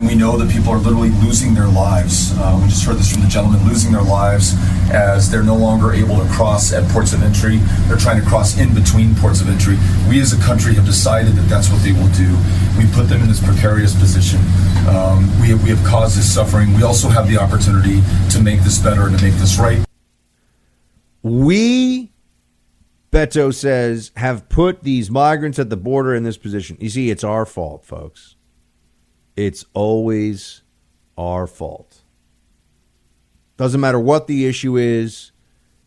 We 0.00 0.14
know 0.16 0.36
that 0.36 0.50
people 0.50 0.72
are 0.72 0.78
literally 0.78 1.10
losing 1.10 1.54
their 1.54 1.68
lives. 1.68 2.32
Uh, 2.36 2.58
we 2.60 2.68
just 2.68 2.84
heard 2.84 2.96
this 2.96 3.12
from 3.12 3.22
the 3.22 3.28
gentleman 3.28 3.64
losing 3.68 3.92
their 3.92 4.02
lives 4.02 4.54
as 4.90 5.30
they're 5.30 5.44
no 5.44 5.54
longer 5.54 5.92
able 5.92 6.16
to 6.16 6.28
cross 6.32 6.72
at 6.72 6.88
ports 6.90 7.12
of 7.12 7.22
entry. 7.22 7.58
They're 7.86 7.98
trying 7.98 8.20
to 8.20 8.26
cross 8.26 8.58
in 8.58 8.74
between 8.74 9.14
ports 9.14 9.40
of 9.42 9.48
entry. 9.48 9.76
We 10.08 10.20
as 10.20 10.32
a 10.32 10.42
country 10.42 10.74
have 10.74 10.86
decided 10.86 11.34
that 11.34 11.48
that's 11.48 11.70
what 11.70 11.82
they 11.82 11.92
will 11.92 12.10
do. 12.16 12.36
We 12.76 12.90
put 12.92 13.08
them 13.08 13.22
in 13.22 13.28
this 13.28 13.44
precarious 13.44 13.94
position. 13.94 14.40
Um, 14.88 15.28
we, 15.40 15.48
have, 15.50 15.62
we 15.62 15.70
have 15.70 15.84
caused 15.84 16.18
this 16.18 16.32
suffering. 16.34 16.74
We 16.74 16.82
also 16.82 17.08
have 17.08 17.28
the 17.28 17.36
opportunity 17.36 18.02
to 18.30 18.40
make 18.40 18.62
this 18.62 18.78
better 18.78 19.06
and 19.06 19.16
to 19.16 19.22
make 19.22 19.34
this 19.34 19.58
right. 19.58 19.84
We, 21.22 22.12
Beto 23.10 23.54
says, 23.54 24.10
have 24.16 24.48
put 24.48 24.82
these 24.82 25.10
migrants 25.10 25.58
at 25.58 25.70
the 25.70 25.76
border 25.76 26.14
in 26.14 26.24
this 26.24 26.36
position. 26.36 26.76
You 26.80 26.90
see, 26.90 27.10
it's 27.10 27.24
our 27.24 27.46
fault, 27.46 27.84
folks. 27.84 28.36
It's 29.36 29.64
always 29.72 30.62
our 31.16 31.46
fault. 31.46 32.02
Doesn't 33.56 33.80
matter 33.80 34.00
what 34.00 34.26
the 34.26 34.46
issue 34.46 34.76
is. 34.76 35.30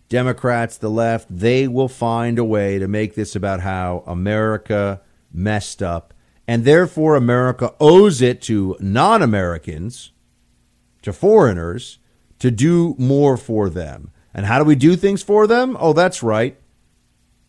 Democrats, 0.07 0.78
the 0.78 0.90
left, 0.90 1.28
they 1.36 1.68
will 1.68 1.88
find 1.88 2.38
a 2.38 2.44
way 2.44 2.80
to 2.80 2.88
make 2.88 3.16
this 3.16 3.36
about 3.36 3.62
how 3.62 4.03
America 4.06 5.02
messed 5.34 5.82
up. 5.82 6.14
And 6.48 6.64
therefore, 6.64 7.16
America 7.16 7.74
owes 7.80 8.22
it 8.22 8.41
to 8.44 8.78
non 8.80 9.24
Americans, 9.24 10.12
to 11.02 11.12
foreigners, 11.12 11.98
to 12.40 12.52
do 12.52 12.95
more 12.99 13.36
for 13.36 13.68
them. 13.70 14.12
And 14.36 14.45
how 14.45 14.60
do 14.60 14.66
we 14.66 14.76
do 14.76 14.98
things 14.98 15.24
for 15.24 15.48
them? 15.48 15.78
Oh, 15.80 15.94
that's 15.94 16.22
right. 16.22 16.57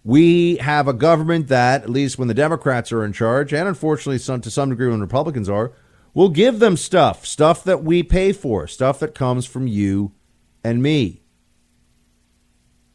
We 0.04 0.56
have 0.58 0.86
a 0.86 0.92
government 0.92 1.48
that, 1.48 1.82
at 1.82 1.90
least 1.90 2.16
when 2.16 2.28
the 2.28 2.34
Democrats 2.34 2.92
are 2.92 3.04
in 3.04 3.12
charge, 3.12 3.52
and 3.52 3.66
unfortunately 3.66 4.18
some, 4.18 4.40
to 4.42 4.52
some 4.52 4.70
degree 4.70 4.88
when 4.88 5.00
Republicans 5.00 5.48
are, 5.48 5.72
will 6.14 6.28
give 6.28 6.60
them 6.60 6.76
stuff, 6.76 7.26
stuff 7.26 7.64
that 7.64 7.82
we 7.82 8.04
pay 8.04 8.32
for, 8.32 8.68
stuff 8.68 9.00
that 9.00 9.16
comes 9.16 9.46
from 9.46 9.66
you 9.66 10.12
and 10.62 10.80
me. 10.80 11.22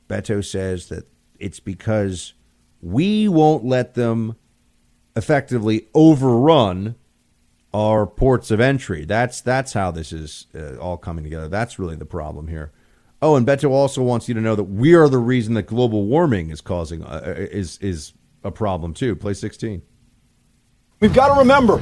Beto 0.07 0.43
says 0.43 0.87
that 0.87 1.05
it's 1.37 1.59
because 1.59 2.33
we 2.81 3.27
won't 3.27 3.65
let 3.65 3.95
them 3.95 4.37
effectively 5.17 5.89
overrun 5.93 6.95
our 7.73 8.07
ports 8.07 8.51
of 8.51 8.61
entry. 8.61 9.03
That's 9.03 9.41
that's 9.41 9.73
how 9.73 9.91
this 9.91 10.11
is 10.11 10.47
uh, 10.55 10.77
all 10.77 10.97
coming 10.97 11.23
together. 11.23 11.47
That's 11.47 11.77
really 11.77 11.95
the 11.95 12.05
problem 12.05 12.47
here. 12.47 12.71
Oh, 13.23 13.35
and 13.35 13.45
Beto 13.45 13.69
also 13.69 14.01
wants 14.01 14.27
you 14.27 14.33
to 14.33 14.41
know 14.41 14.55
that 14.55 14.63
we 14.63 14.95
are 14.95 15.07
the 15.07 15.19
reason 15.19 15.53
that 15.53 15.63
global 15.67 16.05
warming 16.05 16.49
is 16.49 16.59
causing 16.59 17.03
uh, 17.03 17.21
uh 17.25 17.29
is 17.37 17.77
is 17.77 18.13
a 18.43 18.49
problem 18.49 18.93
too. 18.93 19.15
Play 19.15 19.35
16. 19.35 19.81
We've 20.99 21.13
got 21.13 21.33
to 21.33 21.39
remember 21.39 21.77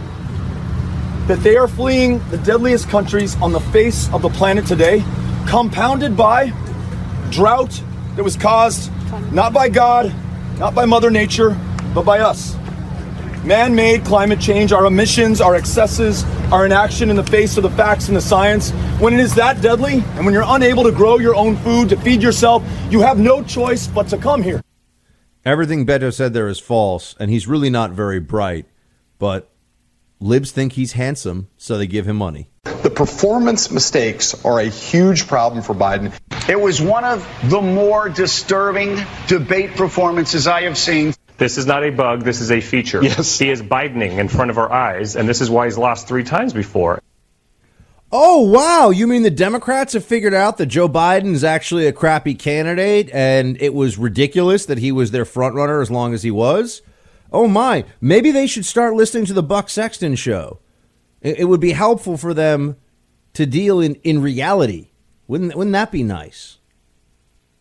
that 1.27 1.39
they 1.41 1.55
are 1.55 1.67
fleeing 1.67 2.19
the 2.29 2.37
deadliest 2.39 2.89
countries 2.89 3.35
on 3.41 3.53
the 3.53 3.59
face 3.59 4.11
of 4.11 4.21
the 4.21 4.29
planet 4.29 4.65
today, 4.65 5.03
compounded 5.47 6.17
by 6.17 6.51
drought 7.29 7.81
that 8.15 8.23
was 8.23 8.35
caused 8.35 8.91
not 9.31 9.53
by 9.53 9.69
God, 9.69 10.13
not 10.57 10.75
by 10.75 10.85
Mother 10.85 11.09
Nature, 11.09 11.57
but 11.93 12.03
by 12.03 12.19
us. 12.19 12.55
Man 13.43 13.73
made 13.73 14.03
climate 14.03 14.41
change, 14.41 14.73
our 14.73 14.85
emissions, 14.85 15.39
our 15.39 15.55
excesses, 15.55 16.25
our 16.51 16.65
inaction 16.65 17.09
in 17.09 17.15
the 17.15 17.23
face 17.23 17.55
of 17.55 17.63
the 17.63 17.69
facts 17.69 18.09
and 18.09 18.17
the 18.17 18.21
science. 18.21 18.71
When 18.99 19.13
it 19.13 19.21
is 19.21 19.33
that 19.35 19.61
deadly, 19.61 20.03
and 20.15 20.25
when 20.25 20.33
you're 20.33 20.43
unable 20.45 20.83
to 20.83 20.91
grow 20.91 21.19
your 21.19 21.35
own 21.35 21.55
food 21.57 21.87
to 21.89 21.97
feed 21.97 22.21
yourself, 22.21 22.63
you 22.89 22.99
have 22.99 23.17
no 23.17 23.41
choice 23.41 23.87
but 23.87 24.09
to 24.09 24.17
come 24.17 24.43
here. 24.43 24.61
Everything 25.45 25.85
Beto 25.85 26.13
said 26.13 26.33
there 26.33 26.49
is 26.49 26.59
false, 26.59 27.15
and 27.17 27.31
he's 27.31 27.47
really 27.47 27.69
not 27.69 27.91
very 27.91 28.19
bright, 28.19 28.65
but 29.19 29.49
libs 30.19 30.51
think 30.51 30.73
he's 30.73 30.91
handsome, 30.91 31.47
so 31.55 31.77
they 31.77 31.87
give 31.87 32.05
him 32.05 32.17
money. 32.17 32.49
The 32.83 32.89
performance 32.89 33.71
mistakes 33.71 34.43
are 34.43 34.59
a 34.59 34.65
huge 34.65 35.27
problem 35.27 35.63
for 35.63 35.73
Biden. 35.73 36.13
It 36.49 36.59
was 36.59 36.81
one 36.81 37.05
of 37.05 37.25
the 37.45 37.61
more 37.61 38.09
disturbing 38.09 38.99
debate 39.27 39.77
performances 39.77 40.45
I 40.45 40.63
have 40.63 40.77
seen. 40.77 41.13
This 41.39 41.57
is 41.57 41.65
not 41.65 41.83
a 41.83 41.89
bug, 41.89 42.23
this 42.23 42.41
is 42.41 42.51
a 42.51 42.61
feature. 42.61 43.01
Yes. 43.01 43.39
He 43.39 43.49
is 43.49 43.61
Bidening 43.61 44.17
in 44.19 44.27
front 44.27 44.51
of 44.51 44.57
our 44.57 44.71
eyes, 44.71 45.15
and 45.15 45.27
this 45.27 45.41
is 45.41 45.49
why 45.49 45.65
he's 45.65 45.77
lost 45.77 46.07
three 46.07 46.23
times 46.23 46.53
before. 46.53 47.01
Oh, 48.11 48.41
wow. 48.41 48.89
You 48.89 49.07
mean 49.07 49.21
the 49.21 49.29
Democrats 49.29 49.93
have 49.93 50.03
figured 50.03 50.33
out 50.33 50.57
that 50.57 50.65
Joe 50.65 50.89
Biden 50.89 51.33
is 51.33 51.43
actually 51.43 51.85
a 51.85 51.93
crappy 51.93 52.33
candidate 52.33 53.09
and 53.13 53.61
it 53.61 53.73
was 53.73 53.99
ridiculous 53.99 54.65
that 54.65 54.79
he 54.79 54.91
was 54.91 55.11
their 55.11 55.25
frontrunner 55.25 55.81
as 55.81 55.91
long 55.91 56.13
as 56.13 56.23
he 56.23 56.31
was? 56.31 56.81
Oh, 57.31 57.47
my. 57.47 57.85
Maybe 58.01 58.31
they 58.31 58.47
should 58.47 58.65
start 58.65 58.95
listening 58.95 59.25
to 59.25 59.33
the 59.33 59.43
Buck 59.43 59.69
Sexton 59.69 60.15
show. 60.15 60.59
It, 61.21 61.47
would 61.47 61.59
be 61.59 61.73
helpful 61.73 62.17
for 62.17 62.33
them 62.33 62.77
to 63.33 63.45
deal 63.45 63.79
in, 63.79 63.95
in 63.95 64.21
reality. 64.21 64.89
Wouldn't, 65.27 65.55
wouldn't 65.55 65.73
that 65.73 65.91
be 65.91 66.01
nice? 66.01 66.57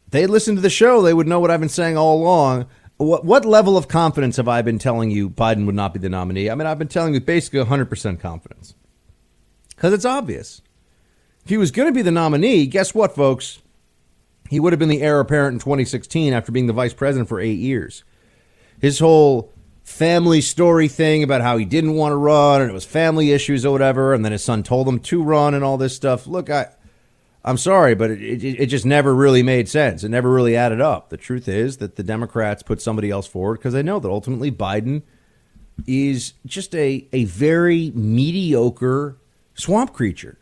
They 0.09 0.27
listen 0.27 0.55
to 0.55 0.63
the 0.63 0.71
show, 0.71 1.03
they 1.03 1.13
would 1.13 1.27
know 1.27 1.41
what 1.41 1.51
I've 1.51 1.61
been 1.61 1.69
saying 1.69 1.99
all 1.99 2.23
along. 2.23 2.67
What, 2.99 3.25
what 3.25 3.45
level 3.45 3.77
of 3.77 3.87
confidence 3.87 4.37
have 4.37 4.49
I 4.49 4.61
been 4.63 4.79
telling 4.79 5.11
you 5.11 5.31
Biden 5.31 5.67
would 5.67 5.75
not 5.75 5.95
be 5.95 6.01
the 6.01 6.09
nominee? 6.09 6.51
I 6.51 6.55
mean, 6.55 6.67
I've 6.67 6.79
been 6.79 6.89
telling 6.89 7.15
you 7.15 7.21
basically 7.21 7.61
100% 7.61 8.21
confidence 8.21 8.75
because 9.71 9.93
it's 9.93 10.05
obvious. 10.05 10.61
If 11.45 11.51
he 11.51 11.57
was 11.57 11.71
going 11.71 11.89
to 11.89 11.95
be 11.95 12.03
the 12.03 12.11
nominee, 12.11 12.67
guess 12.67 12.95
what, 12.95 13.15
folks? 13.15 13.61
He 14.51 14.59
would 14.59 14.73
have 14.73 14.81
been 14.81 14.89
the 14.89 15.03
heir 15.03 15.21
apparent 15.21 15.55
in 15.55 15.61
2016 15.61 16.33
after 16.33 16.51
being 16.51 16.67
the 16.67 16.73
vice 16.73 16.93
president 16.93 17.29
for 17.29 17.39
eight 17.39 17.59
years. 17.59 18.03
His 18.81 18.99
whole 18.99 19.53
family 19.85 20.41
story 20.41 20.89
thing 20.89 21.23
about 21.23 21.41
how 21.41 21.57
he 21.57 21.65
didn't 21.65 21.95
want 21.95 22.13
to 22.13 22.17
run 22.17 22.61
and 22.61 22.71
it 22.71 22.75
was 22.75 22.85
family 22.85 23.31
issues 23.31 23.65
or 23.65 23.71
whatever, 23.71 24.13
and 24.13 24.25
then 24.25 24.33
his 24.33 24.43
son 24.43 24.63
told 24.65 24.89
him 24.89 24.99
to 25.01 25.23
run 25.23 25.55
and 25.55 25.63
all 25.63 25.79
this 25.79 25.95
stuff. 25.95 26.27
Look, 26.27 26.51
I, 26.51 26.67
I'm 27.49 27.57
sorry, 27.57 27.95
but 27.95 28.11
it, 28.11 28.45
it, 28.45 28.61
it 28.61 28.67
just 28.67 28.85
never 28.85 29.15
really 29.15 29.43
made 29.43 29.71
sense. 29.71 30.05
It 30.05 30.11
never 30.11 30.31
really 30.31 30.55
added 30.55 30.83
up. 30.83 31.09
The 31.09 31.17
truth 31.17 31.49
is 31.49 31.79
that 31.79 31.97
the 31.97 32.03
Democrats 32.03 32.63
put 32.63 32.83
somebody 32.83 33.11
else 33.11 33.27
forward 33.27 33.57
because 33.57 33.73
they 33.73 33.83
know 33.83 33.99
that 33.99 34.11
ultimately 34.11 34.53
Biden 34.53 35.01
is 35.87 36.35
just 36.45 36.75
a, 36.75 37.09
a 37.11 37.25
very 37.25 37.91
mediocre 37.95 39.17
swamp 39.55 39.95
creature. 39.95 40.37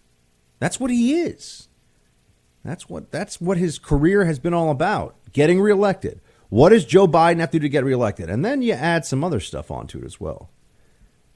That's 0.59 0.81
what 0.81 0.91
he 0.91 1.20
is. 1.20 1.69
That's 2.65 2.89
what 2.89 3.12
that's 3.12 3.41
what 3.41 3.57
his 3.57 3.78
career 3.78 4.24
has 4.24 4.41
been 4.41 4.53
all 4.53 4.73
about. 4.73 5.15
Getting 5.33 5.61
reelected. 5.61 6.20
What 6.49 6.70
does 6.70 6.85
Joe 6.85 7.07
Biden 7.07 7.39
have 7.39 7.53
to 7.53 7.61
do 7.61 7.62
to 7.62 7.69
get 7.69 7.85
reelected? 7.85 8.28
And 8.28 8.45
then 8.45 8.62
you 8.62 8.73
add 8.73 9.05
some 9.05 9.23
other 9.23 9.39
stuff 9.39 9.70
onto 9.70 9.99
it 9.99 10.05
as 10.05 10.19
well. 10.19 10.51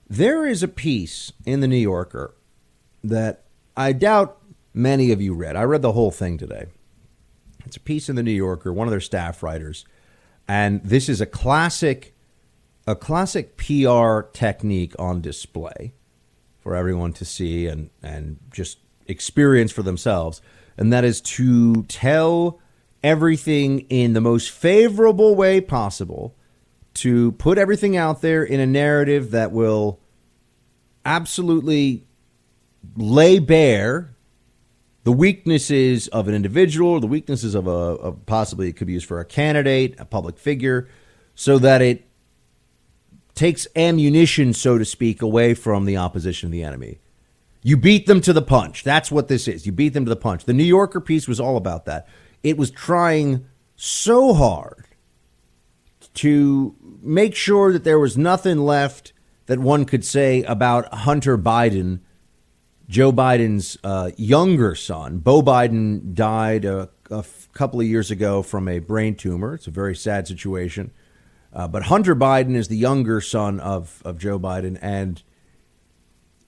There 0.09 0.45
is 0.45 0.65
a 0.65 0.69
piece 0.69 1.33
in 1.47 1.61
the 1.61 1.69
New 1.69 1.77
Yorker 1.77 2.35
that 3.05 3.45
I 3.77 3.93
doubt 3.93 4.40
many 4.83 5.13
of 5.13 5.21
you 5.21 5.35
read. 5.35 5.57
I 5.57 5.63
read 5.63 5.83
the 5.83 5.93
whole 5.93 6.11
thing 6.11 6.39
today. 6.39 6.67
It's 7.67 7.77
a 7.77 7.81
piece 7.81 8.09
in 8.09 8.17
the 8.17 8.23
New 8.23 8.31
Yorker, 8.33 8.73
one 8.73 8.87
of 8.87 8.91
their 8.91 9.01
staff 9.01 9.43
writers, 9.43 9.85
and 10.49 10.83
this 10.83 11.09
is 11.09 11.21
a 11.21 11.27
classic 11.27 12.15
a 12.87 12.97
classic 12.97 13.57
PR 13.57 14.23
technique 14.33 14.95
on 14.99 15.21
display 15.21 15.93
for 16.59 16.75
everyone 16.75 17.13
to 17.13 17.25
see 17.25 17.67
and 17.67 17.91
and 18.03 18.39
just 18.51 18.79
experience 19.07 19.71
for 19.71 19.83
themselves, 19.83 20.41
and 20.77 20.93
that 20.93 21.05
is 21.05 21.21
to 21.21 21.83
tell 21.85 22.61
everything 23.03 23.81
in 23.89 24.13
the 24.13 24.21
most 24.21 24.51
favorable 24.51 25.35
way 25.35 25.61
possible 25.61 26.35
to 26.93 27.33
put 27.33 27.57
everything 27.57 27.97
out 27.97 28.21
there 28.21 28.43
in 28.43 28.61
a 28.61 28.67
narrative 28.67 29.31
that 29.31 29.53
will 29.53 30.01
absolutely 31.05 32.07
lay 32.97 33.39
bare 33.39 34.15
the 35.05 35.13
weaknesses 35.13 36.09
of 36.09 36.29
an 36.29 36.35
individual, 36.35 37.01
the 37.01 37.07
weaknesses 37.07 37.55
of 37.55 37.67
a 37.67 37.71
of 37.71 38.27
possibly 38.27 38.69
it 38.69 38.77
could 38.77 38.87
be 38.87 38.93
used 38.95 39.07
for 39.07 39.21
a 39.21 39.25
candidate, 39.25 39.99
a 39.99 40.05
public 40.05 40.39
figure, 40.39 40.89
so 41.35 41.59
that 41.59 41.81
it 41.81 42.07
takes 43.35 43.67
ammunition, 43.75 44.53
so 44.53 44.77
to 44.77 44.85
speak, 44.85 45.23
away 45.23 45.55
from 45.55 45.87
the 45.87 45.97
opposition, 45.97 46.49
of 46.49 46.53
the 46.53 46.63
enemy. 46.63 47.01
You 47.63 47.77
beat 47.77 48.07
them 48.07 48.21
to 48.23 48.33
the 48.33 48.43
punch. 48.43 48.85
That's 48.85 49.11
what 49.11 49.29
this 49.29 49.49
is. 49.49 49.67
You 49.67 49.73
beat 49.73 49.91
them 49.91 50.05
to 50.05 50.09
the 50.09 50.17
punch. 50.17 50.45
The 50.45 50.53
New 50.53 50.65
Yorker 50.65 51.01
piece 51.01 51.29
was 51.29 51.41
all 51.41 51.57
about 51.57 51.85
that. 51.87 52.07
It 52.43 52.57
was 52.57 52.71
trying 52.71 53.47
so 53.77 54.35
hard 54.35 54.87
to 56.15 56.75
make 57.03 57.35
sure 57.35 57.73
that 57.73 57.85
there 57.85 57.99
was 57.99 58.19
nothing 58.19 58.59
left 58.59 59.13
that 59.47 59.59
one 59.59 59.85
could 59.85 60.05
say 60.05 60.43
about 60.45 60.93
Hunter 60.93 61.39
Biden 61.39 62.01
Joe 62.91 63.13
Biden's 63.13 63.79
uh, 63.85 64.11
younger 64.17 64.75
son, 64.75 65.19
Beau 65.19 65.43
Biden, 65.43 66.13
died 66.13 66.65
a, 66.65 66.89
a 67.09 67.19
f- 67.19 67.49
couple 67.53 67.81
of 67.81 67.87
years 67.87 68.11
ago 68.11 68.43
from 68.43 68.67
a 68.67 68.81
brain 68.81 69.15
tumor. 69.15 69.55
It's 69.55 69.69
a 69.69 69.71
very 69.71 69.95
sad 69.95 70.27
situation. 70.27 70.91
Uh, 71.53 71.69
but 71.69 71.85
Hunter 71.85 72.17
Biden 72.17 72.57
is 72.57 72.67
the 72.67 72.77
younger 72.77 73.21
son 73.21 73.61
of, 73.61 74.03
of 74.05 74.19
Joe 74.19 74.41
Biden, 74.41 74.77
and 74.83 75.23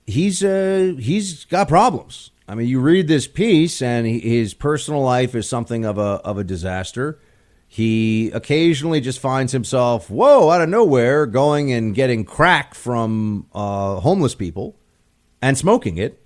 he's 0.04 0.42
uh, 0.42 0.94
he's 0.98 1.44
got 1.44 1.68
problems. 1.68 2.32
I 2.48 2.56
mean, 2.56 2.66
you 2.66 2.80
read 2.80 3.06
this 3.06 3.28
piece, 3.28 3.80
and 3.80 4.04
he, 4.04 4.18
his 4.18 4.52
personal 4.52 5.00
life 5.00 5.36
is 5.36 5.48
something 5.48 5.84
of 5.84 5.96
a 5.96 6.20
of 6.24 6.38
a 6.38 6.44
disaster. 6.44 7.20
He 7.68 8.32
occasionally 8.32 9.00
just 9.00 9.20
finds 9.20 9.52
himself, 9.52 10.10
whoa, 10.10 10.50
out 10.50 10.60
of 10.60 10.68
nowhere, 10.68 11.24
going 11.24 11.72
and 11.72 11.94
getting 11.94 12.24
crack 12.24 12.74
from 12.74 13.46
uh, 13.54 14.00
homeless 14.00 14.34
people 14.34 14.76
and 15.40 15.56
smoking 15.56 15.98
it 15.98 16.21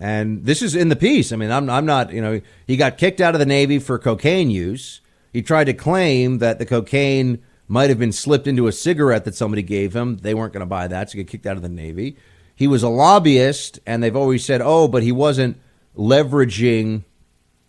and 0.00 0.44
this 0.44 0.62
is 0.62 0.74
in 0.74 0.88
the 0.88 0.96
piece. 0.96 1.32
I 1.32 1.36
mean, 1.36 1.50
I'm, 1.50 1.68
I'm 1.68 1.86
not, 1.86 2.12
you 2.12 2.20
know, 2.20 2.40
he 2.66 2.76
got 2.76 2.98
kicked 2.98 3.20
out 3.20 3.34
of 3.34 3.40
the 3.40 3.46
Navy 3.46 3.78
for 3.78 3.98
cocaine 3.98 4.50
use. 4.50 5.00
He 5.32 5.42
tried 5.42 5.64
to 5.64 5.74
claim 5.74 6.38
that 6.38 6.58
the 6.58 6.66
cocaine 6.66 7.42
might 7.66 7.90
have 7.90 7.98
been 7.98 8.12
slipped 8.12 8.46
into 8.46 8.66
a 8.66 8.72
cigarette 8.72 9.24
that 9.24 9.34
somebody 9.34 9.62
gave 9.62 9.94
him. 9.94 10.18
They 10.18 10.34
weren't 10.34 10.52
going 10.52 10.60
to 10.60 10.66
buy 10.66 10.88
that, 10.88 11.10
so 11.10 11.18
he 11.18 11.24
got 11.24 11.30
kicked 11.30 11.46
out 11.46 11.56
of 11.56 11.62
the 11.62 11.68
Navy. 11.68 12.16
He 12.54 12.66
was 12.66 12.82
a 12.82 12.88
lobbyist, 12.88 13.78
and 13.86 14.02
they've 14.02 14.16
always 14.16 14.44
said, 14.44 14.60
oh, 14.62 14.88
but 14.88 15.02
he 15.02 15.12
wasn't 15.12 15.60
leveraging 15.96 17.04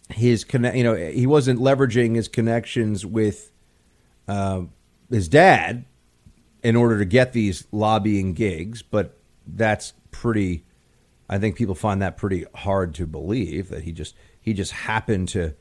his 0.10 0.44
connect. 0.44 0.76
You 0.76 0.84
know, 0.84 0.96
he 0.96 1.28
wasn't 1.28 1.60
leveraging 1.60 2.16
his 2.16 2.28
connections 2.28 3.06
with 3.06 3.52
uh, 4.28 4.62
his 5.10 5.28
dad 5.28 5.86
in 6.64 6.76
order 6.76 6.98
to 6.98 7.06
get 7.06 7.34
these 7.34 7.68
lobbying 7.72 8.34
gigs. 8.34 8.82
But 8.82 9.18
that's 9.46 9.94
pretty 10.12 10.64
I 11.30 11.38
think 11.38 11.56
people 11.56 11.76
find 11.76 12.02
that 12.02 12.18
pretty 12.18 12.46
hard 12.56 12.96
to 12.96 13.06
believe 13.06 13.70
that 13.70 13.84
he 13.84 13.92
just 13.92 14.16
he 14.42 14.54
just 14.54 14.72
happened 14.72 15.30
to 15.30 15.54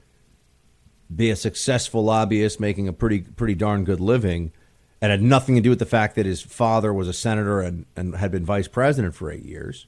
be 1.15 1.31
a 1.31 1.37
successful 1.37 2.03
lobbyist 2.03 2.59
making 2.59 2.89
a 2.89 2.93
pretty 2.93 3.21
pretty 3.21 3.55
darn 3.55 3.85
good 3.85 4.01
living 4.01 4.53
and 5.01 5.11
had 5.11 5.23
nothing 5.23 5.55
to 5.55 5.61
do 5.61 5.71
with 5.71 5.79
the 5.79 5.87
fact 5.87 6.17
that 6.17 6.27
his 6.27 6.41
father 6.41 6.93
was 6.93 7.07
a 7.07 7.13
senator 7.13 7.61
and, 7.61 7.87
and 7.95 8.17
had 8.17 8.33
been 8.33 8.45
vice 8.45 8.67
president 8.67 9.15
for 9.15 9.31
eight 9.31 9.45
years. 9.45 9.87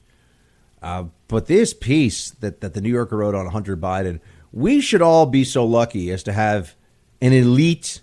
Uh, 0.81 1.05
but 1.27 1.47
this 1.47 1.73
piece 1.73 2.31
that, 2.31 2.61
that 2.61 2.73
the 2.73 2.81
New 2.81 2.89
Yorker 2.89 3.17
wrote 3.17 3.35
on 3.35 3.47
Hunter 3.47 3.75
Biden, 3.75 4.19
we 4.53 4.79
should 4.79 5.01
all 5.01 5.25
be 5.25 5.43
so 5.43 5.65
lucky 5.65 6.11
as 6.11 6.23
to 6.23 6.33
have 6.33 6.75
an 7.21 7.33
elite 7.33 8.01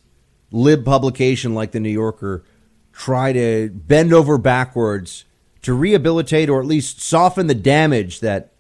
lib 0.51 0.85
publication 0.85 1.55
like 1.55 1.73
the 1.73 1.81
New 1.81 1.89
Yorker 1.89 2.45
try 2.93 3.33
to 3.33 3.71
bend 3.71 4.13
over 4.13 4.39
backwards 4.39 5.25
to 5.63 5.73
rehabilitate 5.75 6.49
or 6.49 6.61
at 6.61 6.67
least 6.67 7.01
soften 7.01 7.47
the 7.47 7.55
damage 7.55 8.21
that 8.21 8.53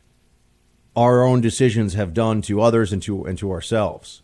our 0.96 1.22
own 1.22 1.40
decisions 1.40 1.94
have 1.94 2.12
done 2.12 2.42
to 2.42 2.60
others 2.60 2.92
and 2.92 3.02
to 3.02 3.24
and 3.24 3.38
to 3.38 3.52
ourselves. 3.52 4.22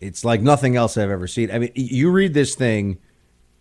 It's 0.00 0.24
like 0.24 0.42
nothing 0.42 0.76
else 0.76 0.96
I've 0.96 1.10
ever 1.10 1.26
seen. 1.26 1.50
I 1.50 1.58
mean, 1.58 1.72
you 1.74 2.10
read 2.10 2.34
this 2.34 2.54
thing, 2.54 2.98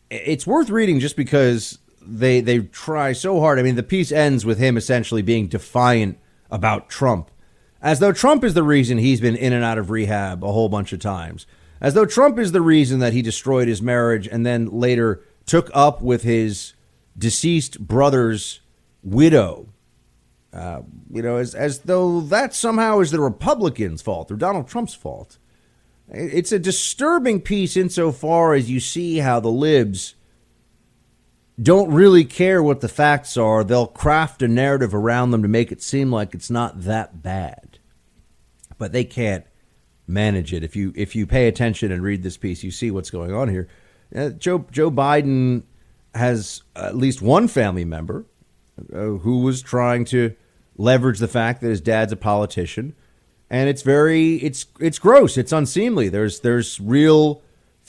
it's 0.09 0.45
worth 0.45 0.69
reading 0.69 0.99
just 0.99 1.15
because 1.15 1.79
they 2.01 2.41
they 2.41 2.59
try 2.59 3.13
so 3.13 3.39
hard. 3.39 3.59
I 3.59 3.63
mean, 3.63 3.75
the 3.75 3.83
piece 3.83 4.11
ends 4.11 4.45
with 4.45 4.59
him 4.59 4.77
essentially 4.77 5.21
being 5.21 5.47
defiant 5.47 6.17
about 6.51 6.89
Trump, 6.89 7.31
as 7.81 7.99
though 7.99 8.13
Trump 8.13 8.43
is 8.43 8.53
the 8.53 8.63
reason 8.63 8.97
he's 8.97 9.21
been 9.21 9.35
in 9.35 9.53
and 9.53 9.63
out 9.63 9.77
of 9.77 9.89
rehab 9.89 10.43
a 10.43 10.51
whole 10.51 10.69
bunch 10.69 10.93
of 10.93 10.99
times, 10.99 11.45
as 11.81 11.93
though 11.93 12.05
Trump 12.05 12.39
is 12.39 12.51
the 12.51 12.61
reason 12.61 12.99
that 12.99 13.13
he 13.13 13.21
destroyed 13.21 13.67
his 13.67 13.81
marriage 13.81 14.27
and 14.27 14.45
then 14.45 14.67
later 14.67 15.23
took 15.45 15.69
up 15.73 16.01
with 16.01 16.23
his 16.23 16.73
deceased 17.17 17.79
brother's 17.79 18.61
widow. 19.03 19.69
Uh, 20.53 20.81
you 21.11 21.21
know, 21.21 21.37
as 21.37 21.53
as 21.53 21.79
though 21.79 22.21
that 22.21 22.53
somehow 22.53 22.99
is 22.99 23.11
the 23.11 23.19
Republicans' 23.19 24.01
fault 24.01 24.31
or 24.31 24.35
Donald 24.35 24.67
Trump's 24.67 24.93
fault. 24.93 25.37
It's 26.09 26.53
a 26.53 26.59
disturbing 26.59 27.41
piece 27.41 27.75
insofar 27.75 28.53
as 28.53 28.69
you 28.69 28.79
see 28.79 29.17
how 29.17 29.41
the 29.41 29.49
libs 29.49 30.15
don't 31.61 31.91
really 31.91 32.23
care 32.23 32.61
what 32.61 32.81
the 32.81 32.87
facts 32.87 33.35
are. 33.35 33.63
They'll 33.63 33.87
craft 33.87 34.41
a 34.41 34.47
narrative 34.47 34.93
around 34.95 35.31
them 35.31 35.41
to 35.41 35.47
make 35.47 35.71
it 35.71 35.81
seem 35.81 36.11
like 36.11 36.33
it's 36.33 36.49
not 36.49 36.83
that 36.83 37.21
bad. 37.21 37.79
But 38.77 38.93
they 38.93 39.03
can't 39.03 39.45
manage 40.07 40.53
it. 40.53 40.63
If 40.63 40.75
you 40.75 40.93
if 40.95 41.15
you 41.15 41.25
pay 41.27 41.47
attention 41.47 41.91
and 41.91 42.01
read 42.01 42.23
this 42.23 42.37
piece, 42.37 42.63
you 42.63 42.71
see 42.71 42.91
what's 42.91 43.09
going 43.09 43.33
on 43.33 43.49
here. 43.49 43.67
Uh, 44.15 44.29
Joe 44.29 44.65
Joe 44.71 44.91
Biden 44.91 45.63
has 46.17 46.63
at 46.75 46.95
least 46.95 47.21
one 47.21 47.47
family 47.47 47.85
member 47.85 48.25
uh, 48.93 48.97
who 48.97 49.41
was 49.41 49.61
trying 49.61 50.05
to 50.05 50.35
leverage 50.77 51.19
the 51.19 51.27
fact 51.27 51.61
that 51.61 51.69
his 51.69 51.81
dad's 51.81 52.11
a 52.11 52.17
politician, 52.17 52.95
and 53.49 53.69
it's 53.69 53.81
very 53.81 54.35
it's 54.35 54.65
it's 54.79 54.99
gross. 54.99 55.37
It's 55.37 55.51
unseemly. 55.51 56.09
There's 56.09 56.41
there's 56.41 56.79
real 56.79 57.41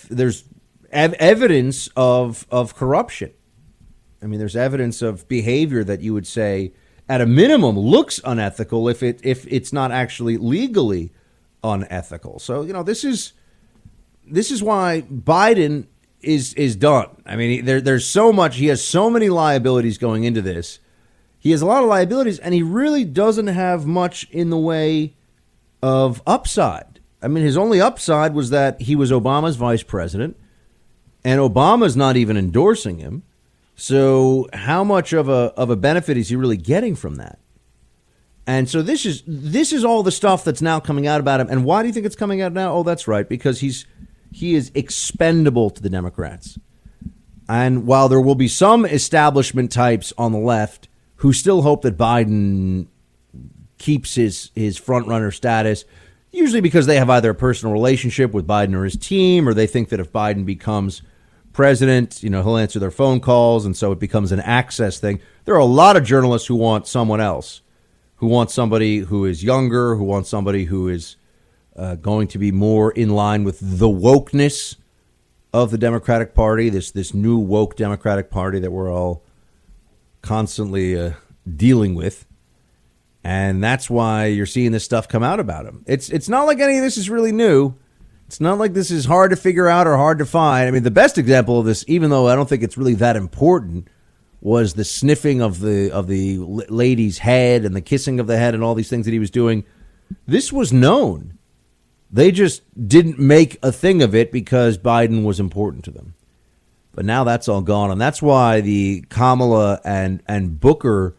there's 0.08 0.44
ev- 0.92 1.14
evidence 1.14 1.88
of 1.96 2.46
of 2.50 2.74
corruption 2.74 3.32
I 4.22 4.26
mean, 4.26 4.38
there's 4.38 4.56
evidence 4.56 5.02
of 5.02 5.28
behavior 5.28 5.84
that 5.84 6.00
you 6.00 6.12
would 6.12 6.26
say, 6.26 6.72
at 7.08 7.20
a 7.20 7.26
minimum, 7.26 7.78
looks 7.78 8.20
unethical 8.24 8.88
if 8.88 9.02
it 9.02 9.20
if 9.22 9.46
it's 9.46 9.72
not 9.72 9.92
actually 9.92 10.36
legally 10.36 11.12
unethical. 11.62 12.38
So 12.38 12.62
you 12.62 12.72
know, 12.72 12.82
this 12.82 13.04
is 13.04 13.32
this 14.26 14.50
is 14.50 14.62
why 14.62 15.04
Biden 15.10 15.86
is 16.20 16.54
is 16.54 16.76
done. 16.76 17.08
I 17.24 17.36
mean, 17.36 17.64
there, 17.64 17.80
there's 17.80 18.06
so 18.06 18.32
much. 18.32 18.56
He 18.56 18.66
has 18.66 18.84
so 18.84 19.10
many 19.10 19.28
liabilities 19.28 19.98
going 19.98 20.24
into 20.24 20.42
this. 20.42 20.80
He 21.38 21.52
has 21.52 21.62
a 21.62 21.66
lot 21.66 21.82
of 21.82 21.88
liabilities, 21.88 22.38
and 22.38 22.52
he 22.52 22.62
really 22.62 23.04
doesn't 23.04 23.46
have 23.46 23.86
much 23.86 24.28
in 24.30 24.50
the 24.50 24.58
way 24.58 25.14
of 25.82 26.20
upside. 26.26 27.00
I 27.22 27.28
mean, 27.28 27.44
his 27.44 27.56
only 27.56 27.80
upside 27.80 28.34
was 28.34 28.50
that 28.50 28.82
he 28.82 28.96
was 28.96 29.10
Obama's 29.10 29.56
vice 29.56 29.82
president, 29.82 30.36
and 31.24 31.40
Obama's 31.40 31.96
not 31.96 32.16
even 32.16 32.36
endorsing 32.36 32.98
him. 32.98 33.22
So 33.76 34.48
how 34.52 34.82
much 34.82 35.12
of 35.12 35.28
a 35.28 35.52
of 35.56 35.70
a 35.70 35.76
benefit 35.76 36.16
is 36.16 36.28
he 36.28 36.36
really 36.36 36.56
getting 36.56 36.96
from 36.96 37.16
that? 37.16 37.38
And 38.46 38.68
so 38.68 38.82
this 38.82 39.06
is 39.06 39.22
this 39.26 39.72
is 39.72 39.84
all 39.84 40.02
the 40.02 40.10
stuff 40.10 40.42
that's 40.42 40.62
now 40.62 40.80
coming 40.80 41.06
out 41.06 41.20
about 41.20 41.40
him. 41.40 41.48
And 41.50 41.64
why 41.64 41.82
do 41.82 41.88
you 41.88 41.94
think 41.94 42.06
it's 42.06 42.16
coming 42.16 42.40
out 42.40 42.52
now? 42.52 42.72
Oh, 42.72 42.82
that's 42.82 43.06
right, 43.06 43.28
because 43.28 43.60
he's 43.60 43.86
he 44.30 44.54
is 44.54 44.70
expendable 44.74 45.70
to 45.70 45.82
the 45.82 45.90
Democrats. 45.90 46.58
And 47.48 47.86
while 47.86 48.08
there 48.08 48.20
will 48.20 48.34
be 48.34 48.48
some 48.48 48.84
establishment 48.84 49.72
types 49.72 50.12
on 50.18 50.32
the 50.32 50.38
left 50.38 50.88
who 51.16 51.32
still 51.32 51.62
hope 51.62 51.82
that 51.82 51.96
Biden 51.96 52.86
keeps 53.78 54.14
his 54.16 54.50
his 54.54 54.76
front 54.76 55.06
runner 55.06 55.30
status, 55.30 55.84
usually 56.30 56.60
because 56.60 56.86
they 56.86 56.96
have 56.96 57.10
either 57.10 57.30
a 57.30 57.34
personal 57.34 57.72
relationship 57.72 58.32
with 58.32 58.46
Biden 58.46 58.74
or 58.74 58.84
his 58.84 58.96
team, 58.96 59.48
or 59.48 59.54
they 59.54 59.66
think 59.66 59.88
that 59.88 60.00
if 60.00 60.12
Biden 60.12 60.44
becomes 60.44 61.02
president, 61.52 62.22
you 62.22 62.30
know, 62.30 62.42
he'll 62.42 62.56
answer 62.56 62.78
their 62.78 62.90
phone 62.90 63.20
calls, 63.20 63.64
and 63.64 63.76
so 63.76 63.92
it 63.92 63.98
becomes 63.98 64.30
an 64.30 64.40
access 64.40 64.98
thing. 64.98 65.20
There 65.44 65.54
are 65.54 65.58
a 65.58 65.64
lot 65.64 65.96
of 65.96 66.04
journalists 66.04 66.46
who 66.46 66.54
want 66.54 66.86
someone 66.86 67.20
else, 67.20 67.62
who 68.16 68.26
want 68.26 68.50
somebody 68.50 68.98
who 68.98 69.24
is 69.24 69.42
younger, 69.42 69.96
who 69.96 70.04
want 70.04 70.26
somebody 70.26 70.66
who 70.66 70.88
is 70.88 71.16
uh, 71.78 71.94
going 71.94 72.28
to 72.28 72.38
be 72.38 72.52
more 72.52 72.90
in 72.90 73.10
line 73.10 73.44
with 73.44 73.58
the 73.60 73.88
wokeness 73.88 74.76
of 75.52 75.70
the 75.70 75.78
Democratic 75.78 76.34
Party, 76.34 76.68
this 76.68 76.90
this 76.90 77.14
new 77.14 77.38
woke 77.38 77.76
Democratic 77.76 78.30
Party 78.30 78.58
that 78.58 78.70
we're 78.70 78.92
all 78.92 79.22
constantly 80.20 80.98
uh, 80.98 81.12
dealing 81.56 81.94
with. 81.94 82.26
And 83.24 83.62
that's 83.62 83.88
why 83.90 84.26
you're 84.26 84.46
seeing 84.46 84.72
this 84.72 84.84
stuff 84.84 85.08
come 85.08 85.22
out 85.22 85.40
about 85.40 85.66
him. 85.66 85.84
It's 85.86 86.10
it's 86.10 86.28
not 86.28 86.46
like 86.46 86.60
any 86.60 86.78
of 86.78 86.84
this 86.84 86.96
is 86.96 87.08
really 87.08 87.32
new. 87.32 87.74
It's 88.26 88.40
not 88.40 88.58
like 88.58 88.74
this 88.74 88.90
is 88.90 89.06
hard 89.06 89.30
to 89.30 89.36
figure 89.36 89.68
out 89.68 89.86
or 89.86 89.96
hard 89.96 90.18
to 90.18 90.26
find. 90.26 90.68
I 90.68 90.70
mean, 90.70 90.82
the 90.82 90.90
best 90.90 91.16
example 91.16 91.58
of 91.58 91.64
this, 91.64 91.84
even 91.88 92.10
though 92.10 92.28
I 92.28 92.34
don't 92.34 92.48
think 92.48 92.62
it's 92.62 92.76
really 92.76 92.94
that 92.96 93.16
important, 93.16 93.88
was 94.40 94.74
the 94.74 94.84
sniffing 94.84 95.40
of 95.40 95.60
the 95.60 95.90
of 95.90 96.08
the 96.08 96.38
lady's 96.38 97.18
head 97.18 97.64
and 97.64 97.74
the 97.74 97.80
kissing 97.80 98.20
of 98.20 98.26
the 98.26 98.36
head 98.36 98.54
and 98.54 98.62
all 98.62 98.74
these 98.74 98.90
things 98.90 99.06
that 99.06 99.12
he 99.12 99.18
was 99.18 99.30
doing. 99.30 99.64
This 100.26 100.52
was 100.52 100.72
known. 100.72 101.37
They 102.10 102.30
just 102.30 102.62
didn't 102.88 103.18
make 103.18 103.58
a 103.62 103.70
thing 103.70 104.02
of 104.02 104.14
it 104.14 104.32
because 104.32 104.78
Biden 104.78 105.24
was 105.24 105.38
important 105.38 105.84
to 105.84 105.90
them. 105.90 106.14
But 106.94 107.04
now 107.04 107.22
that's 107.22 107.48
all 107.48 107.60
gone, 107.60 107.90
and 107.90 108.00
that's 108.00 108.20
why 108.20 108.60
the 108.60 109.04
Kamala 109.08 109.80
and 109.84 110.22
and 110.26 110.58
Booker 110.58 111.14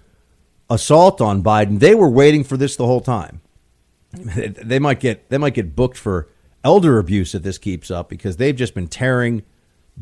assault 0.69 1.21
on 1.21 1.41
Biden. 1.41 1.79
They 1.79 1.95
were 1.95 2.09
waiting 2.09 2.43
for 2.43 2.57
this 2.57 2.75
the 2.75 2.85
whole 2.85 3.01
time. 3.01 3.41
They 4.35 4.79
might 4.79 4.99
get 4.99 5.29
they 5.29 5.37
might 5.37 5.53
get 5.53 5.75
booked 5.75 5.97
for 5.97 6.27
elder 6.63 6.97
abuse 6.97 7.33
if 7.35 7.43
this 7.43 7.57
keeps 7.57 7.89
up 7.89 8.09
because 8.09 8.37
they've 8.37 8.55
just 8.55 8.73
been 8.73 8.87
tearing 8.87 9.43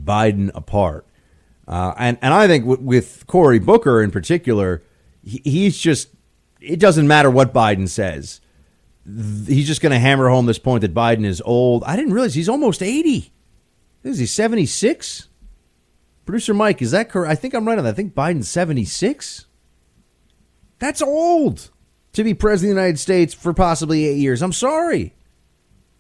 Biden 0.02 0.50
apart. 0.56 1.06
Uh, 1.68 1.94
and 1.98 2.18
and 2.22 2.34
I 2.34 2.48
think 2.48 2.66
w- 2.66 2.82
with 2.82 3.28
Cory 3.28 3.60
Booker 3.60 4.02
in 4.02 4.12
particular, 4.12 4.82
he, 5.24 5.42
he's 5.44 5.78
just 5.78 6.10
it 6.62 6.80
doesn't 6.80 7.08
matter 7.08 7.30
what 7.30 7.54
Biden 7.54 7.90
says. 7.90 8.42
He's 9.08 9.68
just 9.68 9.82
going 9.82 9.94
to 9.94 10.00
hammer 10.00 10.28
home 10.28 10.48
this 10.48 10.60
point 10.60 10.82
that 10.82 10.94
Biden 10.94 11.24
is 11.24 11.42
old. 11.46 11.84
I 11.86 11.96
didn't 11.96 12.12
realize 12.12 12.34
he's 12.34 12.50
almost 12.50 12.84
eighty. 12.84 13.32
Is 14.04 14.20
he 14.20 14.26
seventy 14.26 14.66
six? 14.66 15.30
Producer 16.26 16.54
Mike, 16.54 16.82
is 16.82 16.92
that 16.92 17.10
correct? 17.10 17.32
I 17.32 17.36
think 17.36 17.54
I'm 17.54 17.66
right 17.66 17.78
on 17.78 17.86
that. 17.86 17.92
I 17.92 17.94
think 17.94 18.14
Biden's 18.14 18.50
seventy 18.50 18.84
six. 18.84 19.46
That's 20.80 21.02
old 21.02 21.72
to 22.12 22.24
be 22.24 22.34
president 22.34 22.72
of 22.72 22.76
the 22.76 22.82
United 22.82 23.00
States 23.00 23.34
for 23.34 23.54
possibly 23.54 24.06
eight 24.06 24.18
years. 24.18 24.42
I'm 24.42 24.52
sorry. 24.52 25.16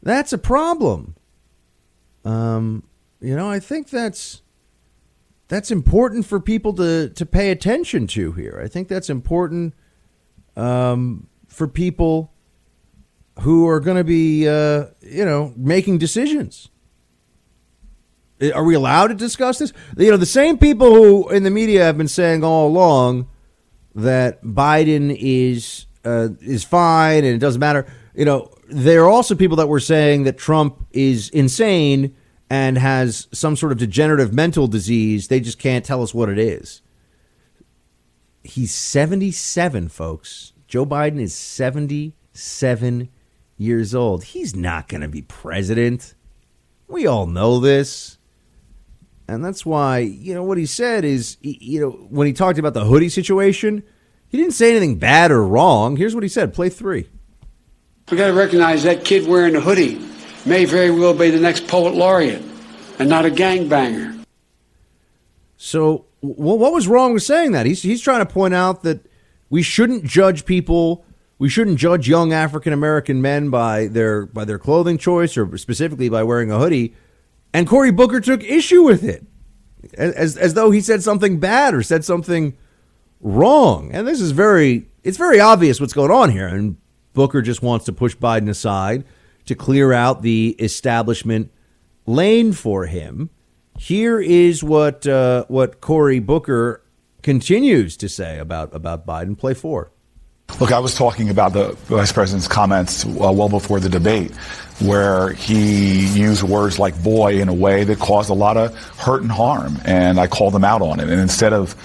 That's 0.03 0.33
a 0.33 0.37
problem. 0.37 1.15
Um, 2.25 2.83
you 3.21 3.35
know, 3.35 3.49
I 3.49 3.59
think 3.59 3.89
that's 3.89 4.41
that's 5.47 5.71
important 5.71 6.25
for 6.25 6.41
people 6.41 6.73
to 6.73 7.09
to 7.09 7.25
pay 7.25 7.51
attention 7.51 8.05
to 8.07 8.33
here. 8.33 8.61
I 8.61 8.67
think 8.67 8.89
that's 8.89 9.09
important 9.09 9.73
um, 10.57 11.27
for 11.47 11.69
people 11.69 12.33
who 13.41 13.67
are 13.67 13.79
going 13.79 13.97
to 13.97 14.03
be, 14.03 14.47
uh, 14.47 14.85
you 15.01 15.25
know, 15.25 15.53
making 15.55 15.97
decisions. 15.97 16.69
Are 18.53 18.63
we 18.63 18.75
allowed 18.75 19.07
to 19.07 19.15
discuss 19.15 19.59
this? 19.59 19.73
You 19.97 20.11
know, 20.11 20.17
the 20.17 20.25
same 20.25 20.57
people 20.57 20.93
who 20.93 21.29
in 21.29 21.43
the 21.43 21.49
media 21.49 21.83
have 21.83 21.97
been 21.97 22.07
saying 22.07 22.43
all 22.43 22.67
along 22.67 23.27
that 23.95 24.43
Biden 24.43 25.15
is 25.19 25.87
uh, 26.05 26.29
is 26.41 26.63
fine 26.63 27.23
and 27.23 27.33
it 27.33 27.39
doesn't 27.39 27.59
matter. 27.59 27.87
You 28.13 28.25
know, 28.25 28.51
there 28.69 29.03
are 29.03 29.09
also 29.09 29.35
people 29.35 29.57
that 29.57 29.67
were 29.67 29.79
saying 29.79 30.23
that 30.23 30.37
Trump 30.37 30.85
is 30.91 31.29
insane 31.29 32.15
and 32.49 32.77
has 32.77 33.27
some 33.31 33.55
sort 33.55 33.71
of 33.71 33.77
degenerative 33.79 34.33
mental 34.33 34.67
disease. 34.67 35.27
They 35.27 35.39
just 35.39 35.59
can't 35.59 35.83
tell 35.83 36.03
us 36.03 36.13
what 36.13 36.29
it 36.29 36.37
is. 36.37 36.81
He's 38.43 38.73
77, 38.73 39.89
folks. 39.89 40.53
Joe 40.67 40.85
Biden 40.85 41.19
is 41.19 41.35
77 41.35 43.09
years 43.57 43.93
old. 43.93 44.23
He's 44.23 44.55
not 44.55 44.87
going 44.87 45.01
to 45.01 45.07
be 45.07 45.21
president. 45.23 46.13
We 46.87 47.07
all 47.07 47.25
know 47.25 47.59
this. 47.59 48.17
And 49.27 49.43
that's 49.43 49.65
why, 49.65 49.99
you 49.99 50.33
know, 50.33 50.43
what 50.43 50.57
he 50.57 50.65
said 50.65 51.03
is, 51.03 51.37
you 51.41 51.81
know, 51.81 51.89
when 51.89 52.27
he 52.27 52.33
talked 52.33 52.59
about 52.59 52.73
the 52.73 52.85
hoodie 52.85 53.09
situation, 53.09 53.83
he 54.29 54.37
didn't 54.37 54.53
say 54.53 54.71
anything 54.71 54.97
bad 54.97 55.31
or 55.31 55.45
wrong. 55.45 55.97
Here's 55.97 56.15
what 56.15 56.23
he 56.23 56.29
said 56.29 56.53
play 56.53 56.69
three. 56.69 57.09
We 58.09 58.15
got 58.15 58.27
to 58.27 58.33
recognize 58.33 58.83
that 58.83 59.03
kid 59.03 59.27
wearing 59.27 59.55
a 59.55 59.59
hoodie 59.59 59.99
may 60.45 60.63
very 60.63 60.91
well 60.91 61.13
be 61.13 61.29
the 61.29 61.41
next 61.41 61.67
poet 61.67 61.93
laureate 61.93 62.41
and 62.99 63.09
not 63.09 63.25
a 63.25 63.29
gangbanger. 63.29 64.17
So, 65.57 66.05
well, 66.21 66.57
what 66.57 66.71
was 66.71 66.87
wrong 66.87 67.13
with 67.13 67.23
saying 67.23 67.51
that? 67.51 67.65
He's 67.65 67.81
he's 67.81 68.01
trying 68.01 68.25
to 68.25 68.31
point 68.31 68.53
out 68.53 68.83
that 68.83 69.05
we 69.49 69.61
shouldn't 69.61 70.05
judge 70.05 70.45
people. 70.45 71.03
We 71.39 71.49
shouldn't 71.49 71.77
judge 71.77 72.07
young 72.07 72.33
African 72.33 72.73
American 72.73 73.21
men 73.21 73.49
by 73.49 73.87
their 73.87 74.25
by 74.25 74.45
their 74.45 74.57
clothing 74.57 74.97
choice 74.97 75.37
or 75.37 75.57
specifically 75.57 76.09
by 76.09 76.23
wearing 76.23 76.51
a 76.51 76.57
hoodie. 76.57 76.95
And 77.53 77.67
Cory 77.67 77.91
Booker 77.91 78.19
took 78.19 78.43
issue 78.43 78.83
with 78.83 79.03
it, 79.03 79.25
as 79.93 80.35
as 80.35 80.55
though 80.55 80.71
he 80.71 80.81
said 80.81 81.03
something 81.03 81.39
bad 81.39 81.73
or 81.73 81.83
said 81.83 82.03
something 82.03 82.57
wrong. 83.21 83.91
And 83.91 84.07
this 84.07 84.19
is 84.19 84.31
very 84.31 84.87
it's 85.03 85.17
very 85.17 85.39
obvious 85.39 85.79
what's 85.79 85.93
going 85.93 86.11
on 86.11 86.31
here. 86.31 86.47
And 86.47 86.77
Booker 87.13 87.41
just 87.41 87.61
wants 87.61 87.85
to 87.85 87.93
push 87.93 88.15
Biden 88.15 88.49
aside 88.49 89.05
to 89.45 89.55
clear 89.55 89.93
out 89.93 90.21
the 90.21 90.55
establishment 90.59 91.51
lane 92.05 92.53
for 92.53 92.85
him. 92.85 93.29
Here 93.77 94.19
is 94.19 94.63
what 94.63 95.05
uh, 95.05 95.45
what 95.47 95.81
Cory 95.81 96.19
Booker 96.19 96.83
continues 97.21 97.95
to 97.97 98.09
say 98.09 98.39
about 98.39 98.73
about 98.73 99.05
Biden. 99.05 99.37
Play 99.37 99.53
four. 99.53 99.91
Look, 100.59 100.71
I 100.71 100.79
was 100.79 100.95
talking 100.95 101.29
about 101.29 101.53
the 101.53 101.73
vice 101.85 102.11
president's 102.11 102.47
comments 102.47 103.05
uh, 103.05 103.09
well 103.31 103.47
before 103.47 103.79
the 103.79 103.89
debate, 103.89 104.33
where 104.79 105.33
he 105.33 106.07
used 106.07 106.41
words 106.41 106.79
like 106.79 107.01
boy 107.03 107.39
in 107.39 107.47
a 107.47 107.53
way 107.53 107.83
that 107.83 107.99
caused 107.99 108.31
a 108.31 108.33
lot 108.33 108.57
of 108.57 108.73
hurt 108.97 109.21
and 109.21 109.31
harm, 109.31 109.77
and 109.85 110.19
I 110.19 110.25
called 110.25 110.55
him 110.55 110.63
out 110.63 110.81
on 110.81 110.99
it. 110.99 111.09
And 111.09 111.21
instead 111.21 111.53
of 111.53 111.75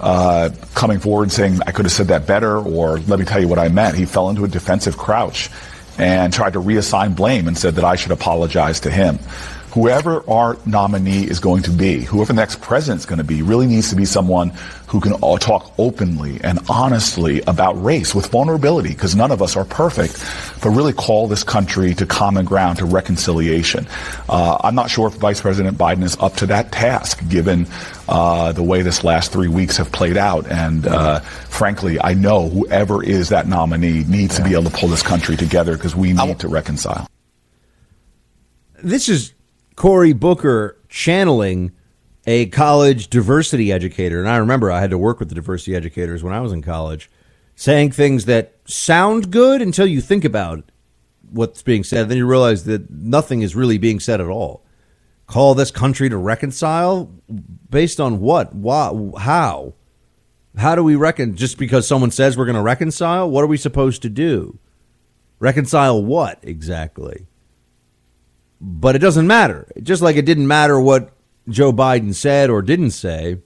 uh, 0.00 0.48
coming 0.74 0.98
forward 0.98 1.24
and 1.24 1.32
saying 1.32 1.58
I 1.66 1.72
could 1.72 1.84
have 1.84 1.92
said 1.92 2.08
that 2.08 2.26
better, 2.26 2.56
or 2.56 3.00
let 3.00 3.18
me 3.18 3.26
tell 3.26 3.40
you 3.40 3.48
what 3.48 3.58
I 3.58 3.68
meant, 3.68 3.96
he 3.96 4.06
fell 4.06 4.30
into 4.30 4.44
a 4.44 4.48
defensive 4.48 4.96
crouch 4.96 5.50
and 5.98 6.32
tried 6.32 6.54
to 6.54 6.60
reassign 6.60 7.14
blame 7.14 7.46
and 7.46 7.58
said 7.58 7.74
that 7.74 7.84
I 7.84 7.96
should 7.96 8.12
apologize 8.12 8.80
to 8.80 8.90
him 8.90 9.18
whoever 9.72 10.22
our 10.28 10.58
nominee 10.66 11.24
is 11.24 11.40
going 11.40 11.62
to 11.62 11.70
be, 11.70 12.00
whoever 12.00 12.32
the 12.32 12.36
next 12.36 12.60
president 12.60 13.00
is 13.00 13.06
going 13.06 13.18
to 13.18 13.24
be, 13.24 13.40
really 13.40 13.66
needs 13.66 13.88
to 13.88 13.96
be 13.96 14.04
someone 14.04 14.50
who 14.86 15.00
can 15.00 15.18
talk 15.38 15.72
openly 15.78 16.38
and 16.44 16.58
honestly 16.68 17.40
about 17.46 17.72
race 17.82 18.14
with 18.14 18.26
vulnerability, 18.26 18.90
because 18.90 19.16
none 19.16 19.30
of 19.30 19.40
us 19.40 19.56
are 19.56 19.64
perfect, 19.64 20.22
but 20.62 20.68
really 20.68 20.92
call 20.92 21.26
this 21.26 21.42
country 21.42 21.94
to 21.94 22.04
common 22.04 22.44
ground, 22.44 22.76
to 22.76 22.84
reconciliation. 22.84 23.86
Uh, 24.28 24.58
I'm 24.62 24.74
not 24.74 24.90
sure 24.90 25.08
if 25.08 25.14
Vice 25.14 25.40
President 25.40 25.78
Biden 25.78 26.02
is 26.02 26.18
up 26.20 26.34
to 26.36 26.46
that 26.46 26.70
task, 26.70 27.26
given 27.30 27.66
uh, 28.08 28.52
the 28.52 28.62
way 28.62 28.82
this 28.82 29.02
last 29.02 29.32
three 29.32 29.48
weeks 29.48 29.78
have 29.78 29.90
played 29.90 30.18
out. 30.18 30.46
And 30.50 30.86
uh, 30.86 31.20
frankly, 31.20 31.98
I 31.98 32.12
know 32.12 32.50
whoever 32.50 33.02
is 33.02 33.30
that 33.30 33.48
nominee 33.48 34.04
needs 34.04 34.38
yeah. 34.38 34.44
to 34.44 34.50
be 34.50 34.52
able 34.52 34.70
to 34.70 34.76
pull 34.76 34.90
this 34.90 35.02
country 35.02 35.36
together 35.38 35.78
because 35.78 35.96
we 35.96 36.12
need 36.12 36.40
to 36.40 36.48
reconcile. 36.48 37.06
This 38.82 39.08
is 39.08 39.32
Cory 39.76 40.12
Booker 40.12 40.78
channeling 40.88 41.72
a 42.26 42.46
college 42.46 43.08
diversity 43.08 43.72
educator. 43.72 44.20
And 44.20 44.28
I 44.28 44.36
remember 44.36 44.70
I 44.70 44.80
had 44.80 44.90
to 44.90 44.98
work 44.98 45.18
with 45.18 45.28
the 45.28 45.34
diversity 45.34 45.74
educators 45.74 46.22
when 46.22 46.32
I 46.32 46.40
was 46.40 46.52
in 46.52 46.62
college, 46.62 47.10
saying 47.56 47.92
things 47.92 48.26
that 48.26 48.54
sound 48.64 49.30
good 49.30 49.60
until 49.60 49.86
you 49.86 50.00
think 50.00 50.24
about 50.24 50.70
what's 51.30 51.62
being 51.62 51.84
said. 51.84 52.08
Then 52.08 52.18
you 52.18 52.26
realize 52.26 52.64
that 52.64 52.90
nothing 52.90 53.42
is 53.42 53.56
really 53.56 53.78
being 53.78 54.00
said 54.00 54.20
at 54.20 54.28
all. 54.28 54.64
Call 55.26 55.54
this 55.54 55.70
country 55.70 56.08
to 56.08 56.16
reconcile 56.16 57.10
based 57.70 58.00
on 58.00 58.20
what? 58.20 58.54
Why? 58.54 58.92
How? 59.18 59.74
How 60.58 60.74
do 60.74 60.84
we 60.84 60.94
reckon? 60.94 61.36
Just 61.36 61.56
because 61.56 61.88
someone 61.88 62.10
says 62.10 62.36
we're 62.36 62.44
going 62.44 62.56
to 62.56 62.62
reconcile? 62.62 63.30
What 63.30 63.42
are 63.42 63.48
we 63.48 63.56
supposed 63.56 64.02
to 64.02 64.10
do? 64.10 64.58
Reconcile 65.38 66.02
what 66.04 66.38
exactly? 66.42 67.26
But 68.64 68.94
it 68.94 69.00
doesn't 69.00 69.26
matter. 69.26 69.66
Just 69.82 70.02
like 70.02 70.14
it 70.14 70.24
didn't 70.24 70.46
matter 70.46 70.80
what 70.80 71.10
Joe 71.48 71.72
Biden 71.72 72.14
said 72.14 72.48
or 72.48 72.62
didn't 72.62 72.92
say, 72.92 73.38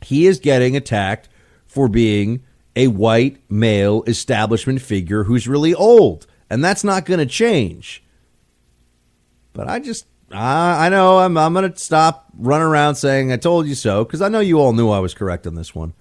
he 0.00 0.26
is 0.26 0.40
getting 0.40 0.74
attacked 0.74 1.28
for 1.66 1.86
being 1.86 2.42
a 2.74 2.88
white 2.88 3.38
male 3.50 4.02
establishment 4.06 4.80
figure 4.80 5.24
who's 5.24 5.46
really 5.46 5.74
old. 5.74 6.26
And 6.48 6.64
that's 6.64 6.82
not 6.82 7.04
going 7.04 7.20
to 7.20 7.26
change. 7.26 8.02
But 9.52 9.68
I 9.68 9.80
just, 9.80 10.06
I, 10.32 10.86
I 10.86 10.88
know 10.88 11.18
I'm, 11.18 11.36
I'm 11.36 11.52
going 11.52 11.70
to 11.70 11.78
stop 11.78 12.30
running 12.34 12.66
around 12.66 12.94
saying 12.94 13.32
I 13.32 13.36
told 13.36 13.66
you 13.66 13.74
so 13.74 14.02
because 14.02 14.22
I 14.22 14.28
know 14.28 14.40
you 14.40 14.60
all 14.60 14.72
knew 14.72 14.88
I 14.88 14.98
was 14.98 15.12
correct 15.12 15.46
on 15.46 15.56
this 15.56 15.74
one. 15.74 15.92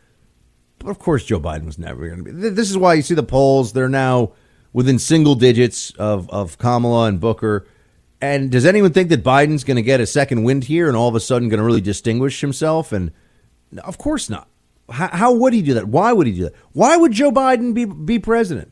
But 0.80 0.90
of 0.90 0.99
course, 0.99 1.26
Joe 1.26 1.40
Biden 1.40 1.65
was 1.65 1.77
never 1.77 2.07
going 2.07 2.23
to 2.23 2.31
be. 2.31 2.49
This 2.49 2.69
is 2.69 2.77
why 2.77 2.94
you 2.94 3.02
see 3.02 3.14
the 3.14 3.23
polls. 3.23 3.73
They're 3.73 3.90
now 3.90 4.31
within 4.72 4.99
single 4.99 5.35
digits 5.35 5.91
of, 5.91 6.30
of 6.30 6.57
Kamala 6.57 7.07
and 7.07 7.19
Booker. 7.19 7.68
And 8.23 8.49
does 8.49 8.65
anyone 8.65 8.93
think 8.93 9.09
that 9.09 9.21
Biden's 9.21 9.65
going 9.65 9.75
to 9.75 9.81
get 9.81 9.99
a 9.99 10.05
second 10.05 10.43
wind 10.43 10.63
here 10.63 10.87
and 10.87 10.95
all 10.95 11.09
of 11.09 11.15
a 11.15 11.19
sudden 11.19 11.49
going 11.49 11.57
to 11.57 11.63
really 11.65 11.81
distinguish 11.81 12.39
himself? 12.39 12.93
And 12.93 13.11
of 13.83 13.97
course 13.97 14.29
not. 14.29 14.47
How, 14.89 15.09
how, 15.09 15.33
would 15.33 15.51
he 15.51 15.61
do 15.61 15.73
that? 15.73 15.89
Why 15.89 16.13
would 16.13 16.27
he 16.27 16.31
do 16.31 16.43
that? 16.43 16.53
Why 16.71 16.95
would 16.95 17.11
Joe 17.11 17.33
Biden 17.33 17.73
be, 17.73 17.83
be 17.83 18.19
president? 18.19 18.71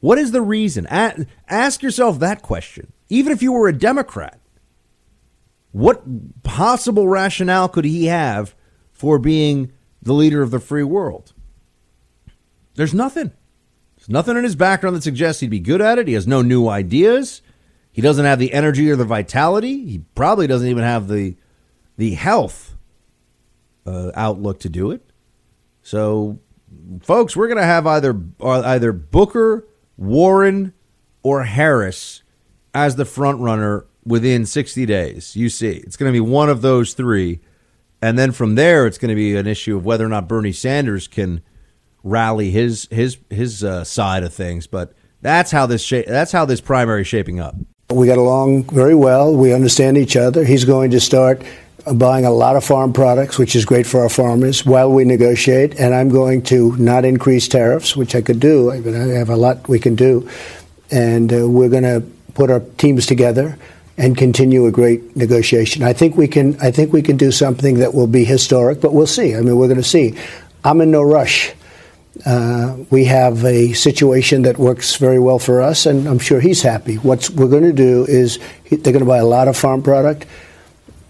What 0.00 0.18
is 0.18 0.32
the 0.32 0.42
reason? 0.42 0.86
ask 0.86 1.82
yourself 1.82 2.18
that 2.18 2.42
question. 2.42 2.92
Even 3.08 3.32
if 3.32 3.40
you 3.40 3.52
were 3.52 3.68
a 3.68 3.72
Democrat, 3.72 4.38
what 5.72 6.42
possible 6.42 7.08
rationale 7.08 7.70
could 7.70 7.86
he 7.86 8.04
have 8.04 8.54
for 8.92 9.18
being 9.18 9.72
the 10.02 10.12
leader 10.12 10.42
of 10.42 10.50
the 10.50 10.60
free 10.60 10.84
world? 10.84 11.32
There's 12.74 12.92
nothing. 12.92 13.32
There's 13.96 14.10
nothing 14.10 14.36
in 14.36 14.44
his 14.44 14.56
background 14.56 14.94
that 14.94 15.04
suggests 15.04 15.40
he'd 15.40 15.48
be 15.48 15.58
good 15.58 15.80
at 15.80 15.98
it. 15.98 16.06
He 16.06 16.12
has 16.12 16.26
no 16.26 16.42
new 16.42 16.68
ideas. 16.68 17.40
He 17.92 18.02
doesn't 18.02 18.24
have 18.24 18.38
the 18.38 18.52
energy 18.52 18.90
or 18.90 18.96
the 18.96 19.04
vitality. 19.04 19.84
He 19.84 19.98
probably 20.14 20.46
doesn't 20.46 20.68
even 20.68 20.84
have 20.84 21.08
the 21.08 21.36
the 21.96 22.14
health 22.14 22.76
uh, 23.86 24.10
outlook 24.14 24.60
to 24.60 24.68
do 24.68 24.90
it. 24.90 25.02
So, 25.82 26.38
folks, 27.02 27.36
we're 27.36 27.48
going 27.48 27.58
to 27.58 27.64
have 27.64 27.86
either 27.86 28.18
uh, 28.40 28.62
either 28.64 28.92
Booker, 28.92 29.66
Warren, 29.96 30.72
or 31.22 31.44
Harris 31.44 32.22
as 32.74 32.96
the 32.96 33.04
front 33.04 33.40
runner 33.40 33.86
within 34.04 34.46
60 34.46 34.86
days. 34.86 35.36
You 35.36 35.48
see, 35.48 35.72
it's 35.72 35.96
going 35.96 36.10
to 36.10 36.16
be 36.16 36.20
one 36.20 36.48
of 36.48 36.62
those 36.62 36.94
three, 36.94 37.40
and 38.00 38.18
then 38.18 38.32
from 38.32 38.54
there, 38.54 38.86
it's 38.86 38.98
going 38.98 39.10
to 39.10 39.14
be 39.14 39.36
an 39.36 39.46
issue 39.46 39.76
of 39.76 39.84
whether 39.84 40.04
or 40.04 40.08
not 40.08 40.28
Bernie 40.28 40.52
Sanders 40.52 41.08
can 41.08 41.42
rally 42.02 42.50
his 42.50 42.88
his 42.90 43.18
his 43.28 43.62
uh, 43.62 43.84
side 43.84 44.22
of 44.22 44.32
things. 44.32 44.66
But 44.66 44.94
that's 45.20 45.50
how 45.50 45.66
this 45.66 45.82
sh- 45.82 46.06
that's 46.06 46.32
how 46.32 46.44
this 46.44 46.60
primary 46.60 47.02
is 47.02 47.08
shaping 47.08 47.40
up. 47.40 47.56
We 47.90 48.06
got 48.06 48.18
along 48.18 48.64
very 48.64 48.94
well. 48.94 49.34
We 49.34 49.52
understand 49.52 49.98
each 49.98 50.16
other. 50.16 50.44
He's 50.44 50.64
going 50.64 50.92
to 50.92 51.00
start 51.00 51.42
buying 51.94 52.24
a 52.24 52.30
lot 52.30 52.54
of 52.54 52.64
farm 52.64 52.92
products, 52.92 53.36
which 53.36 53.56
is 53.56 53.64
great 53.64 53.84
for 53.84 54.00
our 54.00 54.08
farmers, 54.08 54.64
while 54.64 54.92
we 54.92 55.04
negotiate. 55.04 55.80
And 55.80 55.92
I'm 55.92 56.08
going 56.08 56.42
to 56.44 56.76
not 56.76 57.04
increase 57.04 57.48
tariffs, 57.48 57.96
which 57.96 58.14
I 58.14 58.20
could 58.20 58.38
do. 58.38 58.70
I 58.70 58.76
have 59.18 59.28
a 59.28 59.36
lot 59.36 59.68
we 59.68 59.80
can 59.80 59.96
do. 59.96 60.28
And 60.92 61.32
uh, 61.32 61.48
we're 61.48 61.68
going 61.68 61.82
to 61.82 62.04
put 62.34 62.48
our 62.50 62.60
teams 62.78 63.06
together 63.06 63.58
and 63.96 64.16
continue 64.16 64.66
a 64.66 64.70
great 64.70 65.16
negotiation. 65.16 65.82
I 65.82 65.92
think 65.92 66.16
we 66.16 66.28
can. 66.28 66.58
I 66.60 66.70
think 66.70 66.92
we 66.92 67.02
can 67.02 67.16
do 67.16 67.32
something 67.32 67.80
that 67.80 67.92
will 67.92 68.06
be 68.06 68.24
historic, 68.24 68.80
but 68.80 68.94
we'll 68.94 69.06
see. 69.06 69.34
I 69.34 69.40
mean, 69.40 69.56
we're 69.56 69.68
going 69.68 69.82
to 69.82 69.82
see. 69.82 70.16
I'm 70.64 70.80
in 70.80 70.90
no 70.90 71.02
rush. 71.02 71.52
Uh, 72.26 72.76
we 72.90 73.04
have 73.04 73.44
a 73.44 73.72
situation 73.72 74.42
that 74.42 74.58
works 74.58 74.96
very 74.96 75.18
well 75.18 75.38
for 75.38 75.62
us, 75.62 75.86
and 75.86 76.08
I'm 76.08 76.18
sure 76.18 76.40
he's 76.40 76.62
happy. 76.62 76.96
What 76.96 77.30
we're 77.30 77.48
going 77.48 77.62
to 77.62 77.72
do 77.72 78.04
is 78.04 78.38
they're 78.68 78.92
going 78.92 78.98
to 78.98 79.04
buy 79.04 79.18
a 79.18 79.24
lot 79.24 79.48
of 79.48 79.56
farm 79.56 79.82
product. 79.82 80.26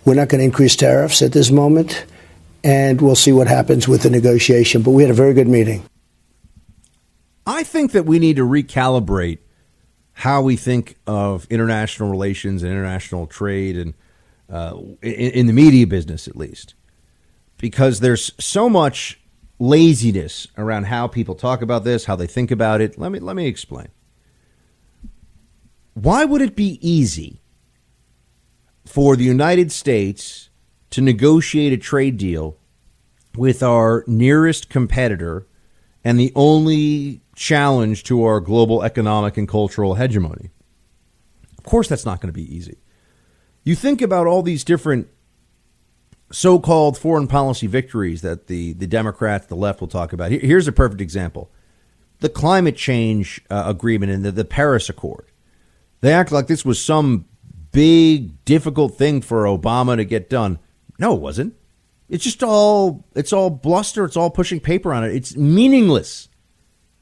We're 0.05 0.15
not 0.15 0.29
going 0.29 0.41
to 0.41 0.45
increase 0.45 0.77
tariffs 0.77 1.23
at 1.23 1.33
this 1.33 1.51
moment, 1.51 2.05
and 2.63 3.01
we'll 3.01 3.17
see 3.17 3.33
what 3.33 3.47
happens 3.47 3.89
with 3.89 4.03
the 4.03 4.11
negotiation. 4.11 4.83
But 4.83 4.91
we 4.91 5.03
had 5.03 5.11
a 5.11 5.15
very 5.15 5.35
good 5.35 5.49
meeting. 5.49 5.85
I 7.47 7.65
think 7.65 7.93
that 7.93 8.05
we 8.05 8.19
need 8.19 8.37
to 8.37 8.47
recalibrate 8.47 9.39
how 10.13 10.43
we 10.43 10.57
think 10.57 10.97
of 11.07 11.47
international 11.49 12.11
relations 12.11 12.63
and 12.63 12.71
international 12.71 13.27
trade, 13.27 13.77
and 13.77 13.95
uh, 14.51 14.77
in, 15.03 15.31
in 15.31 15.47
the 15.47 15.53
media 15.53 15.87
business 15.87 16.29
at 16.29 16.37
least, 16.37 16.75
because 17.57 18.01
there's 18.01 18.33
so 18.39 18.69
much 18.69 19.20
laziness 19.61 20.49
around 20.57 20.85
how 20.85 21.07
people 21.07 21.37
talk 21.37 21.63
about 21.63 21.85
this, 21.85 22.07
how 22.07 22.17
they 22.17 22.27
think 22.27 22.51
about 22.51 22.81
it. 22.81 22.99
Let 22.99 23.13
me 23.13 23.21
let 23.21 23.37
me 23.37 23.47
explain. 23.47 23.89
Why 25.95 26.25
would 26.25 26.41
it 26.41 26.57
be 26.57 26.79
easy 26.81 27.43
for 28.87 29.15
the 29.15 29.25
United 29.25 29.71
States 29.71 30.49
to 30.91 31.01
negotiate 31.01 31.73
a 31.73 31.77
trade 31.77 32.17
deal 32.17 32.57
with 33.37 33.63
our 33.63 34.03
nearest 34.09 34.71
competitor 34.71 35.47
and 36.03 36.19
the 36.19 36.33
only 36.35 37.21
challenge 37.37 38.03
to 38.05 38.25
our 38.25 38.41
global 38.41 38.83
economic 38.83 39.37
and 39.37 39.47
cultural 39.47 39.95
hegemony? 39.95 40.51
Of 41.59 41.65
course 41.65 41.89
that's 41.89 42.07
not 42.07 42.21
going 42.21 42.33
to 42.33 42.41
be 42.41 42.57
easy. 42.57 42.79
You 43.63 43.75
think 43.75 44.01
about 44.01 44.27
all 44.27 44.43
these 44.43 44.65
different 44.65 45.09
so-called 46.33 46.97
foreign 46.97 47.27
policy 47.27 47.67
victories 47.67 48.23
that 48.23 48.47
the, 48.47 48.73
the 48.75 48.87
Democrats, 48.87 49.47
the 49.47 49.57
left 49.57 49.81
will 49.81 49.89
talk 49.89 50.13
about. 50.13 50.31
Here's 50.31 50.69
a 50.69 50.73
perfect 50.73 51.01
example. 51.01 51.51
The 52.21 52.29
climate 52.29 52.77
change 52.77 53.41
uh, 53.51 53.65
agreement 53.67 54.13
and 54.13 54.25
the, 54.25 54.31
the 54.33 54.45
Paris 54.45 54.89
Accord. 54.89 55.27
They 56.01 56.13
act 56.13 56.33
like 56.33 56.47
this 56.47 56.65
was 56.65 56.83
some 56.83 57.27
big, 57.73 58.45
difficult 58.45 58.97
thing 58.97 59.23
for 59.23 59.45
Obama 59.45 59.97
to 59.97 60.05
get 60.05 60.31
done. 60.31 60.59
No, 60.99 61.15
it 61.15 61.21
wasn't. 61.21 61.55
It's 62.09 62.25
just 62.25 62.43
all 62.43 63.05
it's 63.15 63.33
all 63.33 63.51
bluster. 63.51 64.05
It's 64.05 64.17
all 64.17 64.31
pushing 64.31 64.61
paper 64.61 64.93
on 64.93 65.05
it. 65.05 65.15
It's 65.15 65.37
meaningless. 65.37 66.29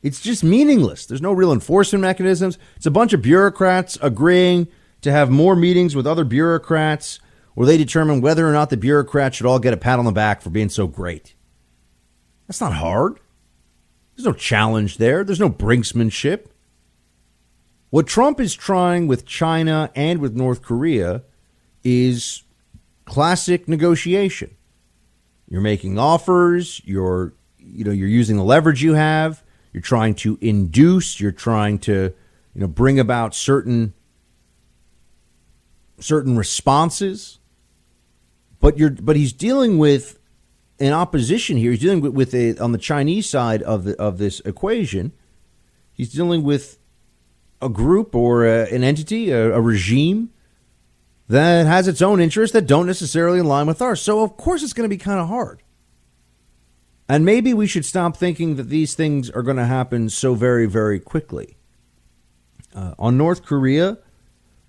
It's 0.02 0.20
just 0.20 0.44
meaningless. 0.44 1.06
There's 1.06 1.22
no 1.22 1.32
real 1.32 1.52
enforcement 1.52 2.02
mechanisms. 2.02 2.58
It's 2.76 2.86
a 2.86 2.90
bunch 2.90 3.12
of 3.12 3.22
bureaucrats 3.22 3.98
agreeing 4.00 4.68
to 5.00 5.10
have 5.10 5.30
more 5.30 5.56
meetings 5.56 5.96
with 5.96 6.06
other 6.06 6.24
bureaucrats 6.24 7.20
where 7.58 7.66
they 7.66 7.76
determine 7.76 8.20
whether 8.20 8.48
or 8.48 8.52
not 8.52 8.70
the 8.70 8.76
bureaucrats 8.76 9.36
should 9.36 9.46
all 9.46 9.58
get 9.58 9.74
a 9.74 9.76
pat 9.76 9.98
on 9.98 10.04
the 10.04 10.12
back 10.12 10.40
for 10.40 10.48
being 10.48 10.68
so 10.68 10.86
great. 10.86 11.34
That's 12.46 12.60
not 12.60 12.72
hard. 12.72 13.18
There's 14.14 14.26
no 14.26 14.32
challenge 14.32 14.98
there. 14.98 15.24
There's 15.24 15.40
no 15.40 15.50
brinksmanship. 15.50 16.46
What 17.90 18.06
Trump 18.06 18.38
is 18.38 18.54
trying 18.54 19.08
with 19.08 19.26
China 19.26 19.90
and 19.96 20.20
with 20.20 20.36
North 20.36 20.62
Korea 20.62 21.24
is 21.82 22.44
classic 23.06 23.66
negotiation. 23.66 24.54
You're 25.48 25.60
making 25.60 25.98
offers, 25.98 26.80
you're 26.84 27.34
you 27.58 27.82
know, 27.82 27.90
you're 27.90 28.06
using 28.06 28.36
the 28.36 28.44
leverage 28.44 28.84
you 28.84 28.94
have, 28.94 29.42
you're 29.72 29.80
trying 29.80 30.14
to 30.14 30.38
induce, 30.40 31.18
you're 31.18 31.32
trying 31.32 31.80
to, 31.80 32.14
you 32.54 32.60
know, 32.60 32.68
bring 32.68 33.00
about 33.00 33.34
certain 33.34 33.94
certain 35.98 36.36
responses. 36.36 37.37
But 38.60 38.78
you're 38.78 38.90
but 38.90 39.16
he's 39.16 39.32
dealing 39.32 39.78
with 39.78 40.18
an 40.80 40.92
opposition 40.92 41.56
here. 41.56 41.70
He's 41.72 41.80
dealing 41.80 42.00
with, 42.00 42.12
with 42.12 42.34
a 42.34 42.58
on 42.58 42.72
the 42.72 42.78
Chinese 42.78 43.28
side 43.28 43.62
of 43.62 43.84
the 43.84 43.96
of 44.00 44.18
this 44.18 44.40
equation. 44.40 45.12
He's 45.92 46.12
dealing 46.12 46.42
with 46.42 46.78
a 47.60 47.68
group 47.68 48.14
or 48.14 48.46
a, 48.46 48.72
an 48.72 48.84
entity, 48.84 49.30
a, 49.30 49.52
a 49.54 49.60
regime 49.60 50.30
that 51.28 51.66
has 51.66 51.88
its 51.88 52.00
own 52.00 52.20
interests 52.20 52.52
that 52.54 52.66
don't 52.66 52.86
necessarily 52.86 53.40
align 53.40 53.66
with 53.66 53.82
ours. 53.82 54.00
So 54.00 54.22
of 54.22 54.36
course 54.36 54.62
it's 54.62 54.72
going 54.72 54.88
to 54.88 54.94
be 54.94 54.98
kind 54.98 55.20
of 55.20 55.28
hard. 55.28 55.62
And 57.08 57.24
maybe 57.24 57.54
we 57.54 57.66
should 57.66 57.84
stop 57.84 58.16
thinking 58.16 58.56
that 58.56 58.64
these 58.64 58.94
things 58.94 59.30
are 59.30 59.42
going 59.42 59.56
to 59.56 59.64
happen 59.64 60.10
so 60.10 60.34
very, 60.34 60.66
very 60.66 61.00
quickly. 61.00 61.56
Uh, 62.74 62.94
on 62.98 63.16
North 63.16 63.44
Korea, 63.44 63.98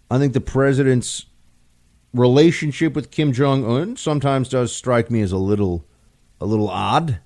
I 0.10 0.18
think 0.18 0.34
the 0.34 0.42
president's 0.42 1.26
relationship 2.14 2.94
with 2.94 3.12
Kim 3.12 3.34
Jong 3.34 3.66
Un 3.66 3.96
sometimes 3.96 4.50
does 4.50 4.76
strike 4.76 5.12
me 5.12 5.22
as 5.22 5.32
a 5.32 5.38
little, 5.38 5.86
a 6.42 6.46
little 6.46 6.70
odd, 6.70 7.20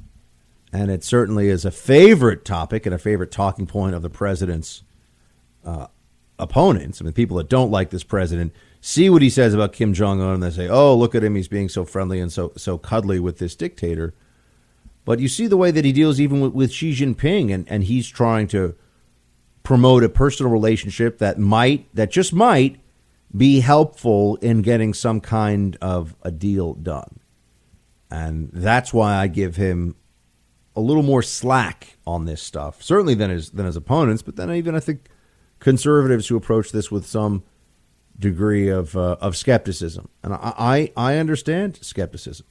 and 0.72 0.92
it 0.92 1.04
certainly 1.04 1.50
is 1.50 1.66
a 1.66 1.72
favorite 1.72 2.46
topic 2.46 2.86
and 2.86 2.94
a 2.94 2.98
favorite 2.98 3.32
talking 3.32 3.68
point 3.68 3.96
of 3.96 4.02
the 4.02 4.10
president's 4.10 4.84
uh, 5.64 5.88
opponents. 6.40 7.02
I 7.02 7.06
mean, 7.06 7.14
people 7.14 7.38
that 7.38 7.50
don't 7.50 7.72
like 7.72 7.90
this 7.90 8.04
president 8.04 8.54
see 8.82 9.10
what 9.10 9.22
he 9.22 9.30
says 9.30 9.54
about 9.54 9.72
Kim 9.72 9.94
Jong 9.94 10.20
Un, 10.20 10.36
and 10.36 10.44
they 10.44 10.50
say, 10.50 10.68
"Oh, 10.68 10.96
look 10.96 11.16
at 11.16 11.24
him; 11.24 11.36
he's 11.36 11.48
being 11.48 11.70
so 11.70 11.86
friendly 11.86 12.20
and 12.20 12.32
so 12.32 12.52
so 12.58 12.78
cuddly 12.78 13.20
with 13.20 13.38
this 13.38 13.56
dictator." 13.56 14.14
But 15.06 15.20
you 15.20 15.28
see 15.28 15.48
the 15.48 15.58
way 15.58 15.72
that 15.72 15.86
he 15.86 15.92
deals 15.92 16.20
even 16.20 16.40
with, 16.40 16.54
with 16.54 16.72
Xi 16.72 16.94
Jinping, 16.94 17.54
and, 17.54 17.68
and 17.70 17.84
he's 17.84 18.08
trying 18.08 18.48
to 18.50 18.76
promote 19.62 20.04
a 20.04 20.10
personal 20.10 20.52
relationship 20.52 21.18
that 21.18 21.40
might, 21.40 21.94
that 21.94 22.12
just 22.12 22.34
might, 22.34 22.80
be 23.36 23.60
helpful 23.62 24.36
in 24.38 24.62
getting 24.62 24.94
some 24.94 25.20
kind 25.20 25.78
of 25.82 26.16
a 26.22 26.32
deal 26.32 26.74
done. 26.74 27.20
And 28.12 28.50
that's 28.54 28.94
why 28.94 29.16
I 29.16 29.28
give 29.28 29.56
him 29.56 29.96
a 30.76 30.82
little 30.82 31.04
more 31.04 31.22
slack 31.22 31.98
on 32.06 32.26
this 32.26 32.42
stuff, 32.42 32.82
certainly 32.82 33.16
than 33.16 33.30
his 33.30 33.52
than 33.52 33.66
his 33.66 33.76
opponents. 33.76 34.22
But 34.22 34.36
then 34.36 34.52
even 34.52 34.76
I 34.76 34.80
think 34.80 35.10
conservatives 35.60 36.28
who 36.28 36.36
approach 36.36 36.72
this 36.72 36.92
with 36.92 37.06
some 37.06 37.44
degree 38.18 38.70
of 38.70 38.96
uh, 38.96 39.18
of 39.20 39.36
skepticism, 39.36 40.10
and 40.24 40.34
I, 40.34 40.92
I 40.98 41.14
I 41.14 41.18
understand 41.18 41.80
skepticism. 41.82 42.46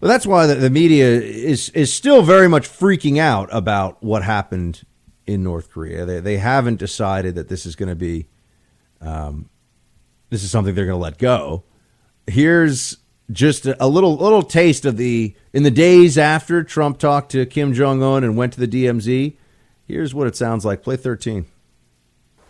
But 0.00 0.08
that's 0.08 0.26
why 0.26 0.46
the, 0.46 0.54
the 0.54 0.70
media 0.70 1.06
is 1.20 1.70
is 1.70 1.92
still 1.92 2.22
very 2.22 2.48
much 2.48 2.68
freaking 2.68 3.18
out 3.18 3.48
about 3.52 4.02
what 4.02 4.22
happened 4.22 4.84
in 5.26 5.42
North 5.42 5.70
Korea. 5.70 6.04
They 6.04 6.20
they 6.20 6.38
haven't 6.38 6.76
decided 6.76 7.34
that 7.34 7.48
this 7.48 7.66
is 7.66 7.74
going 7.76 7.88
to 7.88 7.96
be, 7.96 8.28
um, 9.00 9.50
this 10.30 10.42
is 10.42 10.50
something 10.50 10.74
they're 10.74 10.86
going 10.86 10.98
to 10.98 11.02
let 11.02 11.18
go. 11.18 11.64
Here's 12.26 12.98
just 13.30 13.66
a, 13.66 13.82
a 13.84 13.88
little 13.88 14.16
little 14.16 14.42
taste 14.42 14.84
of 14.84 14.96
the 14.96 15.34
in 15.52 15.62
the 15.62 15.70
days 15.70 16.18
after 16.18 16.62
Trump 16.62 16.98
talked 16.98 17.30
to 17.32 17.44
Kim 17.46 17.74
Jong 17.74 18.02
Un 18.02 18.24
and 18.24 18.36
went 18.36 18.52
to 18.54 18.60
the 18.64 18.68
DMZ. 18.68 19.36
Here's 19.86 20.14
what 20.14 20.26
it 20.26 20.36
sounds 20.36 20.64
like. 20.64 20.82
Play 20.82 20.96
thirteen. 20.96 21.46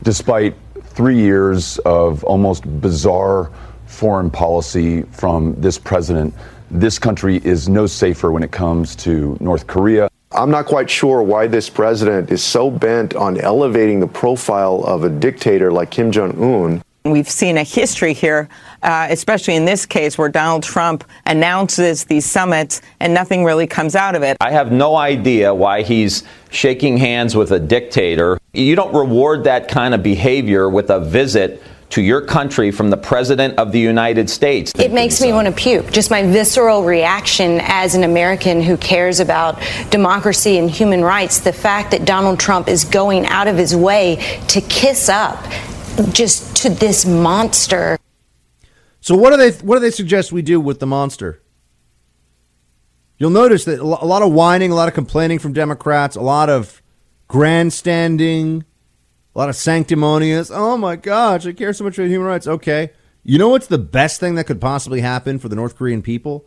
Despite 0.03 0.55
three 0.83 1.19
years 1.19 1.79
of 1.81 2.23
almost 2.25 2.65
bizarre 2.81 3.51
foreign 3.87 4.31
policy 4.31 5.03
from 5.03 5.61
this 5.61 5.79
president 5.79 6.35
this 6.71 6.99
country 6.99 7.41
is 7.45 7.69
no 7.69 7.87
safer 7.87 8.31
when 8.31 8.43
it 8.43 8.51
comes 8.51 8.95
to 8.97 9.37
North 9.41 9.67
Korea. 9.67 10.09
I'm 10.33 10.51
not 10.51 10.67
quite 10.67 10.91
sure 10.91 11.23
why 11.23 11.47
this 11.47 11.71
president 11.71 12.31
is 12.31 12.45
so 12.45 12.71
bent 12.71 13.15
on 13.17 13.41
elevating 13.41 14.01
the 14.01 14.07
profile 14.07 14.85
of 14.85 15.05
a 15.05 15.09
dictator 15.09 15.73
like 15.73 15.91
Kim 15.91 16.13
Jong 16.13 16.33
un. 16.43 16.83
We've 17.11 17.29
seen 17.29 17.57
a 17.57 17.63
history 17.63 18.13
here, 18.13 18.49
uh, 18.83 19.09
especially 19.11 19.57
in 19.57 19.65
this 19.65 19.87
case, 19.87 20.19
where 20.19 20.29
Donald 20.29 20.63
Trump 20.63 21.05
announces 21.27 22.05
these 22.05 22.27
summits 22.27 22.81
and 23.01 23.15
nothing 23.15 23.45
really 23.45 23.67
comes 23.67 23.97
out 23.97 24.15
of 24.15 24.23
it. 24.23 24.37
I 24.41 24.51
have 24.51 24.73
no 24.73 24.97
idea 24.97 25.55
why 25.55 25.83
he's 25.83 26.25
shaking 26.51 26.99
hands 26.99 27.35
with 27.35 27.53
a 27.53 27.59
dictator. 27.59 28.39
You 28.53 28.77
don't 28.77 28.95
reward 28.95 29.45
that 29.45 29.69
kind 29.69 29.95
of 29.95 30.03
behavior 30.03 30.69
with 30.69 30.91
a 30.91 31.01
visit 31.01 31.63
to 31.91 32.03
your 32.03 32.21
country 32.21 32.71
from 32.71 32.91
the 32.91 32.97
President 32.97 33.59
of 33.59 33.73
the 33.73 33.81
United 33.81 34.29
States. 34.29 34.73
It 34.79 34.93
makes 34.93 35.21
me 35.21 35.33
want 35.33 35.47
to 35.47 35.53
puke. 35.53 35.91
Just 35.91 36.11
my 36.11 36.23
visceral 36.23 36.85
reaction 36.85 37.61
as 37.63 37.95
an 37.95 38.05
American 38.05 38.61
who 38.61 38.77
cares 38.77 39.21
about 39.21 39.59
democracy 39.91 40.59
and 40.59 40.71
human 40.71 41.03
rights. 41.03 41.41
The 41.41 41.53
fact 41.53 41.91
that 41.93 42.05
Donald 42.05 42.39
Trump 42.39 42.69
is 42.69 42.85
going 42.85 43.25
out 43.27 43.49
of 43.49 43.57
his 43.57 43.75
way 43.75 44.17
to 44.49 44.61
kiss 44.61 45.09
up 45.09 45.43
just 46.13 46.48
to 46.63 46.71
this 46.71 47.05
monster. 47.05 47.99
So 49.01 49.17
what 49.17 49.31
do 49.31 49.37
they 49.37 49.53
what 49.65 49.77
do 49.77 49.81
they 49.81 49.91
suggest 49.91 50.33
we 50.33 50.43
do 50.43 50.61
with 50.61 50.81
the 50.81 50.87
monster? 50.87 51.43
You'll 53.17 53.31
notice 53.31 53.65
that 53.65 53.81
a 53.81 53.85
lot 53.85 54.23
of 54.23 54.33
whining, 54.33 54.71
a 54.71 54.75
lot 54.75 54.89
of 54.89 54.95
complaining 54.95 55.41
from 55.41 55.53
Democrats, 55.53 56.15
a 56.15 56.21
lot 56.21 56.49
of 56.49 56.83
grandstanding, 57.27 58.65
a 59.35 59.39
lot 59.39 59.49
of 59.49 59.57
sanctimonious. 59.57 60.51
Oh 60.53 60.77
my 60.77 60.97
gosh, 60.97 61.47
I 61.47 61.53
care 61.53 61.73
so 61.73 61.85
much 61.85 61.99
about 61.99 62.09
human 62.09 62.29
rights. 62.29 62.47
Okay. 62.47 62.93
You 63.25 63.39
know 63.39 63.49
what's 63.49 63.67
the 63.67 63.79
best 63.79 64.21
thing 64.21 64.37
that 64.37 64.45
could 64.45 64.61
possibly 64.61 65.01
happen 65.01 65.39
for 65.39 65.49
the 65.49 65.57
North 65.57 65.77
Korean 65.77 66.01
people? 66.01 66.47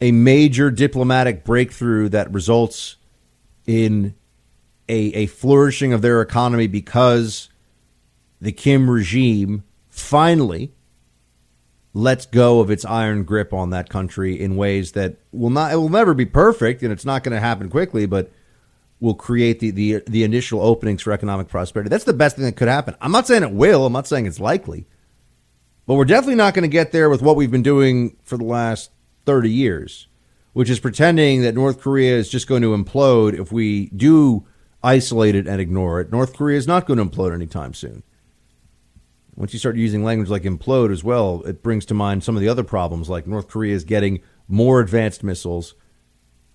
A 0.00 0.12
major 0.12 0.70
diplomatic 0.70 1.44
breakthrough 1.44 2.08
that 2.10 2.30
results 2.32 2.96
in 3.66 4.14
a, 4.88 4.94
a 4.94 5.26
flourishing 5.26 5.92
of 5.92 6.02
their 6.02 6.20
economy 6.20 6.66
because 6.66 7.48
the 8.44 8.52
Kim 8.52 8.90
regime 8.90 9.64
finally 9.88 10.72
lets 11.94 12.26
go 12.26 12.60
of 12.60 12.70
its 12.70 12.84
iron 12.84 13.24
grip 13.24 13.52
on 13.52 13.70
that 13.70 13.88
country 13.88 14.38
in 14.38 14.56
ways 14.56 14.92
that 14.92 15.16
will 15.32 15.50
not 15.50 15.72
it 15.72 15.76
will 15.76 15.88
never 15.88 16.12
be 16.12 16.26
perfect 16.26 16.82
and 16.82 16.92
it's 16.92 17.04
not 17.04 17.22
going 17.22 17.34
to 17.34 17.40
happen 17.40 17.70
quickly, 17.70 18.04
but 18.06 18.30
will 19.00 19.14
create 19.14 19.60
the, 19.60 19.70
the 19.70 20.02
the 20.06 20.24
initial 20.24 20.60
openings 20.60 21.02
for 21.02 21.12
economic 21.12 21.48
prosperity. 21.48 21.88
That's 21.88 22.04
the 22.04 22.12
best 22.12 22.36
thing 22.36 22.44
that 22.44 22.56
could 22.56 22.68
happen. 22.68 22.94
I'm 23.00 23.12
not 23.12 23.26
saying 23.26 23.42
it 23.42 23.52
will. 23.52 23.86
I'm 23.86 23.92
not 23.92 24.06
saying 24.06 24.26
it's 24.26 24.40
likely, 24.40 24.86
but 25.86 25.94
we're 25.94 26.04
definitely 26.04 26.36
not 26.36 26.54
going 26.54 26.62
to 26.62 26.68
get 26.68 26.92
there 26.92 27.08
with 27.08 27.22
what 27.22 27.36
we've 27.36 27.50
been 27.50 27.62
doing 27.62 28.16
for 28.24 28.36
the 28.36 28.44
last 28.44 28.90
30 29.24 29.50
years, 29.50 30.08
which 30.52 30.68
is 30.68 30.80
pretending 30.80 31.42
that 31.42 31.54
North 31.54 31.80
Korea 31.80 32.16
is 32.16 32.28
just 32.28 32.46
going 32.46 32.62
to 32.62 32.76
implode 32.76 33.38
if 33.38 33.52
we 33.52 33.86
do 33.90 34.46
isolate 34.82 35.34
it 35.34 35.46
and 35.46 35.60
ignore 35.60 36.00
it. 36.00 36.12
North 36.12 36.36
Korea 36.36 36.58
is 36.58 36.66
not 36.66 36.86
going 36.86 36.98
to 36.98 37.04
implode 37.04 37.32
anytime 37.32 37.72
soon. 37.72 38.02
Once 39.36 39.52
you 39.52 39.58
start 39.58 39.76
using 39.76 40.04
language 40.04 40.28
like 40.28 40.42
implode 40.42 40.92
as 40.92 41.02
well, 41.02 41.42
it 41.42 41.62
brings 41.62 41.84
to 41.84 41.94
mind 41.94 42.22
some 42.22 42.36
of 42.36 42.40
the 42.40 42.48
other 42.48 42.64
problems, 42.64 43.08
like 43.08 43.26
North 43.26 43.48
Korea 43.48 43.74
is 43.74 43.84
getting 43.84 44.20
more 44.48 44.80
advanced 44.80 45.24
missiles 45.24 45.74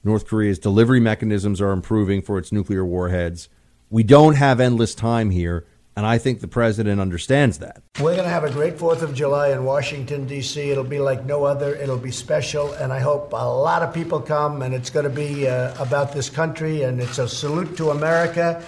North 0.03 0.27
Korea's 0.27 0.59
delivery 0.59 1.01
mechanisms 1.01 1.59
are 1.59 1.71
improving 1.71 2.21
for 2.21 2.37
its 2.37 2.51
nuclear 2.51 2.85
warheads. 2.85 3.49
We 3.89 4.03
don't 4.03 4.35
have 4.35 4.61
endless 4.61 4.95
time 4.95 5.29
here, 5.29 5.65
and 5.97 6.05
I 6.05 6.17
think 6.17 6.39
the 6.39 6.47
president 6.47 7.01
understands 7.01 7.59
that. 7.59 7.81
We're 7.99 8.13
going 8.13 8.23
to 8.23 8.29
have 8.29 8.45
a 8.45 8.51
great 8.51 8.77
4th 8.77 9.01
of 9.01 9.13
July 9.13 9.49
in 9.51 9.65
Washington, 9.65 10.25
D.C. 10.25 10.71
It'll 10.71 10.85
be 10.85 10.99
like 10.99 11.25
no 11.25 11.43
other. 11.43 11.75
It'll 11.75 11.97
be 11.97 12.11
special, 12.11 12.71
and 12.73 12.93
I 12.93 12.99
hope 12.99 13.33
a 13.33 13.35
lot 13.35 13.81
of 13.81 13.93
people 13.93 14.21
come, 14.21 14.61
and 14.61 14.73
it's 14.73 14.89
going 14.89 15.03
to 15.03 15.09
be 15.09 15.49
uh, 15.49 15.75
about 15.83 16.13
this 16.13 16.29
country, 16.29 16.83
and 16.83 17.01
it's 17.01 17.17
a 17.17 17.27
salute 17.27 17.75
to 17.75 17.89
America. 17.89 18.63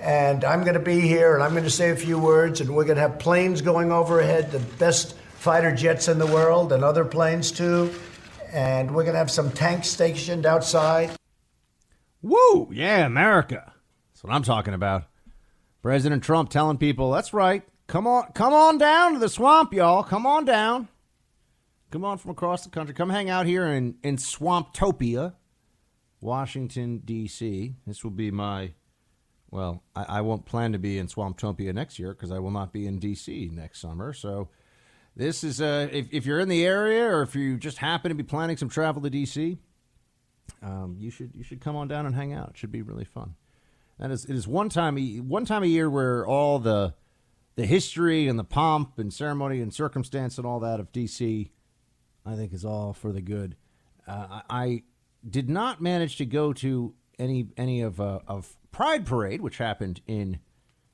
And 0.00 0.44
I'm 0.44 0.62
going 0.62 0.74
to 0.74 0.80
be 0.80 1.00
here, 1.00 1.34
and 1.34 1.42
I'm 1.42 1.52
going 1.52 1.64
to 1.64 1.70
say 1.70 1.90
a 1.90 1.96
few 1.96 2.18
words, 2.18 2.60
and 2.60 2.74
we're 2.74 2.84
going 2.84 2.96
to 2.96 3.02
have 3.02 3.18
planes 3.18 3.62
going 3.62 3.90
overhead, 3.90 4.50
the 4.52 4.60
best 4.78 5.16
fighter 5.16 5.74
jets 5.74 6.08
in 6.08 6.18
the 6.18 6.26
world, 6.26 6.72
and 6.72 6.84
other 6.84 7.04
planes 7.04 7.50
too 7.50 7.92
and 8.52 8.94
we're 8.94 9.02
going 9.02 9.14
to 9.14 9.18
have 9.18 9.30
some 9.30 9.50
tanks 9.50 9.88
stationed 9.88 10.46
outside. 10.46 11.10
Woo! 12.22 12.70
Yeah, 12.72 13.04
America. 13.04 13.72
That's 14.12 14.24
what 14.24 14.32
I'm 14.32 14.42
talking 14.42 14.72
about. 14.72 15.04
President 15.82 16.22
Trump 16.22 16.48
telling 16.48 16.78
people, 16.78 17.10
that's 17.10 17.32
right, 17.32 17.62
Come 17.86 18.08
on, 18.08 18.32
come 18.32 18.52
on 18.52 18.78
down 18.78 19.12
to 19.12 19.20
the 19.20 19.28
swamp, 19.28 19.72
y'all. 19.72 20.02
Come 20.02 20.26
on 20.26 20.44
down. 20.44 20.88
Come 21.92 22.04
on 22.04 22.18
from 22.18 22.32
across 22.32 22.64
the 22.64 22.70
country. 22.70 22.92
Come 22.92 23.10
hang 23.10 23.30
out 23.30 23.46
here 23.46 23.64
in 23.64 23.94
in 24.02 24.16
Swamptopia, 24.16 25.34
Washington 26.20 26.98
D.C. 27.04 27.76
This 27.86 28.02
will 28.02 28.10
be 28.10 28.32
my 28.32 28.72
well, 29.56 29.82
I, 29.96 30.18
I 30.18 30.20
won't 30.20 30.44
plan 30.44 30.72
to 30.72 30.78
be 30.78 30.98
in 30.98 31.06
Swamptopia 31.06 31.72
next 31.72 31.98
year 31.98 32.12
because 32.12 32.30
I 32.30 32.38
will 32.38 32.50
not 32.50 32.74
be 32.74 32.86
in 32.86 32.98
D.C. 32.98 33.50
next 33.54 33.80
summer. 33.80 34.12
So 34.12 34.50
this 35.16 35.42
is 35.42 35.62
uh, 35.62 35.88
if 35.90 36.12
if 36.12 36.26
you're 36.26 36.40
in 36.40 36.50
the 36.50 36.66
area 36.66 37.04
or 37.06 37.22
if 37.22 37.34
you 37.34 37.56
just 37.56 37.78
happen 37.78 38.10
to 38.10 38.14
be 38.14 38.22
planning 38.22 38.58
some 38.58 38.68
travel 38.68 39.00
to 39.00 39.08
D.C. 39.08 39.56
Um, 40.62 40.96
you 40.98 41.10
should 41.10 41.34
you 41.34 41.42
should 41.42 41.62
come 41.62 41.74
on 41.74 41.88
down 41.88 42.04
and 42.04 42.14
hang 42.14 42.34
out. 42.34 42.50
It 42.50 42.58
should 42.58 42.70
be 42.70 42.82
really 42.82 43.06
fun. 43.06 43.34
That 43.98 44.10
is 44.10 44.26
it 44.26 44.34
is 44.34 44.46
one 44.46 44.68
time 44.68 44.98
one 45.26 45.46
time 45.46 45.62
a 45.62 45.66
year 45.66 45.88
where 45.88 46.26
all 46.26 46.58
the 46.58 46.92
the 47.54 47.64
history 47.64 48.28
and 48.28 48.38
the 48.38 48.44
pomp 48.44 48.98
and 48.98 49.10
ceremony 49.10 49.62
and 49.62 49.72
circumstance 49.72 50.36
and 50.36 50.46
all 50.46 50.60
that 50.60 50.80
of 50.80 50.92
DC, 50.92 51.48
I 52.26 52.36
think 52.36 52.52
is 52.52 52.66
all 52.66 52.92
for 52.92 53.10
the 53.10 53.22
good. 53.22 53.56
Uh, 54.06 54.42
I 54.50 54.82
did 55.26 55.48
not 55.48 55.80
manage 55.80 56.16
to 56.16 56.26
go 56.26 56.52
to 56.52 56.92
any 57.18 57.48
any 57.56 57.80
of 57.80 58.00
uh, 58.00 58.20
of 58.26 58.54
Pride 58.76 59.06
Parade, 59.06 59.40
which 59.40 59.56
happened 59.56 60.02
in 60.06 60.38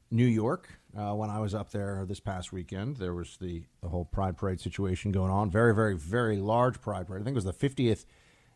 New 0.09 0.24
York 0.24 0.68
uh, 0.96 1.14
when 1.14 1.30
I 1.30 1.40
was 1.40 1.52
up 1.52 1.72
there 1.72 2.04
this 2.06 2.20
past 2.20 2.52
weekend. 2.52 2.98
There 2.98 3.12
was 3.12 3.38
the 3.40 3.64
the 3.80 3.88
whole 3.88 4.04
Pride 4.04 4.36
Parade 4.36 4.60
situation 4.60 5.10
going 5.10 5.32
on. 5.32 5.50
Very 5.50 5.74
very 5.74 5.96
very 5.96 6.36
large 6.36 6.80
Pride 6.80 7.09
Parade. 7.09 7.22
I 7.22 7.24
think 7.24 7.34
it 7.34 7.44
was 7.44 7.44
the 7.44 7.52
50th 7.52 8.04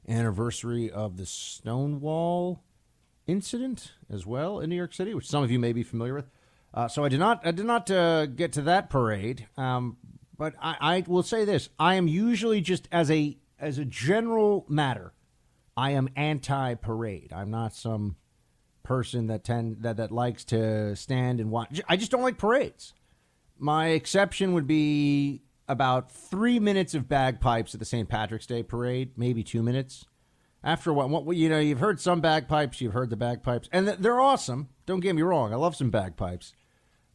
anniversary 0.08 0.92
of 0.92 1.16
the 1.16 1.26
Stonewall 1.26 2.62
incident 3.26 3.94
as 4.08 4.24
well 4.24 4.60
in 4.60 4.70
New 4.70 4.76
York 4.76 4.94
City, 4.94 5.12
which 5.12 5.26
some 5.26 5.42
of 5.42 5.50
you 5.50 5.58
may 5.58 5.72
be 5.72 5.82
familiar 5.82 6.14
with. 6.14 6.30
Uh, 6.72 6.86
so 6.86 7.04
I 7.04 7.08
did 7.08 7.18
not 7.18 7.44
I 7.44 7.50
did 7.50 7.66
not 7.66 7.90
uh, 7.90 8.26
get 8.26 8.52
to 8.52 8.62
that 8.62 8.90
parade, 8.90 9.48
um, 9.56 9.96
but 10.38 10.54
I, 10.62 10.76
I 10.80 11.04
will 11.04 11.24
say 11.24 11.44
this: 11.44 11.68
I 11.80 11.96
am 11.96 12.06
usually 12.06 12.60
just 12.60 12.86
as 12.92 13.10
a 13.10 13.36
as 13.58 13.78
a 13.78 13.84
general 13.84 14.64
matter, 14.68 15.14
I 15.76 15.90
am 15.90 16.10
anti 16.14 16.74
parade. 16.74 17.32
I'm 17.32 17.50
not 17.50 17.74
some 17.74 18.14
person 18.86 19.26
that 19.26 19.42
tend 19.42 19.82
that 19.82 19.96
that 19.96 20.12
likes 20.12 20.44
to 20.44 20.94
stand 20.94 21.40
and 21.40 21.50
watch. 21.50 21.80
I 21.88 21.96
just 21.96 22.12
don't 22.12 22.22
like 22.22 22.38
parades. 22.38 22.94
My 23.58 23.88
exception 23.88 24.52
would 24.52 24.66
be 24.66 25.42
about 25.68 26.12
three 26.12 26.60
minutes 26.60 26.94
of 26.94 27.08
bagpipes 27.08 27.74
at 27.74 27.80
the 27.80 27.86
St. 27.86 28.08
Patrick's 28.08 28.46
Day 28.46 28.62
parade, 28.62 29.10
maybe 29.16 29.42
two 29.42 29.62
minutes. 29.62 30.06
After 30.62 30.92
what, 30.92 31.10
what 31.10 31.36
you 31.36 31.48
know, 31.48 31.58
you've 31.58 31.80
heard 31.80 32.00
some 32.00 32.20
bagpipes, 32.20 32.80
you've 32.80 32.92
heard 32.92 33.10
the 33.10 33.16
bagpipes, 33.16 33.68
and 33.72 33.88
they're 33.88 34.20
awesome. 34.20 34.68
Don't 34.84 35.00
get 35.00 35.16
me 35.16 35.22
wrong, 35.22 35.52
I 35.52 35.56
love 35.56 35.74
some 35.74 35.90
bagpipes, 35.90 36.54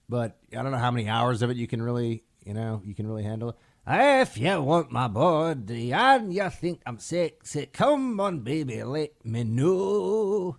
but 0.10 0.38
I 0.52 0.62
don't 0.62 0.72
know 0.72 0.78
how 0.78 0.92
many 0.92 1.08
hours 1.08 1.42
of 1.42 1.50
it 1.50 1.58
you 1.58 1.68
can 1.68 1.82
really, 1.82 2.24
you 2.46 2.54
know, 2.54 2.82
you 2.84 2.96
can 2.96 3.08
really 3.08 3.24
handle. 3.24 3.58
If 3.88 4.38
you 4.38 4.62
want 4.62 4.92
my 4.92 5.08
body 5.08 5.94
and 5.94 6.34
you 6.34 6.50
think 6.50 6.82
I'm 6.86 7.00
sexy, 7.00 7.68
come 7.68 8.20
on, 8.20 8.40
baby, 8.40 8.84
let 8.84 9.26
me 9.26 9.44
know. 9.44 10.58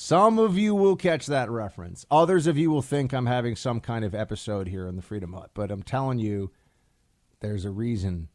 Some 0.00 0.38
of 0.38 0.56
you 0.56 0.76
will 0.76 0.94
catch 0.94 1.26
that 1.26 1.50
reference. 1.50 2.06
Others 2.08 2.46
of 2.46 2.56
you 2.56 2.70
will 2.70 2.82
think 2.82 3.12
I'm 3.12 3.26
having 3.26 3.56
some 3.56 3.80
kind 3.80 4.04
of 4.04 4.14
episode 4.14 4.68
here 4.68 4.86
in 4.86 4.94
the 4.94 5.02
Freedom 5.02 5.32
Hut. 5.32 5.50
But 5.54 5.72
I'm 5.72 5.82
telling 5.82 6.20
you, 6.20 6.52
there's 7.40 7.64
a 7.64 7.70
reason. 7.72 8.28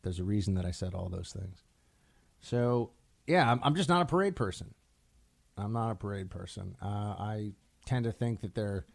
There's 0.00 0.20
a 0.20 0.24
reason 0.24 0.54
that 0.54 0.64
I 0.64 0.70
said 0.70 0.94
all 0.94 1.10
those 1.10 1.36
things. 1.38 1.64
So, 2.40 2.92
yeah, 3.26 3.52
I'm, 3.52 3.60
I'm 3.62 3.74
just 3.74 3.90
not 3.90 4.00
a 4.00 4.06
parade 4.06 4.36
person. 4.36 4.72
I'm 5.58 5.74
not 5.74 5.90
a 5.90 5.96
parade 5.96 6.30
person. 6.30 6.76
Uh, 6.80 6.86
I 7.18 7.52
tend 7.84 8.04
to 8.04 8.10
think 8.12 8.40
that 8.40 8.54
they're 8.54 8.86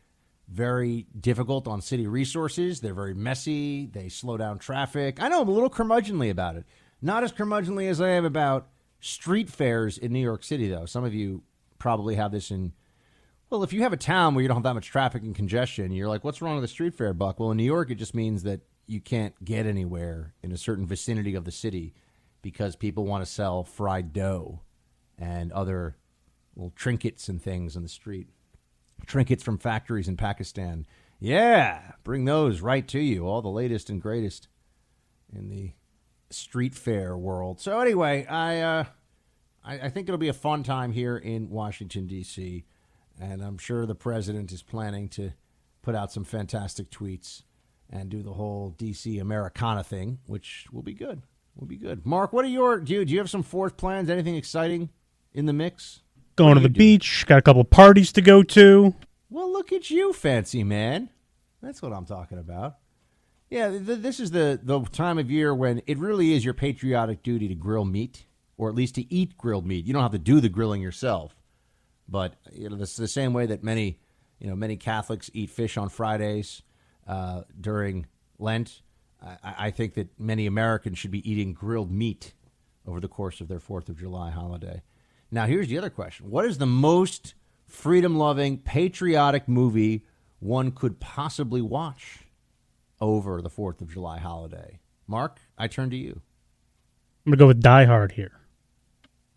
very 0.49 1.05
difficult 1.19 1.67
on 1.67 1.81
city 1.81 2.07
resources. 2.07 2.81
They're 2.81 2.95
very 2.95 3.13
messy. 3.13 3.85
They 3.85 4.09
slow 4.09 4.37
down 4.37 4.57
traffic. 4.57 5.21
I 5.21 5.27
know 5.27 5.43
I'm 5.43 5.47
a 5.47 5.51
little 5.51 5.69
curmudgeonly 5.69 6.31
about 6.31 6.55
it. 6.55 6.65
Not 6.99 7.23
as 7.23 7.31
curmudgeonly 7.31 7.87
as 7.87 8.01
I 8.01 8.09
am 8.09 8.25
about 8.25 8.69
street 9.01 9.51
fairs 9.51 9.99
in 9.99 10.11
New 10.11 10.19
York 10.19 10.43
City, 10.43 10.67
though. 10.67 10.87
Some 10.87 11.03
of 11.03 11.13
you 11.13 11.43
probably 11.81 12.15
have 12.15 12.31
this 12.31 12.51
in. 12.51 12.73
Well, 13.49 13.63
if 13.63 13.73
you 13.73 13.81
have 13.81 13.91
a 13.91 13.97
town 13.97 14.35
where 14.35 14.43
you 14.43 14.47
don't 14.47 14.57
have 14.57 14.63
that 14.63 14.75
much 14.75 14.87
traffic 14.87 15.23
and 15.23 15.35
congestion, 15.35 15.91
you're 15.91 16.07
like, 16.07 16.23
what's 16.23 16.41
wrong 16.41 16.55
with 16.55 16.63
the 16.63 16.67
street 16.67 16.93
fair, 16.93 17.13
Buck? 17.13 17.39
Well, 17.39 17.51
in 17.51 17.57
New 17.57 17.65
York, 17.65 17.89
it 17.89 17.95
just 17.95 18.15
means 18.15 18.43
that 18.43 18.61
you 18.85 19.01
can't 19.01 19.43
get 19.43 19.65
anywhere 19.65 20.35
in 20.43 20.51
a 20.51 20.57
certain 20.57 20.85
vicinity 20.85 21.33
of 21.33 21.43
the 21.43 21.51
city 21.51 21.93
because 22.43 22.75
people 22.75 23.05
want 23.05 23.25
to 23.25 23.31
sell 23.31 23.63
fried 23.63 24.13
dough 24.13 24.61
and 25.17 25.51
other 25.51 25.97
little 26.55 26.71
trinkets 26.75 27.27
and 27.27 27.41
things 27.41 27.75
in 27.75 27.81
the 27.81 27.89
street. 27.89 28.27
Trinkets 29.07 29.43
from 29.43 29.57
factories 29.57 30.07
in 30.07 30.17
Pakistan. 30.17 30.85
Yeah, 31.19 31.93
bring 32.03 32.25
those 32.25 32.61
right 32.61 32.87
to 32.89 32.99
you. 32.99 33.25
All 33.27 33.41
the 33.41 33.49
latest 33.49 33.89
and 33.89 34.01
greatest 34.01 34.47
in 35.35 35.49
the 35.49 35.73
street 36.29 36.75
fair 36.75 37.17
world. 37.17 37.59
So 37.59 37.79
anyway, 37.79 38.25
I 38.27 38.59
uh, 38.59 38.83
I, 39.63 39.75
I 39.75 39.89
think 39.89 40.07
it'll 40.07 40.17
be 40.17 40.27
a 40.27 40.33
fun 40.33 40.63
time 40.63 40.91
here 40.91 41.17
in 41.17 41.49
Washington 41.49 42.07
D.C. 42.07 42.65
And 43.19 43.41
I'm 43.43 43.57
sure 43.57 43.85
the 43.85 43.95
president 43.95 44.51
is 44.51 44.61
planning 44.63 45.07
to 45.09 45.31
put 45.81 45.95
out 45.95 46.11
some 46.11 46.23
fantastic 46.23 46.89
tweets 46.89 47.43
and 47.89 48.09
do 48.09 48.23
the 48.23 48.33
whole 48.33 48.75
DC 48.77 49.19
Americana 49.19 49.83
thing, 49.83 50.19
which 50.25 50.65
will 50.71 50.81
be 50.81 50.93
good. 50.93 51.21
Will 51.55 51.67
be 51.67 51.77
good. 51.77 52.05
Mark, 52.05 52.31
what 52.31 52.45
are 52.45 52.49
your 52.49 52.79
do 52.79 52.93
you, 52.93 53.05
do 53.05 53.11
you 53.11 53.19
have 53.19 53.29
some 53.29 53.43
fourth 53.43 53.75
plans? 53.75 54.09
Anything 54.09 54.35
exciting 54.35 54.89
in 55.33 55.45
the 55.45 55.53
mix? 55.53 56.01
Going 56.37 56.55
to 56.55 56.61
the 56.61 56.69
beach. 56.69 57.25
Got 57.27 57.39
a 57.39 57.41
couple 57.41 57.63
parties 57.65 58.11
to 58.13 58.21
go 58.21 58.41
to. 58.41 58.95
Well, 59.29 59.51
look 59.51 59.73
at 59.73 59.89
you, 59.89 60.13
fancy 60.13 60.63
man. 60.63 61.09
That's 61.61 61.81
what 61.81 61.91
I'm 61.93 62.05
talking 62.05 62.39
about. 62.39 62.77
Yeah, 63.49 63.69
th- 63.69 63.99
this 63.99 64.19
is 64.21 64.31
the 64.31 64.59
the 64.63 64.81
time 64.85 65.17
of 65.17 65.29
year 65.29 65.53
when 65.53 65.81
it 65.85 65.97
really 65.97 66.33
is 66.33 66.45
your 66.45 66.53
patriotic 66.53 67.21
duty 67.21 67.49
to 67.49 67.55
grill 67.55 67.85
meat, 67.85 68.25
or 68.61 68.69
at 68.69 68.75
least 68.75 68.93
to 68.93 69.11
eat 69.11 69.35
grilled 69.39 69.65
meat. 69.65 69.87
You 69.87 69.91
don't 69.91 70.03
have 70.03 70.11
to 70.11 70.19
do 70.19 70.39
the 70.39 70.47
grilling 70.47 70.83
yourself, 70.83 71.35
but 72.07 72.35
you 72.53 72.69
know, 72.69 72.75
is 72.75 72.95
the 72.95 73.07
same 73.07 73.33
way 73.33 73.47
that 73.47 73.63
many 73.63 73.97
you 74.39 74.47
know 74.47 74.55
many 74.55 74.77
Catholics 74.77 75.31
eat 75.33 75.49
fish 75.49 75.77
on 75.77 75.89
Fridays 75.89 76.61
uh, 77.07 77.41
during 77.59 78.05
Lent. 78.37 78.83
I, 79.19 79.55
I 79.57 79.71
think 79.71 79.95
that 79.95 80.19
many 80.19 80.45
Americans 80.45 80.99
should 80.99 81.09
be 81.09 81.27
eating 81.29 81.53
grilled 81.53 81.91
meat 81.91 82.35
over 82.85 82.99
the 82.99 83.07
course 83.07 83.41
of 83.41 83.47
their 83.47 83.59
Fourth 83.59 83.89
of 83.89 83.97
July 83.97 84.29
holiday. 84.29 84.83
Now, 85.31 85.47
here's 85.47 85.67
the 85.67 85.79
other 85.79 85.89
question: 85.89 86.29
What 86.29 86.45
is 86.45 86.59
the 86.59 86.67
most 86.67 87.33
freedom-loving, 87.65 88.59
patriotic 88.59 89.47
movie 89.47 90.05
one 90.39 90.71
could 90.71 90.99
possibly 90.99 91.63
watch 91.63 92.19
over 92.99 93.41
the 93.41 93.49
Fourth 93.49 93.81
of 93.81 93.91
July 93.91 94.19
holiday? 94.19 94.79
Mark, 95.07 95.39
I 95.57 95.67
turn 95.67 95.89
to 95.89 95.97
you. 95.97 96.21
I'm 97.25 97.31
gonna 97.31 97.37
go 97.37 97.47
with 97.47 97.63
Die 97.63 97.85
Hard 97.85 98.11
here. 98.11 98.40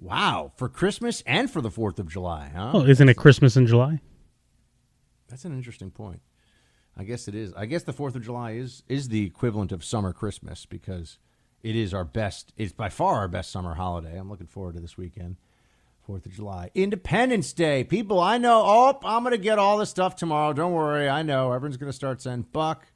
Wow, 0.04 0.52
for 0.56 0.68
Christmas 0.68 1.22
and 1.26 1.50
for 1.50 1.62
the 1.62 1.70
Fourth 1.70 1.98
of 1.98 2.08
July, 2.08 2.50
huh? 2.54 2.72
Well, 2.74 2.90
isn't 2.90 3.08
it 3.08 3.14
Christmas 3.14 3.56
in 3.56 3.66
July? 3.66 4.00
That's 5.28 5.46
an 5.46 5.54
interesting 5.54 5.90
point. 5.90 6.20
I 6.94 7.04
guess 7.04 7.26
it 7.26 7.34
is. 7.34 7.54
I 7.54 7.64
guess 7.64 7.84
the 7.84 7.94
Fourth 7.94 8.14
of 8.14 8.22
July 8.22 8.52
is 8.52 8.82
is 8.86 9.08
the 9.08 9.24
equivalent 9.24 9.72
of 9.72 9.82
summer 9.82 10.12
Christmas 10.12 10.66
because 10.66 11.18
it 11.62 11.74
is 11.74 11.94
our 11.94 12.04
best. 12.04 12.52
It's 12.58 12.72
by 12.72 12.90
far 12.90 13.14
our 13.14 13.28
best 13.28 13.50
summer 13.50 13.74
holiday. 13.74 14.18
I'm 14.18 14.28
looking 14.28 14.46
forward 14.46 14.74
to 14.74 14.80
this 14.80 14.98
weekend. 14.98 15.36
Fourth 16.02 16.26
of 16.26 16.32
July, 16.32 16.70
Independence 16.74 17.54
Day. 17.54 17.82
People, 17.82 18.20
I 18.20 18.36
know. 18.36 18.62
Oh, 18.62 19.00
I'm 19.04 19.22
going 19.22 19.32
to 19.32 19.38
get 19.38 19.58
all 19.58 19.78
this 19.78 19.88
stuff 19.88 20.16
tomorrow. 20.16 20.52
Don't 20.52 20.74
worry. 20.74 21.08
I 21.08 21.22
know 21.22 21.52
everyone's 21.52 21.78
going 21.78 21.90
to 21.90 21.96
start 21.96 22.20
saying, 22.20 22.44
"Buck, 22.52 22.88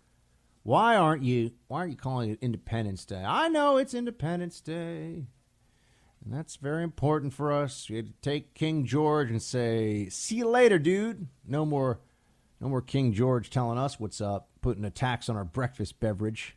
why 0.62 0.94
aren't 0.94 1.22
you? 1.22 1.52
Why 1.68 1.78
aren't 1.78 1.92
you 1.92 1.96
calling 1.96 2.32
it 2.32 2.38
Independence 2.42 3.06
Day?" 3.06 3.24
I 3.26 3.48
know 3.48 3.78
it's 3.78 3.94
Independence 3.94 4.60
Day, 4.60 5.24
and 6.24 6.32
that's 6.32 6.56
very 6.56 6.82
important 6.82 7.32
for 7.32 7.52
us. 7.52 7.88
We 7.88 7.96
had 7.96 8.06
to 8.06 8.12
take 8.22 8.54
King 8.54 8.84
George 8.84 9.30
and 9.30 9.42
say, 9.42 10.08
"See 10.08 10.36
you 10.36 10.48
later, 10.48 10.78
dude." 10.78 11.28
No 11.46 11.64
more 11.64 12.00
no 12.60 12.68
more 12.68 12.82
King 12.82 13.12
George 13.12 13.50
telling 13.50 13.78
us 13.78 14.00
what's 14.00 14.20
up, 14.20 14.48
putting 14.60 14.84
a 14.84 14.90
tax 14.90 15.28
on 15.28 15.36
our 15.36 15.44
breakfast 15.44 16.00
beverage, 16.00 16.56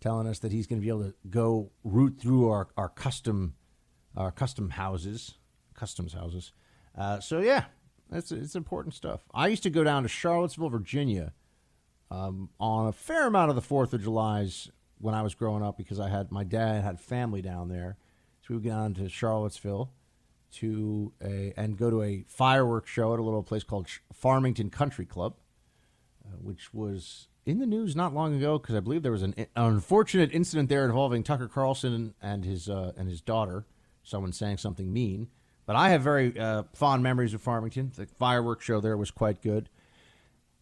telling 0.00 0.26
us 0.26 0.38
that 0.40 0.52
he's 0.52 0.66
going 0.66 0.80
to 0.80 0.84
be 0.84 0.88
able 0.88 1.04
to 1.04 1.14
go 1.28 1.70
root 1.82 2.18
through 2.20 2.48
our, 2.48 2.68
our 2.76 2.88
custom 2.88 3.54
our 4.16 4.30
custom 4.30 4.70
houses, 4.70 5.34
customs 5.74 6.12
houses. 6.12 6.52
Uh, 6.96 7.18
so 7.18 7.40
yeah, 7.40 7.64
it's 8.12 8.30
it's 8.30 8.54
important 8.54 8.94
stuff. 8.94 9.22
I 9.34 9.48
used 9.48 9.64
to 9.64 9.70
go 9.70 9.82
down 9.82 10.04
to 10.04 10.08
Charlottesville, 10.08 10.68
Virginia, 10.68 11.32
um, 12.10 12.50
on 12.60 12.86
a 12.86 12.92
fair 12.92 13.26
amount 13.26 13.50
of 13.50 13.56
the 13.56 13.62
Fourth 13.62 13.92
of 13.92 14.02
July's 14.02 14.70
when 14.98 15.14
I 15.14 15.22
was 15.22 15.34
growing 15.34 15.62
up 15.62 15.76
because 15.76 15.98
I 15.98 16.08
had 16.08 16.30
my 16.30 16.44
dad 16.44 16.84
had 16.84 17.00
family 17.00 17.42
down 17.42 17.68
there, 17.68 17.96
so 18.46 18.54
we 18.54 18.60
go 18.60 18.70
down 18.70 18.94
to 18.94 19.08
Charlottesville 19.08 19.90
to 20.52 21.12
a 21.22 21.52
and 21.56 21.78
go 21.78 21.90
to 21.90 22.02
a 22.02 22.24
fireworks 22.28 22.90
show 22.90 23.14
at 23.14 23.18
a 23.18 23.22
little 23.22 23.42
place 23.42 23.64
called 23.64 23.88
Farmington 24.12 24.70
Country 24.70 25.06
Club, 25.06 25.34
uh, 26.24 26.36
which 26.42 26.74
was 26.74 27.28
in 27.46 27.58
the 27.58 27.66
news 27.66 27.96
not 27.96 28.14
long 28.14 28.34
ago 28.34 28.58
because 28.58 28.74
I 28.74 28.80
believe 28.80 29.02
there 29.02 29.12
was 29.12 29.22
an, 29.22 29.34
an, 29.36 29.46
unfortunate 29.56 30.30
incident 30.32 30.68
there 30.68 30.84
involving 30.84 31.22
Tucker 31.22 31.48
Carlson 31.48 32.14
and 32.20 32.44
his 32.44 32.68
uh, 32.68 32.92
and 32.96 33.08
his 33.08 33.20
daughter. 33.20 33.64
Someone 34.02 34.32
saying 34.32 34.58
something 34.58 34.92
mean. 34.92 35.28
But 35.64 35.76
I 35.76 35.88
have 35.88 36.02
very 36.02 36.38
uh, 36.38 36.64
fond 36.74 37.02
memories 37.02 37.32
of 37.32 37.40
Farmington. 37.40 37.92
The 37.96 38.06
fireworks 38.18 38.66
show 38.66 38.80
there 38.80 38.98
was 38.98 39.10
quite 39.10 39.40
good. 39.40 39.70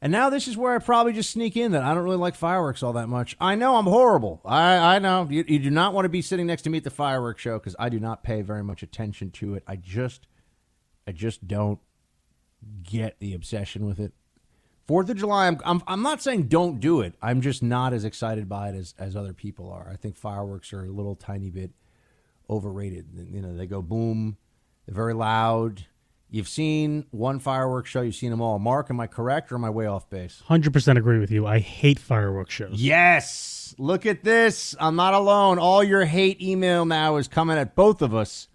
And 0.02 0.10
now 0.10 0.30
this 0.30 0.48
is 0.48 0.56
where 0.56 0.74
I 0.74 0.78
probably 0.80 1.12
just 1.12 1.30
sneak 1.30 1.56
in 1.56 1.72
that 1.72 1.84
I 1.84 1.94
don't 1.94 2.02
really 2.02 2.16
like 2.16 2.34
fireworks 2.34 2.82
all 2.82 2.94
that 2.94 3.08
much. 3.08 3.36
I 3.40 3.54
know 3.54 3.76
I'm 3.76 3.84
horrible. 3.84 4.40
I, 4.44 4.96
I 4.96 4.98
know. 4.98 5.28
You, 5.30 5.44
you 5.46 5.60
do 5.60 5.70
not 5.70 5.94
want 5.94 6.06
to 6.06 6.08
be 6.08 6.22
sitting 6.22 6.48
next 6.48 6.62
to 6.62 6.70
me 6.70 6.78
at 6.78 6.84
the 6.84 6.90
fireworks 6.90 7.40
show 7.40 7.56
because 7.56 7.76
I 7.78 7.88
do 7.88 8.00
not 8.00 8.24
pay 8.24 8.42
very 8.42 8.64
much 8.64 8.82
attention 8.82 9.30
to 9.30 9.54
it. 9.54 9.62
I 9.64 9.76
just, 9.76 10.26
I 11.06 11.12
just 11.12 11.46
don't 11.46 11.78
get 12.82 13.20
the 13.20 13.32
obsession 13.32 13.86
with 13.86 14.00
it. 14.00 14.12
Fourth 14.88 15.08
of 15.08 15.18
July, 15.18 15.46
I'm, 15.46 15.60
I'm, 15.64 15.80
I'm 15.86 16.02
not 16.02 16.20
saying 16.20 16.48
don't 16.48 16.80
do 16.80 17.00
it. 17.00 17.14
I'm 17.22 17.40
just 17.40 17.62
not 17.62 17.92
as 17.92 18.04
excited 18.04 18.48
by 18.48 18.70
it 18.70 18.74
as, 18.74 18.96
as 18.98 19.14
other 19.14 19.32
people 19.32 19.70
are. 19.70 19.88
I 19.88 19.94
think 19.94 20.16
fireworks 20.16 20.72
are 20.72 20.84
a 20.84 20.90
little 20.90 21.14
tiny 21.14 21.48
bit 21.48 21.70
overrated. 22.50 23.06
You 23.30 23.40
know, 23.40 23.56
they 23.56 23.68
go 23.68 23.80
boom, 23.80 24.36
they're 24.84 24.96
very 24.96 25.14
loud. 25.14 25.86
You've 26.32 26.48
seen 26.48 27.04
one 27.10 27.40
fireworks 27.40 27.90
show, 27.90 28.00
you've 28.00 28.14
seen 28.14 28.30
them 28.30 28.40
all. 28.40 28.58
Mark, 28.58 28.88
am 28.88 28.98
I 28.98 29.06
correct 29.06 29.52
or 29.52 29.56
am 29.56 29.66
I 29.66 29.70
way 29.70 29.84
off 29.84 30.08
base? 30.08 30.42
100% 30.48 30.96
agree 30.96 31.18
with 31.18 31.30
you. 31.30 31.46
I 31.46 31.58
hate 31.58 31.98
fireworks 31.98 32.54
shows. 32.54 32.80
Yes. 32.82 33.74
Look 33.76 34.06
at 34.06 34.24
this. 34.24 34.74
I'm 34.80 34.96
not 34.96 35.12
alone. 35.12 35.58
All 35.58 35.84
your 35.84 36.06
hate 36.06 36.40
email 36.40 36.86
now 36.86 37.16
is 37.16 37.28
coming 37.28 37.58
at 37.58 37.74
both 37.74 38.00
of 38.00 38.14
us. 38.14 38.48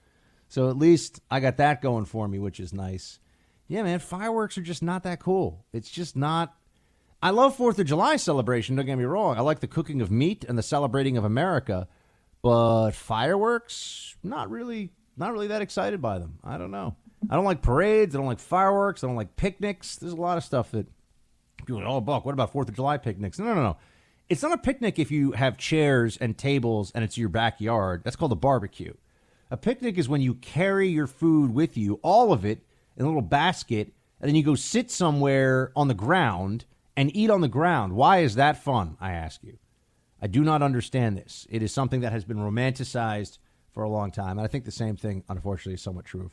So 0.48 0.72
at 0.72 0.78
least 0.78 1.22
I 1.30 1.40
got 1.40 1.58
that 1.58 1.84
going 1.84 2.06
for 2.06 2.28
me, 2.28 2.40
which 2.40 2.60
is 2.60 2.74
nice. 2.74 3.20
Yeah, 3.68 3.84
man, 3.84 4.00
fireworks 4.00 4.58
are 4.58 4.64
just 4.64 4.82
not 4.82 5.04
that 5.04 5.20
cool. 5.20 5.64
It's 5.72 5.92
just 5.92 6.16
not. 6.16 6.56
I 7.22 7.30
love 7.30 7.56
4th 7.56 7.78
of 7.78 7.86
July 7.86 8.16
celebration, 8.16 8.76
don't 8.76 8.88
get 8.88 8.98
me 8.98 9.04
wrong. 9.04 9.38
I 9.38 9.42
like 9.42 9.60
the 9.60 9.68
cooking 9.68 10.02
of 10.02 10.10
meat 10.10 10.44
and 10.50 10.58
the 10.58 10.64
celebrating 10.64 11.16
of 11.16 11.26
America, 11.26 11.88
but 12.42 12.92
fireworks, 12.92 14.16
not 14.24 14.50
really 14.50 14.90
not 15.16 15.32
really 15.32 15.48
that 15.48 15.62
excited 15.62 16.02
by 16.02 16.18
them. 16.18 16.40
I 16.44 16.58
don't 16.58 16.72
know. 16.72 16.96
I 17.30 17.36
don't 17.36 17.46
like 17.46 17.62
parades. 17.62 18.16
I 18.16 18.20
don't 18.20 18.28
like 18.28 18.40
fireworks. 18.40 19.04
I 19.04 19.08
don't 19.08 19.16
like 19.16 19.36
picnics. 19.36 19.98
There's 19.98 20.14
a 20.14 20.18
lot 20.18 20.38
of 20.38 20.44
stuff 20.44 20.72
that 20.72 20.88
people 21.58 21.80
are, 21.80 21.84
like, 21.84 21.92
oh, 21.92 22.02
Buck, 22.02 22.26
what 22.26 22.34
about 22.34 22.54
4th 22.54 22.70
of 22.70 22.76
July 22.76 22.98
picnics? 22.98 23.40
No, 23.40 23.46
no, 23.46 23.56
no. 23.56 23.78
It's 24.30 24.44
not 24.44 24.52
a 24.52 24.58
picnic 24.58 25.00
if 25.00 25.12
you 25.12 25.32
have 25.34 25.58
chairs 25.58 26.18
and 26.18 26.38
tables 26.38 26.92
and 26.94 27.04
it's 27.04 27.18
your 27.18 27.30
backyard. 27.30 28.02
That's 28.04 28.16
called 28.16 28.32
a 28.32 28.36
barbecue. 28.36 28.94
A 29.50 29.58
picnic 29.58 29.98
is 29.98 30.10
when 30.10 30.22
you 30.22 30.34
carry 30.36 30.90
your 30.90 31.08
food 31.08 31.54
with 31.54 31.78
you, 31.78 32.00
all 32.02 32.34
of 32.34 32.44
it, 32.44 32.60
in 32.98 33.04
a 33.04 33.08
little 33.08 33.22
basket, 33.22 33.94
and 34.20 34.28
then 34.28 34.36
you 34.36 34.44
go 34.44 34.56
sit 34.56 34.92
somewhere 34.92 35.72
on 35.76 35.88
the 35.88 35.94
ground 35.94 36.66
and 36.98 37.16
eat 37.16 37.30
on 37.30 37.42
the 37.42 37.48
ground. 37.48 37.94
Why 37.94 38.20
is 38.20 38.36
that 38.36 38.62
fun? 38.62 38.98
I 39.00 39.14
ask 39.14 39.44
you. 39.44 39.58
I 40.22 40.28
do 40.28 40.44
not 40.44 40.62
understand 40.62 41.18
this. 41.18 41.48
It 41.50 41.62
is 41.62 41.72
something 41.72 42.02
that 42.02 42.12
has 42.12 42.26
been 42.26 42.38
romanticized 42.38 43.38
for 43.72 43.84
a 43.84 43.90
long 43.90 44.12
time. 44.12 44.40
And 44.40 44.42
I 44.42 44.48
think 44.48 44.66
the 44.66 44.72
same 44.72 44.98
thing, 44.98 45.24
unfortunately, 45.30 45.76
is 45.76 45.82
somewhat 45.82 46.06
true 46.06 46.26
of 46.26 46.32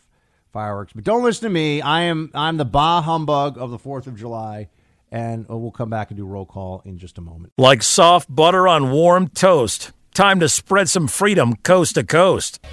fireworks. 0.54 0.94
But 0.94 1.04
don't 1.04 1.22
listen 1.22 1.42
to 1.42 1.50
me. 1.50 1.82
I 1.82 2.02
am 2.02 2.30
I'm 2.32 2.56
the 2.56 2.64
bah 2.64 3.02
humbug 3.02 3.58
of 3.58 3.70
the 3.70 3.78
Fourth 3.78 4.06
of 4.06 4.16
July, 4.16 4.70
and 5.10 5.44
uh, 5.50 5.56
we'll 5.58 5.72
come 5.72 5.90
back 5.90 6.10
and 6.10 6.16
do 6.16 6.24
roll 6.24 6.46
call 6.46 6.80
in 6.86 6.96
just 6.96 7.18
a 7.18 7.20
moment. 7.20 7.52
Like 7.58 7.82
soft 7.82 8.34
butter 8.34 8.66
on 8.66 8.90
warm 8.90 9.28
toast. 9.28 9.92
Time 10.14 10.40
to 10.40 10.48
spread 10.48 10.88
some 10.88 11.08
freedom 11.08 11.56
coast 11.56 11.96
to 11.96 12.04
coast. 12.04 12.64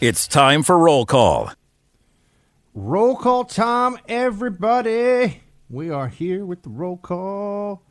It's 0.00 0.28
time 0.28 0.62
for 0.62 0.78
roll 0.78 1.04
call. 1.04 1.50
Roll 2.72 3.16
call 3.16 3.44
time, 3.44 3.98
everybody. 4.08 5.42
We 5.68 5.90
are 5.90 6.08
here 6.08 6.46
with 6.46 6.62
the 6.62 6.70
roll 6.70 6.96
call, 6.96 7.82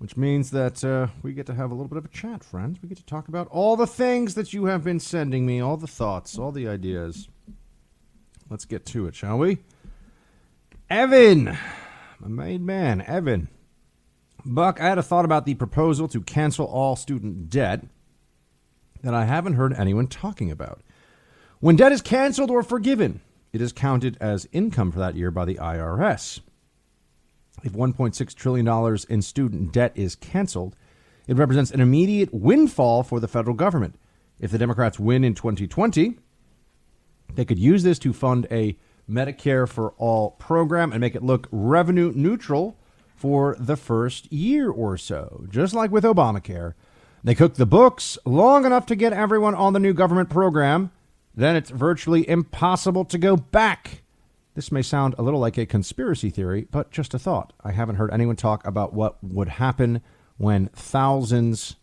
which 0.00 0.16
means 0.16 0.50
that 0.50 0.82
uh, 0.82 1.08
we 1.22 1.34
get 1.34 1.44
to 1.44 1.52
have 1.52 1.70
a 1.70 1.74
little 1.74 1.86
bit 1.86 1.98
of 1.98 2.06
a 2.06 2.08
chat, 2.08 2.42
friends. 2.42 2.78
We 2.82 2.88
get 2.88 2.96
to 2.96 3.04
talk 3.04 3.28
about 3.28 3.48
all 3.48 3.76
the 3.76 3.86
things 3.86 4.34
that 4.34 4.54
you 4.54 4.64
have 4.64 4.82
been 4.82 4.98
sending 4.98 5.44
me, 5.44 5.60
all 5.60 5.76
the 5.76 5.86
thoughts, 5.86 6.38
all 6.38 6.52
the 6.52 6.66
ideas. 6.66 7.28
Let's 8.48 8.64
get 8.64 8.86
to 8.86 9.06
it, 9.06 9.14
shall 9.14 9.36
we? 9.36 9.58
Evan, 10.88 11.54
my 12.18 12.28
main 12.28 12.64
man, 12.64 13.02
Evan. 13.02 13.48
Buck, 14.42 14.80
I 14.80 14.88
had 14.88 14.96
a 14.96 15.02
thought 15.02 15.26
about 15.26 15.44
the 15.44 15.52
proposal 15.52 16.08
to 16.08 16.22
cancel 16.22 16.64
all 16.64 16.96
student 16.96 17.50
debt 17.50 17.84
that 19.02 19.12
I 19.12 19.26
haven't 19.26 19.52
heard 19.52 19.74
anyone 19.74 20.06
talking 20.06 20.50
about. 20.50 20.80
When 21.58 21.76
debt 21.76 21.92
is 21.92 22.00
canceled 22.00 22.50
or 22.50 22.62
forgiven, 22.62 23.20
it 23.52 23.60
is 23.60 23.74
counted 23.74 24.16
as 24.18 24.48
income 24.50 24.92
for 24.92 24.98
that 25.00 25.14
year 25.14 25.30
by 25.30 25.44
the 25.44 25.56
IRS. 25.56 26.40
If 27.62 27.72
$1.6 27.72 28.34
trillion 28.34 28.98
in 29.08 29.22
student 29.22 29.72
debt 29.72 29.92
is 29.94 30.14
canceled, 30.14 30.76
it 31.26 31.36
represents 31.36 31.70
an 31.70 31.80
immediate 31.80 32.32
windfall 32.32 33.02
for 33.02 33.20
the 33.20 33.28
federal 33.28 33.54
government. 33.54 33.98
If 34.38 34.50
the 34.50 34.58
Democrats 34.58 34.98
win 34.98 35.24
in 35.24 35.34
2020, 35.34 36.18
they 37.34 37.44
could 37.44 37.58
use 37.58 37.82
this 37.82 37.98
to 38.00 38.12
fund 38.12 38.46
a 38.50 38.76
Medicare 39.08 39.68
for 39.68 39.90
All 39.98 40.32
program 40.32 40.92
and 40.92 41.00
make 41.00 41.14
it 41.14 41.22
look 41.22 41.48
revenue 41.50 42.12
neutral 42.14 42.78
for 43.14 43.56
the 43.58 43.76
first 43.76 44.32
year 44.32 44.70
or 44.70 44.96
so, 44.96 45.44
just 45.50 45.74
like 45.74 45.90
with 45.90 46.04
Obamacare. 46.04 46.74
They 47.22 47.34
cook 47.34 47.54
the 47.54 47.66
books 47.66 48.16
long 48.24 48.64
enough 48.64 48.86
to 48.86 48.96
get 48.96 49.12
everyone 49.12 49.54
on 49.54 49.74
the 49.74 49.80
new 49.80 49.92
government 49.92 50.30
program 50.30 50.90
then 51.34 51.56
it's 51.56 51.70
virtually 51.70 52.28
impossible 52.28 53.04
to 53.06 53.18
go 53.18 53.36
back. 53.36 54.02
This 54.60 54.70
may 54.70 54.82
sound 54.82 55.14
a 55.16 55.22
little 55.22 55.40
like 55.40 55.56
a 55.56 55.64
conspiracy 55.64 56.28
theory, 56.28 56.66
but 56.70 56.90
just 56.90 57.14
a 57.14 57.18
thought. 57.18 57.54
I 57.64 57.72
haven't 57.72 57.96
heard 57.96 58.12
anyone 58.12 58.36
talk 58.36 58.66
about 58.66 58.92
what 58.92 59.16
would 59.24 59.48
happen 59.48 60.02
when 60.36 60.66
thousands 60.74 61.76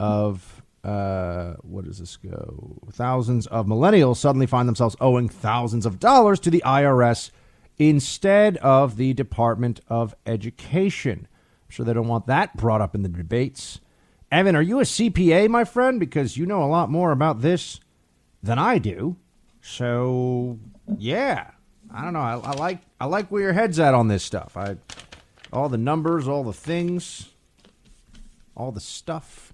of 0.00 0.62
uh, 0.82 1.56
what 1.60 1.84
does 1.84 1.98
this 1.98 2.16
go? 2.16 2.78
Thousands 2.90 3.46
of 3.48 3.66
millennials 3.66 4.16
suddenly 4.16 4.46
find 4.46 4.66
themselves 4.66 4.96
owing 5.02 5.28
thousands 5.28 5.84
of 5.84 5.98
dollars 5.98 6.40
to 6.40 6.50
the 6.50 6.62
IRS 6.64 7.30
instead 7.76 8.56
of 8.56 8.96
the 8.96 9.12
Department 9.12 9.80
of 9.88 10.14
Education. 10.24 11.28
I'm 11.28 11.70
sure 11.70 11.84
they 11.84 11.92
don't 11.92 12.08
want 12.08 12.26
that 12.28 12.56
brought 12.56 12.80
up 12.80 12.94
in 12.94 13.02
the 13.02 13.10
debates. 13.10 13.82
Evan, 14.32 14.56
are 14.56 14.62
you 14.62 14.80
a 14.80 14.84
CPA, 14.84 15.50
my 15.50 15.64
friend? 15.64 16.00
Because 16.00 16.38
you 16.38 16.46
know 16.46 16.62
a 16.62 16.72
lot 16.72 16.90
more 16.90 17.12
about 17.12 17.42
this 17.42 17.80
than 18.42 18.58
I 18.58 18.78
do. 18.78 19.16
So 19.60 20.58
yeah, 20.96 21.50
I 21.94 22.02
don't 22.02 22.12
know. 22.12 22.20
I, 22.20 22.34
I, 22.34 22.50
like 22.54 22.80
I 23.00 23.06
like 23.06 23.28
where 23.28 23.42
your 23.42 23.52
head's 23.52 23.78
at 23.78 23.94
on 23.94 24.08
this 24.08 24.24
stuff. 24.24 24.56
I 24.56 24.76
all 25.52 25.68
the 25.68 25.78
numbers, 25.78 26.26
all 26.26 26.42
the 26.42 26.52
things, 26.52 27.30
all 28.56 28.72
the 28.72 28.80
stuff. 28.80 29.52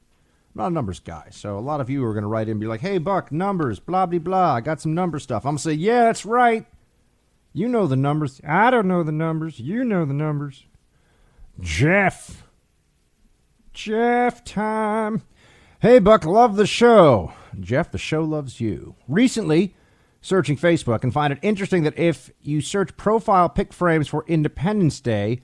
I'm 0.54 0.62
not 0.62 0.68
a 0.68 0.70
numbers 0.70 1.00
guy, 1.00 1.28
so 1.30 1.58
a 1.58 1.60
lot 1.60 1.80
of 1.80 1.90
you 1.90 2.04
are 2.04 2.14
going 2.14 2.22
to 2.22 2.28
write 2.28 2.48
in 2.48 2.52
and 2.52 2.60
be 2.60 2.66
like, 2.66 2.80
"Hey, 2.80 2.96
Buck, 2.96 3.30
numbers, 3.30 3.78
blah 3.78 4.06
blah 4.06 4.18
blah. 4.18 4.54
I 4.54 4.60
got 4.62 4.80
some 4.80 4.94
number 4.94 5.18
stuff." 5.18 5.44
I'm 5.44 5.50
gonna 5.50 5.58
say, 5.58 5.74
"Yeah, 5.74 6.04
that's 6.04 6.24
right. 6.24 6.64
You 7.52 7.68
know 7.68 7.86
the 7.86 7.96
numbers. 7.96 8.40
I 8.46 8.70
don't 8.70 8.88
know 8.88 9.02
the 9.02 9.12
numbers. 9.12 9.60
You 9.60 9.84
know 9.84 10.06
the 10.06 10.14
numbers." 10.14 10.64
Jeff. 11.60 12.44
Jeff 13.74 14.44
time. 14.44 15.22
Hey, 15.80 15.98
Buck, 15.98 16.24
love 16.24 16.56
the 16.56 16.66
show. 16.66 17.32
Jeff, 17.58 17.90
the 17.90 17.98
show 17.98 18.22
loves 18.22 18.60
you. 18.60 18.96
Recently, 19.08 19.74
searching 20.20 20.56
Facebook 20.56 21.02
and 21.02 21.12
find 21.12 21.32
it 21.32 21.38
interesting 21.42 21.82
that 21.84 21.98
if 21.98 22.30
you 22.40 22.60
search 22.60 22.96
profile 22.96 23.48
pic 23.48 23.72
frames 23.72 24.08
for 24.08 24.24
Independence 24.26 25.00
Day, 25.00 25.40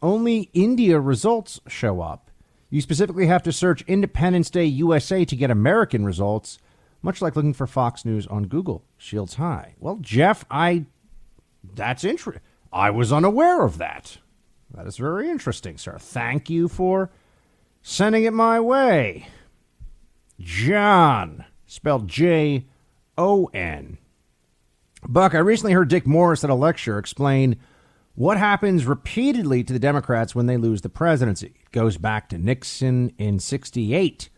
only 0.00 0.50
India 0.52 1.00
results 1.00 1.60
show 1.66 2.00
up. 2.00 2.30
You 2.70 2.80
specifically 2.80 3.26
have 3.26 3.42
to 3.42 3.52
search 3.52 3.82
Independence 3.82 4.50
Day 4.50 4.64
USA 4.64 5.24
to 5.24 5.36
get 5.36 5.50
American 5.50 6.04
results, 6.04 6.58
much 7.02 7.20
like 7.20 7.36
looking 7.36 7.52
for 7.52 7.66
Fox 7.66 8.04
News 8.04 8.26
on 8.28 8.44
Google. 8.44 8.84
Shields 8.96 9.34
high. 9.34 9.74
Well, 9.78 9.98
Jeff, 10.00 10.44
I 10.50 10.86
that's 11.74 12.04
interesting. 12.04 12.42
I 12.72 12.90
was 12.90 13.12
unaware 13.12 13.62
of 13.62 13.78
that. 13.78 14.18
That 14.72 14.86
is 14.86 14.96
very 14.96 15.28
interesting, 15.28 15.76
sir. 15.76 15.98
Thank 15.98 16.48
you 16.48 16.66
for 16.66 17.10
sending 17.82 18.24
it 18.24 18.32
my 18.32 18.58
way. 18.58 19.28
John, 20.40 21.44
spelled 21.66 22.08
J 22.08 22.64
O 23.18 23.46
N. 23.52 23.98
Buck, 25.06 25.34
I 25.34 25.38
recently 25.38 25.72
heard 25.72 25.88
Dick 25.88 26.06
Morris 26.06 26.44
at 26.44 26.50
a 26.50 26.54
lecture 26.54 26.98
explain 26.98 27.56
what 28.14 28.36
happens 28.36 28.86
repeatedly 28.86 29.64
to 29.64 29.72
the 29.72 29.78
Democrats 29.78 30.34
when 30.34 30.46
they 30.46 30.56
lose 30.56 30.82
the 30.82 30.88
presidency. 30.88 31.54
It 31.60 31.72
goes 31.72 31.98
back 31.98 32.28
to 32.28 32.38
Nixon 32.38 33.12
in 33.18 33.38
68. 33.38 34.28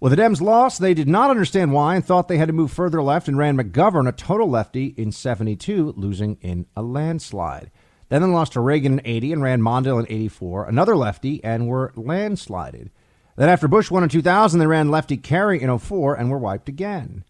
Well, 0.00 0.10
the 0.10 0.16
Dems 0.16 0.40
lost. 0.40 0.80
They 0.80 0.92
did 0.94 1.08
not 1.08 1.30
understand 1.30 1.72
why 1.72 1.94
and 1.94 2.04
thought 2.04 2.28
they 2.28 2.36
had 2.36 2.48
to 2.48 2.52
move 2.52 2.72
further 2.72 3.02
left 3.02 3.28
and 3.28 3.38
ran 3.38 3.56
McGovern, 3.56 4.08
a 4.08 4.12
total 4.12 4.50
lefty, 4.50 4.86
in 4.98 5.12
72, 5.12 5.94
losing 5.96 6.36
in 6.42 6.66
a 6.76 6.82
landslide. 6.82 7.70
Then 8.10 8.20
they 8.20 8.28
lost 8.28 8.52
to 8.52 8.60
Reagan 8.60 8.98
in 8.98 9.06
80 9.06 9.32
and 9.32 9.42
ran 9.42 9.62
Mondale 9.62 10.00
in 10.00 10.06
84, 10.12 10.66
another 10.66 10.96
lefty, 10.96 11.42
and 11.42 11.68
were 11.68 11.92
landslided. 11.96 12.90
Then 13.36 13.48
after 13.48 13.66
Bush 13.66 13.90
won 13.90 14.02
in 14.02 14.08
2000, 14.08 14.60
they 14.60 14.66
ran 14.66 14.90
lefty 14.90 15.16
Kerry 15.16 15.62
in 15.62 15.78
04 15.78 16.16
and 16.16 16.30
were 16.30 16.38
wiped 16.38 16.68
again. 16.68 17.24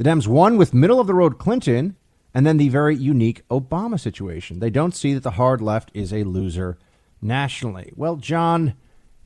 The 0.00 0.08
Dems 0.08 0.26
won 0.26 0.56
with 0.56 0.72
middle 0.72 0.98
of 0.98 1.06
the 1.06 1.14
road 1.14 1.36
Clinton 1.36 1.94
and 2.32 2.46
then 2.46 2.56
the 2.56 2.70
very 2.70 2.96
unique 2.96 3.46
Obama 3.48 4.00
situation. 4.00 4.58
They 4.58 4.70
don't 4.70 4.94
see 4.94 5.12
that 5.12 5.22
the 5.22 5.32
hard 5.32 5.60
left 5.60 5.90
is 5.92 6.10
a 6.10 6.24
loser 6.24 6.78
nationally. 7.20 7.92
Well, 7.94 8.16
John, 8.16 8.76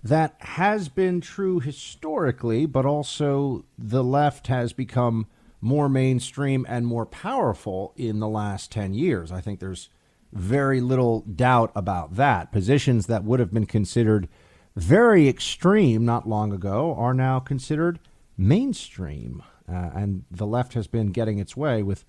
that 0.03 0.35
has 0.41 0.89
been 0.89 1.21
true 1.21 1.61
historically, 1.61 2.67
but 2.67 2.85
also 2.85 3.65
the 3.79 4.03
left 4.03 4.49
has 4.49 4.73
become 4.73 5.29
more 5.61 5.89
mainstream 5.89 6.67
and 6.69 6.89
more 6.89 7.07
powerful 7.07 7.93
in 7.97 8.19
the 8.19 8.27
last 8.27 8.73
10 8.73 8.95
years. 8.95 9.31
I 9.31 9.41
think 9.41 9.61
there's 9.61 9.91
very 10.33 10.81
little 10.81 11.21
doubt 11.21 11.71
about 11.77 12.17
that. 12.17 12.51
Positions 12.51 13.07
that 13.07 13.23
would 13.23 13.39
have 13.39 13.55
been 13.55 13.67
considered 13.67 14.29
very 14.75 15.29
extreme 15.29 16.05
not 16.05 16.29
long 16.29 16.53
ago 16.53 16.97
are 16.99 17.15
now 17.15 17.39
considered 17.39 18.01
mainstream. 18.37 19.41
Uh, 19.69 19.91
and 19.95 20.25
the 20.31 20.47
left 20.47 20.75
has 20.75 20.87
been 20.87 21.09
getting 21.09 21.39
its 21.39 21.57
way 21.57 21.83
with 21.83 22.05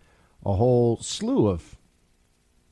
a 0.45 0.53
whole 0.53 0.97
slew 0.97 1.47
of 1.47 1.77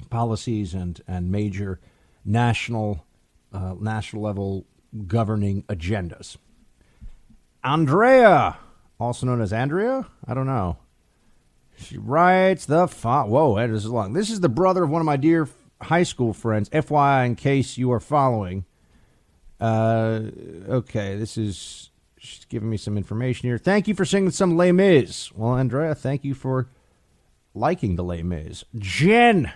policies 0.09 0.73
and, 0.73 1.01
and 1.07 1.31
major 1.31 1.79
national 2.25 3.05
uh, 3.53 3.75
national 3.79 4.21
level 4.21 4.65
governing 5.07 5.63
agendas. 5.63 6.37
Andrea, 7.63 8.57
also 8.99 9.25
known 9.25 9.41
as 9.41 9.53
Andrea, 9.53 10.07
I 10.27 10.33
don't 10.33 10.47
know. 10.47 10.77
She 11.77 11.97
writes 11.97 12.65
the 12.65 12.87
font. 12.87 13.29
Whoa, 13.29 13.55
this 13.67 13.83
is 13.83 13.89
long. 13.89 14.13
This 14.13 14.29
is 14.29 14.41
the 14.41 14.49
brother 14.49 14.83
of 14.83 14.89
one 14.89 15.01
of 15.01 15.05
my 15.05 15.17
dear 15.17 15.47
high 15.81 16.03
school 16.03 16.33
friends. 16.33 16.69
FYI, 16.69 17.25
in 17.25 17.35
case 17.35 17.77
you 17.77 17.91
are 17.91 17.99
following. 17.99 18.65
Uh, 19.59 20.21
okay, 20.67 21.15
this 21.15 21.37
is 21.37 21.89
she's 22.23 22.45
giving 22.45 22.69
me 22.69 22.77
some 22.77 22.97
information 22.97 23.49
here. 23.49 23.57
Thank 23.57 23.87
you 23.87 23.93
for 23.93 24.05
singing 24.05 24.31
some 24.31 24.57
Les 24.57 24.71
Mis. 24.71 25.31
Well, 25.33 25.53
Andrea, 25.53 25.93
thank 25.93 26.23
you 26.23 26.33
for 26.33 26.69
liking 27.53 27.95
the 27.95 28.03
Les 28.03 28.23
Mis. 28.23 28.63
Jen, 28.77 29.51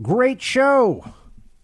great 0.00 0.42
show. 0.42 1.04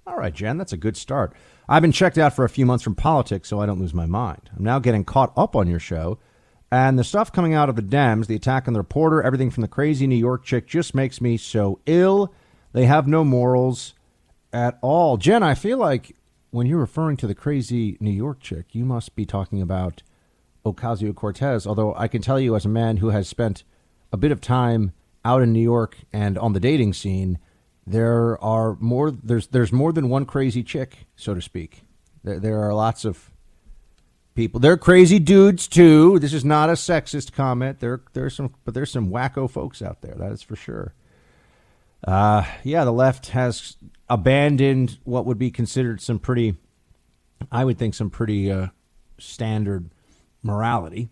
All 0.06 0.16
right, 0.16 0.32
Jen, 0.32 0.56
that's 0.56 0.72
a 0.72 0.78
good 0.78 0.96
start. 0.96 1.34
I've 1.68 1.82
been 1.82 1.92
checked 1.92 2.16
out 2.16 2.34
for 2.34 2.44
a 2.44 2.48
few 2.48 2.64
months 2.64 2.82
from 2.82 2.94
politics, 2.94 3.48
so 3.48 3.60
I 3.60 3.66
don't 3.66 3.80
lose 3.80 3.92
my 3.92 4.06
mind. 4.06 4.50
I'm 4.56 4.64
now 4.64 4.78
getting 4.78 5.04
caught 5.04 5.32
up 5.36 5.54
on 5.54 5.68
your 5.68 5.80
show 5.80 6.18
and 6.70 6.98
the 6.98 7.04
stuff 7.04 7.32
coming 7.32 7.54
out 7.54 7.68
of 7.68 7.76
the 7.76 7.82
Dems, 7.82 8.26
the 8.26 8.34
attack 8.34 8.66
on 8.66 8.74
the 8.74 8.80
reporter, 8.80 9.22
everything 9.22 9.50
from 9.50 9.62
the 9.62 9.68
crazy 9.68 10.06
New 10.06 10.16
York 10.16 10.44
chick 10.44 10.66
just 10.66 10.94
makes 10.94 11.20
me 11.20 11.36
so 11.36 11.80
ill. 11.86 12.34
They 12.72 12.84
have 12.84 13.06
no 13.06 13.24
morals 13.24 13.94
at 14.52 14.78
all. 14.82 15.16
Jen, 15.16 15.42
I 15.42 15.54
feel 15.54 15.78
like 15.78 16.14
when 16.50 16.66
you're 16.66 16.78
referring 16.78 17.16
to 17.18 17.26
the 17.26 17.34
crazy 17.34 17.96
New 18.00 18.10
York 18.10 18.40
chick, 18.40 18.74
you 18.74 18.84
must 18.84 19.16
be 19.16 19.24
talking 19.24 19.62
about 19.62 20.02
Ocasio 20.72 21.14
Cortez. 21.14 21.66
Although 21.66 21.94
I 21.94 22.08
can 22.08 22.22
tell 22.22 22.40
you, 22.40 22.56
as 22.56 22.64
a 22.64 22.68
man 22.68 22.98
who 22.98 23.10
has 23.10 23.28
spent 23.28 23.64
a 24.12 24.16
bit 24.16 24.32
of 24.32 24.40
time 24.40 24.92
out 25.24 25.42
in 25.42 25.52
New 25.52 25.62
York 25.62 25.96
and 26.12 26.38
on 26.38 26.52
the 26.52 26.60
dating 26.60 26.94
scene, 26.94 27.38
there 27.86 28.42
are 28.42 28.76
more. 28.80 29.10
There's 29.10 29.48
there's 29.48 29.72
more 29.72 29.92
than 29.92 30.08
one 30.08 30.26
crazy 30.26 30.62
chick, 30.62 31.06
so 31.16 31.34
to 31.34 31.40
speak. 31.40 31.82
There, 32.22 32.38
there 32.38 32.60
are 32.62 32.74
lots 32.74 33.04
of 33.04 33.30
people. 34.34 34.60
They're 34.60 34.76
crazy 34.76 35.18
dudes 35.18 35.66
too. 35.66 36.18
This 36.20 36.32
is 36.32 36.44
not 36.44 36.70
a 36.70 36.74
sexist 36.74 37.32
comment. 37.32 37.80
There, 37.80 38.02
there's 38.12 38.36
some, 38.36 38.54
but 38.64 38.72
there's 38.72 38.90
some 38.90 39.10
wacko 39.10 39.50
folks 39.50 39.82
out 39.82 40.00
there. 40.00 40.14
That 40.14 40.30
is 40.30 40.42
for 40.42 40.54
sure. 40.54 40.94
Uh, 42.06 42.44
yeah, 42.62 42.84
the 42.84 42.92
left 42.92 43.28
has 43.28 43.76
abandoned 44.08 44.98
what 45.02 45.26
would 45.26 45.38
be 45.38 45.50
considered 45.50 46.00
some 46.00 46.20
pretty, 46.20 46.54
I 47.50 47.64
would 47.64 47.78
think, 47.78 47.94
some 47.94 48.10
pretty 48.10 48.50
uh, 48.50 48.68
standard 49.18 49.90
morality. 50.42 51.10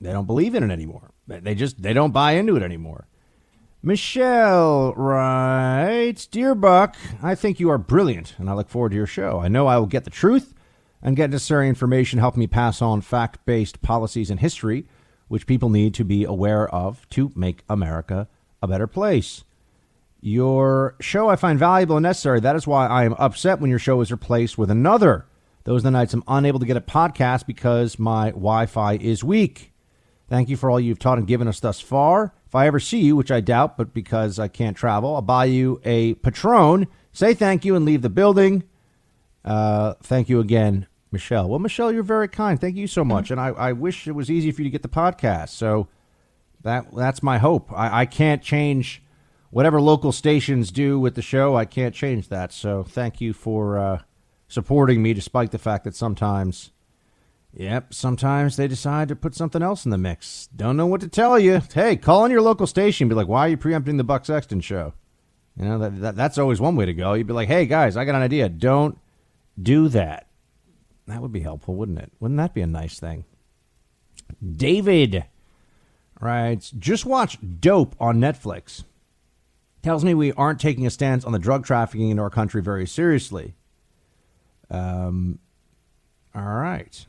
They 0.00 0.12
don't 0.12 0.26
believe 0.26 0.54
in 0.54 0.62
it 0.62 0.72
anymore. 0.72 1.12
They 1.26 1.54
just 1.54 1.82
they 1.82 1.92
don't 1.92 2.12
buy 2.12 2.32
into 2.32 2.56
it 2.56 2.62
anymore. 2.62 3.06
Michelle 3.82 4.94
writes, 4.94 6.26
Dear 6.26 6.54
Buck, 6.54 6.96
I 7.22 7.34
think 7.34 7.60
you 7.60 7.70
are 7.70 7.78
brilliant, 7.78 8.34
and 8.38 8.50
I 8.50 8.54
look 8.54 8.68
forward 8.68 8.90
to 8.90 8.96
your 8.96 9.06
show. 9.06 9.38
I 9.38 9.48
know 9.48 9.66
I 9.66 9.78
will 9.78 9.86
get 9.86 10.04
the 10.04 10.10
truth 10.10 10.54
and 11.02 11.16
get 11.16 11.30
necessary 11.30 11.68
information 11.68 12.18
help 12.18 12.36
me 12.36 12.46
pass 12.46 12.82
on 12.82 13.00
fact 13.00 13.44
based 13.46 13.82
policies 13.82 14.30
and 14.30 14.40
history, 14.40 14.86
which 15.28 15.46
people 15.46 15.68
need 15.68 15.94
to 15.94 16.04
be 16.04 16.24
aware 16.24 16.68
of 16.74 17.08
to 17.10 17.30
make 17.36 17.62
America 17.68 18.28
a 18.62 18.66
better 18.66 18.86
place. 18.86 19.44
Your 20.20 20.96
show 21.00 21.28
I 21.28 21.36
find 21.36 21.58
valuable 21.58 21.96
and 21.96 22.02
necessary. 22.02 22.40
That 22.40 22.56
is 22.56 22.66
why 22.66 22.86
I 22.86 23.04
am 23.04 23.14
upset 23.18 23.60
when 23.60 23.70
your 23.70 23.78
show 23.78 24.00
is 24.00 24.10
replaced 24.10 24.58
with 24.58 24.70
another. 24.70 25.26
Those 25.66 25.80
are 25.80 25.88
the 25.88 25.90
nights 25.90 26.14
I'm 26.14 26.22
unable 26.28 26.60
to 26.60 26.64
get 26.64 26.76
a 26.76 26.80
podcast 26.80 27.44
because 27.44 27.98
my 27.98 28.30
Wi 28.30 28.66
Fi 28.66 28.98
is 28.98 29.24
weak. 29.24 29.72
Thank 30.28 30.48
you 30.48 30.56
for 30.56 30.70
all 30.70 30.78
you've 30.78 31.00
taught 31.00 31.18
and 31.18 31.26
given 31.26 31.48
us 31.48 31.58
thus 31.58 31.80
far. 31.80 32.32
If 32.46 32.54
I 32.54 32.68
ever 32.68 32.78
see 32.78 33.00
you, 33.00 33.16
which 33.16 33.32
I 33.32 33.40
doubt, 33.40 33.76
but 33.76 33.92
because 33.92 34.38
I 34.38 34.46
can't 34.46 34.76
travel, 34.76 35.16
I'll 35.16 35.22
buy 35.22 35.46
you 35.46 35.80
a 35.84 36.14
Patron. 36.14 36.86
Say 37.12 37.34
thank 37.34 37.64
you 37.64 37.74
and 37.74 37.84
leave 37.84 38.02
the 38.02 38.08
building. 38.08 38.62
Uh, 39.44 39.94
thank 40.04 40.28
you 40.28 40.38
again, 40.38 40.86
Michelle. 41.10 41.48
Well, 41.48 41.58
Michelle, 41.58 41.92
you're 41.92 42.04
very 42.04 42.28
kind. 42.28 42.60
Thank 42.60 42.76
you 42.76 42.86
so 42.86 43.04
much. 43.04 43.32
And 43.32 43.40
I, 43.40 43.48
I 43.48 43.72
wish 43.72 44.06
it 44.06 44.12
was 44.12 44.30
easy 44.30 44.52
for 44.52 44.62
you 44.62 44.68
to 44.68 44.72
get 44.72 44.82
the 44.82 44.88
podcast. 44.88 45.48
So 45.48 45.88
that 46.62 46.94
that's 46.94 47.24
my 47.24 47.38
hope. 47.38 47.72
I, 47.72 48.02
I 48.02 48.06
can't 48.06 48.40
change 48.40 49.02
whatever 49.50 49.80
local 49.80 50.12
stations 50.12 50.70
do 50.70 51.00
with 51.00 51.16
the 51.16 51.22
show. 51.22 51.56
I 51.56 51.64
can't 51.64 51.92
change 51.94 52.28
that. 52.28 52.52
So 52.52 52.84
thank 52.84 53.20
you 53.20 53.32
for 53.32 53.78
uh, 53.78 54.02
supporting 54.48 55.02
me, 55.02 55.12
despite 55.12 55.50
the 55.50 55.58
fact 55.58 55.84
that 55.84 55.94
sometimes, 55.94 56.70
yep, 57.52 57.92
sometimes 57.92 58.56
they 58.56 58.68
decide 58.68 59.08
to 59.08 59.16
put 59.16 59.34
something 59.34 59.62
else 59.62 59.84
in 59.84 59.90
the 59.90 59.98
mix. 59.98 60.48
Don't 60.54 60.76
know 60.76 60.86
what 60.86 61.00
to 61.00 61.08
tell 61.08 61.38
you. 61.38 61.60
Hey, 61.72 61.96
call 61.96 62.24
in 62.24 62.30
your 62.30 62.42
local 62.42 62.66
station. 62.66 63.08
Be 63.08 63.14
like, 63.14 63.28
why 63.28 63.46
are 63.46 63.50
you 63.50 63.56
preempting 63.56 63.96
the 63.96 64.04
Buck 64.04 64.24
Sexton 64.24 64.60
show? 64.60 64.94
You 65.58 65.64
know 65.64 65.78
that, 65.78 66.00
that 66.00 66.16
that's 66.16 66.38
always 66.38 66.60
one 66.60 66.76
way 66.76 66.86
to 66.86 66.94
go. 66.94 67.14
You'd 67.14 67.26
be 67.26 67.32
like, 67.32 67.48
hey 67.48 67.66
guys, 67.66 67.96
I 67.96 68.04
got 68.04 68.14
an 68.14 68.22
idea. 68.22 68.48
Don't 68.48 68.98
do 69.60 69.88
that. 69.88 70.28
That 71.06 71.22
would 71.22 71.32
be 71.32 71.40
helpful, 71.40 71.74
wouldn't 71.74 71.98
it? 71.98 72.12
Wouldn't 72.20 72.38
that 72.38 72.52
be 72.52 72.60
a 72.60 72.66
nice 72.66 72.98
thing? 72.98 73.24
David 74.44 75.24
writes, 76.20 76.70
just 76.72 77.06
watch 77.06 77.38
Dope 77.60 77.94
on 78.00 78.18
Netflix. 78.18 78.84
Tells 79.82 80.04
me 80.04 80.14
we 80.14 80.32
aren't 80.32 80.60
taking 80.60 80.86
a 80.86 80.90
stance 80.90 81.24
on 81.24 81.32
the 81.32 81.38
drug 81.38 81.64
trafficking 81.64 82.10
in 82.10 82.18
our 82.18 82.30
country 82.30 82.60
very 82.60 82.86
seriously. 82.86 83.54
Um, 84.70 85.38
all 86.34 86.42
right. 86.42 87.06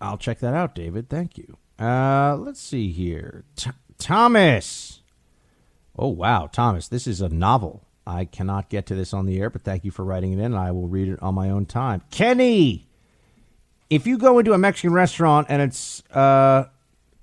I'll 0.00 0.18
check 0.18 0.38
that 0.40 0.54
out, 0.54 0.74
David. 0.74 1.08
Thank 1.08 1.38
you. 1.38 1.56
Uh, 1.78 2.36
let's 2.36 2.60
see 2.60 2.90
here. 2.92 3.44
Th- 3.56 3.74
Thomas. 3.98 5.00
Oh, 5.96 6.08
wow. 6.08 6.48
Thomas, 6.50 6.88
this 6.88 7.06
is 7.06 7.20
a 7.20 7.28
novel. 7.28 7.84
I 8.06 8.26
cannot 8.26 8.68
get 8.68 8.86
to 8.86 8.94
this 8.94 9.14
on 9.14 9.26
the 9.26 9.40
air, 9.40 9.48
but 9.48 9.62
thank 9.62 9.84
you 9.84 9.90
for 9.90 10.04
writing 10.04 10.32
it 10.32 10.38
in. 10.38 10.46
And 10.46 10.56
I 10.56 10.72
will 10.72 10.88
read 10.88 11.08
it 11.08 11.22
on 11.22 11.34
my 11.34 11.48
own 11.50 11.64
time. 11.66 12.02
Kenny, 12.10 12.86
if 13.88 14.06
you 14.06 14.18
go 14.18 14.38
into 14.38 14.52
a 14.52 14.58
Mexican 14.58 14.92
restaurant 14.92 15.46
and 15.48 15.62
it's 15.62 16.02
uh, 16.10 16.64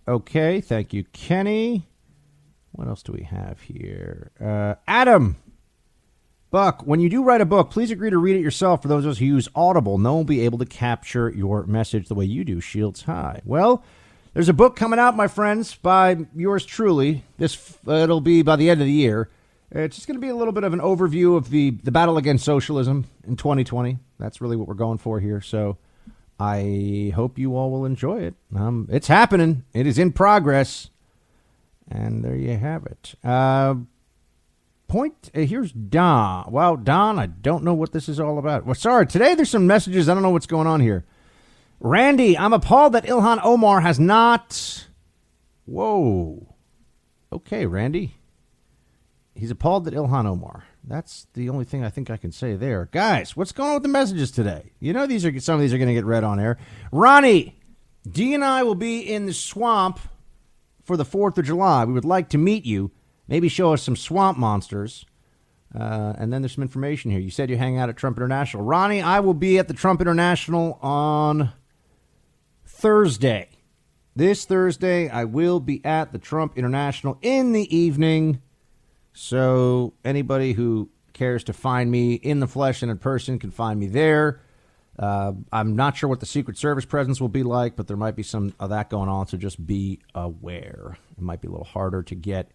okay, 0.07 0.59
thank 0.61 0.93
you, 0.93 1.03
Kenny. 1.13 1.87
What 2.71 2.87
else 2.87 3.03
do 3.03 3.11
we 3.11 3.23
have 3.23 3.59
here? 3.61 4.31
Uh, 4.39 4.75
Adam, 4.87 5.35
Buck, 6.51 6.83
when 6.85 6.99
you 6.99 7.09
do 7.09 7.23
write 7.23 7.41
a 7.41 7.45
book, 7.45 7.71
please 7.71 7.89
agree 7.91 8.09
to 8.09 8.17
read 8.17 8.35
it 8.35 8.41
yourself. 8.41 8.81
For 8.81 8.87
those 8.87 9.05
of 9.05 9.11
us 9.11 9.17
who 9.17 9.25
use 9.25 9.49
Audible, 9.55 9.97
no 9.97 10.11
one 10.11 10.19
will 10.19 10.25
be 10.25 10.41
able 10.41 10.59
to 10.59 10.65
capture 10.65 11.29
your 11.29 11.65
message 11.65 12.07
the 12.07 12.15
way 12.15 12.25
you 12.25 12.43
do. 12.43 12.61
Shields 12.61 13.03
high. 13.03 13.41
Well. 13.45 13.83
There's 14.33 14.47
a 14.47 14.53
book 14.53 14.77
coming 14.77 14.97
out, 14.97 15.17
my 15.17 15.27
friends, 15.27 15.75
by 15.75 16.15
yours 16.33 16.65
truly. 16.65 17.25
This 17.37 17.77
uh, 17.85 17.95
it'll 17.95 18.21
be 18.21 18.43
by 18.43 18.55
the 18.55 18.69
end 18.69 18.79
of 18.79 18.87
the 18.87 18.93
year. 18.93 19.29
It's 19.71 19.97
just 19.97 20.07
going 20.07 20.15
to 20.15 20.21
be 20.21 20.29
a 20.29 20.35
little 20.35 20.53
bit 20.53 20.63
of 20.63 20.71
an 20.71 20.79
overview 20.79 21.35
of 21.35 21.49
the, 21.49 21.71
the 21.71 21.91
battle 21.91 22.17
against 22.17 22.45
socialism 22.45 23.07
in 23.25 23.35
2020. 23.35 23.99
That's 24.19 24.39
really 24.39 24.55
what 24.55 24.69
we're 24.69 24.73
going 24.73 24.99
for 24.99 25.19
here. 25.19 25.41
So 25.41 25.77
I 26.39 27.11
hope 27.13 27.37
you 27.37 27.55
all 27.55 27.71
will 27.71 27.85
enjoy 27.85 28.21
it. 28.21 28.35
Um, 28.55 28.87
it's 28.89 29.07
happening, 29.07 29.63
it 29.73 29.85
is 29.85 29.97
in 29.97 30.11
progress. 30.11 30.89
And 31.89 32.23
there 32.23 32.35
you 32.35 32.57
have 32.57 32.85
it. 32.85 33.15
Uh, 33.23 33.75
point 34.91 35.31
uh, 35.33 35.39
here's 35.39 35.71
Don. 35.71 36.51
Well, 36.51 36.75
Don, 36.75 37.17
I 37.17 37.25
don't 37.25 37.63
know 37.63 37.73
what 37.73 37.93
this 37.93 38.09
is 38.09 38.19
all 38.19 38.37
about. 38.37 38.65
Well, 38.65 38.75
sorry, 38.75 39.07
today 39.07 39.35
there's 39.35 39.49
some 39.49 39.65
messages. 39.65 40.09
I 40.09 40.13
don't 40.13 40.21
know 40.21 40.31
what's 40.31 40.45
going 40.45 40.67
on 40.67 40.81
here. 40.81 41.05
Randy, 41.79 42.37
I'm 42.37 42.51
appalled 42.51 42.93
that 42.93 43.05
Ilhan 43.05 43.39
Omar 43.41 43.79
has 43.81 43.99
not. 43.99 44.87
Whoa. 45.65 46.55
Okay, 47.31 47.65
Randy. 47.65 48.15
He's 49.33 49.49
appalled 49.49 49.85
that 49.85 49.93
Ilhan 49.93 50.25
Omar. 50.25 50.65
That's 50.83 51.25
the 51.33 51.47
only 51.47 51.63
thing 51.63 51.85
I 51.85 51.89
think 51.89 52.09
I 52.09 52.17
can 52.17 52.33
say 52.33 52.55
there. 52.55 52.89
Guys, 52.91 53.37
what's 53.37 53.53
going 53.53 53.69
on 53.69 53.75
with 53.75 53.83
the 53.83 53.89
messages 53.89 54.29
today? 54.29 54.73
You 54.81 54.91
know 54.91 55.07
these 55.07 55.25
are 55.25 55.39
some 55.39 55.55
of 55.55 55.61
these 55.61 55.73
are 55.73 55.77
going 55.77 55.87
to 55.87 55.93
get 55.93 56.05
read 56.05 56.25
on 56.25 56.37
air. 56.37 56.57
Ronnie, 56.91 57.57
D 58.09 58.33
and 58.33 58.43
I 58.43 58.63
will 58.63 58.75
be 58.75 58.99
in 58.99 59.25
the 59.25 59.33
swamp 59.33 60.01
for 60.83 60.97
the 60.97 61.05
4th 61.05 61.37
of 61.37 61.45
July. 61.45 61.85
We 61.85 61.93
would 61.93 62.03
like 62.03 62.27
to 62.29 62.37
meet 62.37 62.65
you. 62.65 62.91
Maybe 63.31 63.47
show 63.47 63.71
us 63.71 63.81
some 63.81 63.95
swamp 63.95 64.37
monsters. 64.37 65.05
Uh, 65.73 66.11
and 66.17 66.33
then 66.33 66.41
there's 66.41 66.53
some 66.53 66.63
information 66.63 67.11
here. 67.11 67.19
You 67.21 67.31
said 67.31 67.49
you 67.49 67.55
hang 67.55 67.77
out 67.77 67.87
at 67.87 67.95
Trump 67.95 68.17
International. 68.17 68.61
Ronnie, 68.61 69.01
I 69.01 69.21
will 69.21 69.33
be 69.33 69.57
at 69.57 69.69
the 69.69 69.73
Trump 69.73 70.01
International 70.01 70.77
on 70.81 71.53
Thursday. 72.65 73.47
This 74.17 74.43
Thursday, 74.43 75.07
I 75.07 75.23
will 75.23 75.61
be 75.61 75.83
at 75.85 76.11
the 76.11 76.19
Trump 76.19 76.57
International 76.57 77.17
in 77.21 77.53
the 77.53 77.73
evening. 77.73 78.41
So 79.13 79.93
anybody 80.03 80.51
who 80.51 80.89
cares 81.13 81.45
to 81.45 81.53
find 81.53 81.89
me 81.89 82.15
in 82.15 82.41
the 82.41 82.47
flesh 82.47 82.81
and 82.81 82.91
in 82.91 82.97
person 82.97 83.39
can 83.39 83.51
find 83.51 83.79
me 83.79 83.87
there. 83.87 84.41
Uh, 84.99 85.31
I'm 85.53 85.77
not 85.77 85.95
sure 85.95 86.09
what 86.09 86.19
the 86.19 86.25
Secret 86.25 86.57
Service 86.57 86.83
presence 86.83 87.21
will 87.21 87.29
be 87.29 87.43
like, 87.43 87.77
but 87.77 87.87
there 87.87 87.95
might 87.95 88.17
be 88.17 88.23
some 88.23 88.53
of 88.59 88.71
that 88.71 88.89
going 88.89 89.07
on. 89.07 89.27
So 89.27 89.37
just 89.37 89.65
be 89.65 90.01
aware. 90.13 90.97
It 91.17 91.23
might 91.23 91.39
be 91.39 91.47
a 91.47 91.51
little 91.51 91.63
harder 91.63 92.03
to 92.03 92.13
get 92.13 92.51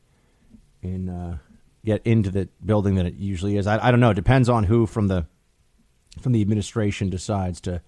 in 0.86 1.08
uh, 1.08 1.38
get 1.84 2.02
into 2.06 2.30
the 2.30 2.48
building 2.64 2.96
than 2.96 3.06
it 3.06 3.14
usually 3.14 3.56
is. 3.56 3.66
I, 3.66 3.88
I 3.88 3.90
don't 3.90 4.00
know. 4.00 4.10
It 4.10 4.14
depends 4.14 4.48
on 4.48 4.64
who 4.64 4.86
from 4.86 5.08
the 5.08 5.26
from 6.20 6.32
the 6.32 6.40
administration 6.40 7.10
decides 7.10 7.60
to 7.62 7.80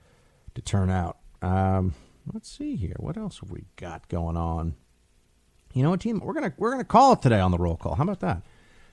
to 0.55 0.63
turn 0.63 0.91
out. 0.91 1.19
Um, 1.43 1.95
let's 2.33 2.51
see 2.51 2.77
here. 2.77 2.97
What 2.99 3.17
else 3.17 3.41
have 3.41 3.51
we 3.51 3.65
got 3.77 4.09
going 4.09 4.37
on? 4.37 4.75
You 5.75 5.83
know 5.83 5.91
what, 5.91 6.01
team? 6.01 6.21
We're 6.21 6.35
gonna 6.35 6.53
we're 6.57 6.71
gonna 6.71 6.85
call 6.85 7.13
it 7.13 7.23
today 7.23 7.41
on 7.41 7.51
the 7.51 7.59
roll 7.59 7.77
call. 7.77 7.95
How 7.95 8.05
about 8.05 8.21
that? 8.21 8.43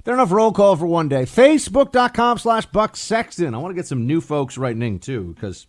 There 0.04 0.14
enough 0.14 0.32
roll 0.32 0.52
call 0.52 0.76
for 0.76 0.86
one 0.86 1.10
day. 1.10 1.24
Facebook.com 1.24 2.38
slash 2.38 2.68
Buck 2.68 2.96
Sexton. 2.96 3.56
I 3.56 3.58
want 3.58 3.72
to 3.72 3.76
get 3.76 3.88
some 3.88 4.06
new 4.06 4.22
folks 4.22 4.56
writing 4.56 4.84
in 4.84 5.00
too, 5.00 5.34
because 5.34 5.66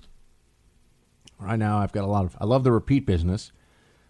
right 1.38 1.58
now 1.58 1.78
I've 1.78 1.92
got 1.92 2.04
a 2.04 2.08
lot 2.08 2.24
of 2.24 2.36
I 2.38 2.44
love 2.44 2.64
the 2.64 2.72
repeat 2.72 3.06
business, 3.06 3.52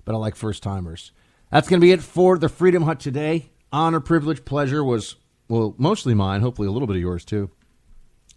but 0.04 0.14
I 0.14 0.18
like 0.18 0.34
first 0.34 0.62
timers. 0.62 1.12
That's 1.50 1.68
gonna 1.68 1.80
be 1.80 1.92
it 1.92 2.02
for 2.02 2.38
the 2.38 2.48
Freedom 2.48 2.82
Hut 2.82 2.98
today. 2.98 3.50
Honor, 3.72 4.00
privilege, 4.00 4.44
pleasure 4.44 4.82
was 4.82 5.16
well, 5.48 5.74
mostly 5.78 6.14
mine, 6.14 6.40
hopefully 6.40 6.68
a 6.68 6.70
little 6.70 6.86
bit 6.86 6.96
of 6.96 7.02
yours 7.02 7.24
too. 7.24 7.50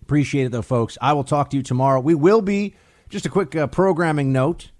Appreciate 0.01 0.45
it 0.45 0.51
though, 0.51 0.61
folks. 0.61 0.97
I 1.01 1.14
will 1.14 1.23
talk 1.23 1.49
to 1.51 1.57
you 1.57 1.64
tomorrow. 1.64 1.99
We 1.99 2.15
will 2.15 2.41
be 2.41 2.76
just 3.10 3.26
a 3.26 3.30
quick 3.30 3.56
uh, 3.56 3.68
programming 3.68 4.31
note. 4.31 4.72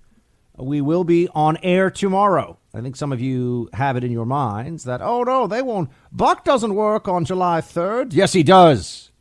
We 0.58 0.82
will 0.82 1.04
be 1.04 1.28
on 1.30 1.58
air 1.64 1.90
tomorrow. 1.90 2.58
I 2.74 2.82
think 2.82 2.96
some 2.96 3.12
of 3.12 3.22
you 3.22 3.70
have 3.74 3.96
it 3.96 4.04
in 4.04 4.12
your 4.12 4.26
minds 4.26 4.84
that, 4.84 5.02
oh 5.02 5.24
no, 5.24 5.48
they 5.48 5.62
won't. 5.62 5.90
Buck 6.12 6.44
doesn't 6.44 6.76
work 6.76 7.08
on 7.08 7.26
July 7.26 7.62
3rd. 7.62 8.14
Yes, 8.14 8.34
he 8.34 8.44
does. 8.44 9.12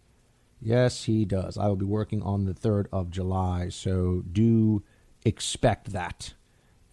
Yes, 0.60 1.04
he 1.04 1.24
does. 1.24 1.56
I 1.56 1.68
will 1.68 1.76
be 1.76 1.84
working 1.84 2.22
on 2.22 2.44
the 2.44 2.52
3rd 2.52 2.86
of 2.92 3.10
July, 3.10 3.68
so 3.68 4.24
do 4.30 4.82
expect 5.24 5.92
that. 5.92 6.34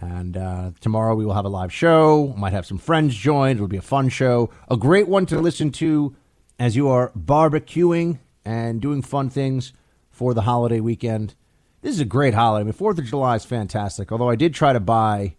And 0.02 0.36
uh, 0.38 0.72
tomorrow 0.82 1.16
we 1.16 1.26
will 1.26 1.34
have 1.34 1.46
a 1.46 1.50
live 1.50 1.74
show. 1.74 2.34
Might 2.38 2.54
have 2.54 2.66
some 2.66 2.78
friends 2.78 3.16
join. 3.16 3.56
It'll 3.56 3.68
be 3.68 3.78
a 3.78 3.82
fun 3.82 4.10
show. 4.10 4.50
A 4.70 4.78
great 4.78 5.08
one 5.08 5.26
to 5.28 5.40
listen 5.40 5.72
to 5.74 6.16
as 6.60 6.76
you 6.76 6.88
are 6.90 7.12
barbecuing 7.18 8.20
and 8.44 8.82
doing 8.82 9.02
fun 9.02 9.30
things 9.30 9.74
for 10.10 10.34
the 10.34 10.42
holiday 10.42 10.80
weekend. 10.80 11.36
This 11.82 11.94
is 11.94 12.00
a 12.00 12.06
great 12.06 12.34
holiday. 12.34 12.62
I 12.62 12.64
mean, 12.64 12.74
Fourth 12.74 12.98
of 12.98 13.06
July 13.06 13.36
is 13.36 13.46
fantastic. 13.46 14.12
Although 14.12 14.30
I 14.30 14.36
did 14.36 14.54
try 14.54 14.74
to 14.74 14.80
buy 14.80 15.36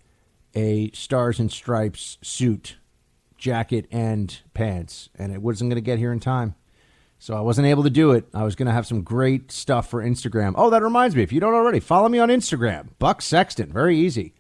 a 0.55 0.91
Stars 0.93 1.39
and 1.39 1.51
Stripes 1.51 2.19
suit, 2.23 2.77
jacket, 3.37 3.87
and 3.91 4.39
pants, 4.55 5.09
and 5.17 5.33
it 5.33 5.43
wasn't 5.43 5.71
going 5.71 5.77
to 5.77 5.81
get 5.83 5.99
here 5.99 6.13
in 6.13 6.21
time. 6.21 6.55
So 7.19 7.35
I 7.35 7.41
wasn't 7.41 7.67
able 7.67 7.83
to 7.83 7.91
do 7.91 8.13
it. 8.13 8.27
I 8.35 8.45
was 8.45 8.55
going 8.55 8.67
to 8.67 8.73
have 8.73 8.87
some 8.87 9.03
great 9.03 9.51
stuff 9.51 9.89
for 9.89 10.03
Instagram. 10.03 10.55
Oh, 10.57 10.71
that 10.71 10.83
reminds 10.83 11.17
me. 11.17 11.23
If 11.23 11.33
you 11.33 11.41
don't 11.41 11.55
already, 11.55 11.81
follow 11.81 12.09
me 12.09 12.19
on 12.19 12.29
Instagram, 12.29 12.89
Buck 12.99 13.23
Sexton. 13.23 13.73
Very 13.73 13.97
easy. 13.97 14.35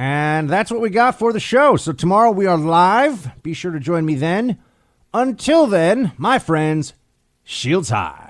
And 0.00 0.48
that's 0.48 0.70
what 0.70 0.80
we 0.80 0.88
got 0.88 1.18
for 1.18 1.30
the 1.30 1.38
show. 1.38 1.76
So 1.76 1.92
tomorrow 1.92 2.30
we 2.30 2.46
are 2.46 2.56
live. 2.56 3.42
Be 3.42 3.52
sure 3.52 3.70
to 3.70 3.78
join 3.78 4.06
me 4.06 4.14
then. 4.14 4.58
Until 5.12 5.66
then, 5.66 6.12
my 6.16 6.38
friends, 6.38 6.94
shields 7.44 7.90
high. 7.90 8.29